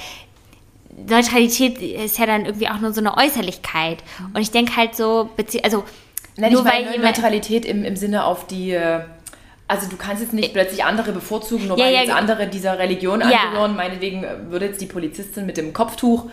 Neutralität 1.06 1.80
ist 1.80 2.18
ja 2.18 2.26
dann 2.26 2.44
irgendwie 2.46 2.68
auch 2.68 2.80
nur 2.80 2.92
so 2.92 3.00
eine 3.00 3.16
Äußerlichkeit. 3.16 3.98
Und 4.34 4.40
ich 4.40 4.50
denke 4.50 4.76
halt 4.76 4.96
so, 4.96 5.30
also 5.62 5.84
Nein, 6.36 6.52
nur 6.52 6.60
ich 6.66 6.72
meine 6.72 6.90
weil 6.90 6.98
Neutralität 7.00 7.64
im, 7.64 7.84
im 7.84 7.96
Sinne 7.96 8.24
auf 8.24 8.46
die. 8.46 8.72
äh, 8.72 9.00
Also 9.68 9.86
du 9.88 9.96
kannst 9.96 10.22
jetzt 10.22 10.32
nicht 10.32 10.52
plötzlich 10.52 10.84
andere 10.84 11.12
bevorzugen, 11.12 11.68
nur 11.68 11.78
Ja, 11.78 11.84
weil 11.86 11.92
ja, 11.94 12.00
jetzt 12.00 12.08
ge- 12.08 12.16
andere 12.18 12.46
dieser 12.48 12.78
Religion 12.78 13.20
Ja. 13.20 13.26
angehören. 13.26 13.76
Meinetwegen 13.76 14.24
würde 14.50 14.66
jetzt 14.66 14.80
die 14.80 14.86
Polizistin 14.86 15.46
mit 15.46 15.56
dem 15.56 15.72
Kopftuch 15.72 16.26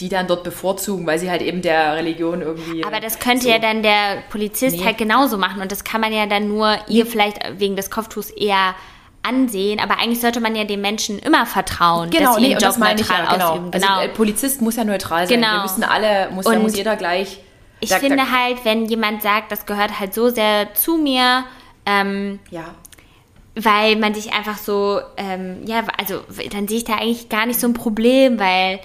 die 0.00 0.08
dann 0.08 0.26
dort 0.28 0.44
bevorzugen, 0.44 1.06
weil 1.06 1.18
sie 1.18 1.30
halt 1.30 1.42
eben 1.42 1.60
der 1.62 1.96
Religion 1.96 2.42
irgendwie. 2.42 2.84
Aber 2.84 3.00
das 3.00 3.18
könnte 3.18 3.44
so- 3.44 3.50
ja 3.50 3.58
dann 3.58 3.82
der 3.82 4.22
Polizist 4.30 4.76
Nee. 4.76 4.84
halt 4.84 4.98
genauso 4.98 5.36
machen 5.36 5.60
und 5.62 5.72
das 5.72 5.82
kann 5.82 6.00
man 6.00 6.12
ja 6.12 6.26
dann 6.26 6.46
nur 6.48 6.76
ihr 6.88 7.06
vielleicht 7.06 7.38
wegen 7.58 7.74
des 7.74 7.90
Kopftuchs 7.90 8.30
eher 8.30 8.74
ansehen, 9.22 9.80
aber 9.80 9.98
eigentlich 9.98 10.20
sollte 10.20 10.40
man 10.40 10.54
ja 10.54 10.64
den 10.64 10.80
Menschen 10.80 11.18
immer 11.18 11.46
vertrauen, 11.46 12.10
dass 12.10 12.18
Genau, 12.20 12.34
sie 12.34 12.40
nee, 12.42 12.50
Job 12.52 12.60
das 12.60 12.78
meine 12.78 13.00
ich 13.00 13.08
neutral 13.08 13.24
ja, 13.24 13.32
genau. 13.32 13.50
ausüben. 13.52 13.70
Also 13.72 13.86
Genau. 13.86 14.00
äh, 14.02 14.08
Polizist 14.10 14.60
muss 14.62 14.76
ja 14.76 14.84
neutral 14.84 15.26
sein. 15.26 15.40
Genau. 15.40 15.52
Wir 15.54 15.62
müssen 15.62 15.82
alle, 15.82 16.28
muss, 16.30 16.44
da 16.44 16.52
Und 16.52 16.62
muss 16.62 16.76
jeder 16.76 16.94
gleich. 16.96 17.40
ich 17.80 17.88
da- 17.88 17.96
finde 17.98 18.16
da, 18.18 18.30
halt, 18.30 18.64
wenn 18.64 18.84
jemand 18.86 19.22
sagt, 19.22 19.50
das 19.50 19.64
gehört 19.66 19.98
halt 19.98 20.12
so 20.14 20.28
sehr 20.28 20.74
zu 20.74 20.98
mir, 20.98 21.44
ähm, 21.86 22.38
Ja, 22.50 22.66
weil 23.56 23.96
man 23.96 24.14
sich 24.14 24.32
einfach 24.32 24.58
so, 24.58 25.00
ähm, 25.16 25.62
ja, 25.66 25.82
also 25.98 26.20
dann 26.52 26.66
sehe 26.68 26.78
ich 26.78 26.84
da 26.84 26.94
eigentlich 26.96 27.28
gar 27.28 27.46
nicht 27.46 27.58
so 27.60 27.66
ein 27.68 27.72
Problem, 27.74 28.38
weil 28.38 28.78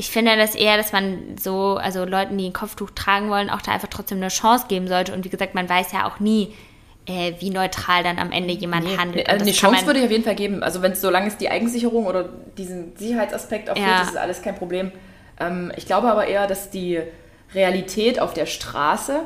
ich 0.00 0.10
finde 0.10 0.34
das 0.36 0.54
eher, 0.54 0.78
dass 0.78 0.92
man 0.92 1.36
so, 1.38 1.76
also 1.76 2.06
Leuten, 2.06 2.38
die 2.38 2.46
ein 2.48 2.52
Kopftuch 2.54 2.90
tragen 2.94 3.28
wollen, 3.28 3.50
auch 3.50 3.60
da 3.60 3.72
einfach 3.72 3.88
trotzdem 3.88 4.16
eine 4.18 4.28
Chance 4.28 4.64
geben 4.68 4.88
sollte. 4.88 5.12
Und 5.12 5.24
wie 5.26 5.28
gesagt, 5.28 5.54
man 5.54 5.68
weiß 5.68 5.92
ja 5.92 6.06
auch 6.08 6.20
nie, 6.20 6.54
äh, 7.06 7.34
wie 7.38 7.50
neutral 7.50 8.02
dann 8.02 8.18
am 8.18 8.32
Ende 8.32 8.54
jemand 8.54 8.86
Nee, 8.86 8.96
handelt. 8.96 9.26
nee, 9.28 9.34
Und 9.34 9.42
eine 9.42 9.52
Chance 9.52 9.84
würde 9.86 9.98
ich 9.98 10.06
auf 10.06 10.10
jeden 10.10 10.24
Fall 10.24 10.34
geben. 10.36 10.62
Also 10.62 10.80
wenn 10.80 10.92
es 10.92 11.02
solange 11.02 11.26
es 11.28 11.36
die 11.36 11.50
Eigensicherung 11.50 12.06
oder 12.06 12.30
diesen 12.56 12.96
Sicherheitsaspekt 12.96 13.68
erfüllt, 13.68 13.86
Ja. 13.86 13.98
das 14.00 14.08
ist 14.10 14.16
alles 14.16 14.40
kein 14.42 14.54
Problem. 14.54 14.90
Ähm, 15.38 15.70
ich 15.76 15.84
glaube 15.86 16.10
aber 16.10 16.26
eher, 16.26 16.46
dass 16.46 16.70
die 16.70 17.00
Realität 17.54 18.20
auf 18.20 18.32
der 18.32 18.46
Straße. 18.46 19.20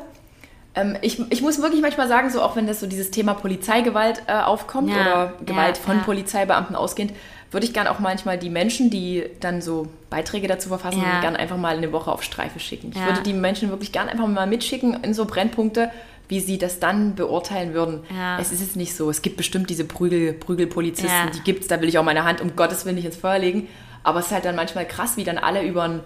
Ähm, 0.75 0.97
ich, 1.01 1.19
ich 1.31 1.41
muss 1.41 1.61
wirklich 1.61 1.81
manchmal 1.81 2.07
sagen, 2.09 2.29
so 2.29 2.41
auch 2.41 2.55
wenn 2.57 2.67
das 2.67 2.79
so 2.81 2.87
dieses 2.87 3.11
Thema 3.11 3.33
Polizeigewalt 3.33 4.23
äh, 4.27 4.33
aufkommt 4.33 4.89
Ja, 4.89 4.95
oder 5.01 5.33
Gewalt 5.45 5.77
ja, 5.77 5.83
von. 5.83 6.01
Polizeibeamten 6.01 6.75
ausgehend, 6.75 7.13
würde 7.55 7.65
ich 7.65 7.73
gern 7.73 7.87
auch 7.87 7.99
manchmal 7.99 8.37
die 8.37 8.49
Menschen, 8.49 8.89
die 8.89 9.23
dann 9.39 9.61
so 9.61 9.87
Beiträge 10.09 10.47
dazu 10.47 10.67
verfassen, 10.69 11.01
Ja. 11.01 11.21
gern 11.21 11.35
einfach 11.35 11.57
mal 11.57 11.75
eine 11.77 11.91
Woche 11.91 12.11
auf 12.11 12.21
Streife 12.21 12.59
schicken. 12.59 12.91
Ich 12.93 12.97
Ja. 12.99 13.07
würde 13.07 13.21
die 13.23 13.33
Menschen 13.33 13.69
wirklich 13.69 13.91
gern 13.91 14.09
einfach 14.09 14.27
mal 14.27 14.45
mitschicken 14.45 15.03
in 15.03 15.13
so 15.13 15.25
Brennpunkte, 15.25 15.89
wie 16.27 16.39
sie 16.39 16.57
das 16.57 16.79
dann 16.79 17.15
beurteilen 17.15 17.73
würden. 17.73 18.03
Ja. 18.15 18.37
Es 18.39 18.51
ist 18.51 18.59
jetzt 18.61 18.75
nicht 18.75 18.95
so. 18.95 19.09
Es 19.09 19.21
gibt 19.21 19.37
bestimmt 19.37 19.69
diese 19.69 19.85
Prügel, 19.85 20.33
Prügelpolizisten, 20.33 21.09
Ja. 21.27 21.29
die 21.31 21.39
gibt's. 21.41 21.67
Da 21.67 21.79
will 21.81 21.87
ich 21.89 21.97
auch 21.97 22.03
meine 22.03 22.23
Hand 22.25 22.41
um 22.41 22.55
Gottes 22.55 22.85
Willen 22.85 22.95
nicht 22.95 23.05
ins 23.05 23.17
Feuer 23.17 23.39
legen. 23.39 23.67
Aber 24.03 24.19
es 24.19 24.27
ist 24.27 24.31
halt 24.33 24.45
dann 24.45 24.55
manchmal 24.55 24.85
krass, 24.85 25.17
wie 25.17 25.23
dann 25.23 25.37
alle 25.37 25.63
über 25.63 25.87
den 25.87 26.01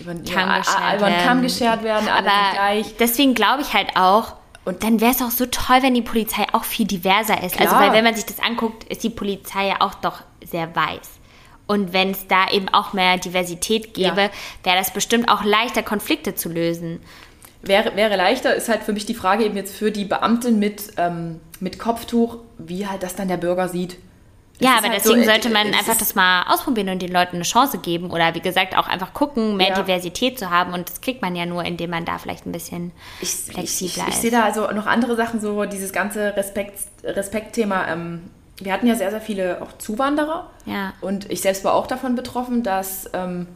über 0.00 0.14
den- 0.14 0.24
Kamm 0.24 0.48
ja, 0.48 0.58
geschert 0.58 0.96
über 0.96 1.06
den 1.10 1.16
Kamm 1.18 1.24
werden. 1.26 1.42
geschert 1.42 1.82
werden, 1.82 2.08
alle 2.08 2.30
Aber 2.30 2.52
gleich. 2.54 2.96
deswegen 2.98 3.34
glaube 3.34 3.62
ich 3.62 3.74
halt 3.74 3.88
auch, 3.96 4.34
Und- 4.68 4.82
dann 4.84 5.00
wäre 5.00 5.12
es 5.12 5.22
auch 5.22 5.30
so 5.30 5.46
toll, 5.46 5.78
wenn 5.82 5.94
die 5.94 6.02
Polizei 6.02 6.44
auch 6.52 6.64
viel 6.64 6.86
diverser 6.86 7.42
ist. 7.42 7.58
Also, 7.58 7.74
Klar. 7.74 7.80
weil 7.88 7.92
wenn 7.92 8.04
man 8.04 8.14
sich 8.14 8.26
das 8.26 8.38
anguckt, 8.40 8.84
ist 8.84 9.02
die 9.02 9.10
Polizei 9.10 9.66
ja 9.68 9.76
auch 9.80 9.94
doch 9.94 10.20
sehr 10.44 10.74
weiß. 10.76 11.08
Und 11.66 11.92
wenn 11.92 12.10
es 12.12 12.26
da 12.28 12.48
eben 12.50 12.68
auch 12.68 12.92
mehr 12.92 13.18
Diversität 13.18 13.92
gäbe, 13.94 14.22
Ja. 14.22 14.30
wäre 14.64 14.76
das 14.78 14.92
bestimmt 14.92 15.28
auch 15.30 15.44
leichter, 15.44 15.82
Konflikte 15.82 16.34
zu 16.34 16.48
lösen. 16.48 17.00
Wäre, 17.60 17.96
wäre 17.96 18.16
leichter, 18.16 18.54
ist 18.54 18.68
halt 18.68 18.84
für 18.84 18.92
mich 18.92 19.04
die 19.04 19.14
Frage 19.14 19.44
eben 19.44 19.56
jetzt 19.56 19.74
für 19.76 19.90
die 19.90 20.04
Beamtin 20.04 20.58
mit, 20.58 20.92
ähm, 20.96 21.40
mit 21.60 21.78
Kopftuch, 21.78 22.36
wie 22.56 22.86
halt 22.86 23.02
das 23.02 23.16
dann 23.16 23.28
der 23.28 23.36
Bürger 23.36 23.68
sieht. 23.68 23.96
Ja, 24.60 24.78
aber 24.78 24.88
halt 24.88 24.96
deswegen 24.96 25.20
so, 25.20 25.30
sollte 25.30 25.50
man 25.50 25.68
einfach 25.68 25.96
das 25.96 26.14
mal 26.14 26.42
ausprobieren 26.48 26.88
und 26.88 27.00
den 27.00 27.12
Leuten 27.12 27.36
eine 27.36 27.44
Chance 27.44 27.78
geben. 27.78 28.10
Oder 28.10 28.34
wie 28.34 28.40
gesagt, 28.40 28.76
auch 28.76 28.88
einfach 28.88 29.12
gucken, 29.14 29.56
mehr 29.56 29.68
Ja. 29.68 29.82
Diversität 29.82 30.38
zu 30.38 30.50
haben. 30.50 30.72
Und 30.72 30.88
das 30.88 31.00
kriegt 31.00 31.22
man 31.22 31.36
ja 31.36 31.46
nur, 31.46 31.64
indem 31.64 31.90
man 31.90 32.04
da 32.04 32.18
vielleicht 32.18 32.46
ein 32.46 32.52
bisschen 32.52 32.92
ich, 33.20 33.30
flexibler 33.30 33.64
ich, 33.64 33.82
ich, 33.82 33.98
ich 33.98 34.08
ist. 34.08 34.22
sehe 34.22 34.30
da 34.30 34.44
also 34.44 34.70
noch 34.72 34.86
andere 34.86 35.16
Sachen, 35.16 35.40
so 35.40 35.64
dieses 35.64 35.92
ganze 35.92 36.36
Respekt, 36.36 36.78
Respektthema. 37.04 37.86
Ähm, 37.88 38.30
wir 38.60 38.72
hatten 38.72 38.86
ja 38.86 38.96
sehr, 38.96 39.10
sehr 39.10 39.20
viele 39.20 39.62
auch 39.62 39.78
Zuwanderer. 39.78 40.50
Ja. 40.66 40.92
Und 41.00 41.30
ich 41.30 41.40
selbst 41.40 41.64
war 41.64 41.74
auch 41.74 41.86
davon 41.86 42.16
betroffen, 42.16 42.62
dass 42.62 43.08
ähm, 43.12 43.46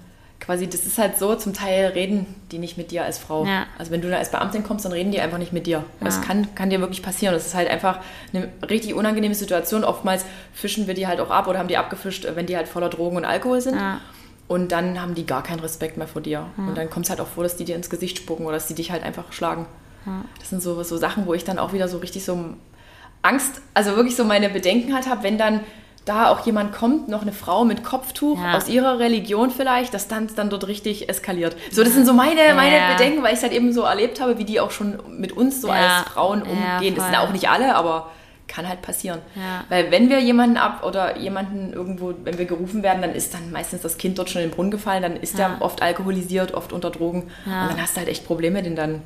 quasi, 0.43 0.68
das 0.68 0.84
ist 0.84 0.99
halt 0.99 1.18
so, 1.18 1.34
zum 1.36 1.55
Teil 1.55 1.86
reden 1.86 2.26
die 2.51 2.59
nicht 2.59 2.76
mit 2.76 2.90
dir 2.90 3.05
als 3.05 3.18
Frau. 3.18 3.47
Ja. 3.47 3.66
Also 3.78 3.93
wenn 3.93 4.03
du 4.03 4.11
da 4.11 4.16
als 4.16 4.30
Beamtin 4.30 4.64
kommst, 4.64 4.84
dann 4.84 4.93
reden 4.93 5.12
die 5.12 5.20
einfach 5.20 5.38
nicht 5.38 5.53
mit 5.53 5.66
dir. 5.66 5.84
Das 6.01 6.20
kann, 6.20 6.55
kann 6.55 6.68
dir 6.68 6.80
wirklich 6.80 7.03
passieren. 7.03 7.32
Das 7.32 7.47
ist 7.47 7.55
halt 7.55 7.70
einfach 7.70 8.01
eine 8.32 8.49
richtig 8.68 8.95
unangenehme 8.95 9.34
Situation. 9.34 9.84
Oftmals 9.84 10.24
fischen 10.53 10.88
wir 10.88 10.95
die 10.95 11.07
halt 11.07 11.20
auch 11.20 11.30
ab 11.30 11.47
oder 11.47 11.59
haben 11.61 11.68
die 11.68 11.76
abgefischt, 11.76 12.26
wenn 12.34 12.47
die 12.47 12.57
halt 12.57 12.66
voller 12.66 12.88
Drogen 12.88 13.16
und 13.16 13.24
Alkohol 13.24 13.61
sind. 13.61 13.76
Ja. 13.76 14.01
Und 14.49 14.72
dann 14.72 15.01
haben 15.01 15.14
die 15.14 15.24
gar 15.24 15.43
keinen 15.43 15.61
Respekt 15.61 15.97
mehr 15.97 16.09
vor 16.09 16.20
dir. 16.20 16.47
Und 16.57 16.76
dann 16.76 16.90
kommt 16.90 17.07
es 17.07 17.11
halt 17.11 17.20
auch 17.20 17.28
vor, 17.28 17.45
dass 17.45 17.57
die 17.57 17.64
dir 17.64 17.76
ins 17.76 17.88
Gesicht 17.88 18.18
spucken 18.18 18.45
oder 18.45 18.57
dass 18.57 18.66
die 18.66 18.74
dich 18.74 18.90
halt 18.90 19.03
einfach 19.03 19.32
schlagen. 19.32 19.66
Das 20.40 20.51
sind 20.51 20.61
so, 20.61 20.82
so 20.82 20.97
Sachen, 20.97 21.26
wo 21.26 21.34
ich 21.34 21.45
dann 21.45 21.59
auch 21.59 21.72
wieder 21.72 21.88
so 21.88 21.99
richtig 21.99 22.24
so 22.24 22.57
Angst, 23.22 23.62
also 23.72 23.95
wirklich 23.97 24.16
so 24.16 24.24
meine 24.24 24.51
Bedenken 24.51 24.95
halt 24.95 25.09
habe, 25.09 25.22
wenn 25.22 25.38
dann 25.38 25.61
da 26.05 26.30
auch 26.30 26.44
jemand 26.46 26.72
kommt, 26.72 27.09
noch 27.09 27.22
eine 27.22 27.32
Frau 27.32 27.64
mit 27.64 27.84
Kopftuch 27.84 28.38
Ja. 28.42 28.57
aus 28.57 28.68
ihrer 28.68 28.98
Religion 28.98 29.50
vielleicht, 29.50 29.94
dass 29.94 30.09
dann 30.09 30.28
dann 30.34 30.50
dort 30.50 30.66
richtig 30.66 31.09
eskaliert. 31.09 31.57
So, 31.70 31.84
das 31.84 31.92
sind 31.94 32.07
so 32.07 32.12
meine, 32.12 32.55
meine 32.55 32.76
Ja. 32.76 32.92
Bedenken, 32.92 33.22
weil 33.22 33.30
ich 33.32 33.36
es 33.38 33.42
halt 33.42 33.53
eben 33.53 33.72
so 33.72 33.82
erlebt 33.82 34.20
habe, 34.20 34.38
wie 34.38 34.44
die 34.44 34.59
auch 34.61 34.70
schon 34.72 34.98
mit 35.09 35.32
uns 35.32 35.61
so 35.61 35.68
Ja. 35.68 35.74
als 36.00 36.09
Frauen 36.09 36.42
umgehen. 36.42 36.94
das 36.96 37.07
sind 37.07 37.16
auch 37.16 37.30
nicht 37.30 37.48
alle, 37.48 37.74
aber 37.76 38.11
kann 38.48 38.68
halt 38.68 38.82
passieren. 38.82 39.20
Weil 39.70 39.90
wenn 39.90 40.11
wir 40.11 40.18
jemanden 40.20 40.57
ab 40.59 40.82
oder 40.84 41.16
jemanden 41.16 41.72
irgendwo, 41.72 42.12
wenn 42.24 42.36
wir 42.36 42.44
gerufen 42.44 42.82
werden, 42.82 43.00
dann 43.00 43.14
ist 43.14 43.32
dann 43.32 43.50
meistens 43.50 43.80
das 43.82 43.96
Kind 43.96 44.18
dort 44.18 44.28
schon 44.28 44.42
in 44.42 44.48
den 44.48 44.55
Brunnen 44.55 44.70
gefallen, 44.70 45.03
dann 45.03 45.16
ist 45.16 45.38
Ja. 45.38 45.48
der 45.50 45.62
oft 45.62 45.80
alkoholisiert, 45.80 46.53
oft 46.53 46.72
unter 46.72 46.90
Drogen 46.90 47.22
und 47.46 47.53
dann 47.53 47.80
hast 47.80 47.94
du 47.96 48.00
halt 48.00 48.09
echt 48.11 48.26
Probleme, 48.26 48.62
den 48.62 48.76
dann 48.76 49.03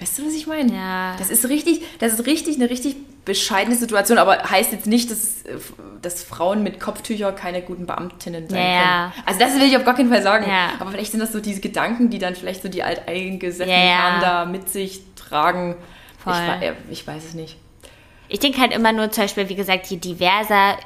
Weißt 0.00 0.18
du, 0.18 0.26
was 0.26 0.34
ich 0.34 0.46
meine? 0.46 0.72
Ja. 0.74 1.14
Das 1.18 1.28
ist 1.30 1.48
richtig, 1.48 1.82
das 1.98 2.14
ist 2.14 2.26
richtig 2.26 2.56
eine 2.56 2.70
richtig 2.70 2.96
bescheidene 3.24 3.76
Situation, 3.76 4.16
aber 4.18 4.38
heißt 4.50 4.72
jetzt 4.72 4.86
nicht, 4.86 5.10
dass, 5.10 5.42
äh, 5.42 5.58
dass 6.00 6.22
Frauen 6.24 6.62
mit 6.62 6.80
Kopftücher 6.80 7.32
keine 7.32 7.60
guten 7.62 7.84
Beamtinnen 7.86 8.48
sein 8.48 8.58
Ja, 8.58 9.12
können. 9.12 9.24
Also 9.26 9.40
das 9.40 9.54
will 9.56 9.62
ich 9.68 9.76
auf 9.76 9.84
gar 9.84 9.94
keinen 9.94 10.08
Fall 10.10 10.22
sagen. 10.22 10.46
Ja. 10.48 10.70
Aber 10.80 10.90
vielleicht 10.90 11.10
sind 11.10 11.20
das 11.20 11.32
so 11.32 11.40
diese 11.40 11.60
Gedanken, 11.60 12.08
die 12.08 12.18
dann 12.18 12.34
vielleicht 12.34 12.62
so 12.62 12.68
die 12.68 12.82
alteingesessenen 12.82 13.68
Ja. 13.70 13.76
Herren 14.08 14.20
da 14.22 14.44
mit 14.46 14.70
sich 14.70 15.02
tragen. 15.16 15.76
Ich, 16.18 16.24
Voll. 16.24 16.32
wei- 16.34 16.66
äh, 16.68 16.72
ich 16.90 17.06
weiß 17.06 17.22
es 17.24 17.34
nicht. 17.34 17.56
Ich 18.28 18.38
denke 18.38 18.60
halt 18.60 18.72
immer 18.72 18.92
nur 18.92 19.10
zum 19.10 19.24
Beispiel, 19.24 19.48
wie 19.48 19.54
gesagt, 19.54 19.86
je 19.88 19.96
diverser 19.98 20.76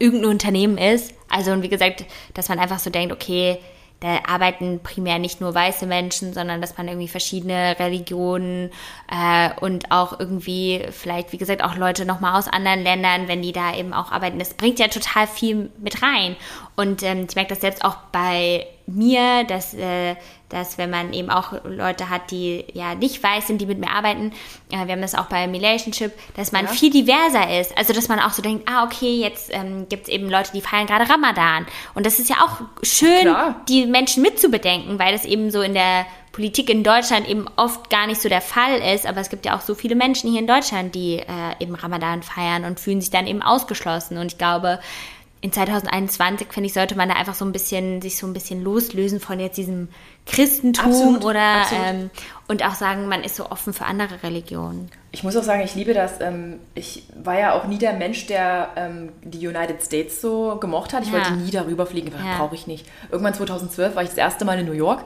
irgendein 0.00 0.30
Unternehmen 0.30 0.78
ist, 0.78 1.14
also 1.28 1.52
und 1.52 1.62
wie 1.62 1.68
gesagt, 1.68 2.04
dass 2.34 2.48
man 2.48 2.58
einfach 2.58 2.80
so 2.80 2.90
denkt, 2.90 3.12
okay, 3.12 3.58
da 4.04 4.18
arbeiten 4.26 4.80
primär 4.82 5.18
nicht 5.18 5.40
nur 5.40 5.54
weiße 5.54 5.86
Menschen, 5.86 6.34
sondern 6.34 6.60
dass 6.60 6.76
man 6.76 6.88
irgendwie 6.88 7.08
verschiedene 7.08 7.74
Religionen 7.78 8.70
äh, 9.10 9.48
und 9.60 9.90
auch 9.90 10.20
irgendwie 10.20 10.86
vielleicht, 10.90 11.32
wie 11.32 11.38
gesagt, 11.38 11.64
auch 11.64 11.74
Leute 11.74 12.04
nochmal 12.04 12.38
aus 12.38 12.46
anderen 12.46 12.82
Ländern, 12.82 13.28
wenn 13.28 13.40
die 13.40 13.52
da 13.52 13.74
eben 13.74 13.94
auch 13.94 14.12
arbeiten. 14.12 14.38
Das 14.38 14.52
bringt 14.52 14.78
ja 14.78 14.88
total 14.88 15.26
viel 15.26 15.70
mit 15.78 16.02
rein. 16.02 16.36
Und 16.76 17.02
ähm, 17.02 17.26
ich 17.28 17.34
merke 17.36 17.50
das 17.50 17.60
selbst 17.60 17.84
auch 17.84 17.96
bei 18.10 18.66
mir, 18.86 19.44
dass, 19.44 19.72
äh, 19.74 20.16
dass 20.48 20.76
wenn 20.76 20.90
man 20.90 21.12
eben 21.12 21.30
auch 21.30 21.52
Leute 21.64 22.10
hat, 22.10 22.30
die 22.30 22.64
ja 22.74 22.94
nicht 22.94 23.22
weiß 23.22 23.46
sind, 23.46 23.60
die 23.60 23.66
mit 23.66 23.78
mir 23.78 23.90
arbeiten, 23.90 24.32
äh, 24.70 24.84
wir 24.86 24.92
haben 24.92 25.00
das 25.00 25.14
auch 25.14 25.26
bei 25.26 25.46
Relationship, 25.46 26.12
dass 26.36 26.52
man 26.52 26.66
Ja. 26.66 26.70
viel 26.72 26.90
diverser 26.90 27.60
ist. 27.60 27.76
Also 27.78 27.92
dass 27.92 28.08
man 28.08 28.18
auch 28.20 28.32
so 28.32 28.42
denkt, 28.42 28.68
ah 28.68 28.84
okay, 28.84 29.20
jetzt 29.20 29.50
ähm, 29.54 29.86
gibt 29.88 30.04
es 30.04 30.08
eben 30.08 30.28
Leute, 30.28 30.50
die 30.52 30.60
feiern 30.60 30.86
gerade 30.86 31.08
Ramadan. 31.08 31.66
Und 31.94 32.04
das 32.04 32.18
ist 32.18 32.28
ja 32.28 32.36
auch 32.44 32.60
schön, 32.82 33.20
Klar. 33.22 33.60
die 33.68 33.86
Menschen 33.86 34.22
mitzubedenken, 34.22 34.98
weil 34.98 35.12
das 35.12 35.24
eben 35.24 35.50
so 35.50 35.62
in 35.62 35.74
der 35.74 36.04
Politik 36.32 36.68
in 36.68 36.82
Deutschland 36.82 37.28
eben 37.28 37.46
oft 37.54 37.88
gar 37.90 38.08
nicht 38.08 38.20
so 38.20 38.28
der 38.28 38.40
Fall 38.40 38.78
ist. 38.94 39.06
Aber 39.06 39.20
es 39.20 39.30
gibt 39.30 39.46
ja 39.46 39.56
auch 39.56 39.60
so 39.60 39.76
viele 39.76 39.94
Menschen 39.94 40.30
hier 40.30 40.40
in 40.40 40.48
Deutschland, 40.48 40.94
die 40.94 41.20
äh, 41.20 41.24
eben 41.60 41.76
Ramadan 41.76 42.24
feiern 42.24 42.64
und 42.64 42.80
fühlen 42.80 43.00
sich 43.00 43.10
dann 43.10 43.28
eben 43.28 43.40
ausgeschlossen. 43.40 44.18
Und 44.18 44.26
ich 44.32 44.36
glaube, 44.38 44.80
in 45.44 45.52
2021, 45.52 46.46
finde 46.50 46.68
ich, 46.68 46.72
sollte 46.72 46.96
man 46.96 47.06
da 47.10 47.16
einfach 47.16 47.34
so 47.34 47.44
ein 47.44 47.52
bisschen, 47.52 48.00
sich 48.00 48.16
so 48.16 48.26
ein 48.26 48.32
bisschen 48.32 48.64
loslösen 48.64 49.20
von 49.20 49.38
jetzt 49.38 49.58
diesem 49.58 49.88
Christentum 50.24 50.86
Absolut, 50.86 51.22
oder 51.22 51.60
absolut. 51.60 51.84
Ähm, 51.86 52.10
und 52.48 52.64
auch 52.64 52.74
sagen, 52.74 53.08
man 53.08 53.22
ist 53.22 53.36
so 53.36 53.50
offen 53.50 53.74
für 53.74 53.84
andere 53.84 54.22
Religionen. 54.22 54.90
Ich 55.12 55.22
muss 55.22 55.36
auch 55.36 55.42
sagen, 55.42 55.60
ich 55.62 55.74
liebe 55.74 55.92
das. 55.92 56.12
Ähm, 56.22 56.60
ich 56.74 57.02
war 57.22 57.38
ja 57.38 57.52
auch 57.52 57.66
nie 57.66 57.76
der 57.76 57.92
Mensch, 57.92 58.26
der 58.26 58.70
ähm, 58.76 59.10
die 59.22 59.46
United 59.46 59.82
States 59.82 60.22
so 60.22 60.56
gemocht 60.56 60.94
hat. 60.94 61.02
Ich 61.02 61.08
Ja. 61.08 61.16
wollte 61.16 61.32
nie 61.34 61.50
darüber 61.50 61.84
fliegen, 61.84 62.10
Ja. 62.10 62.38
brauche 62.38 62.54
ich 62.54 62.66
nicht. 62.66 62.86
Irgendwann 63.12 63.34
2012 63.34 63.94
war 63.94 64.02
ich 64.02 64.08
das 64.08 64.18
erste 64.18 64.46
Mal 64.46 64.58
in 64.58 64.64
New 64.64 64.72
York. 64.72 65.04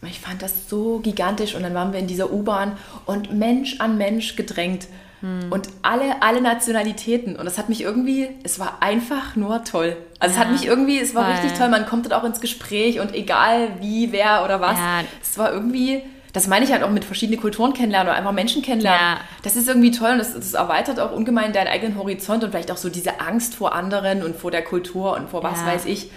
Und 0.00 0.06
ich 0.08 0.20
fand 0.20 0.42
das 0.42 0.68
so 0.68 1.00
gigantisch. 1.00 1.56
Und 1.56 1.64
dann 1.64 1.74
waren 1.74 1.92
wir 1.92 1.98
in 1.98 2.06
dieser 2.06 2.32
U-Bahn 2.32 2.76
und 3.04 3.36
Mensch 3.36 3.80
an 3.80 3.98
Mensch 3.98 4.36
gedrängt. 4.36 4.86
Hm. 5.22 5.50
Und 5.50 5.68
alle, 5.82 6.20
alle 6.22 6.40
Nationalitäten. 6.42 7.36
Und 7.36 7.44
das 7.46 7.56
hat 7.58 7.68
mich 7.68 7.80
irgendwie, 7.82 8.28
es 8.42 8.58
war 8.58 8.78
einfach 8.80 9.34
nur 9.36 9.64
toll. 9.64 9.96
Also 10.18 10.34
es 10.34 10.38
hat 10.40 10.48
Ja, 10.48 10.52
mich 10.52 10.66
irgendwie, 10.66 10.98
es 10.98 11.14
war 11.14 11.24
voll. 11.24 11.32
richtig 11.34 11.52
toll. 11.58 11.68
Man 11.68 11.86
kommt 11.86 12.04
dort 12.04 12.14
auch 12.14 12.24
ins 12.24 12.40
Gespräch 12.40 13.00
und 13.00 13.14
egal 13.14 13.68
wie, 13.80 14.12
wer 14.12 14.44
oder 14.44 14.60
was. 14.60 14.76
Ja. 14.78 15.00
Es 15.22 15.38
war 15.38 15.52
irgendwie, 15.52 16.02
das 16.32 16.46
meine 16.48 16.64
ich 16.64 16.72
halt 16.72 16.82
auch 16.82 16.90
mit 16.90 17.04
verschiedenen 17.04 17.40
Kulturen 17.40 17.72
kennenlernen 17.72 18.08
oder 18.10 18.18
einfach 18.18 18.32
Menschen 18.32 18.62
kennenlernen. 18.62 19.00
Ja. 19.00 19.20
Das 19.42 19.56
ist 19.56 19.68
irgendwie 19.68 19.90
toll 19.92 20.10
und 20.12 20.18
das, 20.18 20.34
das 20.34 20.54
erweitert 20.54 20.98
auch 21.00 21.12
ungemein 21.12 21.52
deinen 21.52 21.68
eigenen 21.68 21.96
Horizont 21.96 22.42
und 22.44 22.50
vielleicht 22.50 22.70
auch 22.70 22.76
so 22.76 22.88
diese 22.90 23.20
Angst 23.20 23.54
vor 23.54 23.74
anderen 23.74 24.22
und 24.22 24.36
vor 24.36 24.50
der 24.50 24.62
Kultur 24.62 25.14
und 25.16 25.30
vor 25.30 25.42
was 25.42 25.60
Ja. 25.60 25.66
weiß 25.68 25.86
ich. 25.86 26.10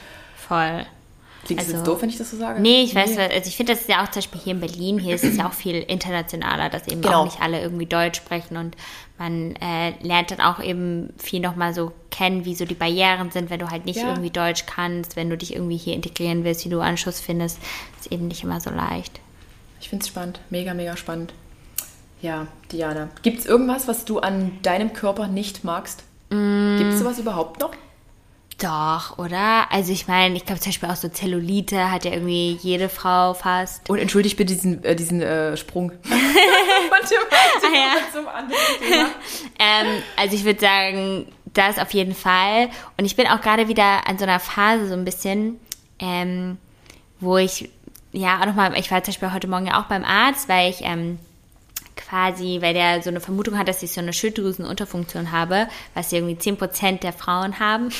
Voll. 0.47 0.85
Klingt 1.45 1.61
das 1.61 1.71
jetzt 1.71 1.87
doof, 1.87 2.01
wenn 2.01 2.09
ich 2.09 2.17
das 2.17 2.31
so 2.31 2.37
sage? 2.37 2.59
Nee, 2.61 2.81
ich 2.83 2.93
weiß, 2.95 3.17
also 3.17 3.47
ich 3.47 3.55
finde, 3.55 3.71
das 3.73 3.81
ist 3.81 3.89
ja 3.89 4.03
auch 4.03 4.09
zum 4.09 4.15
Beispiel 4.21 4.41
hier 4.41 4.53
in 4.53 4.59
Berlin, 4.59 4.99
hier 4.99 5.15
ist 5.15 5.23
es 5.23 5.37
ja 5.37 5.47
auch 5.47 5.53
viel 5.53 5.75
internationaler, 5.75 6.69
dass 6.69 6.87
eben 6.87 7.01
Genau. 7.01 7.21
auch 7.21 7.25
nicht 7.25 7.39
alle 7.41 7.61
irgendwie 7.61 7.85
Deutsch 7.85 8.17
sprechen 8.17 8.57
und 8.57 8.75
man 9.17 9.55
äh, 9.57 9.91
lernt 10.01 10.31
dann 10.31 10.41
auch 10.41 10.59
eben 10.61 11.13
viel 11.17 11.39
nochmal 11.39 11.73
so 11.73 11.91
kennen, 12.11 12.45
wie 12.45 12.55
so 12.55 12.65
die 12.65 12.73
Barrieren 12.73 13.31
sind, 13.31 13.49
wenn 13.49 13.59
du 13.59 13.69
halt 13.69 13.85
nicht 13.85 13.97
Ja. 13.97 14.09
irgendwie 14.09 14.31
Deutsch 14.31 14.65
kannst, 14.65 15.15
wenn 15.15 15.29
du 15.29 15.37
dich 15.37 15.53
irgendwie 15.53 15.77
hier 15.77 15.93
integrieren 15.93 16.43
willst, 16.43 16.65
wie 16.65 16.69
du 16.69 16.81
Anschluss 16.81 17.19
findest, 17.21 17.59
ist 17.99 18.11
eben 18.11 18.27
nicht 18.27 18.43
immer 18.43 18.59
so 18.59 18.71
leicht. 18.71 19.19
Ich 19.79 19.89
finde 19.89 20.03
es 20.03 20.09
spannend. 20.09 20.39
Mega, 20.49 20.73
mega 20.73 20.97
spannend. 20.97 21.31
Ja, 22.21 22.47
Diana. 22.71 23.09
Gibt 23.21 23.39
es 23.39 23.45
irgendwas, 23.45 23.87
was 23.87 24.03
du 24.05 24.19
an 24.19 24.57
deinem 24.63 24.93
Körper 24.93 25.27
nicht 25.27 25.63
magst? 25.63 26.03
Mm. 26.31 26.77
Gibt 26.77 26.93
es 26.93 26.99
sowas 26.99 27.19
überhaupt 27.19 27.59
noch? 27.59 27.71
Doch, 28.61 29.17
oder? 29.17 29.69
Also 29.71 29.91
ich 29.91 30.07
meine, 30.07 30.37
ich 30.37 30.45
glaube 30.45 30.61
zum 30.61 30.69
Beispiel 30.69 30.89
auch 30.89 30.95
so 30.95 31.09
Zellulite 31.09 31.91
hat 31.91 32.05
ja 32.05 32.11
irgendwie 32.11 32.57
jede 32.61 32.87
Frau 32.87 33.33
fast. 33.33 33.89
Und 33.89 33.99
entschuldigt 33.99 34.37
bitte 34.37 34.53
diesen, 34.53 34.83
äh, 34.83 34.95
diesen 34.95 35.21
äh, 35.21 35.57
Sprung. 35.57 35.91
Von 35.91 36.09
dem 36.09 37.19
einen 37.67 37.75
ja. 37.75 37.95
zum 38.13 38.27
anderen 38.27 38.61
Thema. 38.81 39.09
Ähm, 39.59 40.03
also 40.17 40.35
ich 40.35 40.43
würde 40.43 40.59
sagen, 40.59 41.27
das 41.53 41.79
auf 41.79 41.91
jeden 41.91 42.13
Fall. 42.13 42.69
Und 42.97 43.05
ich 43.05 43.15
bin 43.15 43.27
auch 43.27 43.41
gerade 43.41 43.67
wieder 43.67 44.07
an 44.07 44.17
so 44.17 44.25
einer 44.25 44.39
Phase 44.39 44.87
so 44.87 44.93
ein 44.93 45.05
bisschen, 45.05 45.59
ähm, 45.99 46.57
wo 47.19 47.37
ich, 47.37 47.69
ja, 48.11 48.39
auch 48.39 48.45
nochmal, 48.45 48.77
ich 48.77 48.91
war 48.91 49.03
zum 49.03 49.13
Beispiel 49.13 49.33
heute 49.33 49.47
Morgen 49.47 49.67
ja 49.67 49.81
auch 49.81 49.85
beim 49.85 50.03
Arzt, 50.03 50.49
weil 50.49 50.69
ich 50.69 50.81
ähm, 50.81 51.19
quasi, 51.95 52.59
weil 52.61 52.73
der 52.73 53.01
so 53.01 53.09
eine 53.09 53.21
Vermutung 53.21 53.57
hat, 53.57 53.67
dass 53.67 53.83
ich 53.83 53.93
so 53.93 54.01
eine 54.01 54.13
Schilddrüsenunterfunktion 54.13 55.31
habe, 55.31 55.67
was 55.93 56.11
irgendwie 56.11 56.35
10% 56.35 56.99
der 56.99 57.13
Frauen 57.13 57.59
haben. 57.59 57.89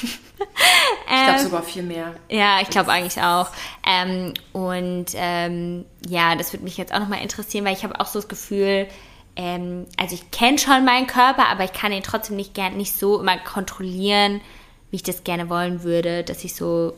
Ich 1.08 1.24
glaube 1.24 1.44
sogar 1.44 1.64
viel 1.64 1.84
mehr. 1.84 2.14
Ja, 2.30 2.60
ich 2.62 2.70
glaube 2.70 2.92
eigentlich 2.92 3.22
auch. 3.22 3.50
Ähm, 3.88 4.34
und 4.54 5.06
ähm, 5.14 5.86
ja, 6.08 6.36
das 6.36 6.52
würde 6.52 6.64
mich 6.64 6.78
jetzt 6.78 6.94
auch 6.94 7.00
nochmal 7.00 7.22
interessieren, 7.22 7.64
weil 7.64 7.74
ich 7.74 7.84
habe 7.84 8.00
auch 8.00 8.08
so 8.08 8.20
das 8.20 8.28
Gefühl, 8.28 8.88
ähm, 9.36 9.86
also 9.98 10.16
ich 10.16 10.32
kenne 10.32 10.58
schon 10.58 10.84
meinen 10.84 11.08
Körper, 11.08 11.48
aber 11.48 11.64
ich 11.64 11.74
kann 11.74 11.92
ihn 11.92 12.04
trotzdem 12.04 12.36
nicht 12.36 12.54
gern 12.54 12.78
nicht 12.78 12.94
so 12.94 13.20
immer 13.20 13.38
kontrollieren, 13.38 14.42
wie 14.90 14.98
ich 14.98 15.04
das 15.04 15.24
gerne 15.24 15.50
wollen 15.50 15.84
würde, 15.84 16.24
dass 16.24 16.44
ich 16.44 16.56
so, 16.56 16.94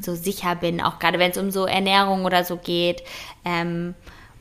so 0.00 0.14
sicher 0.14 0.56
bin, 0.56 0.80
auch 0.80 0.98
gerade 0.98 1.18
wenn 1.18 1.30
es 1.30 1.38
um 1.38 1.50
so 1.50 1.64
Ernährung 1.64 2.24
oder 2.24 2.44
so 2.44 2.56
geht. 2.56 3.02
Ähm, 3.44 3.94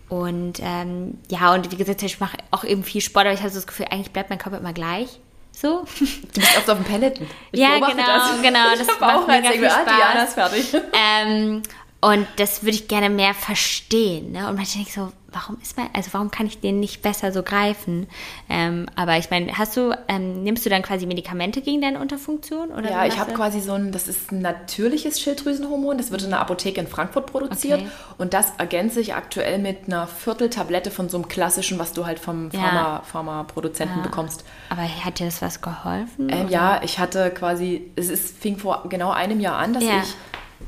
und 0.10 0.60
ähm, 0.62 1.18
ja, 1.30 1.54
und 1.54 1.72
wie 1.72 1.76
gesagt, 1.76 2.02
ich 2.04 2.20
mache 2.20 2.38
auch 2.52 2.64
eben 2.64 2.84
viel 2.84 3.02
Sport, 3.02 3.26
aber 3.26 3.34
ich 3.34 3.42
habe 3.42 3.50
so 3.50 3.56
das 3.56 3.68
Gefühl, 3.68 3.88
eigentlich 3.90 4.12
bleibt 4.12 4.30
mein 4.30 4.40
Körper 4.40 4.58
immer 4.58 4.74
gleich. 4.74 5.20
So. 5.52 5.86
Du 6.00 6.40
bist 6.40 6.58
oft 6.58 6.70
auf 6.70 6.78
dem 6.78 6.86
Pelleten. 6.86 7.28
Ich 7.52 7.60
Ja, 7.60 7.80
genau, 7.80 7.96
das. 7.96 8.42
genau, 8.42 8.60
Ich 8.74 8.80
das 8.80 8.88
macht 9.00 9.02
auch 9.02 9.28
mega 9.28 9.50
viel 9.50 9.66
ah, 9.66 9.72
Spaß. 9.72 9.86
Diana 9.86 10.24
ist 10.24 10.34
fertig. 10.34 10.74
Ähm, 10.94 11.64
und 12.00 12.28
das 12.38 12.64
würde 12.64 12.76
ich 12.76 12.88
gerne 12.88 13.10
mehr 13.10 13.34
verstehen. 13.34 14.32
Ne? 14.32 14.48
Und 14.48 14.56
manchmal 14.56 14.84
denke 14.84 14.90
ich 14.90 14.94
so, 14.94 15.12
warum 15.32 15.58
ist 15.62 15.78
man, 15.78 15.88
also 15.94 16.10
warum 16.14 16.32
kann 16.32 16.46
ich 16.48 16.60
den 16.62 16.80
nicht 16.80 17.02
besser 17.02 17.32
so 17.32 17.44
greifen? 17.44 18.08
Ähm, 18.50 18.86
aber 18.96 19.18
ich 19.18 19.30
meine, 19.30 19.58
hast 19.58 19.76
du, 19.78 19.94
ähm, 20.08 20.44
nimmst 20.44 20.66
du 20.66 20.70
dann 20.70 20.82
quasi 20.84 21.06
Medikamente 21.06 21.62
gegen 21.62 21.82
deine 21.82 22.00
Unterfunktion? 22.00 22.70
Oder 22.72 22.90
Ja, 22.92 23.06
ich 23.06 23.20
habe 23.20 23.34
quasi 23.34 23.60
so 23.60 23.74
ein, 23.74 23.92
das 23.92 24.08
ist 24.08 24.32
ein 24.32 24.42
natürliches 24.42 25.20
Schilddrüsenhormon, 25.20 25.98
das 25.98 26.12
wird 26.12 26.22
in 26.24 26.30
der 26.30 26.40
Apotheke 26.40 26.80
in 26.80 26.88
Frankfurt 26.88 27.26
produziert 27.28 27.82
Okay. 27.82 27.90
und 28.20 28.34
das 28.34 28.54
ergänze 28.58 29.02
ich 29.02 29.16
aktuell 29.16 29.58
mit 29.60 29.88
einer 29.88 30.08
Vierteltablette 30.08 30.92
von 30.92 31.10
so 31.10 31.18
einem 31.18 31.28
klassischen, 31.28 31.78
was 31.80 31.94
du 31.94 32.06
halt 32.06 32.20
vom 32.20 32.50
Ja. 32.52 32.60
Pharma, 32.62 33.02
Pharmaproduzenten 33.06 34.02
bekommst. 34.04 34.44
Aber 34.70 34.82
hat 34.84 35.20
dir 35.20 35.26
das 35.26 35.42
was 35.42 35.62
geholfen? 35.62 36.30
Ähm, 36.30 36.48
ja, 36.50 36.82
ich 36.84 37.00
hatte 37.00 37.32
quasi, 37.32 37.92
es 37.96 38.10
ist, 38.10 38.38
fing 38.38 38.58
vor 38.58 38.86
genau 38.88 39.12
einem 39.12 39.40
Jahr 39.40 39.58
an, 39.58 39.74
dass 39.74 39.84
Ja. 39.84 40.02
ich 40.04 40.16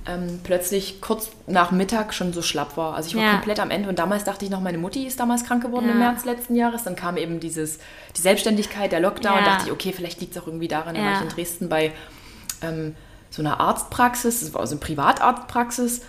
ähm, 0.07 0.39
plötzlich 0.43 1.01
kurz 1.01 1.29
nach 1.47 1.71
Mittag 1.71 2.13
schon 2.13 2.33
so 2.33 2.41
schlapp 2.41 2.77
war. 2.77 2.95
Also 2.95 3.09
ich 3.09 3.15
war 3.15 3.23
Ja. 3.23 3.31
komplett 3.33 3.59
am 3.59 3.69
Ende 3.71 3.89
und 3.89 3.99
damals 3.99 4.23
dachte 4.23 4.45
ich 4.45 4.51
noch, 4.51 4.61
meine 4.61 4.77
Mutti 4.77 5.05
ist 5.05 5.19
damals 5.19 5.43
krank 5.45 5.61
geworden 5.63 5.85
im 5.89 5.99
Ja. 5.99 6.11
März 6.11 6.25
letzten 6.25 6.55
Jahres. 6.55 6.83
Dann 6.83 6.95
kam 6.95 7.17
eben 7.17 7.39
dieses, 7.39 7.79
die 8.15 8.21
Selbstständigkeit, 8.21 8.91
der 8.91 8.99
Lockdown. 9.01 9.37
Ja. 9.39 9.45
dachte 9.45 9.65
ich, 9.67 9.71
okay, 9.71 9.91
vielleicht 9.95 10.19
liegt 10.21 10.35
es 10.35 10.41
auch 10.41 10.47
irgendwie 10.47 10.67
daran. 10.67 10.95
Dann 10.95 11.05
war 11.05 11.13
ich 11.13 11.21
in 11.21 11.29
Dresden 11.29 11.69
bei 11.69 11.91
ähm, 12.61 12.95
so 13.29 13.41
einer 13.41 13.59
Arztpraxis, 13.59 14.39
das 14.41 14.53
war 14.53 14.61
also 14.61 14.73
eine 14.73 14.79
Privatarztpraxis 14.79 16.01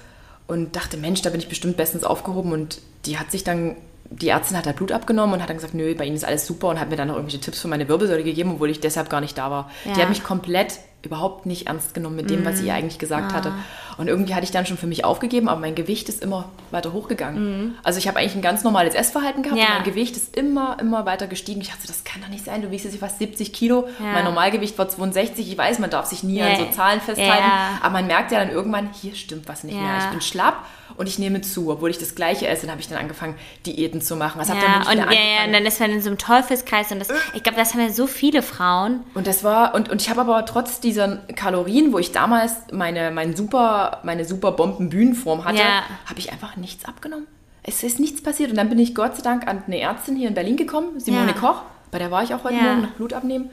und 0.47 0.75
dachte, 0.77 0.97
Mensch, 0.97 1.23
da 1.23 1.31
bin 1.31 1.41
ich 1.41 1.49
bestimmt 1.49 1.77
bestens 1.77 2.05
aufgehoben 2.05 2.53
und 2.53 2.81
die 3.07 3.19
hat 3.19 3.31
sich 3.31 3.45
dann, 3.45 3.77
die 4.11 4.29
Ärztin 4.29 4.57
hat 4.57 4.67
da 4.67 4.73
Blut 4.73 4.91
abgenommen 4.91 5.35
und 5.35 5.43
hat 5.43 5.49
dann 5.51 5.57
gesagt, 5.59 5.75
nö, 5.75 5.95
bei 5.95 6.05
Ihnen 6.05 6.17
ist 6.17 6.25
alles 6.25 6.47
super 6.47 6.69
und 6.69 6.81
hat 6.81 6.91
mir 6.91 6.97
dann 6.97 7.09
noch 7.09 7.15
irgendwelche 7.17 7.41
Tipps 7.41 7.61
für 7.61 7.69
meine 7.69 7.89
Wirbelsäule 7.89 8.25
gegeben, 8.25 8.53
obwohl 8.55 8.71
ich 8.71 8.81
deshalb 8.81 9.09
gar 9.11 9.21
nicht 9.21 9.37
da 9.39 9.51
war. 9.51 9.71
Die 9.85 9.91
Ja. 9.91 9.97
Mhm. 9.97 10.01
hat 10.03 10.09
mich 10.09 10.25
komplett 10.25 10.79
überhaupt 11.03 11.47
nicht 11.47 11.67
ernst 11.67 11.95
genommen 11.95 12.17
mit 12.17 12.29
dem, 12.31 12.45
was 12.45 12.59
sie 12.59 12.67
ihr 12.67 12.75
eigentlich 12.75 12.99
gesagt 12.99 13.33
hatte. 13.33 13.53
Und 13.97 14.09
irgendwie 14.09 14.35
hatte 14.35 14.45
ich 14.45 14.51
dann 14.51 14.67
schon 14.67 14.77
für 14.79 14.87
mich 14.87 15.05
aufgegeben, 15.05 15.49
aber 15.49 15.61
mein 15.61 15.75
Gewicht 15.75 16.09
ist 16.09 16.23
immer 16.23 16.47
weiter 16.71 16.93
hochgegangen. 16.93 17.75
Also 17.83 17.99
ich 17.99 18.07
habe 18.09 18.19
eigentlich 18.19 18.35
ein 18.35 18.43
ganz 18.43 18.65
normales 18.65 18.95
Essverhalten 18.95 19.43
gehabt 19.43 19.57
Mhm. 19.59 19.63
Ja. 19.63 19.69
und 19.69 19.75
mein 19.77 19.85
Gewicht 19.85 20.17
ist 20.17 20.37
immer, 20.37 20.77
immer 20.81 21.07
weiter 21.07 21.27
gestiegen. 21.27 21.61
Ich 21.61 21.69
dachte, 21.69 21.87
das 21.87 22.05
kann 22.05 22.21
doch 22.23 22.29
nicht 22.29 22.45
sein, 22.45 22.63
du 22.63 22.71
wiegst 22.71 22.85
jetzt 22.85 22.99
fast 22.99 23.19
70 23.19 23.53
Kilo. 23.53 23.89
Ja. 23.99 24.13
Mein 24.13 24.25
Normalgewicht 24.25 24.77
war 24.79 24.89
62. 24.89 25.51
Ich 25.51 25.57
weiß, 25.59 25.79
man 25.79 25.91
darf 25.91 26.07
sich 26.07 26.23
nie 26.23 26.39
Ja. 26.39 26.49
an 26.49 26.57
so 26.59 26.67
Zahlen 26.67 27.01
festhalten, 27.01 27.45
Ja. 27.49 27.79
aber 27.83 27.93
man 27.95 28.07
merkt 28.07 28.31
ja 28.33 28.39
dann 28.39 28.51
irgendwann, 28.51 28.91
hier 28.93 29.15
stimmt 29.15 29.49
was 29.49 29.65
nicht 29.65 29.75
Ja. 29.77 29.83
mehr. 29.83 29.99
Ich 30.05 30.11
bin 30.11 30.21
schlapp 30.21 30.65
und 30.97 31.09
ich 31.09 31.19
nehme 31.19 31.41
zu, 31.41 31.71
obwohl 31.71 31.91
ich 31.91 31.99
das 31.99 32.15
Gleiche 32.15 32.47
esse. 32.49 32.63
Dann 32.63 32.71
habe 32.73 32.81
ich 32.81 32.89
dann 32.89 32.99
angefangen, 32.99 33.35
Diäten 33.67 34.01
zu 34.03 34.17
machen. 34.17 34.41
Was 34.41 34.49
dann 34.49 34.57
Ja, 34.59 34.63
wirklich 34.63 34.89
und 34.89 34.97
ja, 34.99 35.05
ja, 35.05 35.05
und 35.05 35.11
angefangen. 35.11 35.53
dann 35.53 35.67
ist 35.67 35.81
man 35.81 35.91
in 35.91 36.01
so 36.03 36.09
einem 36.11 36.19
Teufelskreis 36.19 36.93
und 36.93 36.99
das, 36.99 37.09
ich 37.35 37.43
glaube, 37.43 37.59
das 37.59 37.73
haben 37.75 37.81
ja 37.81 37.91
so 37.91 38.07
viele 38.07 38.43
Frauen. 38.43 39.01
Und 39.15 39.27
das 39.27 39.43
war, 39.45 39.75
und, 39.75 39.89
und 39.89 40.01
ich 40.03 40.11
habe 40.11 40.21
aber 40.23 40.45
trotz 40.47 40.81
dieser 40.81 41.19
Kalorien, 41.37 41.93
wo 41.93 41.99
ich 41.99 42.13
damals 42.13 42.53
meine, 42.73 43.11
mein 43.11 43.35
super, 43.37 44.01
meine 44.05 44.25
super 44.25 44.53
Bomben-Bühnenform 44.53 45.45
hatte, 45.45 45.59
Ja. 45.59 45.83
habe 46.07 46.19
ich 46.19 46.33
einfach 46.33 46.57
nichts 46.57 46.85
abgenommen. 46.85 47.27
Es 47.63 47.83
ist 47.83 48.01
nichts 48.01 48.23
passiert. 48.23 48.51
Und 48.51 48.57
dann 48.57 48.69
bin 48.71 48.79
ich 48.79 48.95
Gott 48.95 49.17
sei 49.17 49.23
Dank 49.23 49.47
an 49.47 49.63
eine 49.67 49.79
Ärztin 49.81 50.17
hier 50.17 50.29
in 50.29 50.35
Berlin 50.35 50.57
gekommen, 50.57 50.99
Simone 50.99 51.27
Ja. 51.29 51.33
Koch. 51.33 51.63
Bei 51.91 51.99
der 51.99 52.11
war 52.11 52.23
ich 52.23 52.33
auch 52.35 52.45
heute 52.45 52.55
Ja. 52.55 52.63
Morgen 52.63 52.83
noch 52.83 52.91
Blut 52.93 53.13
abnehmen. 53.13 53.51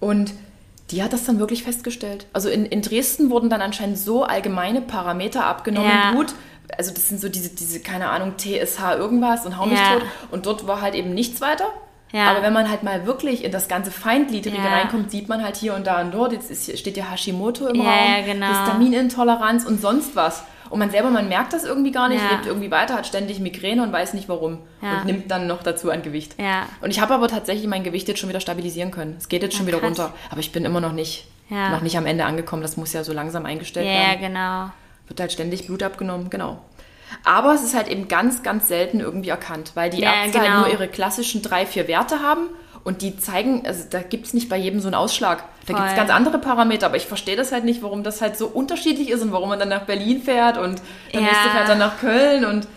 Und 0.00 0.32
die 0.90 1.02
hat 1.02 1.12
das 1.12 1.24
dann 1.24 1.38
wirklich 1.38 1.62
festgestellt. 1.64 2.26
Also 2.32 2.48
in, 2.48 2.64
in 2.64 2.80
Dresden 2.80 3.28
wurden 3.30 3.50
dann 3.50 3.60
anscheinend 3.60 3.98
so 3.98 4.24
allgemeine 4.24 4.80
Parameter 4.80 5.44
abgenommen 5.44 5.90
Ja. 5.90 6.12
Blut. 6.12 6.34
Also 6.76 6.92
das 6.92 7.08
sind 7.08 7.20
so 7.20 7.28
diese, 7.28 7.48
diese, 7.50 7.80
keine 7.80 8.10
Ahnung, 8.10 8.34
TSH 8.36 8.96
irgendwas 8.96 9.46
und 9.46 9.56
hau 9.58 9.66
mich 9.66 9.78
Ja. 9.78 9.94
tot. 9.94 10.02
Und 10.30 10.46
dort 10.46 10.66
war 10.66 10.80
halt 10.82 10.94
eben 10.94 11.14
nichts 11.14 11.40
weiter. 11.40 11.66
Ja. 12.12 12.30
Aber 12.30 12.42
wenn 12.42 12.52
man 12.54 12.70
halt 12.70 12.82
mal 12.82 13.04
wirklich 13.06 13.44
in 13.44 13.52
das 13.52 13.68
ganze 13.68 13.90
Feingliedrige 13.90 14.56
Ja. 14.56 14.68
reinkommt, 14.78 15.10
sieht 15.10 15.28
man 15.28 15.42
halt 15.44 15.56
hier 15.56 15.74
und 15.74 15.86
da 15.86 16.00
und 16.00 16.12
dort, 16.12 16.32
jetzt 16.32 16.50
ist, 16.50 16.64
hier- 16.66 16.76
steht 16.76 16.96
ja 16.96 17.04
Hashimoto 17.10 17.66
im 17.68 17.76
Ja, 17.82 17.82
Raum, 17.90 18.24
genau. 18.26 18.46
Histaminintoleranz 18.48 19.64
und 19.64 19.80
sonst 19.80 20.16
was. 20.16 20.42
Und 20.70 20.78
man 20.80 20.90
selber, 20.90 21.08
man 21.10 21.28
merkt 21.28 21.54
das 21.54 21.64
irgendwie 21.64 21.92
gar 21.92 22.08
nicht, 22.10 22.22
lebt 22.30 22.44
irgendwie 22.46 22.70
weiter, 22.70 22.94
hat 22.96 23.06
ständig 23.06 23.40
Migräne 23.40 23.82
und 23.82 23.90
weiß 23.92 24.12
nicht 24.12 24.28
warum. 24.28 24.58
Und 24.82 25.04
nimmt 25.06 25.30
dann 25.30 25.46
noch 25.46 25.62
dazu 25.62 25.90
an 25.90 26.02
Gewicht. 26.02 26.36
Und 26.82 26.90
ich 26.90 27.00
habe 27.00 27.14
aber 27.14 27.28
tatsächlich 27.28 27.66
mein 27.66 27.84
Gewicht 27.84 28.06
jetzt 28.08 28.20
schon 28.20 28.28
wieder 28.28 28.40
stabilisieren 28.40 28.90
können. 28.90 29.14
Es 29.18 29.28
geht 29.28 29.42
jetzt 29.42 29.56
schon 29.56 29.66
Ja, 29.66 29.72
wieder 29.74 29.82
runter. 29.86 30.12
Aber 30.30 30.40
ich 30.40 30.52
bin 30.52 30.64
immer 30.66 30.80
noch 30.82 30.92
nicht, 30.92 31.26
noch 31.48 31.80
nicht 31.80 31.96
am 31.96 32.04
Ende 32.06 32.24
angekommen. 32.26 32.60
Das 32.62 32.76
muss 32.76 32.92
ja 32.92 33.02
so 33.04 33.12
langsam 33.14 33.46
eingestellt 33.46 33.86
Ja, 33.86 33.92
ja, 33.92 33.98
werden. 34.08 34.20
genau. 34.20 34.70
Wird 35.08 35.20
halt 35.20 35.32
ständig 35.32 35.66
Blut 35.66 35.82
abgenommen, 35.82 36.30
genau. 36.30 36.58
Aber 37.24 37.54
es 37.54 37.62
ist 37.62 37.74
halt 37.74 37.88
eben 37.88 38.08
ganz, 38.08 38.42
ganz 38.42 38.68
selten 38.68 39.00
irgendwie 39.00 39.30
erkannt, 39.30 39.72
weil 39.74 39.88
die 39.90 40.00
Ja, 40.02 40.12
Ärzte 40.24 40.40
halt 40.40 40.48
genau. 40.50 40.60
nur 40.60 40.70
ihre 40.70 40.88
klassischen 40.88 41.40
drei, 41.42 41.64
vier 41.64 41.88
Werte 41.88 42.20
haben 42.20 42.48
und 42.84 43.00
die 43.02 43.16
zeigen, 43.18 43.66
also 43.66 43.84
da 43.88 44.00
gibt 44.02 44.26
es 44.26 44.34
nicht 44.34 44.48
bei 44.50 44.56
jedem 44.58 44.80
so 44.80 44.88
einen 44.88 44.94
Ausschlag. 44.94 45.44
Da 45.66 45.72
gibt 45.74 45.80
es 45.80 45.86
Voll. 45.86 45.96
ganz 45.96 46.10
andere 46.10 46.38
Parameter, 46.38 46.86
aber 46.86 46.96
ich 46.96 47.06
verstehe 47.06 47.36
das 47.36 47.50
halt 47.52 47.64
nicht, 47.64 47.82
warum 47.82 48.02
das 48.04 48.20
halt 48.20 48.36
so 48.36 48.46
unterschiedlich 48.46 49.08
ist 49.10 49.22
und 49.22 49.32
warum 49.32 49.48
man 49.48 49.58
dann 49.58 49.68
nach 49.70 49.82
Berlin 49.84 50.22
fährt 50.22 50.58
und 50.58 50.80
der 51.12 51.20
Ja. 51.22 51.26
nächste 51.28 51.50
fährt 51.50 51.68
dann 51.68 51.78
nach 51.78 51.98
Köln 51.98 52.44
und 52.44 52.64
Voll. 52.64 52.72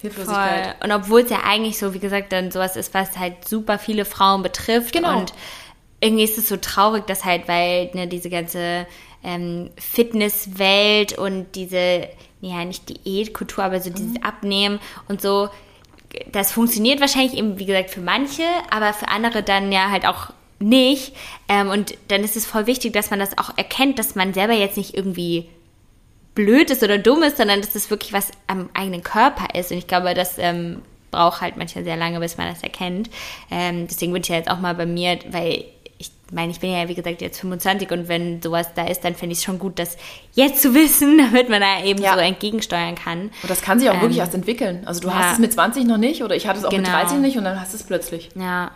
Hilflosigkeit. 0.00 0.76
Und 0.84 0.92
obwohl 0.92 1.22
es 1.22 1.30
ja 1.30 1.38
eigentlich 1.44 1.78
so, 1.78 1.92
wie 1.94 1.98
gesagt, 1.98 2.32
dann 2.32 2.50
sowas 2.50 2.76
ist, 2.76 2.94
was 2.94 3.18
halt 3.18 3.48
super 3.48 3.78
viele 3.78 4.04
Frauen 4.04 4.42
betrifft. 4.42 4.92
Genau. 4.92 5.18
Und 5.18 5.32
irgendwie 6.00 6.22
ist 6.24 6.38
es 6.38 6.48
so 6.48 6.56
traurig, 6.56 7.06
dass 7.06 7.24
halt, 7.24 7.48
weil 7.48 7.90
ne, 7.94 8.06
diese 8.06 8.30
ganze 8.30 8.86
ähm, 9.28 9.70
Fitnesswelt 9.76 11.18
und 11.18 11.46
diese, 11.54 12.08
ja, 12.40 12.64
nicht 12.64 13.04
Diätkultur, 13.04 13.64
aber 13.64 13.80
so 13.80 13.90
Mhm. 13.90 13.94
dieses 13.94 14.22
Abnehmen 14.22 14.80
und 15.08 15.20
so, 15.20 15.50
das 16.32 16.50
funktioniert 16.52 17.00
wahrscheinlich 17.00 17.36
eben, 17.36 17.58
wie 17.58 17.66
gesagt, 17.66 17.90
für 17.90 18.00
manche, 18.00 18.44
aber 18.70 18.94
für 18.94 19.08
andere 19.08 19.42
dann 19.42 19.70
ja 19.70 19.90
halt 19.90 20.06
auch 20.06 20.30
nicht. 20.58 21.12
Ähm, 21.48 21.68
und 21.68 21.94
dann 22.08 22.24
ist 22.24 22.36
es 22.36 22.46
voll 22.46 22.66
wichtig, 22.66 22.92
dass 22.94 23.10
man 23.10 23.18
das 23.20 23.36
auch 23.36 23.56
erkennt, 23.56 23.98
dass 23.98 24.14
man 24.14 24.32
selber 24.32 24.54
jetzt 24.54 24.78
nicht 24.78 24.94
irgendwie 24.94 25.48
blöd 26.34 26.70
ist 26.70 26.82
oder 26.82 26.98
dumm 26.98 27.22
ist, 27.22 27.36
sondern 27.36 27.60
dass 27.60 27.72
das 27.74 27.90
wirklich 27.90 28.12
was 28.12 28.30
am 28.46 28.70
eigenen 28.72 29.02
Körper 29.02 29.54
ist. 29.54 29.70
Und 29.70 29.78
ich 29.78 29.86
glaube, 29.86 30.14
das 30.14 30.38
ähm, 30.38 30.82
braucht 31.10 31.40
halt 31.42 31.56
manchmal 31.56 31.84
sehr 31.84 31.96
lange, 31.96 32.20
bis 32.20 32.38
man 32.38 32.48
das 32.48 32.62
erkennt. 32.62 33.10
Ähm, 33.50 33.86
deswegen 33.88 34.12
bin 34.12 34.22
ich 34.22 34.28
ja 34.28 34.36
jetzt 34.36 34.50
auch 34.50 34.60
mal 34.60 34.74
bei 34.74 34.86
mir, 34.86 35.18
weil 35.30 35.64
ich 35.98 36.10
meine, 36.32 36.52
ich 36.52 36.60
bin 36.60 36.70
ja, 36.72 36.88
wie 36.88 36.94
gesagt, 36.94 37.20
jetzt 37.22 37.40
25 37.40 37.90
und 37.90 38.08
wenn 38.08 38.40
sowas 38.40 38.68
da 38.74 38.86
ist, 38.86 39.02
dann 39.04 39.14
finde 39.16 39.32
ich 39.32 39.38
es 39.38 39.44
schon 39.44 39.58
gut, 39.58 39.78
das 39.78 39.96
jetzt 40.32 40.62
zu 40.62 40.72
wissen, 40.74 41.18
damit 41.32 41.48
man 41.48 41.60
da 41.60 41.82
eben 41.82 42.00
Ja. 42.02 42.14
so 42.14 42.20
entgegensteuern 42.20 42.94
kann. 42.94 43.30
Und 43.42 43.50
das 43.50 43.62
kann 43.62 43.80
sich 43.80 43.90
auch 43.90 43.94
wirklich 44.00 44.18
Ähm, 44.18 44.22
erst 44.24 44.34
entwickeln. 44.34 44.82
Also 44.86 45.00
du 45.00 45.08
ja. 45.08 45.14
hast 45.14 45.32
es 45.34 45.38
mit 45.40 45.52
20 45.52 45.84
noch 45.86 45.96
nicht 45.96 46.22
oder 46.22 46.36
ich 46.36 46.46
hatte 46.46 46.60
es 46.60 46.64
auch 46.64 46.70
mit 46.72 46.84
Genau. 46.84 46.96
30 46.96 47.18
nicht 47.18 47.36
und 47.38 47.44
dann 47.44 47.60
hast 47.60 47.72
du 47.72 47.76
es 47.78 47.82
plötzlich. 47.82 48.28
Ja. 48.36 48.70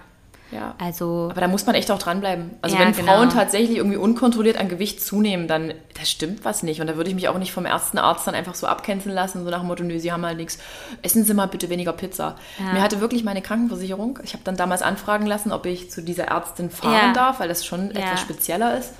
Ja. 0.53 0.75
Also 0.79 1.29
Aber 1.31 1.41
da 1.41 1.49
muss 1.49 1.65
man 1.67 1.75
echt 1.75 1.91
auch 1.91 1.99
dranbleiben. 1.99 2.51
Also 2.61 2.77
Ja, 2.77 2.83
wenn 2.85 2.93
genau. 2.93 3.13
Frauen 3.15 3.31
tatsächlich 3.31 3.79
irgendwie 3.79 3.97
unkontrolliert 3.97 4.59
an 4.59 4.69
Gewicht 4.69 5.03
zunehmen, 5.03 5.49
dann 5.49 5.73
da 5.99 6.05
stimmt 6.05 6.45
was 6.45 6.63
nicht. 6.63 6.81
Und 6.81 6.87
da 6.89 6.97
würde 6.97 7.09
ich 7.09 7.15
mich 7.17 7.29
auch 7.29 7.39
nicht 7.39 7.53
vom 7.53 7.65
ersten 7.65 7.97
Arzt 7.99 8.27
dann 8.27 8.35
einfach 8.35 8.55
so 8.55 8.67
abcanceln 8.67 9.15
lassen, 9.15 9.45
so 9.45 9.51
nach 9.51 9.61
dem 9.61 9.69
Motto, 9.69 9.83
nö, 9.83 9.99
Sie 9.99 10.13
haben 10.13 10.25
halt 10.27 10.37
nichts. 10.37 10.59
Essen 11.03 11.25
Sie 11.25 11.33
mal 11.35 11.47
bitte 11.47 11.71
weniger 11.71 11.93
Pizza. 11.95 12.37
Mir 12.73 12.83
hatte 12.83 13.01
wirklich 13.01 13.25
meine 13.25 13.41
Krankenversicherung, 13.43 14.19
ich 14.23 14.35
habe 14.35 14.45
dann 14.45 14.57
damals 14.57 14.83
anfragen 14.83 15.27
lassen, 15.27 15.53
ob 15.53 15.65
ich 15.67 15.91
zu 15.91 16.03
dieser 16.03 16.25
Ärztin 16.25 16.71
fahren 16.71 16.93
Ja. 17.09 17.13
darf, 17.15 17.41
weil 17.41 17.49
das 17.49 17.65
schon 17.65 17.91
Ja. 17.91 18.01
etwas 18.01 18.21
spezieller 18.21 18.77
ist. 18.79 18.93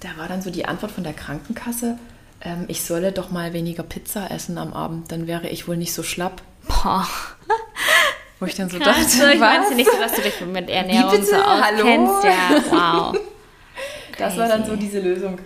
Da 0.00 0.08
war 0.18 0.26
dann 0.28 0.42
so 0.42 0.50
die 0.50 0.64
Antwort 0.66 0.90
von 0.92 1.04
der 1.04 1.12
Krankenkasse, 1.12 1.98
ähm, 2.42 2.64
ich 2.68 2.82
solle 2.82 3.12
doch 3.12 3.30
mal 3.30 3.52
weniger 3.52 3.82
Pizza 3.82 4.30
essen 4.30 4.58
am 4.58 4.72
Abend, 4.72 5.12
dann 5.12 5.26
wäre 5.26 5.48
ich 5.48 5.68
wohl 5.68 5.76
nicht 5.76 5.92
so 5.94 6.02
schlapp. 6.02 6.42
boah. 6.66 7.06
Wo 8.40 8.46
ich 8.46 8.54
dann 8.56 8.68
so 8.68 8.78
Krass, 8.80 9.18
dachte, 9.18 9.32
ich 9.34 9.40
was? 9.40 9.70
nicht 9.74 9.90
so, 9.90 9.98
dass 9.98 10.12
du 10.14 10.22
dich 10.22 10.40
mit 10.40 10.68
Ernährung 10.68 11.22
so 11.22 11.36
auskennst. 11.36 12.24
Ja, 12.24 12.62
wow. 12.70 13.16
Das 14.18 14.36
war 14.36 14.48
dann 14.48 14.66
so 14.66 14.76
diese 14.76 15.00
Lösung. 15.00 15.38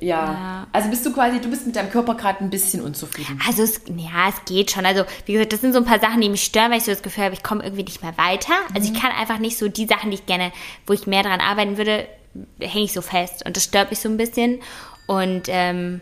Ja. 0.00 0.24
Ja. 0.24 0.66
Also 0.72 0.88
bist 0.90 1.06
du 1.06 1.12
quasi, 1.12 1.40
du 1.40 1.48
bist 1.48 1.66
mit 1.66 1.76
deinem 1.76 1.88
Körper 1.90 2.14
gerade 2.16 2.40
ein 2.42 2.50
bisschen 2.50 2.82
unzufrieden. 2.82 3.40
Also 3.46 3.62
es, 3.62 3.80
ja, 3.96 4.28
es 4.28 4.44
geht 4.44 4.72
schon. 4.72 4.84
Also 4.84 5.04
wie 5.24 5.34
gesagt, 5.34 5.52
das 5.52 5.60
sind 5.60 5.72
so 5.72 5.78
ein 5.78 5.84
paar 5.84 6.00
Sachen, 6.00 6.20
die 6.20 6.28
mich 6.28 6.42
stören, 6.42 6.70
weil 6.72 6.78
ich 6.78 6.84
so 6.84 6.90
das 6.90 7.02
Gefühl 7.02 7.24
habe, 7.24 7.34
ich 7.34 7.42
komme 7.44 7.62
irgendwie 7.62 7.84
nicht 7.84 8.02
mehr 8.02 8.16
weiter. 8.18 8.52
Also 8.74 8.88
Mhm. 8.90 8.96
ich 8.96 9.00
kann 9.00 9.12
einfach 9.12 9.38
nicht 9.38 9.56
so 9.56 9.68
die 9.68 9.86
Sachen, 9.86 10.10
die 10.10 10.16
ich 10.16 10.26
gerne, 10.26 10.50
wo 10.86 10.92
ich 10.94 11.06
mehr 11.06 11.22
dran 11.22 11.40
arbeiten 11.40 11.76
würde, 11.78 12.06
hänge 12.60 12.84
ich 12.84 12.92
so 12.92 13.02
fest. 13.02 13.46
Und 13.46 13.56
das 13.56 13.62
stört 13.64 13.90
mich 13.90 14.00
so 14.00 14.08
ein 14.08 14.16
bisschen. 14.16 14.60
Und 15.06 15.44
ähm, 15.46 16.00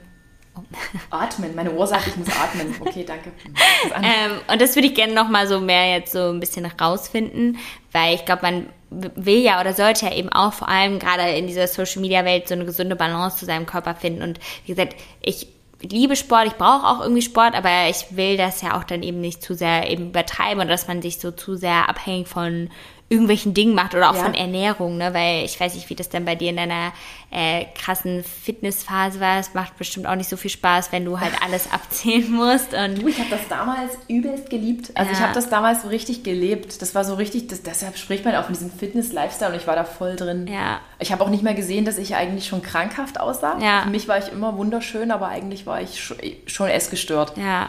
Atmen. 1.11 1.55
Meine 1.55 1.87
sagt, 1.87 2.07
ich 2.07 2.17
muss 2.17 2.29
atmen. 2.29 2.75
Okay, 2.81 3.05
danke. 3.05 3.33
Ähm, 3.97 4.41
und 4.51 4.61
das 4.61 4.77
würde 4.77 4.89
ich 4.89 4.95
gerne 4.95 5.13
noch 5.13 5.29
mal 5.29 5.47
so 5.47 5.61
mehr 5.61 5.91
jetzt 5.91 6.13
so 6.13 6.31
ein 6.31 6.41
bisschen 6.41 6.65
rausfinden, 6.65 7.59
weil 7.93 8.15
ich 8.15 8.25
glaube, 8.25 8.43
man 8.43 8.67
will 8.91 9.39
ja 9.39 9.61
oder 9.61 9.75
sollte 9.75 10.07
ja 10.07 10.15
eben 10.15 10.31
auch 10.31 10.53
vor 10.53 10.69
allem 10.69 10.99
gerade 10.99 11.31
in 11.37 11.47
dieser 11.47 11.67
Social 11.67 12.01
Media 12.01 12.25
Welt 12.25 12.49
so 12.49 12.55
eine 12.55 12.65
gesunde 12.65 12.97
Balance 12.97 13.39
zu 13.39 13.45
seinem 13.45 13.67
Körper 13.67 13.95
finden. 13.95 14.23
Und 14.23 14.41
wie 14.65 14.73
gesagt, 14.73 14.97
ich 15.21 15.49
liebe 15.83 16.17
Sport, 16.17 16.47
ich 16.47 16.55
brauche 16.55 16.87
auch 16.87 17.01
irgendwie 17.01 17.23
Sport, 17.23 17.55
aber 17.55 17.89
ich 17.89 18.17
will 18.17 18.37
das 18.37 18.63
ja 18.63 18.79
auch 18.79 18.85
dann 18.85 19.03
eben 19.03 19.21
nicht 19.21 19.43
zu 19.43 19.55
sehr 19.55 19.91
eben 19.91 20.09
übertreiben 20.09 20.63
und 20.63 20.69
dass 20.69 20.89
man 20.89 21.03
sich 21.03 21.19
so 21.19 21.31
zu 21.31 21.57
sehr 21.57 21.89
abhängig 21.89 22.29
von 22.29 22.71
irgendwelchen 23.11 23.53
Dingen 23.55 23.75
macht 23.75 23.95
oder 23.95 24.11
auch 24.11 24.17
Ja. 24.17 24.23
von 24.25 24.35
Ernährung, 24.35 24.97
ne? 24.97 25.13
Weil 25.15 25.45
ich 25.45 25.61
weiß 25.61 25.75
nicht, 25.75 25.91
wie 25.91 25.95
das 25.95 26.09
dann 26.09 26.25
bei 26.25 26.35
dir 26.35 26.51
in 26.51 26.57
deiner 26.57 26.93
äh, 27.31 27.67
krassen 27.77 28.25
Fitnessphase 28.25 29.21
war. 29.21 29.39
Es 29.39 29.53
macht 29.55 29.77
bestimmt 29.77 30.07
auch 30.07 30.15
nicht 30.15 30.29
so 30.31 30.37
viel 30.37 30.51
Spaß, 30.51 30.91
wenn 30.93 31.05
du 31.05 31.21
halt 31.21 31.33
alles 31.45 31.71
abzählen 31.73 32.31
musst 32.33 32.73
und 32.73 33.03
Du, 33.03 33.09
ich 33.09 33.19
habe 33.19 33.31
das 33.31 33.47
damals 33.49 33.93
übelst 34.09 34.49
geliebt. 34.51 34.91
Also 34.95 35.13
ich 35.13 35.19
Ja. 35.19 35.25
habe 35.25 35.35
das 35.35 35.49
damals 35.51 35.83
so 35.83 35.89
richtig 35.89 36.23
gelebt. 36.23 36.81
Das 36.81 36.95
war 36.95 37.05
so 37.05 37.15
richtig, 37.15 37.49
das, 37.49 37.63
deshalb 37.63 37.99
spricht 37.99 38.25
man 38.25 38.35
auch 38.37 38.45
von 38.45 38.55
diesem 38.55 38.71
Fitness-Lifestyle 38.71 39.51
und 39.53 39.57
ich 39.59 39.67
war 39.67 39.77
da 39.77 39.85
voll 39.85 40.17
drin. 40.17 40.47
Ja. 40.47 40.81
Ich 40.99 41.13
habe 41.13 41.23
auch 41.25 41.29
nicht 41.29 41.43
mehr 41.43 41.55
gesehen, 41.55 41.85
dass 41.85 41.99
ich 41.99 42.15
eigentlich 42.17 42.47
schon 42.47 42.63
krankhaft 42.63 43.21
aussah. 43.21 43.59
Ja. 43.61 43.83
Für 43.83 43.91
mich 43.91 44.09
war 44.09 44.19
ich 44.19 44.33
immer 44.33 44.57
wunderschön, 44.57 45.11
aber 45.11 45.29
eigentlich 45.29 45.67
war 45.67 45.81
ich 45.83 46.03
schon, 46.03 46.17
schon 46.47 46.69
essgestört. 46.69 47.37
Ja, 47.37 47.69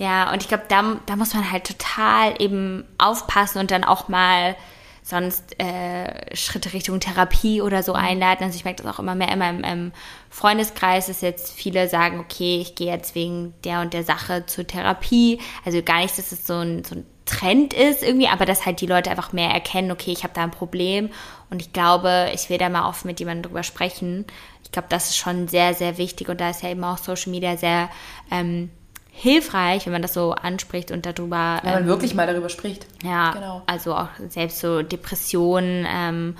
ja, 0.00 0.32
und 0.32 0.40
ich 0.40 0.48
glaube, 0.48 0.64
da, 0.66 0.96
da 1.04 1.14
muss 1.14 1.34
man 1.34 1.52
halt 1.52 1.66
total 1.66 2.40
eben 2.40 2.86
aufpassen 2.96 3.58
und 3.58 3.70
dann 3.70 3.84
auch 3.84 4.08
mal 4.08 4.56
sonst 5.02 5.60
äh, 5.60 6.34
Schritte 6.34 6.72
Richtung 6.72 7.00
Therapie 7.00 7.60
oder 7.60 7.82
so 7.82 7.92
einleiten. 7.92 8.42
Also 8.44 8.56
ich 8.56 8.64
merke 8.64 8.82
das 8.82 8.94
auch 8.94 8.98
immer 8.98 9.14
mehr 9.14 9.30
in 9.30 9.38
meinem 9.38 9.62
ähm, 9.62 9.92
Freundeskreis, 10.30 11.08
dass 11.08 11.20
jetzt 11.20 11.52
viele 11.52 11.86
sagen, 11.86 12.18
okay, 12.18 12.60
ich 12.62 12.76
gehe 12.76 12.90
jetzt 12.90 13.14
wegen 13.14 13.52
der 13.62 13.82
und 13.82 13.92
der 13.92 14.02
Sache 14.02 14.46
zur 14.46 14.66
Therapie. 14.66 15.38
Also 15.66 15.82
gar 15.82 16.00
nicht, 16.00 16.16
dass 16.16 16.32
es 16.32 16.46
so 16.46 16.54
ein, 16.54 16.82
so 16.82 16.94
ein 16.94 17.06
Trend 17.26 17.74
ist 17.74 18.02
irgendwie, 18.02 18.28
aber 18.28 18.46
dass 18.46 18.64
halt 18.64 18.80
die 18.80 18.86
Leute 18.86 19.10
einfach 19.10 19.34
mehr 19.34 19.50
erkennen, 19.50 19.90
okay, 19.90 20.12
ich 20.12 20.22
habe 20.22 20.32
da 20.32 20.44
ein 20.44 20.50
Problem 20.50 21.10
und 21.50 21.60
ich 21.60 21.74
glaube, 21.74 22.30
ich 22.32 22.48
will 22.48 22.56
da 22.56 22.70
mal 22.70 22.88
offen 22.88 23.08
mit 23.08 23.20
jemandem 23.20 23.50
drüber 23.50 23.64
sprechen. 23.64 24.24
Ich 24.64 24.72
glaube, 24.72 24.88
das 24.88 25.10
ist 25.10 25.18
schon 25.18 25.46
sehr, 25.46 25.74
sehr 25.74 25.98
wichtig 25.98 26.30
und 26.30 26.40
da 26.40 26.48
ist 26.48 26.62
ja 26.62 26.70
eben 26.70 26.84
auch 26.84 26.96
Social 26.96 27.32
Media 27.32 27.58
sehr 27.58 27.90
ähm, 28.30 28.70
hilfreich, 29.12 29.86
wenn 29.86 29.92
man 29.92 30.02
das 30.02 30.14
so 30.14 30.32
anspricht 30.32 30.90
und 30.90 31.04
darüber 31.06 31.60
Wenn 31.62 31.72
man 31.72 31.82
ähm, 31.82 31.88
wirklich 31.88 32.14
mal 32.14 32.26
darüber 32.26 32.48
spricht. 32.48 32.86
ja, 33.02 33.32
Genau. 33.32 33.62
also 33.66 33.94
auch 33.94 34.08
selbst 34.28 34.60
so 34.60 34.82
Depressionen 34.82 35.86
ähm, 35.88 36.36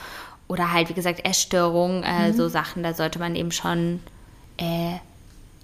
oder 0.48 0.72
halt, 0.72 0.88
wie 0.88 0.94
gesagt, 0.94 1.24
Essstörungen, 1.26 2.02
äh, 2.02 2.28
Mhm. 2.28 2.36
so 2.36 2.48
Sachen, 2.48 2.82
da 2.82 2.94
sollte 2.94 3.18
man 3.18 3.36
eben 3.36 3.52
schon 3.52 4.00
äh, 4.58 4.94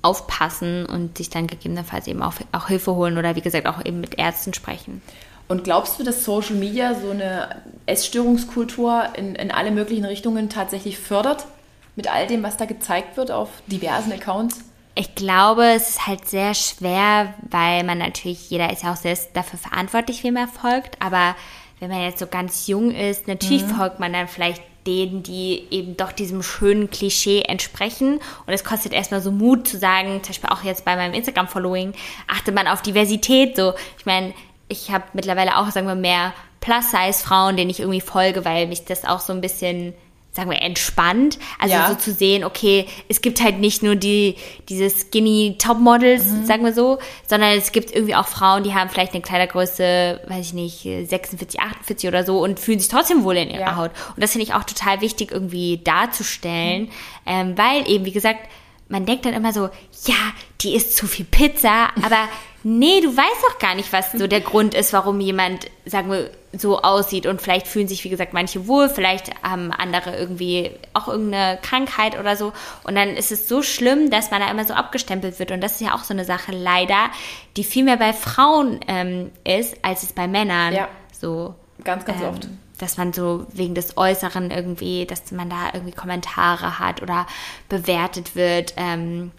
aufpassen 0.02 0.86
und 0.86 1.16
sich 1.18 1.30
dann 1.30 1.46
gegebenenfalls 1.46 2.06
eben 2.06 2.22
auch, 2.22 2.34
auch 2.52 2.68
Hilfe 2.68 2.94
holen 2.94 3.18
oder 3.18 3.34
wie 3.36 3.40
gesagt 3.40 3.66
auch 3.66 3.84
eben 3.84 4.00
mit 4.00 4.18
Ärzten 4.18 4.54
sprechen. 4.54 5.02
Und 5.48 5.64
glaubst 5.64 5.98
du, 5.98 6.04
dass 6.04 6.24
Social 6.24 6.56
Media 6.56 6.94
so 6.94 7.10
eine 7.10 7.62
Essstörungskultur 7.86 9.04
in, 9.16 9.34
in 9.36 9.50
alle 9.50 9.70
möglichen 9.70 10.04
Richtungen 10.04 10.48
tatsächlich 10.48 10.98
fördert? 10.98 11.46
Mit 11.94 12.12
all 12.12 12.26
dem, 12.26 12.42
was 12.42 12.56
da 12.56 12.64
gezeigt 12.66 13.16
wird 13.16 13.30
auf 13.30 13.48
diversen 13.68 14.12
Accounts? 14.12 14.60
Ich 14.98 15.14
glaube, 15.14 15.64
es 15.74 15.90
ist 15.90 16.06
halt 16.06 16.26
sehr 16.26 16.54
schwer, 16.54 17.34
weil 17.50 17.84
man 17.84 17.98
natürlich, 17.98 18.48
jeder 18.48 18.72
ist 18.72 18.82
ja 18.82 18.92
auch 18.92 18.96
selbst 18.96 19.28
dafür 19.34 19.58
verantwortlich, 19.58 20.24
wem 20.24 20.36
er 20.36 20.48
folgt. 20.48 21.00
Aber 21.02 21.36
wenn 21.80 21.90
man 21.90 22.00
jetzt 22.00 22.18
so 22.18 22.26
ganz 22.26 22.66
jung 22.66 22.90
ist, 22.90 23.28
natürlich 23.28 23.62
folgt 23.62 24.00
man 24.00 24.14
dann 24.14 24.26
vielleicht 24.26 24.62
denen, 24.86 25.22
die 25.22 25.66
eben 25.70 25.98
doch 25.98 26.12
diesem 26.12 26.42
schönen 26.42 26.88
Klischee 26.88 27.42
entsprechen. 27.42 28.20
Und 28.46 28.52
es 28.54 28.64
kostet 28.64 28.94
erstmal 28.94 29.20
so 29.20 29.30
Mut 29.30 29.68
zu 29.68 29.78
sagen, 29.78 30.22
zum 30.22 30.28
Beispiel 30.28 30.50
auch 30.50 30.64
jetzt 30.64 30.86
bei 30.86 30.96
meinem 30.96 31.12
Instagram-Following, 31.12 31.92
achtet 32.26 32.54
man 32.54 32.66
auf 32.66 32.80
Diversität. 32.80 33.54
So, 33.54 33.74
ich 33.98 34.06
meine, 34.06 34.32
ich 34.68 34.90
habe 34.90 35.04
mittlerweile 35.12 35.58
auch, 35.58 35.70
sagen 35.70 35.88
wir, 35.88 35.94
mehr 35.94 36.32
Plus-Size-Frauen, 36.60 37.58
denen 37.58 37.70
ich 37.70 37.80
irgendwie 37.80 38.00
folge, 38.00 38.46
weil 38.46 38.66
mich 38.66 38.86
das 38.86 39.04
auch 39.04 39.20
so 39.20 39.34
ein 39.34 39.42
bisschen 39.42 39.92
sagen 40.36 40.50
wir, 40.50 40.62
entspannt. 40.62 41.38
Also 41.58 41.74
Ja. 41.74 41.88
so 41.88 41.94
zu 41.96 42.12
sehen, 42.12 42.44
okay, 42.44 42.86
es 43.08 43.20
gibt 43.22 43.42
halt 43.42 43.58
nicht 43.58 43.82
nur 43.82 43.96
die, 43.96 44.36
diese 44.68 44.88
skinny 44.90 45.56
Topmodels, 45.58 46.24
sagen 46.44 46.64
wir 46.64 46.72
so, 46.74 46.98
sondern 47.26 47.56
es 47.56 47.72
gibt 47.72 47.90
irgendwie 47.94 48.14
auch 48.14 48.28
Frauen, 48.28 48.62
die 48.62 48.74
haben 48.74 48.90
vielleicht 48.90 49.14
eine 49.14 49.22
Kleidergröße, 49.22 50.20
weiß 50.28 50.46
ich 50.48 50.52
nicht, 50.52 50.82
46, 50.82 51.58
48 51.60 52.08
oder 52.08 52.24
so 52.24 52.38
und 52.42 52.60
fühlen 52.60 52.78
sich 52.78 52.88
trotzdem 52.88 53.24
wohl 53.24 53.36
in 53.36 53.50
ihrer 53.50 53.60
Ja. 53.60 53.76
Haut. 53.76 53.90
Und 54.14 54.22
das 54.22 54.32
finde 54.32 54.44
ich 54.44 54.54
auch 54.54 54.64
total 54.64 55.00
wichtig 55.00 55.32
irgendwie 55.32 55.78
darzustellen, 55.82 56.90
ähm, 57.26 57.56
weil 57.56 57.88
eben, 57.90 58.04
wie 58.04 58.12
gesagt, 58.12 58.40
man 58.88 59.04
denkt 59.04 59.24
dann 59.26 59.34
immer 59.34 59.52
so, 59.52 59.68
ja, 60.04 60.14
die 60.60 60.74
isst 60.76 60.96
zu 60.96 61.06
viel 61.06 61.24
Pizza, 61.24 61.88
aber 62.04 62.28
nee, 62.62 63.00
du 63.00 63.08
weißt 63.16 63.42
doch 63.50 63.58
gar 63.58 63.74
nicht, 63.74 63.92
was 63.92 64.12
so 64.12 64.26
der 64.26 64.40
Grund 64.40 64.74
ist, 64.74 64.92
warum 64.92 65.20
jemand, 65.20 65.66
sagen 65.84 66.10
wir, 66.10 66.30
so 66.58 66.82
aussieht. 66.82 67.26
Und 67.26 67.40
vielleicht 67.40 67.66
fühlen 67.66 67.88
sich, 67.88 68.04
wie 68.04 68.08
gesagt, 68.08 68.32
manche 68.32 68.66
wohl, 68.66 68.88
vielleicht 68.88 69.30
haben 69.42 69.72
andere 69.72 70.16
irgendwie 70.16 70.70
auch 70.92 71.08
irgendeine 71.08 71.58
Krankheit 71.62 72.18
oder 72.18 72.36
so. 72.36 72.52
Und 72.84 72.94
dann 72.94 73.10
ist 73.10 73.32
es 73.32 73.48
so 73.48 73.62
schlimm, 73.62 74.10
dass 74.10 74.30
man 74.30 74.40
da 74.40 74.50
immer 74.50 74.64
so 74.64 74.74
abgestempelt 74.74 75.38
wird. 75.38 75.50
Und 75.50 75.60
das 75.60 75.72
ist 75.72 75.80
ja 75.80 75.94
auch 75.94 76.04
so 76.04 76.14
eine 76.14 76.24
Sache, 76.24 76.52
leider, 76.52 77.10
die 77.56 77.64
viel 77.64 77.84
mehr 77.84 77.96
bei 77.96 78.12
Frauen 78.12 78.80
ähm, 78.88 79.30
ist, 79.44 79.76
als 79.82 80.02
es 80.02 80.12
bei 80.12 80.26
Männern. 80.28 80.74
Ja. 80.74 80.88
So. 81.18 81.54
Ganz, 81.84 82.04
ganz 82.04 82.20
Ähm, 82.20 82.28
oft. 82.28 82.48
Dass 82.78 82.98
man 82.98 83.12
so 83.12 83.46
wegen 83.52 83.74
des 83.74 83.96
Äußeren 83.96 84.50
irgendwie, 84.50 85.06
dass 85.06 85.30
man 85.32 85.48
da 85.48 85.70
irgendwie 85.72 85.92
Kommentare 85.94 86.78
hat 86.78 87.02
oder 87.02 87.26
bewertet 87.68 88.36
wird. 88.36 88.74
Ähm, 88.76 89.32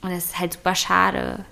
und 0.00 0.10
das 0.10 0.26
ist 0.26 0.38
halt 0.38 0.52
super 0.52 0.74
schade. 0.74 1.44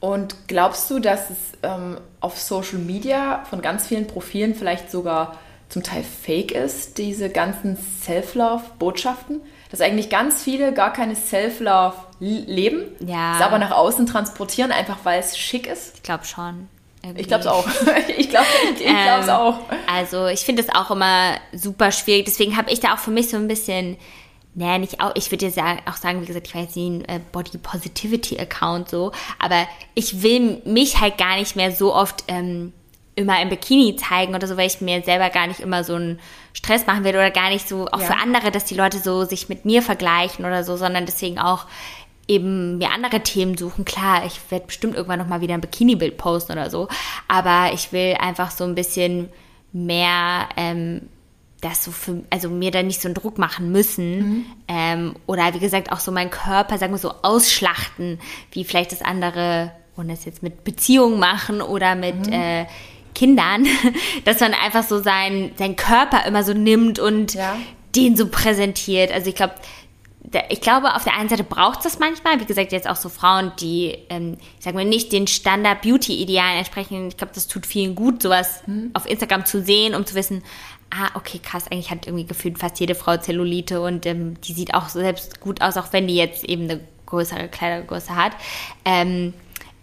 Und 0.00 0.34
glaubst 0.48 0.90
du, 0.90 0.98
dass 0.98 1.28
es 1.30 1.36
ähm, 1.62 1.98
auf 2.20 2.38
Social 2.40 2.78
Media 2.78 3.44
von 3.50 3.60
ganz 3.60 3.86
vielen 3.86 4.06
Profilen 4.06 4.54
vielleicht 4.54 4.90
sogar 4.90 5.36
zum 5.68 5.82
Teil 5.82 6.02
fake 6.02 6.52
ist, 6.52 6.98
diese 6.98 7.28
ganzen 7.28 7.76
Self-Love-Botschaften? 8.02 9.40
Dass 9.70 9.80
eigentlich 9.80 10.10
ganz 10.10 10.42
viele 10.42 10.72
gar 10.72 10.92
keine 10.92 11.14
Self-Love 11.14 11.94
leben, 12.18 12.82
Ja. 13.00 13.36
es 13.36 13.42
aber 13.42 13.58
nach 13.58 13.70
außen 13.70 14.06
transportieren, 14.06 14.72
einfach 14.72 14.98
weil 15.04 15.20
es 15.20 15.38
schick 15.38 15.66
ist? 15.66 15.92
Ich 15.96 16.02
glaube 16.02 16.24
schon. 16.24 16.68
Irgendwie. 17.02 17.20
Ich 17.22 17.28
glaube 17.28 17.42
es 17.42 17.46
auch. 17.46 17.66
ich 18.18 18.28
glaube 18.30 18.46
ich, 18.74 18.80
ich 18.80 18.86
Ähm, 18.86 19.30
auch. 19.30 19.58
Also 19.90 20.26
ich 20.26 20.40
finde 20.40 20.62
es 20.62 20.68
auch 20.74 20.90
immer 20.90 21.34
super 21.52 21.92
schwierig. 21.92 22.24
Deswegen 22.26 22.56
habe 22.56 22.70
ich 22.70 22.80
da 22.80 22.94
auch 22.94 22.98
für 22.98 23.10
mich 23.10 23.30
so 23.30 23.36
ein 23.36 23.48
bisschen, 23.48 23.96
naja, 24.54 24.78
nicht 24.78 25.00
auch, 25.00 25.12
ich 25.14 25.30
würde 25.30 25.50
dir 25.50 25.76
auch 25.86 25.96
sagen, 25.96 26.22
wie 26.22 26.26
gesagt, 26.26 26.48
ich 26.48 26.54
war 26.54 26.62
jetzt 26.62 26.76
nie 26.76 26.90
ein 26.90 27.04
äh, 27.04 27.20
Body 27.32 27.56
Positivity 27.58 28.38
Account 28.38 28.88
so, 28.88 29.12
aber 29.38 29.66
ich 29.94 30.22
will 30.22 30.60
mich 30.64 31.00
halt 31.00 31.18
gar 31.18 31.36
nicht 31.36 31.54
mehr 31.56 31.70
so 31.72 31.94
oft 31.94 32.24
ähm, 32.28 32.72
immer 33.14 33.40
im 33.42 33.48
Bikini 33.48 33.96
zeigen 33.96 34.34
oder 34.34 34.46
so, 34.46 34.56
weil 34.56 34.66
ich 34.66 34.80
mir 34.80 35.02
selber 35.02 35.30
gar 35.30 35.46
nicht 35.46 35.60
immer 35.60 35.84
so 35.84 35.94
einen 35.94 36.18
Stress 36.52 36.86
machen 36.86 37.04
will 37.04 37.14
oder 37.14 37.30
gar 37.30 37.50
nicht 37.50 37.68
so, 37.68 37.86
auch 37.88 38.00
Ja. 38.00 38.06
für 38.06 38.16
andere, 38.16 38.50
dass 38.50 38.64
die 38.64 38.74
Leute 38.74 38.98
so 38.98 39.24
sich 39.24 39.48
mit 39.48 39.64
mir 39.64 39.82
vergleichen 39.82 40.44
oder 40.44 40.64
so, 40.64 40.76
sondern 40.76 41.06
deswegen 41.06 41.38
auch 41.38 41.66
eben 42.26 42.78
mir 42.78 42.90
andere 42.92 43.20
Themen 43.22 43.56
suchen. 43.56 43.84
Klar, 43.84 44.24
ich 44.26 44.40
werde 44.50 44.66
bestimmt 44.66 44.94
irgendwann 44.94 45.18
noch 45.18 45.26
mal 45.26 45.40
wieder 45.40 45.54
ein 45.54 45.60
Bikini-Bild 45.60 46.16
posten 46.16 46.52
oder 46.52 46.70
so, 46.70 46.88
aber 47.28 47.72
ich 47.74 47.92
will 47.92 48.14
einfach 48.20 48.50
so 48.50 48.64
ein 48.64 48.74
bisschen 48.74 49.28
mehr 49.72 50.48
ähm, 50.56 51.08
das 51.60 51.84
so 51.84 51.90
für, 51.90 52.22
also 52.30 52.48
mir 52.48 52.70
da 52.70 52.82
nicht 52.82 53.00
so 53.02 53.08
einen 53.08 53.14
Druck 53.14 53.38
machen 53.38 53.70
müssen 53.70 54.46
ähm, 54.68 55.14
oder 55.26 55.52
wie 55.54 55.58
gesagt 55.58 55.92
auch 55.92 56.00
so 56.00 56.10
meinen 56.10 56.30
Körper, 56.30 56.78
sagen 56.78 56.92
wir 56.92 56.98
so, 56.98 57.12
ausschlachten, 57.22 58.18
wie 58.52 58.64
vielleicht 58.64 58.92
das 58.92 59.02
andere, 59.02 59.72
ohne 59.96 60.14
es 60.14 60.24
jetzt 60.24 60.42
mit 60.42 60.64
Beziehungen 60.64 61.18
machen 61.18 61.60
oder 61.60 61.94
mit 61.94 62.28
äh, 62.32 62.66
Kindern, 63.14 63.66
dass 64.24 64.40
man 64.40 64.54
einfach 64.54 64.84
so 64.84 65.02
seinen 65.02 65.52
sein 65.56 65.76
Körper 65.76 66.24
immer 66.26 66.44
so 66.44 66.54
nimmt 66.54 66.98
und 66.98 67.34
Ja. 67.34 67.56
den 67.94 68.16
so 68.16 68.28
präsentiert. 68.28 69.10
Also 69.12 69.28
ich 69.28 69.34
glaube, 69.34 69.54
ich 70.48 70.60
glaube, 70.60 70.94
auf 70.94 71.02
der 71.04 71.16
einen 71.18 71.28
Seite 71.28 71.42
braucht 71.44 71.78
es 71.78 71.84
das 71.84 71.98
manchmal. 71.98 72.38
Wie 72.40 72.44
gesagt, 72.44 72.72
jetzt 72.72 72.88
auch 72.88 72.96
so 72.96 73.08
Frauen, 73.08 73.52
die, 73.60 73.96
ähm, 74.10 74.36
ich 74.58 74.64
sag 74.64 74.74
mal, 74.74 74.84
nicht 74.84 75.12
den 75.12 75.26
Standard-Beauty-Idealen 75.26 76.58
entsprechen. 76.58 77.08
Ich 77.08 77.16
glaube, 77.16 77.32
das 77.34 77.48
tut 77.48 77.66
vielen 77.66 77.94
gut, 77.94 78.22
sowas 78.22 78.62
auf 78.94 79.08
Instagram 79.08 79.44
zu 79.44 79.62
sehen, 79.62 79.94
um 79.94 80.06
zu 80.06 80.14
wissen, 80.14 80.42
ah, 80.90 81.10
okay, 81.14 81.40
krass, 81.42 81.66
eigentlich 81.70 81.90
hat 81.90 82.06
irgendwie 82.06 82.26
gefühlt 82.26 82.58
fast 82.58 82.80
jede 82.80 82.94
Frau 82.94 83.16
Zellulite 83.16 83.80
und 83.80 84.06
ähm, 84.06 84.40
die 84.42 84.52
sieht 84.52 84.74
auch 84.74 84.88
selbst 84.88 85.40
gut 85.40 85.62
aus, 85.62 85.76
auch 85.76 85.92
wenn 85.92 86.06
die 86.06 86.16
jetzt 86.16 86.44
eben 86.44 86.64
eine 86.64 86.80
größere 87.06 87.48
Kleidergröße 87.48 88.14
hat. 88.14 88.32
Ähm, 88.84 89.34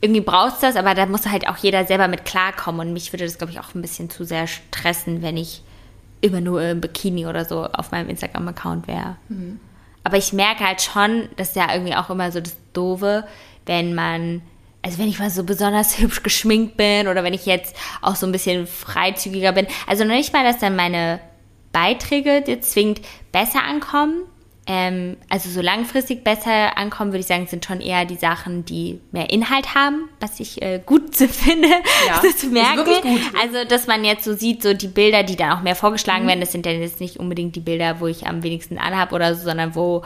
irgendwie 0.02 0.22
brauchst 0.22 0.62
das, 0.62 0.76
aber 0.76 0.94
da 0.94 1.06
muss 1.06 1.26
halt 1.26 1.48
auch 1.48 1.58
jeder 1.58 1.86
selber 1.86 2.08
mit 2.08 2.26
klarkommen. 2.26 2.88
Und 2.88 2.94
mich 2.94 3.12
würde 3.14 3.26
das, 3.26 3.38
glaube 3.38 3.52
ich, 3.52 3.60
auch 3.60 3.74
ein 3.74 3.82
bisschen 3.82 4.10
zu 4.10 4.26
sehr 4.26 4.48
stressen, 4.48 5.22
wenn 5.22 5.38
ich 5.38 5.64
immer 6.22 6.42
nur 6.42 6.62
im 6.62 6.82
Bikini 6.82 7.26
oder 7.26 7.46
so 7.46 7.66
auf 7.66 7.92
meinem 7.92 8.10
Instagram-Account 8.10 8.88
wäre. 8.88 9.18
Aber 10.04 10.18
ich 10.18 10.34
merke 10.34 10.66
halt 10.66 10.82
schon, 10.82 11.30
das 11.36 11.50
ist 11.50 11.56
ja 11.56 11.74
irgendwie 11.74 11.96
auch 11.96 12.10
immer 12.10 12.32
so 12.32 12.40
das 12.40 12.56
Doofe, 12.74 13.28
wenn 13.66 13.94
man, 13.96 14.42
also 14.82 15.00
wenn 15.00 15.10
ich 15.10 15.20
mal 15.20 15.30
so 15.30 15.44
besonders 15.44 15.98
hübsch 16.00 16.24
geschminkt 16.24 16.78
bin 16.78 17.08
oder 17.08 17.24
wenn 17.24 17.34
ich 17.34 17.46
jetzt 17.46 17.76
auch 18.02 18.16
so 18.16 18.26
ein 18.26 18.32
bisschen 18.32 18.68
freizügiger 18.68 19.52
bin. 19.52 19.68
Also 19.88 20.04
noch 20.04 20.16
nicht 20.16 20.34
mal, 20.34 20.44
dass 20.44 20.60
dann 20.60 20.76
meine 20.76 21.20
Beiträge 21.72 22.44
jetzt 22.48 22.72
zwingend 22.72 23.02
besser 23.32 23.64
ankommen. 23.64 24.24
Ähm, 24.70 25.16
also 25.30 25.50
so 25.50 25.62
langfristig 25.62 26.26
besser 26.26 26.78
ankommen, 26.78 27.12
würde 27.12 27.22
ich 27.22 27.26
sagen, 27.28 27.48
sind 27.48 27.64
schon 27.64 27.80
eher 27.80 28.04
die 28.04 28.18
Sachen, 28.18 28.66
die 28.66 29.00
mehr 29.14 29.30
Inhalt 29.30 29.76
haben, 29.76 30.10
was 30.20 30.42
ich 30.42 30.62
äh, 30.62 30.82
gut 30.86 31.16
finde, 31.16 31.70
Ja, 31.70 32.16
das 32.16 32.26
ist 32.26 32.40
zu 32.40 32.48
merken. 32.48 32.92
Also, 33.42 33.64
dass 33.66 33.88
man 33.88 34.04
jetzt 34.04 34.26
so 34.26 34.34
sieht, 34.36 34.62
so 34.64 34.74
die 34.74 34.90
Bilder, 34.90 35.24
die 35.24 35.38
dann 35.38 35.54
auch 35.54 35.62
mehr 35.62 35.76
vorgeschlagen 35.76 36.24
Mhm. 36.26 36.28
werden, 36.28 36.40
das 36.42 36.52
sind 36.52 36.66
dann 36.66 36.82
jetzt 36.82 37.00
nicht 37.00 37.16
unbedingt 37.18 37.56
die 37.56 37.62
Bilder, 37.62 38.02
wo 38.02 38.08
ich 38.08 38.28
am 38.28 38.44
wenigsten 38.44 38.78
anhab 38.78 39.14
oder 39.14 39.36
so, 39.36 39.46
sondern 39.46 39.74
wo 39.74 40.04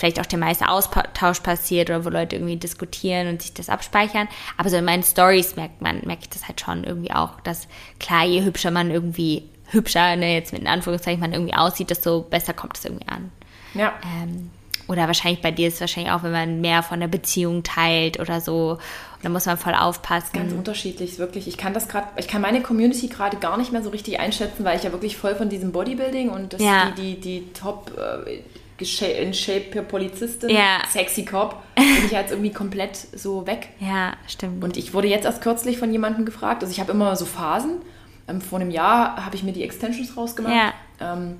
vielleicht 0.00 0.18
auch 0.18 0.26
der 0.26 0.38
meiste 0.38 0.68
Austausch 0.68 1.40
passiert 1.40 1.90
oder 1.90 2.04
wo 2.04 2.08
Leute 2.08 2.36
irgendwie 2.36 2.56
diskutieren 2.56 3.28
und 3.28 3.42
sich 3.42 3.52
das 3.52 3.68
abspeichern. 3.68 4.28
Aber 4.56 4.70
so 4.70 4.76
in 4.76 4.84
meinen 4.84 5.02
Stories 5.02 5.56
merkt 5.56 5.82
man, 5.82 6.00
merke 6.06 6.22
ich 6.22 6.30
das 6.30 6.48
halt 6.48 6.60
schon 6.60 6.84
irgendwie 6.84 7.12
auch, 7.12 7.38
dass 7.40 7.68
klar, 8.00 8.24
je 8.24 8.42
hübscher 8.42 8.70
man 8.70 8.90
irgendwie, 8.90 9.44
hübscher, 9.66 10.16
ne, 10.16 10.34
jetzt 10.34 10.52
mit 10.52 10.66
Anführungszeichen 10.66 11.20
man 11.20 11.34
irgendwie 11.34 11.54
aussieht, 11.54 11.90
desto 11.90 12.22
besser 12.22 12.54
kommt 12.54 12.78
es 12.78 12.84
irgendwie 12.86 13.08
an. 13.08 13.30
Ja. 13.74 13.92
Ähm, 14.02 14.50
oder 14.88 15.06
wahrscheinlich 15.06 15.40
bei 15.42 15.52
dir 15.52 15.68
ist 15.68 15.74
es 15.74 15.80
wahrscheinlich 15.82 16.12
auch, 16.12 16.22
wenn 16.24 16.32
man 16.32 16.60
mehr 16.60 16.82
von 16.82 16.98
der 16.98 17.06
Beziehung 17.06 17.62
teilt 17.62 18.18
oder 18.18 18.40
so. 18.40 18.70
Und 18.72 19.24
da 19.24 19.28
muss 19.28 19.46
man 19.46 19.56
voll 19.58 19.74
aufpassen. 19.74 20.30
Ganz 20.32 20.52
unterschiedlich, 20.52 21.18
wirklich. 21.18 21.46
Ich 21.46 21.56
kann 21.58 21.74
das 21.74 21.88
gerade, 21.88 22.08
ich 22.16 22.26
kann 22.26 22.40
meine 22.40 22.62
Community 22.62 23.06
gerade 23.06 23.36
gar 23.36 23.56
nicht 23.58 23.70
mehr 23.70 23.82
so 23.82 23.90
richtig 23.90 24.18
einschätzen, 24.18 24.64
weil 24.64 24.78
ich 24.78 24.82
ja 24.82 24.90
wirklich 24.90 25.16
voll 25.16 25.36
von 25.36 25.48
diesem 25.48 25.70
Bodybuilding 25.70 26.30
und 26.30 26.54
das 26.54 26.62
Ja. 26.62 26.90
die, 26.96 27.16
die, 27.16 27.20
die 27.20 27.52
top 27.52 27.92
äh, 27.96 28.40
in 28.82 29.34
Shape 29.34 29.82
Polizistin, 29.82 30.50
Ja. 30.50 30.78
sexy 30.88 31.24
Cop, 31.24 31.56
bin 31.76 31.86
ich 32.06 32.10
jetzt 32.12 32.30
irgendwie 32.30 32.52
komplett 32.52 32.96
so 32.96 33.46
weg. 33.46 33.68
Ja, 33.80 34.12
stimmt. 34.26 34.62
Und 34.64 34.76
ich 34.76 34.94
wurde 34.94 35.08
jetzt 35.08 35.24
erst 35.24 35.42
kürzlich 35.42 35.78
von 35.78 35.92
jemandem 35.92 36.24
gefragt, 36.24 36.62
also 36.62 36.72
ich 36.72 36.80
habe 36.80 36.92
immer 36.92 37.14
so 37.16 37.24
Phasen. 37.26 37.82
Ähm, 38.28 38.40
vor 38.40 38.60
einem 38.60 38.70
Jahr 38.70 39.24
habe 39.24 39.36
ich 39.36 39.42
mir 39.42 39.52
die 39.52 39.62
Extensions 39.64 40.16
rausgemacht. 40.16 40.54
Ja. 40.54 40.72
Ähm, 41.00 41.36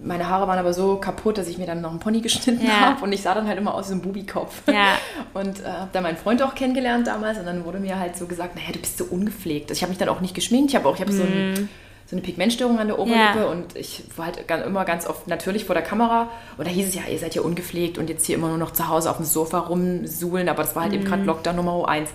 meine 0.00 0.28
Haare 0.28 0.46
waren 0.46 0.60
aber 0.60 0.72
so 0.72 0.96
kaputt, 0.96 1.38
dass 1.38 1.48
ich 1.48 1.58
mir 1.58 1.66
dann 1.66 1.80
noch 1.80 1.90
einen 1.90 1.98
Pony 1.98 2.20
geschnitten 2.20 2.64
Ja. 2.64 2.80
habe 2.80 3.02
und 3.04 3.12
ich 3.12 3.20
sah 3.22 3.34
dann 3.34 3.48
halt 3.48 3.58
immer 3.58 3.74
aus 3.74 3.86
wie 3.86 3.88
so 3.88 3.94
ein 3.96 4.02
Bubikopf. 4.02 4.62
Ja. 4.68 4.96
Und 5.34 5.58
äh, 5.60 5.64
habe 5.66 5.88
dann 5.92 6.04
meinen 6.04 6.16
Freund 6.16 6.40
auch 6.42 6.54
kennengelernt 6.54 7.08
damals 7.08 7.36
und 7.38 7.46
dann 7.46 7.64
wurde 7.64 7.80
mir 7.80 7.98
halt 7.98 8.16
so 8.16 8.26
gesagt, 8.26 8.54
naja, 8.54 8.68
du 8.72 8.78
bist 8.78 8.96
so 8.96 9.04
ungepflegt. 9.06 9.70
Also 9.70 9.78
ich 9.78 9.82
habe 9.82 9.90
mich 9.90 9.98
dann 9.98 10.08
auch 10.08 10.20
nicht 10.20 10.34
geschminkt, 10.36 10.70
ich 10.70 10.76
habe 10.76 10.88
auch 10.88 10.94
ich 10.94 11.00
hab 11.00 11.10
so, 11.10 11.22
ein, 11.24 11.68
so 12.08 12.16
eine 12.16 12.22
Pigmentstörung 12.22 12.78
an 12.78 12.86
der 12.88 12.98
Oberlippe. 12.98 13.38
Ja. 13.40 13.44
und 13.46 13.76
ich 13.76 14.02
war 14.16 14.26
halt 14.26 14.38
immer 14.66 14.84
ganz 14.86 15.06
oft 15.06 15.28
natürlich 15.28 15.66
vor 15.66 15.74
der 15.74 15.84
Kamera 15.84 16.30
und 16.56 16.66
da 16.66 16.70
hieß 16.70 16.88
es 16.88 16.94
ja, 16.94 17.02
ihr 17.10 17.18
seid 17.18 17.34
ja 17.34 17.42
ungepflegt 17.42 17.98
und 17.98 18.08
jetzt 18.08 18.24
hier 18.24 18.36
immer 18.36 18.48
nur 18.48 18.56
noch 18.58 18.72
zu 18.72 18.88
Hause 18.88 19.10
auf 19.10 19.16
dem 19.18 19.26
Sofa 19.26 19.58
rumsuhlen, 19.58 20.48
aber 20.48 20.62
das 20.62 20.74
war 20.74 20.84
halt 20.84 20.94
eben 20.94 21.04
Mhm. 21.04 21.08
gerade 21.08 21.22
Lockdown 21.24 21.56
Nummer 21.56 21.86
eins. 21.88 22.10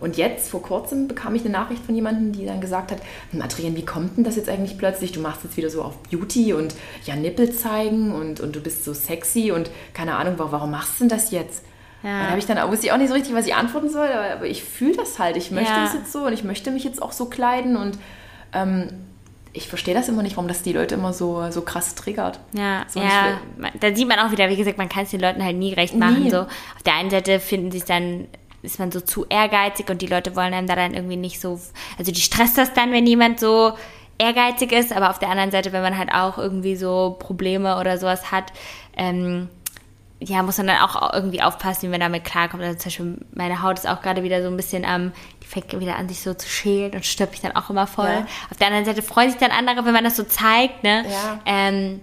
Und 0.00 0.16
jetzt, 0.16 0.50
vor 0.50 0.62
kurzem, 0.62 1.08
bekam 1.08 1.34
ich 1.34 1.42
eine 1.42 1.50
Nachricht 1.50 1.82
von 1.84 1.94
jemandem, 1.94 2.30
die 2.32 2.44
dann 2.46 2.60
gesagt 2.60 2.92
hat, 2.92 2.98
hm, 3.32 3.40
Adrian, 3.42 3.74
wie 3.74 3.84
kommt 3.84 4.16
denn 4.16 4.22
das 4.22 4.36
jetzt 4.36 4.48
eigentlich 4.48 4.78
plötzlich? 4.78 5.10
Du 5.12 5.20
machst 5.20 5.42
jetzt 5.42 5.56
wieder 5.56 5.70
so 5.70 5.82
auf 5.82 5.96
Beauty 6.04 6.52
und 6.52 6.74
ja, 7.04 7.16
Nippel 7.16 7.50
zeigen 7.52 8.12
und, 8.14 8.38
und 8.40 8.54
du 8.54 8.60
bist 8.60 8.84
so 8.84 8.92
sexy 8.92 9.50
und 9.50 9.70
keine 9.94 10.14
Ahnung, 10.16 10.34
warum, 10.36 10.70
machst 10.70 10.92
du 11.00 11.04
denn 11.04 11.08
das 11.08 11.30
jetzt? 11.32 11.64
Ja. 12.04 12.10
Dann 12.20 12.28
habe 12.30 12.38
ich 12.38 12.46
dann, 12.46 12.70
wusste 12.70 12.86
ich 12.86 12.92
auch 12.92 12.96
nicht 12.98 13.08
so 13.08 13.14
richtig, 13.14 13.34
was 13.34 13.46
ich 13.46 13.54
antworten 13.56 13.88
soll, 13.90 14.06
aber, 14.06 14.30
aber 14.34 14.46
ich 14.46 14.62
fühle 14.62 14.94
das 14.94 15.18
halt. 15.18 15.36
Ich 15.36 15.50
möchte 15.50 15.72
Ja. 15.72 15.82
das 15.84 15.94
jetzt 15.94 16.12
so 16.12 16.26
und 16.26 16.32
ich 16.34 16.44
möchte 16.44 16.70
mich 16.70 16.84
jetzt 16.84 17.02
auch 17.02 17.10
so 17.12 17.24
kleiden 17.24 17.76
und 17.76 17.98
ähm, 18.52 18.90
ich 19.52 19.68
verstehe 19.68 19.94
das 19.94 20.08
immer 20.08 20.22
nicht, 20.22 20.36
warum 20.36 20.48
das 20.48 20.62
die 20.62 20.72
Leute 20.72 20.94
immer 20.94 21.12
so, 21.12 21.50
so 21.50 21.62
krass 21.62 21.94
triggert. 21.94 22.40
Ja, 22.52 22.84
So, 22.88 23.00
ja. 23.00 23.38
Da 23.80 23.94
sieht 23.94 24.08
man 24.08 24.18
auch 24.18 24.30
wieder, 24.30 24.48
wie 24.48 24.56
gesagt, 24.56 24.78
man 24.78 24.88
kann 24.88 25.04
es 25.04 25.10
den 25.10 25.20
Leuten 25.20 25.42
halt 25.42 25.56
nie 25.56 25.72
recht 25.74 25.96
machen. 25.96 26.24
Nie. 26.24 26.30
So 26.30 26.40
auf 26.40 26.82
der 26.84 26.94
einen 26.94 27.10
Seite 27.10 27.40
finden 27.40 27.74
es 27.76 27.84
dann 27.84 28.26
ist 28.62 28.78
man 28.78 28.90
so 28.90 29.00
zu 29.00 29.24
ehrgeizig 29.28 29.88
und 29.88 30.02
die 30.02 30.06
Leute 30.06 30.34
wollen 30.34 30.52
einem 30.52 30.66
da 30.66 30.74
dann 30.74 30.94
irgendwie 30.94 31.16
nicht 31.16 31.40
so, 31.40 31.60
also 31.96 32.10
die 32.10 32.20
stresst 32.20 32.58
das 32.58 32.74
dann, 32.74 32.92
wenn 32.92 33.06
jemand 33.06 33.38
so 33.38 33.74
ehrgeizig 34.18 34.72
ist, 34.72 34.92
aber 34.92 35.10
auf 35.10 35.18
der 35.18 35.30
anderen 35.30 35.52
Seite, 35.52 35.72
wenn 35.72 35.82
man 35.82 35.96
halt 35.96 36.12
auch 36.12 36.38
irgendwie 36.38 36.76
so 36.76 37.16
Probleme 37.18 37.78
oder 37.78 37.98
sowas 37.98 38.32
hat, 38.32 38.52
ähm, 38.96 39.48
ja, 40.20 40.42
muss 40.42 40.58
man 40.58 40.66
dann 40.66 40.78
auch 40.78 41.14
irgendwie 41.14 41.42
aufpassen, 41.42 41.82
wie 41.82 41.88
man 41.88 42.00
damit 42.00 42.24
klarkommt. 42.24 42.62
Also 42.62 42.76
zum 42.76 42.86
Beispiel 42.86 43.26
meine 43.34 43.62
Haut 43.62 43.78
ist 43.78 43.88
auch 43.88 44.02
gerade 44.02 44.24
wieder 44.24 44.42
so 44.42 44.48
ein 44.48 44.56
bisschen 44.56 44.84
am, 44.84 45.12
fängt 45.48 45.78
wieder 45.80 45.96
an, 45.96 46.08
sich 46.08 46.20
so 46.20 46.34
zu 46.34 46.48
schälen 46.48 46.92
und 46.92 47.06
stört 47.06 47.30
mich 47.30 47.40
dann 47.40 47.56
auch 47.56 47.70
immer 47.70 47.86
voll. 47.86 48.06
Ja. 48.06 48.26
Auf 48.50 48.58
der 48.58 48.66
anderen 48.66 48.84
Seite 48.84 49.02
freuen 49.02 49.30
sich 49.30 49.40
dann 49.40 49.50
andere, 49.50 49.84
wenn 49.86 49.94
man 49.94 50.04
das 50.04 50.16
so 50.16 50.22
zeigt, 50.24 50.84
ne? 50.84 51.04
Ja. 51.08 51.40
Ähm, 51.46 52.00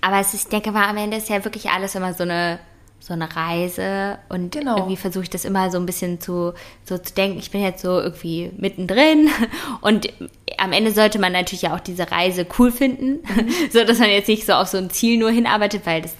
aber 0.00 0.20
es 0.20 0.34
ist, 0.34 0.44
ich 0.44 0.48
denke 0.48 0.70
mal, 0.70 0.86
am 0.88 0.96
Ende 0.96 1.16
ist 1.16 1.28
ja 1.28 1.42
wirklich 1.44 1.70
alles 1.70 1.94
immer 1.94 2.12
so 2.12 2.24
eine, 2.24 2.58
so 3.00 3.14
eine 3.14 3.34
Reise 3.34 4.18
und 4.28 4.52
Genau. 4.52 4.76
irgendwie 4.76 4.96
versuche 4.96 5.24
ich 5.24 5.30
das 5.30 5.44
immer 5.44 5.70
so 5.70 5.78
ein 5.78 5.86
bisschen 5.86 6.20
zu, 6.20 6.52
so 6.84 6.98
zu 6.98 7.14
denken, 7.14 7.38
ich 7.38 7.50
bin 7.50 7.62
jetzt 7.62 7.80
so 7.82 7.98
irgendwie 8.00 8.50
mittendrin 8.56 9.30
und 9.80 10.12
am 10.58 10.72
Ende 10.72 10.92
sollte 10.92 11.18
man 11.18 11.32
natürlich 11.32 11.62
ja 11.62 11.74
auch 11.74 11.80
diese 11.80 12.10
Reise 12.10 12.46
cool 12.58 12.70
finden, 12.70 13.20
so 13.72 13.82
dass 13.84 13.98
man 13.98 14.10
jetzt 14.10 14.28
nicht 14.28 14.44
so 14.44 14.52
auf 14.52 14.68
so 14.68 14.76
ein 14.76 14.90
Ziel 14.90 15.18
nur 15.18 15.30
hinarbeitet, 15.30 15.86
weil 15.86 16.02
das 16.02 16.12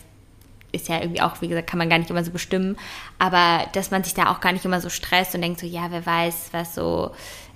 ist 0.72 0.88
ja 0.88 1.00
irgendwie 1.00 1.20
auch, 1.22 1.40
wie 1.40 1.48
gesagt, 1.48 1.68
kann 1.68 1.78
man 1.78 1.88
gar 1.88 1.98
nicht 1.98 2.10
immer 2.10 2.24
so 2.24 2.30
bestimmen, 2.30 2.76
aber 3.18 3.66
dass 3.72 3.90
man 3.90 4.04
sich 4.04 4.14
da 4.14 4.30
auch 4.30 4.40
gar 4.40 4.52
nicht 4.52 4.64
immer 4.64 4.80
so 4.80 4.90
stresst 4.90 5.34
und 5.34 5.42
denkt 5.42 5.60
so, 5.60 5.66
ja, 5.66 5.86
wer 5.90 6.04
weiß, 6.04 6.48
was 6.52 6.74
so, 6.74 7.10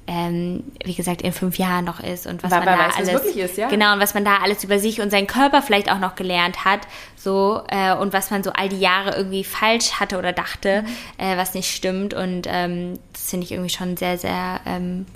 ähm, 0.06 0.64
wie 0.84 0.94
gesagt, 0.94 1.22
in 1.22 1.32
fünf 1.32 1.58
Jahren 1.58 1.84
noch 1.84 2.00
ist 2.00 2.26
und 2.26 2.42
was 2.42 2.50
Wer- 2.50 2.58
man 2.60 2.66
da 2.66 2.78
weiß, 2.86 2.96
alles, 2.96 3.12
wirklich 3.12 3.36
ist, 3.36 3.56
ja. 3.56 3.68
genau, 3.68 3.92
und 3.92 4.00
was 4.00 4.14
man 4.14 4.24
da 4.24 4.38
alles 4.38 4.64
über 4.64 4.78
sich 4.78 5.00
und 5.00 5.10
seinen 5.10 5.26
Körper 5.26 5.62
vielleicht 5.62 5.92
auch 5.92 5.98
noch 5.98 6.14
gelernt 6.16 6.64
hat, 6.64 6.80
so, 7.16 7.62
äh, 7.68 7.94
und 7.94 8.12
was 8.12 8.30
man 8.30 8.42
so 8.42 8.50
all 8.52 8.68
die 8.68 8.80
Jahre 8.80 9.14
irgendwie 9.14 9.44
falsch 9.44 9.92
hatte 10.00 10.18
oder 10.18 10.32
dachte, 10.32 10.84
äh, 11.18 11.36
was 11.36 11.54
nicht 11.54 11.70
stimmt. 11.70 12.14
Und 12.14 12.48
ähm, 12.48 12.98
das 13.12 13.30
finde 13.30 13.44
ich 13.44 13.52
irgendwie 13.52 13.70
schon 13.70 13.96
sehr, 13.96 14.18
sehr 14.18 14.60
ähm, 14.66 15.06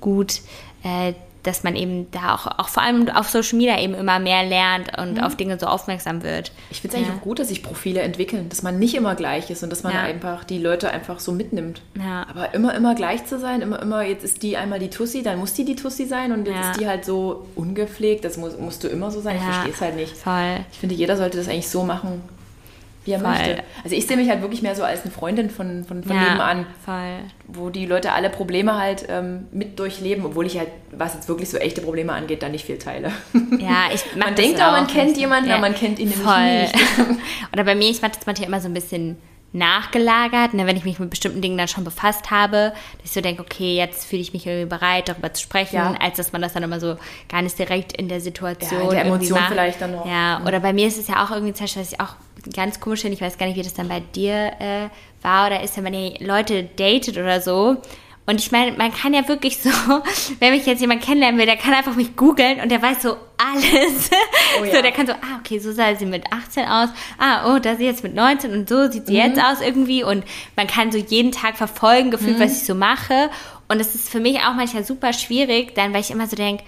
gut, 0.00 0.40
äh, 0.82 1.12
dass 1.42 1.64
man 1.64 1.74
eben 1.76 2.10
da 2.12 2.34
auch, 2.34 2.46
auch 2.58 2.68
vor 2.68 2.82
allem 2.82 3.08
auf 3.08 3.28
Social 3.28 3.58
Media 3.58 3.80
eben 3.80 3.94
immer 3.94 4.18
mehr 4.18 4.44
lernt 4.44 4.96
und 4.98 5.14
Mhm. 5.14 5.24
auf 5.24 5.36
Dinge 5.36 5.58
so 5.58 5.66
aufmerksam 5.66 6.22
wird. 6.22 6.52
Ich 6.70 6.80
finde 6.80 6.96
es 6.96 7.00
eigentlich 7.02 7.12
Ja. 7.14 7.18
auch 7.18 7.22
gut, 7.24 7.38
dass 7.38 7.48
sich 7.48 7.62
Profile 7.62 8.00
entwickeln, 8.02 8.48
dass 8.48 8.62
man 8.62 8.78
nicht 8.78 8.94
immer 8.94 9.14
gleich 9.14 9.50
ist 9.50 9.62
und 9.62 9.70
dass 9.70 9.82
man 9.82 9.92
Ja. 9.92 10.02
einfach 10.02 10.44
die 10.44 10.58
Leute 10.58 10.90
einfach 10.90 11.18
so 11.20 11.32
mitnimmt. 11.32 11.82
Ja. 11.98 12.26
Aber 12.28 12.54
immer, 12.54 12.74
immer 12.74 12.94
gleich 12.94 13.26
zu 13.26 13.38
sein, 13.38 13.60
immer, 13.60 13.82
immer, 13.82 14.02
jetzt 14.02 14.24
ist 14.24 14.42
die 14.42 14.56
einmal 14.56 14.78
die 14.78 14.90
Tussi, 14.90 15.22
dann 15.22 15.38
muss 15.38 15.52
die 15.54 15.64
die 15.64 15.76
Tussi 15.76 16.06
sein 16.06 16.32
und 16.32 16.46
jetzt 16.46 16.70
ist 16.72 16.80
die 16.80 16.86
halt 16.86 17.04
so 17.04 17.46
ungepflegt, 17.56 18.24
das 18.24 18.36
muss, 18.36 18.56
musst 18.58 18.84
du 18.84 18.88
immer 18.88 19.10
so 19.10 19.20
sein. 19.20 19.36
Ich 19.36 19.42
verstehe 19.42 19.72
es 19.72 19.80
halt 19.80 19.96
nicht. 19.96 20.16
Voll. 20.16 20.60
Ich 20.72 20.78
finde, 20.78 20.94
jeder 20.94 21.16
sollte 21.16 21.38
das 21.38 21.48
eigentlich 21.48 21.68
so 21.68 21.82
machen, 21.82 22.22
wie 23.04 23.12
er 23.12 23.20
Voll. 23.20 23.30
möchte. 23.30 23.62
Also 23.84 23.96
ich 23.96 24.06
sehe 24.06 24.16
mich 24.16 24.28
halt 24.28 24.42
wirklich 24.42 24.62
mehr 24.62 24.74
so 24.76 24.84
als 24.84 25.02
eine 25.02 25.10
Freundin 25.10 25.50
von, 25.50 25.84
von, 25.84 26.02
von 26.04 26.16
ja, 26.16 26.22
nebenan, 26.22 26.66
Voll. 26.84 27.18
wo 27.48 27.68
die 27.70 27.86
Leute 27.86 28.12
alle 28.12 28.30
Probleme 28.30 28.78
halt 28.78 29.06
ähm, 29.08 29.46
mit 29.52 29.78
durchleben, 29.78 30.24
obwohl 30.24 30.46
ich 30.46 30.58
halt, 30.58 30.68
was 30.92 31.14
jetzt 31.14 31.28
wirklich 31.28 31.50
so 31.50 31.56
echte 31.58 31.80
Probleme 31.80 32.12
angeht, 32.12 32.42
da 32.42 32.48
nicht 32.48 32.64
viel 32.64 32.78
teile. 32.78 33.10
Ja, 33.58 33.86
ich 33.92 34.02
Man 34.16 34.34
denkt 34.34 34.60
auch, 34.62 34.72
man 34.72 34.86
kennt 34.86 35.16
jemanden, 35.16 35.50
aber 35.50 35.60
man 35.62 35.74
kennt 35.74 35.98
ihn 35.98 36.08
nämlich 36.10 36.26
Voll. 36.26 36.62
nicht. 36.62 36.74
Oder 37.52 37.64
bei 37.64 37.74
mir, 37.74 37.90
ich 37.90 38.02
mache 38.02 38.12
das 38.14 38.26
manchmal 38.26 38.48
immer 38.48 38.60
so 38.60 38.68
ein 38.68 38.74
bisschen 38.74 39.16
nachgelagert, 39.54 40.54
ne, 40.54 40.66
wenn 40.66 40.76
ich 40.76 40.84
mich 40.84 40.98
mit 40.98 41.10
bestimmten 41.10 41.42
Dingen 41.42 41.58
dann 41.58 41.68
schon 41.68 41.84
befasst 41.84 42.30
habe, 42.30 42.72
dass 42.98 43.04
ich 43.04 43.10
so 43.12 43.20
denke, 43.20 43.42
okay, 43.42 43.76
jetzt 43.76 44.06
fühle 44.06 44.22
ich 44.22 44.32
mich 44.32 44.46
irgendwie 44.46 44.66
bereit, 44.68 45.08
darüber 45.08 45.32
zu 45.32 45.42
sprechen, 45.42 45.76
Ja. 45.76 45.94
als 46.00 46.16
dass 46.16 46.32
man 46.32 46.40
das 46.42 46.52
dann 46.54 46.62
immer 46.62 46.80
so 46.80 46.96
gar 47.28 47.42
nicht 47.42 47.58
direkt 47.58 47.92
in 47.92 48.08
der 48.08 48.20
Situation 48.20 48.80
Ja, 48.80 48.84
in 48.86 48.90
der 48.90 49.04
Emotion 49.04 49.38
macht. 49.38 49.50
vielleicht 49.52 49.80
dann 49.80 49.92
noch. 49.92 50.06
Ja, 50.06 50.40
oder 50.46 50.60
bei 50.60 50.72
mir 50.72 50.86
ist 50.86 50.98
es 50.98 51.08
ja 51.08 51.24
auch 51.24 51.30
irgendwie 51.30 51.52
zum 51.52 51.64
Beispiel, 51.64 51.82
was 51.82 51.92
ich 51.92 52.00
auch 52.00 52.14
ganz 52.54 52.80
komisch 52.80 53.02
finde, 53.02 53.14
ich 53.16 53.20
weiß 53.22 53.38
gar 53.38 53.46
nicht, 53.46 53.56
wie 53.56 53.62
das 53.62 53.74
dann 53.74 53.88
bei 53.88 54.00
dir 54.00 54.52
äh, 54.58 54.88
war 55.22 55.46
oder 55.46 55.62
ist, 55.62 55.76
wenn 55.76 55.84
man 55.84 55.92
die 55.92 56.16
Leute 56.24 56.64
datet 56.76 57.16
oder 57.18 57.40
so. 57.40 57.76
Und 58.24 58.38
ich 58.40 58.52
meine, 58.52 58.72
man 58.76 58.94
kann 58.94 59.14
ja 59.14 59.26
wirklich 59.26 59.58
so, 59.58 59.68
wenn 60.38 60.52
mich 60.52 60.64
jetzt 60.66 60.80
jemand 60.80 61.02
kennenlernen 61.02 61.38
will, 61.40 61.46
der 61.46 61.56
kann 61.56 61.74
einfach 61.74 61.96
mich 61.96 62.14
googeln 62.14 62.60
und 62.60 62.70
der 62.70 62.80
weiß 62.80 63.02
so 63.02 63.16
alles. 63.36 64.10
Oh 64.60 64.64
So, 64.66 64.70
ja. 64.76 64.82
der 64.82 64.92
kann 64.92 65.06
so, 65.06 65.14
ah, 65.14 65.38
okay, 65.40 65.58
so 65.58 65.72
sah 65.72 65.94
sie 65.96 66.04
mit 66.04 66.24
18 66.30 66.66
aus. 66.66 66.90
Ah, 67.18 67.52
oh, 67.54 67.58
da 67.58 67.74
sie 67.74 67.86
jetzt 67.86 68.02
mit 68.04 68.14
19 68.14 68.52
und 68.52 68.68
so 68.68 68.90
sieht 68.90 69.06
sie 69.06 69.14
Mhm. 69.14 69.18
jetzt 69.18 69.40
aus 69.42 69.62
irgendwie. 69.62 70.04
Und 70.04 70.24
man 70.56 70.66
kann 70.66 70.92
so 70.92 70.98
jeden 70.98 71.32
Tag 71.32 71.56
verfolgen, 71.56 72.10
gefühlt, 72.10 72.38
was 72.38 72.58
ich 72.60 72.64
so 72.66 72.74
mache. 72.74 73.30
Und 73.68 73.80
es 73.80 73.94
ist 73.94 74.10
für 74.10 74.20
mich 74.20 74.40
auch 74.40 74.52
manchmal 74.54 74.84
super 74.84 75.14
schwierig, 75.14 75.74
dann, 75.74 75.94
weil 75.94 76.02
ich 76.02 76.10
immer 76.10 76.26
so 76.26 76.36
denke, 76.36 76.64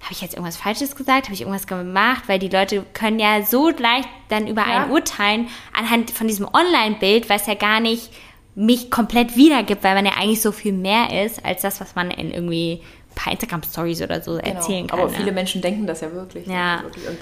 habe 0.00 0.12
ich 0.12 0.22
jetzt 0.22 0.34
irgendwas 0.34 0.56
Falsches 0.56 0.96
gesagt? 0.96 1.24
Habe 1.26 1.34
ich 1.34 1.42
irgendwas 1.42 1.66
gemacht? 1.66 2.24
Weil 2.26 2.38
die 2.38 2.48
Leute 2.48 2.84
können 2.94 3.18
ja 3.18 3.42
so 3.42 3.68
leicht 3.68 4.08
dann 4.28 4.46
über 4.46 4.62
Ja. 4.62 4.82
einen 4.84 4.90
urteilen 4.92 5.48
anhand 5.76 6.10
von 6.10 6.26
diesem 6.26 6.46
Online-Bild, 6.52 7.28
was 7.28 7.46
ja 7.46 7.54
gar 7.54 7.80
nicht 7.80 8.10
mich 8.54 8.90
komplett 8.90 9.36
wiedergibt, 9.36 9.84
weil 9.84 9.94
man 9.94 10.04
ja 10.06 10.12
eigentlich 10.18 10.40
so 10.42 10.52
viel 10.52 10.72
mehr 10.72 11.24
ist, 11.24 11.44
als 11.44 11.62
das, 11.62 11.80
was 11.80 11.94
man 11.94 12.10
in 12.10 12.32
irgendwie 12.32 12.82
ein 13.10 13.14
paar 13.14 13.32
Instagram-Stories 13.32 14.02
oder 14.02 14.20
so 14.22 14.36
erzählen 14.36 14.86
kann. 14.86 14.98
Genau. 14.98 15.02
Aber 15.02 15.10
ne? 15.12 15.16
viele 15.18 15.32
Menschen 15.32 15.60
denken 15.62 15.86
das 15.86 16.00
ja 16.00 16.12
wirklich. 16.12 16.46
Ja. 16.46 16.80
Wirklich. 16.82 17.06
Und, 17.08 17.18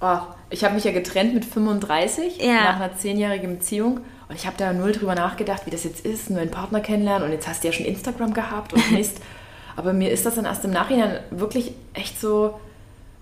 oh, 0.00 0.18
ich 0.50 0.64
habe 0.64 0.74
mich 0.74 0.84
ja 0.84 0.92
getrennt 0.92 1.34
mit 1.34 1.44
35 1.44 2.38
Ja. 2.38 2.64
nach 2.64 2.76
einer 2.76 2.96
zehnjährigen 2.96 3.58
Beziehung. 3.58 4.00
Und 4.28 4.36
ich 4.36 4.46
habe 4.46 4.56
da 4.56 4.72
null 4.72 4.92
drüber 4.92 5.14
nachgedacht, 5.14 5.66
wie 5.66 5.70
das 5.70 5.84
jetzt 5.84 6.06
ist, 6.06 6.28
einen 6.28 6.36
neuen 6.36 6.50
Partner 6.50 6.80
kennenlernen. 6.80 7.24
Und 7.26 7.32
jetzt 7.32 7.46
hast 7.48 7.62
du 7.64 7.68
ja 7.68 7.72
schon 7.72 7.84
Instagram 7.84 8.32
gehabt 8.32 8.72
und 8.72 8.90
Mist. 8.92 9.18
Aber 9.76 9.92
mir 9.92 10.10
ist 10.10 10.26
das 10.26 10.34
dann 10.36 10.44
erst 10.44 10.64
im 10.64 10.70
Nachhinein 10.70 11.18
wirklich 11.30 11.72
echt 11.94 12.20
so, 12.20 12.58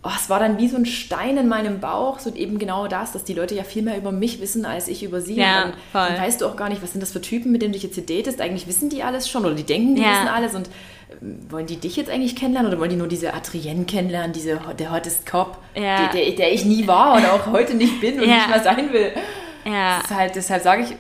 oh, 0.03 0.09
es 0.17 0.31
war 0.31 0.39
dann 0.41 0.59
wie 0.59 0.69
so 0.69 0.77
ein 0.77 0.87
Stein 0.87 1.37
in 1.37 1.49
meinem 1.49 1.81
Bauch, 1.81 2.19
so 2.19 2.35
eben 2.35 2.59
genau 2.59 2.87
das, 2.87 3.13
dass 3.13 3.25
die 3.25 3.35
Leute 3.35 3.55
ja 3.55 3.65
viel 3.65 3.83
mehr 3.83 3.97
über 3.97 4.13
mich 4.13 4.41
wissen, 4.41 4.65
als 4.65 4.89
ich 4.89 5.03
über 5.03 5.21
sie. 5.21 5.35
Ja, 5.37 5.65
und 5.65 5.75
dann, 5.93 6.09
dann 6.15 6.21
weißt 6.23 6.41
du 6.41 6.47
auch 6.47 6.57
gar 6.57 6.69
nicht, 6.69 6.83
was 6.83 6.93
sind 6.93 7.03
das 7.03 7.13
für 7.13 7.21
Typen, 7.21 7.53
mit 7.53 7.63
denen 7.63 7.73
du 7.73 7.79
dich 7.79 7.85
jetzt 7.85 7.95
hier 7.95 8.07
datest. 8.07 8.41
Eigentlich 8.41 8.67
wissen 8.67 8.89
die 8.89 9.03
alles 9.03 9.29
schon 9.29 9.45
oder 9.45 9.55
die 9.55 9.65
denken, 9.65 9.97
die 9.97 10.03
Ja. 10.03 10.11
wissen 10.13 10.29
alles. 10.29 10.55
Und 10.55 10.71
ähm, 11.21 11.39
wollen 11.51 11.67
die 11.67 11.77
dich 11.77 11.97
jetzt 11.97 12.11
eigentlich 12.11 12.35
kennenlernen 12.35 12.71
oder 12.73 12.81
wollen 12.81 12.91
die 12.91 12.97
nur 12.97 13.09
diese 13.09 13.35
Adrienne 13.35 13.85
kennenlernen, 13.85 14.33
diese, 14.33 14.59
der 14.79 14.91
hottest 14.93 15.27
Cop, 15.31 15.59
Ja. 15.75 16.09
der, 16.09 16.25
der, 16.25 16.33
der 16.37 16.53
ich 16.53 16.65
nie 16.65 16.87
war 16.87 17.15
und 17.17 17.27
auch 17.27 17.47
heute 17.53 17.75
nicht 17.75 18.01
bin 18.01 18.15
und 18.15 18.27
nicht 18.27 18.49
mehr 18.49 18.63
sein 18.63 18.93
will. 18.93 19.13
Ja, 19.67 20.01
halt, 20.15 20.35
deshalb 20.35 20.63
sage 20.63 20.85
ich, 20.85 20.97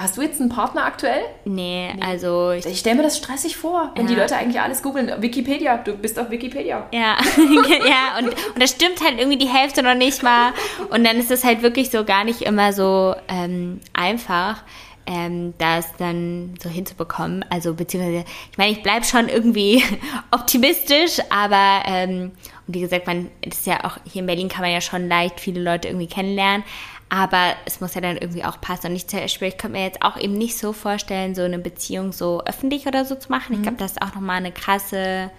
hast 0.00 0.16
du 0.16 0.22
jetzt 0.22 0.40
einen 0.40 0.48
Partner 0.50 0.84
aktuell? 0.84 1.22
nee, 1.44 1.90
also 2.00 2.50
ich 2.52 2.66
Ich 2.66 2.78
stelle 2.80 2.96
mir 2.96 3.02
das 3.02 3.18
stressig 3.18 3.56
vor, 3.56 3.92
wenn 3.96 4.06
die 4.06 4.14
Ja. 4.14 4.20
Leute 4.20 4.36
eigentlich 4.36 4.60
alles 4.60 4.82
googeln. 4.82 5.10
Wikipedia, 5.20 5.76
du 5.78 5.96
bist 5.96 6.18
auf 6.18 6.30
Wikipedia. 6.30 6.86
Ja, 6.92 7.16
ja, 7.36 8.18
und, 8.18 8.28
und 8.28 8.62
das 8.62 8.70
stimmt 8.70 9.00
halt 9.04 9.18
irgendwie 9.18 9.38
die 9.38 9.48
Hälfte 9.48 9.82
noch 9.82 9.94
nicht 9.94 10.22
mal. 10.22 10.52
Und 10.90 11.04
dann 11.04 11.16
ist 11.18 11.30
es 11.30 11.44
halt 11.44 11.62
wirklich 11.62 11.90
so 11.90 12.04
gar 12.04 12.24
nicht 12.24 12.42
immer 12.42 12.72
so 12.72 13.14
ähm, 13.28 13.80
einfach, 13.92 14.62
ähm, 15.06 15.54
das 15.58 15.86
dann 15.98 16.54
so 16.62 16.68
hinzubekommen. 16.68 17.44
Also 17.50 17.74
beziehungsweise, 17.74 18.24
ich 18.52 18.58
meine, 18.58 18.72
ich 18.72 18.82
bleib 18.82 19.04
schon 19.04 19.28
irgendwie 19.28 19.82
optimistisch, 20.30 21.18
aber 21.30 21.82
ähm, 21.86 22.32
und 22.66 22.74
wie 22.74 22.80
gesagt, 22.80 23.06
man 23.06 23.30
ist 23.42 23.66
ja 23.66 23.84
auch 23.84 23.98
hier 24.04 24.20
in 24.20 24.26
Berlin 24.26 24.48
kann 24.48 24.62
man 24.62 24.70
ja 24.72 24.80
schon 24.80 25.08
leicht 25.08 25.40
viele 25.40 25.60
Leute 25.60 25.88
irgendwie 25.88 26.06
kennenlernen. 26.06 26.62
Aber 27.12 27.54
es 27.66 27.80
muss 27.80 27.94
ja 27.94 28.00
dann 28.00 28.16
irgendwie 28.16 28.44
auch 28.44 28.60
passen. 28.60 28.86
Und 28.86 28.96
ich 28.96 29.06
zum 29.08 29.18
Beispiel, 29.20 29.48
ich 29.48 29.58
könnte 29.58 29.76
mir 29.76 29.84
jetzt 29.84 30.00
auch 30.02 30.16
eben 30.16 30.34
nicht 30.34 30.56
so 30.56 30.72
vorstellen, 30.72 31.34
so 31.34 31.42
eine 31.42 31.58
Beziehung 31.58 32.12
so 32.12 32.40
öffentlich 32.44 32.86
oder 32.86 33.04
so 33.04 33.16
zu 33.16 33.30
machen. 33.30 33.54
Ich 33.56 33.62
glaube, 33.62 33.78
das 33.78 33.92
ist 33.92 34.02
auch 34.02 34.14
nochmal 34.14 34.36
eine 34.36 34.52
krasse 34.52 35.30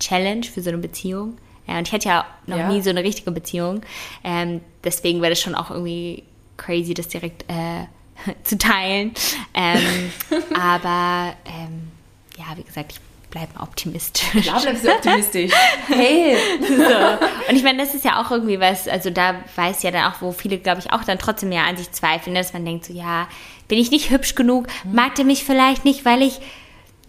Challenge 0.00 0.42
für 0.44 0.60
so 0.60 0.70
eine 0.70 0.78
Beziehung. 0.78 1.38
Ja, 1.66 1.78
und 1.78 1.86
ich 1.86 1.94
hatte 1.94 2.08
ja 2.08 2.26
noch 2.46 2.58
Ja. 2.58 2.68
nie 2.68 2.82
so 2.82 2.90
eine 2.90 3.02
richtige 3.04 3.30
Beziehung. 3.30 3.82
Ähm, 4.24 4.60
deswegen 4.82 5.22
wäre 5.22 5.30
das 5.30 5.40
schon 5.40 5.54
auch 5.54 5.70
irgendwie 5.70 6.24
crazy, 6.56 6.94
das 6.94 7.08
direkt 7.08 7.44
äh, 7.48 7.86
zu 8.42 8.58
teilen. 8.58 9.12
Ähm, 9.54 10.10
aber 10.60 11.34
ähm, 11.46 11.90
ja, 12.36 12.44
wie 12.56 12.64
gesagt, 12.64 12.92
ich 12.92 13.00
bleibe 13.34 13.60
optimistisch. 13.60 14.44
Klar 14.44 14.60
bleibst 14.60 14.84
du 14.84 14.90
optimistisch. 14.90 15.52
Hey! 15.88 16.36
So. 16.64 17.50
Und 17.50 17.56
ich 17.56 17.62
meine, 17.62 17.78
das 17.78 17.94
ist 17.94 18.04
ja 18.04 18.20
auch 18.20 18.30
irgendwie 18.30 18.58
was, 18.60 18.88
also 18.88 19.10
da 19.10 19.36
weiß 19.56 19.82
ja 19.82 19.90
dann 19.90 20.10
auch, 20.12 20.20
wo 20.22 20.32
viele, 20.32 20.58
glaube 20.58 20.80
ich, 20.80 20.92
auch 20.92 21.04
dann 21.04 21.18
trotzdem 21.18 21.52
ja 21.52 21.64
an 21.64 21.76
sich 21.76 21.90
zweifeln, 21.92 22.34
dass 22.34 22.52
man 22.52 22.64
denkt 22.64 22.84
so, 22.84 22.92
ja, 22.92 23.28
bin 23.68 23.78
ich 23.78 23.90
nicht 23.90 24.10
hübsch 24.10 24.34
genug? 24.34 24.66
Mag 24.84 25.14
der 25.16 25.24
mich 25.24 25.44
vielleicht 25.44 25.84
nicht, 25.84 26.04
weil 26.04 26.22
ich 26.22 26.40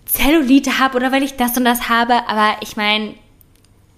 Zellulite 0.05 0.79
habe 0.79 0.97
oder 0.97 1.11
weil 1.11 1.23
ich 1.23 1.35
das 1.35 1.57
und 1.57 1.65
das 1.65 1.89
habe? 1.89 2.27
Aber 2.27 2.57
ich 2.61 2.75
meine, 2.75 3.13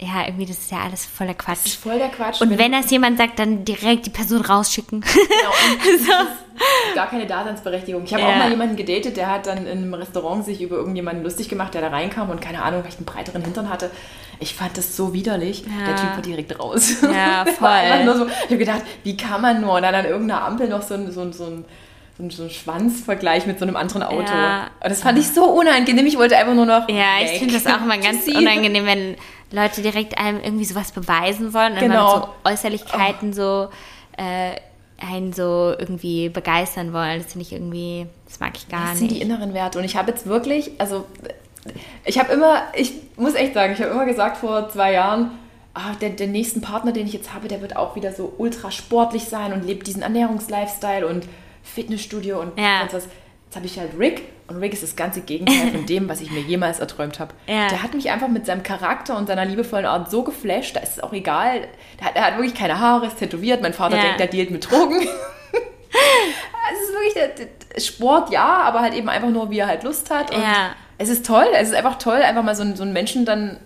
ja, 0.00 0.24
irgendwie, 0.26 0.46
das 0.46 0.58
ist 0.58 0.70
ja 0.70 0.78
alles 0.84 1.04
voller 1.06 1.34
Das 1.34 1.44
Quatsch. 1.44 1.66
ist 1.66 1.74
voll 1.82 1.98
der 1.98 2.08
Quatsch. 2.08 2.40
Und 2.40 2.56
wenn 2.56 2.72
das 2.72 2.90
jemand 2.90 3.18
sagt, 3.18 3.38
dann 3.38 3.64
direkt 3.64 4.06
die 4.06 4.10
Person 4.10 4.42
rausschicken. 4.42 5.00
Genau, 5.00 5.96
und 5.96 6.06
gar 6.94 7.08
keine 7.08 7.26
Daseinsberechtigung. 7.26 8.04
Ich 8.04 8.12
habe 8.14 8.22
Ja. 8.22 8.30
auch 8.30 8.36
mal 8.36 8.50
jemanden 8.50 8.76
gedatet, 8.76 9.16
der 9.16 9.30
hat 9.30 9.46
dann 9.46 9.66
in 9.66 9.78
einem 9.78 9.94
Restaurant 9.94 10.44
sich 10.44 10.60
über 10.62 10.76
irgendjemanden 10.76 11.24
lustig 11.24 11.48
gemacht, 11.48 11.74
der 11.74 11.80
da 11.80 11.88
reinkam 11.88 12.30
und 12.30 12.40
keine 12.40 12.62
Ahnung, 12.62 12.82
vielleicht 12.82 12.98
einen 12.98 13.06
breiteren 13.06 13.42
Hintern 13.42 13.68
hatte. 13.70 13.90
Ich 14.40 14.54
fand 14.54 14.76
das 14.78 14.96
so 14.96 15.12
widerlich. 15.14 15.64
Der 15.64 15.96
Typ 15.96 16.10
war 16.14 16.22
direkt 16.22 16.58
raus. 16.60 17.02
Ja, 17.02 17.44
Das 17.44 17.56
voll. 17.56 18.16
so, 18.18 18.26
ich 18.26 18.44
habe 18.44 18.58
gedacht, 18.58 18.82
wie 19.02 19.16
kann 19.16 19.40
man 19.40 19.60
nur? 19.60 19.74
Und 19.74 19.82
dann 19.82 19.94
an 19.96 20.04
irgendeiner 20.04 20.44
Ampel 20.44 20.68
noch 20.68 20.82
so 20.82 20.94
ein, 20.94 21.10
so 21.10 21.22
ein, 21.22 21.32
so 21.32 21.44
ein 21.46 21.64
so 22.16 22.24
ein, 22.24 22.30
so 22.30 22.48
Schwanzvergleich 22.48 23.46
mit 23.46 23.60
so 23.60 23.64
einem 23.64 23.76
anderen 23.76 24.02
Auto. 24.02 24.32
Ja. 24.32 24.70
Und 24.82 24.90
das 24.90 25.02
fand 25.02 25.18
ich 25.20 25.28
so 25.28 25.44
unangenehm. 25.44 26.04
Ich 26.04 26.18
wollte 26.18 26.36
einfach 26.36 26.54
nur 26.54 26.66
noch. 26.66 26.88
Ja, 26.88 27.20
ich 27.22 27.30
weg. 27.30 27.38
finde 27.38 27.54
das 27.54 27.66
auch 27.66 27.80
immer 27.80 27.96
ganz 27.98 28.26
unangenehm, 28.26 28.86
wenn 28.86 29.16
Leute 29.50 29.80
direkt 29.82 30.18
einem 30.18 30.40
irgendwie 30.42 30.64
sowas 30.64 30.92
beweisen 30.92 31.54
wollen 31.54 31.72
und 31.74 31.78
Genau. 31.80 32.14
mit 32.16 32.24
so 32.24 32.28
Äußerlichkeiten 32.44 33.32
so 33.32 33.68
äh, 34.16 34.52
einen 35.00 35.32
so 35.32 35.74
irgendwie 35.78 36.28
begeistern 36.28 36.92
wollen. 36.92 37.22
Das 37.22 37.32
finde 37.32 37.46
ich 37.46 37.52
irgendwie, 37.52 38.06
das 38.26 38.40
mag 38.40 38.52
ich 38.56 38.68
gar 38.68 38.90
Das 38.90 38.98
sind 38.98 39.08
die 39.10 39.14
nicht. 39.14 39.22
inneren 39.24 39.54
Werte. 39.54 39.78
Und 39.78 39.84
ich 39.84 39.96
habe 39.96 40.10
jetzt 40.10 40.26
wirklich, 40.26 40.72
also 40.78 41.06
ich 42.04 42.18
habe 42.18 42.32
immer, 42.32 42.62
ich 42.74 42.92
muss 43.16 43.34
echt 43.34 43.54
sagen, 43.54 43.72
ich 43.74 43.80
habe 43.80 43.90
immer 43.92 44.06
gesagt 44.06 44.38
vor 44.38 44.68
zwei 44.70 44.92
Jahren, 44.92 45.30
ah, 45.74 45.92
der, 46.00 46.10
der 46.10 46.26
nächsten 46.26 46.60
Partner, 46.60 46.92
den 46.92 47.06
ich 47.06 47.12
jetzt 47.12 47.32
habe, 47.32 47.46
der 47.48 47.60
wird 47.60 47.76
auch 47.76 47.94
wieder 47.94 48.12
so 48.12 48.32
ultra 48.38 48.70
sportlich 48.70 49.24
sein 49.24 49.52
und 49.52 49.64
lebt 49.64 49.86
diesen 49.86 50.02
Ernährungslifestyle 50.02 51.06
und 51.06 51.26
Fitnessstudio 51.62 52.40
und 52.40 52.58
Ja. 52.58 52.80
sonst 52.80 52.94
was. 52.94 53.08
Jetzt 53.48 53.56
habe 53.56 53.64
ich 53.66 53.78
halt 53.78 53.90
Rick 53.98 54.24
und 54.48 54.56
Rick 54.58 54.74
ist 54.74 54.82
das 54.82 54.94
ganze 54.94 55.22
Gegenteil 55.22 55.70
von 55.70 55.86
dem, 55.86 56.06
was 56.08 56.20
ich 56.20 56.30
mir 56.30 56.40
jemals 56.40 56.80
erträumt 56.80 57.18
habe. 57.18 57.32
Ja. 57.46 57.68
Der 57.68 57.82
hat 57.82 57.94
mich 57.94 58.10
einfach 58.10 58.28
mit 58.28 58.44
seinem 58.44 58.62
Charakter 58.62 59.16
und 59.16 59.26
seiner 59.26 59.46
liebevollen 59.46 59.86
Art 59.86 60.10
so 60.10 60.22
geflasht, 60.22 60.76
da 60.76 60.80
ist 60.80 60.98
es 60.98 61.02
auch 61.02 61.12
egal. 61.14 61.62
Der 61.98 62.06
hat, 62.06 62.14
der 62.14 62.26
hat 62.26 62.36
wirklich 62.36 62.54
keine 62.54 62.78
Haare, 62.78 63.06
ist 63.06 63.18
tätowiert. 63.18 63.62
Mein 63.62 63.72
Vater 63.72 63.96
Ja. 63.96 64.02
denkt, 64.02 64.20
der 64.20 64.26
dealt 64.26 64.50
mit 64.50 64.70
Drogen. 64.70 65.00
Es 66.70 66.82
ist 66.82 66.92
wirklich 66.92 67.14
der, 67.14 67.46
der 67.74 67.80
Sport, 67.80 68.30
ja, 68.30 68.44
aber 68.62 68.80
halt 68.80 68.92
eben 68.94 69.08
einfach 69.08 69.30
nur, 69.30 69.50
wie 69.50 69.58
er 69.58 69.66
halt 69.68 69.82
Lust 69.84 70.10
hat. 70.10 70.30
Und 70.34 70.42
Ja. 70.42 70.70
Es 70.98 71.08
ist 71.08 71.24
toll, 71.24 71.46
es 71.54 71.68
ist 71.68 71.74
einfach 71.74 71.96
toll, 71.98 72.16
einfach 72.22 72.42
mal 72.42 72.54
so, 72.54 72.62
einen- 72.62 72.76
so 72.76 72.82
einen 72.82 72.92
Menschen 72.92 73.24
dann 73.24 73.58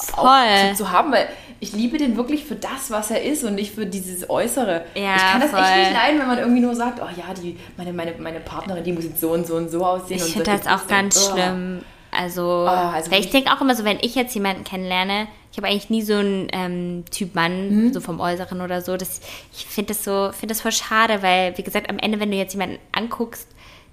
Voll. 0.00 0.70
zu, 0.72 0.84
zu 0.84 0.90
haben, 0.92 1.12
weil 1.12 1.28
ich 1.60 1.72
liebe 1.72 1.98
den 1.98 2.16
wirklich 2.16 2.44
für 2.44 2.54
das, 2.54 2.90
was 2.90 3.10
er 3.10 3.22
ist 3.22 3.42
und 3.44 3.54
nicht 3.56 3.74
für 3.74 3.84
dieses 3.86 4.28
Äußere. 4.30 4.84
Ja, 4.94 5.16
ich 5.16 5.22
kann 5.22 5.40
das 5.40 5.50
voll. 5.50 5.60
echt 5.60 5.76
nicht 5.76 5.92
leiden, 5.92 6.20
wenn 6.20 6.26
man 6.28 6.38
irgendwie 6.38 6.60
nur 6.60 6.74
sagt, 6.74 7.00
oh 7.02 7.08
ja, 7.16 7.34
die, 7.34 7.58
meine, 7.76 7.92
meine, 7.92 8.14
meine 8.18 8.40
Partnerin, 8.40 8.84
die 8.84 8.92
muss 8.92 9.04
jetzt 9.04 9.20
so 9.20 9.30
und 9.32 9.46
so 9.46 9.56
und 9.56 9.68
so 9.70 9.84
aussehen. 9.84 10.18
Ich 10.24 10.32
finde 10.32 10.44
das 10.56 10.66
auch 10.66 10.86
ganz 10.86 11.28
oh. 11.28 11.32
schlimm. 11.34 11.82
Also, 12.10 12.64
Ah, 12.66 12.92
also 12.92 13.10
ich 13.12 13.28
denke 13.30 13.52
auch 13.52 13.60
immer 13.60 13.74
so, 13.74 13.84
wenn 13.84 13.98
ich 14.00 14.14
jetzt 14.14 14.34
jemanden 14.34 14.64
kennenlerne, 14.64 15.26
ich 15.52 15.58
habe 15.58 15.66
eigentlich 15.68 15.90
nie 15.90 16.02
so 16.02 16.14
einen 16.14 16.48
ähm, 16.52 17.04
Typ 17.10 17.34
Mann, 17.34 17.68
Mhm. 17.88 17.92
so 17.92 18.00
vom 18.00 18.18
Äußeren 18.20 18.60
oder 18.62 18.80
so. 18.80 18.96
Das, 18.96 19.20
ich 19.52 19.66
finde 19.66 19.92
das 19.94 20.04
so, 20.04 20.30
finde 20.32 20.54
das 20.54 20.62
voll 20.62 20.72
schade, 20.72 21.22
weil, 21.22 21.58
wie 21.58 21.62
gesagt, 21.62 21.90
am 21.90 21.98
Ende, 21.98 22.18
wenn 22.20 22.30
du 22.30 22.36
jetzt 22.36 22.54
jemanden 22.54 22.78
anguckst, 22.92 23.48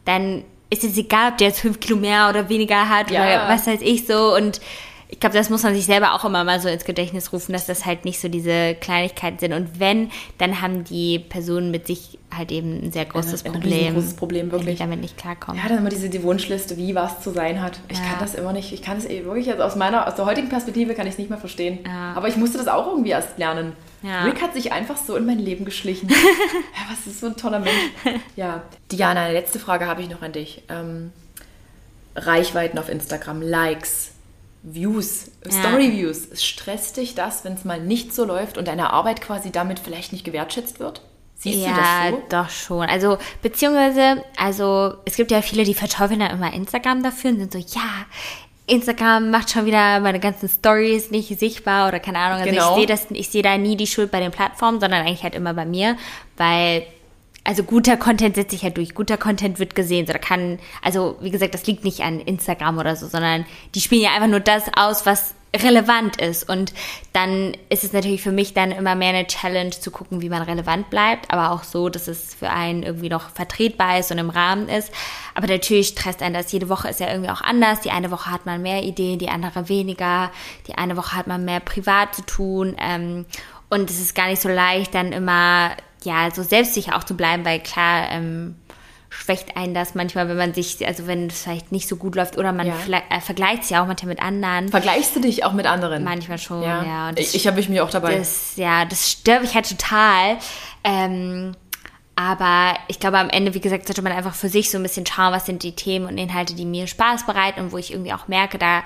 dann 0.06 0.44
ist 0.70 0.84
es 0.84 0.98
egal, 0.98 1.32
ob 1.32 1.38
der 1.40 1.48
jetzt 1.48 1.60
fünf 1.62 1.80
Kilo 1.80 1.98
mehr 1.98 2.30
oder 2.30 2.48
weniger 2.48 2.88
hat 2.88 3.12
Ja. 3.12 3.22
oder 3.22 3.50
was 3.50 3.68
weiß 3.68 3.82
ich 3.82 4.06
so. 4.08 4.36
Und 4.36 4.62
ich 5.08 5.20
glaube, 5.20 5.36
das 5.36 5.50
muss 5.52 5.62
man 5.64 5.76
sich 5.76 5.86
selber 5.86 6.14
auch 6.14 6.26
immer 6.26 6.44
mal 6.44 6.60
so 6.60 6.68
ins 6.68 6.84
Gedächtnis 6.84 7.32
rufen, 7.32 7.54
dass 7.54 7.68
das 7.68 7.86
halt 7.86 8.06
nicht 8.06 8.20
so 8.20 8.28
diese 8.28 8.74
Kleinigkeiten 8.76 9.38
sind. 9.40 9.54
Und 9.54 9.80
wenn, 9.80 10.10
dann 10.40 10.62
haben 10.62 10.84
die 10.84 11.20
Personen 11.20 11.70
mit 11.72 11.86
sich 11.88 12.18
halt 12.36 12.52
eben 12.52 12.84
ein 12.88 12.92
sehr 12.92 13.06
großes 13.06 13.46
ein 13.46 13.54
Problem. 13.54 13.72
riesengroßes 13.74 14.14
Problem, 14.16 14.52
Wenn 14.52 14.60
die 14.60 14.66
wirklich. 14.66 14.80
damit 14.80 15.02
nicht 15.02 15.16
klarkommen. 15.18 15.62
Ja, 15.62 15.70
dann 15.70 15.78
immer 15.78 15.90
diese 15.90 16.10
die 16.10 16.24
Wunschliste, 16.24 16.76
wie 16.78 16.96
was 16.96 17.22
zu 17.22 17.30
sein 17.32 17.62
hat. 17.62 17.80
Ich 17.88 17.98
Ja. 18.00 18.04
kann 18.06 18.20
das 18.20 18.34
immer 18.36 18.52
nicht. 18.52 18.74
Ich 18.74 18.82
kann 18.82 18.98
es 18.98 19.06
eh 19.06 19.24
wirklich 19.26 19.46
jetzt 19.46 19.62
aus 19.62 19.76
meiner, 19.76 20.08
aus 20.08 20.16
der 20.16 20.26
heutigen 20.26 20.50
Perspektive 20.50 20.96
kann 20.96 21.06
ich 21.06 21.14
es 21.14 21.18
nicht 21.20 21.30
mehr 21.30 21.40
verstehen. 21.40 21.80
Ja. 21.86 22.14
Aber 22.16 22.28
ich 22.28 22.36
musste 22.36 22.58
das 22.58 22.68
auch 22.68 22.88
irgendwie 22.88 23.12
erst 23.12 23.38
lernen. 23.38 23.74
Ja. 24.02 24.24
Rick 24.24 24.42
hat 24.42 24.54
sich 24.54 24.72
einfach 24.74 24.98
so 24.98 25.16
in 25.16 25.26
mein 25.26 25.40
Leben 25.40 25.66
geschlichen. 25.66 26.10
ja, 26.10 26.16
was 26.90 27.08
ist 27.08 27.22
so 27.22 27.28
ein 27.28 27.38
toller 27.38 27.60
Mensch. 27.60 27.74
Ja. 28.36 28.64
Diana, 28.92 29.22
eine 29.26 29.34
letzte 29.34 29.60
Frage 29.60 29.86
habe 29.88 30.02
ich 30.02 30.10
noch 30.10 30.22
an 30.22 30.32
dich. 30.34 30.64
Ähm, 30.68 31.12
Reichweiten 32.16 32.78
auf 32.80 32.90
Instagram, 32.90 33.42
Likes, 33.42 34.12
Views, 34.68 35.32
Story-Views. 35.48 36.44
Stresst 36.44 36.98
dich 36.98 37.14
das, 37.14 37.46
wenn 37.46 37.54
es 37.54 37.66
mal 37.66 37.80
nicht 37.80 38.14
so 38.14 38.26
läuft 38.26 38.58
und 38.58 38.68
deine 38.68 38.92
Arbeit 38.92 39.22
quasi 39.22 39.52
damit 39.52 39.80
vielleicht 39.80 40.12
nicht 40.12 40.26
gewertschätzt 40.26 40.80
wird? 40.80 41.02
Siehst 41.36 41.60
ja, 41.60 41.70
du 41.70 41.76
das 41.76 42.10
so? 42.10 42.24
doch 42.30 42.50
schon. 42.50 42.90
Also, 42.90 43.18
beziehungsweise, 43.44 44.24
also, 44.38 44.96
es 45.06 45.16
gibt 45.16 45.32
ja 45.32 45.42
viele, 45.42 45.66
die 45.66 45.74
verteufeln 45.76 46.20
dann 46.20 46.32
immer 46.32 46.52
Instagram 46.54 47.04
dafür 47.04 47.32
und 47.32 47.40
sind 47.40 47.52
so, 47.52 47.60
ja, 47.60 48.06
Instagram 48.68 49.30
macht 49.30 49.52
schon 49.52 49.68
wieder 49.68 50.00
meine 50.00 50.20
ganzen 50.20 50.50
Stories 50.50 51.12
nicht 51.12 51.38
sichtbar 51.38 51.88
oder 51.88 52.00
keine 52.00 52.18
Ahnung. 52.18 52.40
Also 52.40 52.50
Genau. 52.50 52.72
ich 52.72 52.78
sehe 52.78 52.88
das, 52.88 53.06
ich 53.12 53.30
sehe 53.30 53.44
da 53.44 53.58
nie 53.58 53.78
die 53.78 53.86
Schuld 53.86 54.10
bei 54.10 54.20
den 54.20 54.32
Plattformen, 54.32 54.80
sondern 54.80 55.06
eigentlich 55.06 55.22
halt 55.22 55.36
immer 55.36 55.54
bei 55.54 55.66
mir, 55.66 55.98
weil 56.38 56.88
also 57.46 57.64
guter 57.64 57.96
Content 57.96 58.36
setzt 58.36 58.52
sich 58.52 58.64
halt 58.64 58.76
durch. 58.76 58.96
Guter 58.96 59.18
Content 59.18 59.60
wird 59.60 59.76
gesehen. 59.76 60.08
So, 60.08 60.14
da 60.14 60.20
kann, 60.20 60.60
also 60.82 61.16
wie 61.22 61.30
gesagt, 61.30 61.54
das 61.54 61.66
liegt 61.68 61.86
nicht 61.86 62.02
an 62.02 62.20
Instagram 62.20 62.80
oder 62.80 62.96
so, 62.96 63.08
sondern 63.08 63.46
die 63.76 63.82
spielen 63.82 64.02
ja 64.02 64.14
einfach 64.14 64.28
nur 64.28 64.40
das 64.40 64.64
aus, 64.76 65.06
was 65.06 65.36
relevant 65.56 66.20
ist. 66.20 66.50
Und 66.50 66.74
dann 67.14 67.56
ist 67.70 67.84
es 67.84 67.94
natürlich 67.94 68.22
für 68.22 68.32
mich 68.32 68.54
dann 68.54 68.72
immer 68.72 68.96
mehr 68.96 69.10
eine 69.10 69.28
Challenge 69.28 69.70
zu 69.70 69.92
gucken, 69.92 70.22
wie 70.22 70.30
man 70.30 70.42
relevant 70.42 70.90
bleibt, 70.90 71.32
aber 71.32 71.52
auch 71.52 71.64
so, 71.64 71.90
dass 71.90 72.08
es 72.08 72.34
für 72.34 72.50
einen 72.50 72.84
irgendwie 72.84 73.10
noch 73.10 73.30
vertretbar 73.30 74.00
ist 74.00 74.12
und 74.12 74.18
im 74.18 74.32
Rahmen 74.32 74.68
ist. 74.68 74.92
Aber 75.36 75.48
natürlich 75.48 75.90
stresst 75.90 76.22
einen 76.22 76.34
das. 76.34 76.52
Jede 76.52 76.68
Woche 76.68 76.90
ist 76.90 77.00
ja 77.00 77.10
irgendwie 77.10 77.30
auch 77.30 77.42
anders. 77.42 77.82
Die 77.82 77.92
eine 77.92 78.12
Woche 78.12 78.32
hat 78.32 78.46
man 78.46 78.62
mehr 78.64 78.84
Ideen, 78.84 79.20
die 79.20 79.30
andere 79.30 79.70
weniger. 79.70 80.32
Die 80.68 80.78
eine 80.78 80.98
Woche 80.98 81.16
hat 81.16 81.28
man 81.28 81.46
mehr 81.46 81.60
privat 81.60 82.16
zu 82.16 82.26
tun. 82.26 82.76
Ähm, 82.80 83.26
und 83.70 83.90
es 83.90 84.00
ist 84.00 84.16
gar 84.16 84.28
nicht 84.28 84.42
so 84.42 84.50
leicht, 84.50 84.94
dann 84.94 85.12
immer 85.12 85.72
ja 86.06 86.30
so 86.34 86.44
selbstsicher 86.44 86.96
auch 86.96 87.04
zu 87.04 87.16
bleiben, 87.16 87.44
weil 87.46 87.60
klar, 87.60 88.10
ähm, 88.12 88.56
schwächt 89.10 89.56
einen 89.56 89.74
das 89.74 89.96
manchmal, 89.96 90.28
wenn 90.28 90.36
man 90.38 90.54
sich, 90.54 90.86
also 90.86 91.08
wenn 91.08 91.28
es 91.28 91.44
vielleicht 91.44 91.72
nicht 91.72 91.88
so 91.88 91.96
gut 91.96 92.16
läuft 92.16 92.38
oder 92.38 92.52
man 92.52 92.68
Ja. 92.68 92.76
äh, 93.10 93.22
vergleicht 93.22 93.64
sich 93.64 93.78
auch 93.78 93.88
manchmal 93.88 94.10
mit 94.10 94.22
anderen. 94.22 94.70
Vergleichst 94.70 95.16
du 95.16 95.22
dich 95.22 95.46
auch 95.46 95.54
mit 95.54 95.66
anderen? 95.66 96.04
Manchmal 96.04 96.38
schon, 96.38 96.64
ja. 96.64 97.10
Und 97.10 97.20
ich 97.20 97.34
ich 97.34 97.48
habe 97.48 97.62
mich 97.62 97.82
auch 97.82 97.90
dabei. 97.90 98.18
das, 98.18 98.54
ja, 98.58 98.84
das 98.86 99.12
stört 99.12 99.42
mich 99.42 99.56
halt 99.56 99.70
total. 99.70 100.38
Ähm, 100.84 101.54
aber 102.18 102.78
ich 102.88 103.00
glaube, 103.00 103.18
am 103.20 103.30
Ende, 103.30 103.54
wie 103.54 103.60
gesagt, 103.60 103.88
sollte 103.88 104.02
man 104.02 104.14
einfach 104.14 104.36
für 104.36 104.50
sich 104.50 104.70
so 104.72 104.78
ein 104.78 104.84
bisschen 104.84 105.06
schauen, 105.06 105.34
was 105.34 105.46
sind 105.46 105.64
die 105.64 105.76
Themen 105.76 106.06
und 106.08 106.18
Inhalte, 106.18 106.54
die 106.56 106.66
mir 106.66 106.88
Spaß 106.88 107.26
bereiten 107.26 107.60
und 107.62 107.72
wo 107.72 107.78
ich 107.78 107.92
irgendwie 107.92 108.14
auch 108.14 108.28
merke, 108.28 108.58
da, 108.58 108.84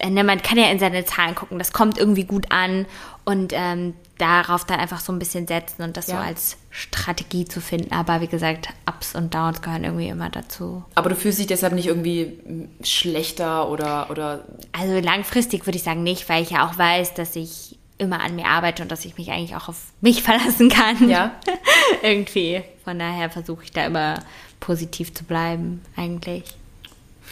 äh, 0.00 0.10
ne, 0.10 0.22
man 0.24 0.42
kann 0.42 0.58
ja 0.58 0.66
in 0.70 0.78
seine 0.78 1.04
Zahlen 1.04 1.34
gucken, 1.34 1.58
das 1.58 1.72
kommt 1.72 1.98
irgendwie 1.98 2.24
gut 2.24 2.46
an 2.50 2.86
und 3.24 3.52
ähm, 3.54 3.94
darauf 4.22 4.64
dann 4.64 4.78
einfach 4.80 5.00
so 5.00 5.12
ein 5.12 5.18
bisschen 5.18 5.46
setzen 5.46 5.82
und 5.82 5.96
das 5.96 6.06
Ja. 6.06 6.16
so 6.16 6.20
als 6.22 6.56
Strategie 6.70 7.44
zu 7.44 7.60
finden. 7.60 7.92
Aber 7.92 8.20
wie 8.20 8.28
gesagt, 8.28 8.68
Ups 8.88 9.14
und 9.14 9.34
Downs 9.34 9.60
gehören 9.62 9.84
irgendwie 9.84 10.08
immer 10.08 10.30
dazu. 10.30 10.84
Aber 10.94 11.10
du 11.10 11.16
fühlst 11.16 11.38
dich 11.40 11.46
deshalb 11.48 11.72
nicht 11.74 11.86
irgendwie 11.88 12.38
schlechter 12.82 13.68
oder, 13.68 14.10
oder 14.10 14.44
Also 14.72 14.98
langfristig 15.00 15.66
würde 15.66 15.76
ich 15.76 15.82
sagen 15.82 16.02
nicht, 16.02 16.28
weil 16.28 16.42
ich 16.42 16.50
ja 16.50 16.66
auch 16.68 16.78
weiß, 16.78 17.14
dass 17.14 17.36
ich 17.36 17.78
immer 17.98 18.20
an 18.20 18.34
mir 18.36 18.46
arbeite 18.46 18.82
und 18.82 18.90
dass 18.90 19.04
ich 19.04 19.16
mich 19.18 19.30
eigentlich 19.30 19.54
auch 19.56 19.68
auf 19.68 19.76
mich 20.00 20.22
verlassen 20.24 20.68
kann. 20.68 21.08
Ja. 21.08 21.32
Irgendwie. 22.02 22.62
Von 22.84 22.98
daher 22.98 23.30
versuche 23.30 23.64
ich 23.64 23.70
da 23.72 23.86
immer 23.86 24.14
positiv 24.60 25.12
zu 25.14 25.24
bleiben, 25.24 25.82
eigentlich. 25.96 26.56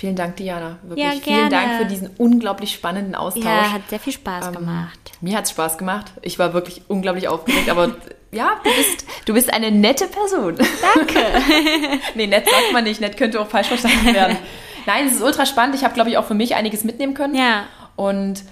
Vielen 0.01 0.17
Dank, 0.17 0.37
Diana. 0.37 0.79
Wirklich 0.83 1.05
Ja, 1.07 1.13
vielen. 1.23 1.51
Dank 1.51 1.75
für 1.77 1.85
diesen 1.85 2.09
unglaublich 2.17 2.73
spannenden 2.73 3.15
Austausch. 3.15 3.45
Ja, 3.45 3.71
hat 3.71 3.83
sehr 3.91 4.01
viel 4.01 4.15
Spaß 4.15 4.47
Ähm, 4.47 4.55
gemacht. 4.55 4.99
Mir 5.21 5.37
hat 5.37 5.45
es 5.45 5.51
Spaß 5.51 5.77
gemacht. 5.77 6.07
Ich 6.23 6.39
war 6.39 6.55
wirklich 6.55 6.81
unglaublich 6.89 7.29
aufgeregt, 7.29 7.69
aber 7.69 7.97
ja, 8.33 8.53
du 8.65 8.71
bist, 8.71 9.05
du 9.27 9.35
bist 9.35 9.53
eine 9.53 9.71
nette 9.71 10.07
Person. 10.07 10.57
Danke. 10.95 11.21
nee, 12.15 12.27
nett 12.27 12.47
sagt 12.49 12.73
man 12.73 12.85
nicht. 12.85 13.03
Nett 13.03 13.19
könnte 13.19 13.39
auch 13.43 13.49
falsch 13.49 13.67
verstanden 13.67 14.15
werden. 14.15 14.39
Nein, 14.87 15.07
es 15.07 15.17
ist 15.17 15.23
ultra 15.23 15.45
spannend. 15.45 15.75
Ich 15.75 15.85
habe, 15.85 15.93
glaube 15.93 16.09
ich, 16.09 16.17
auch 16.17 16.25
für 16.25 16.33
mich 16.33 16.55
einiges 16.55 16.83
mitnehmen 16.83 17.13
können. 17.13 17.35
Ja. 17.35 17.65
Und 17.97 18.43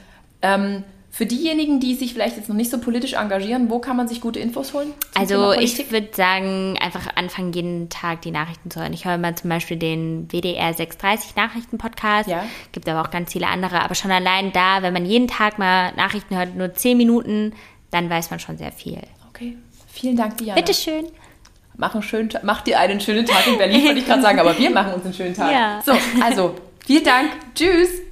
ähm, 0.43 0.85
für 1.19 1.27
diejenigen, 1.27 1.81
die 1.81 1.97
sich 1.97 2.13
vielleicht 2.13 2.37
jetzt 2.37 2.49
noch 2.49 2.55
nicht 2.55 2.71
so 2.71 2.79
politisch 2.79 3.15
engagieren, 3.15 3.71
wo 3.71 3.81
kann 3.81 3.97
man 3.97 4.07
sich 4.07 4.21
gute 4.21 4.39
Infos 4.39 4.73
holen? 4.73 4.95
Also 5.17 5.53
ich 5.53 5.91
würde 5.91 6.11
sagen, 6.13 6.79
einfach 6.81 7.09
anfangen, 7.17 7.53
jeden 7.53 7.89
Tag 7.89 8.23
die 8.23 8.31
Nachrichten 8.31 8.71
zu 8.71 8.79
hören. 8.79 8.93
Ich 8.93 9.05
höre 9.05 9.19
mal 9.19 9.35
zum 9.35 9.51
Beispiel 9.51 9.77
den 9.77 10.29
WDR 10.31 10.73
630 10.73 11.35
Nachrichten-Podcast. 11.35 12.29
Ja. 12.29 12.45
Gibt 12.71 12.89
aber 12.89 13.03
auch 13.03 13.11
ganz 13.11 13.33
viele 13.33 13.49
andere. 13.49 13.83
Aber 13.83 13.97
schon 13.97 14.13
allein 14.13 14.53
da, 14.53 14.83
wenn 14.83 14.93
man 14.93 15.05
jeden 15.05 15.27
Tag 15.27 15.59
mal 15.59 15.93
Nachrichten 15.97 16.37
hört, 16.37 16.55
nur 16.55 16.73
10 16.73 16.97
Minuten, 16.97 17.53
dann 17.91 18.09
weiß 18.09 18.31
man 18.31 18.39
schon 18.39 18.57
sehr 18.57 18.71
viel. 18.71 19.01
Okay. 19.31 19.57
Vielen 19.89 20.17
Dank, 20.17 20.37
Diana. 20.37 20.55
Bitteschön. 20.55 21.07
Mach, 21.77 21.95
einen 21.95 22.05
schönen, 22.05 22.29
mach 22.45 22.61
dir 22.61 22.79
einen 22.79 23.01
schönen 23.01 23.27
Tag 23.27 23.45
in 23.49 23.59
Berlin, 23.59 23.85
wollte 23.87 23.99
ich 23.99 24.07
gerade 24.07 24.23
sagen, 24.23 24.39
aber 24.39 24.57
wir 24.57 24.71
machen 24.71 24.95
uns 24.95 25.05
einen 25.05 25.15
schönen 25.15 25.35
Tag. 25.35 25.51
Ja. 25.51 25.83
So, 25.85 25.95
also, 26.23 26.55
vielen 26.87 27.03
Dank. 27.03 27.31
Tschüss. 27.57 28.08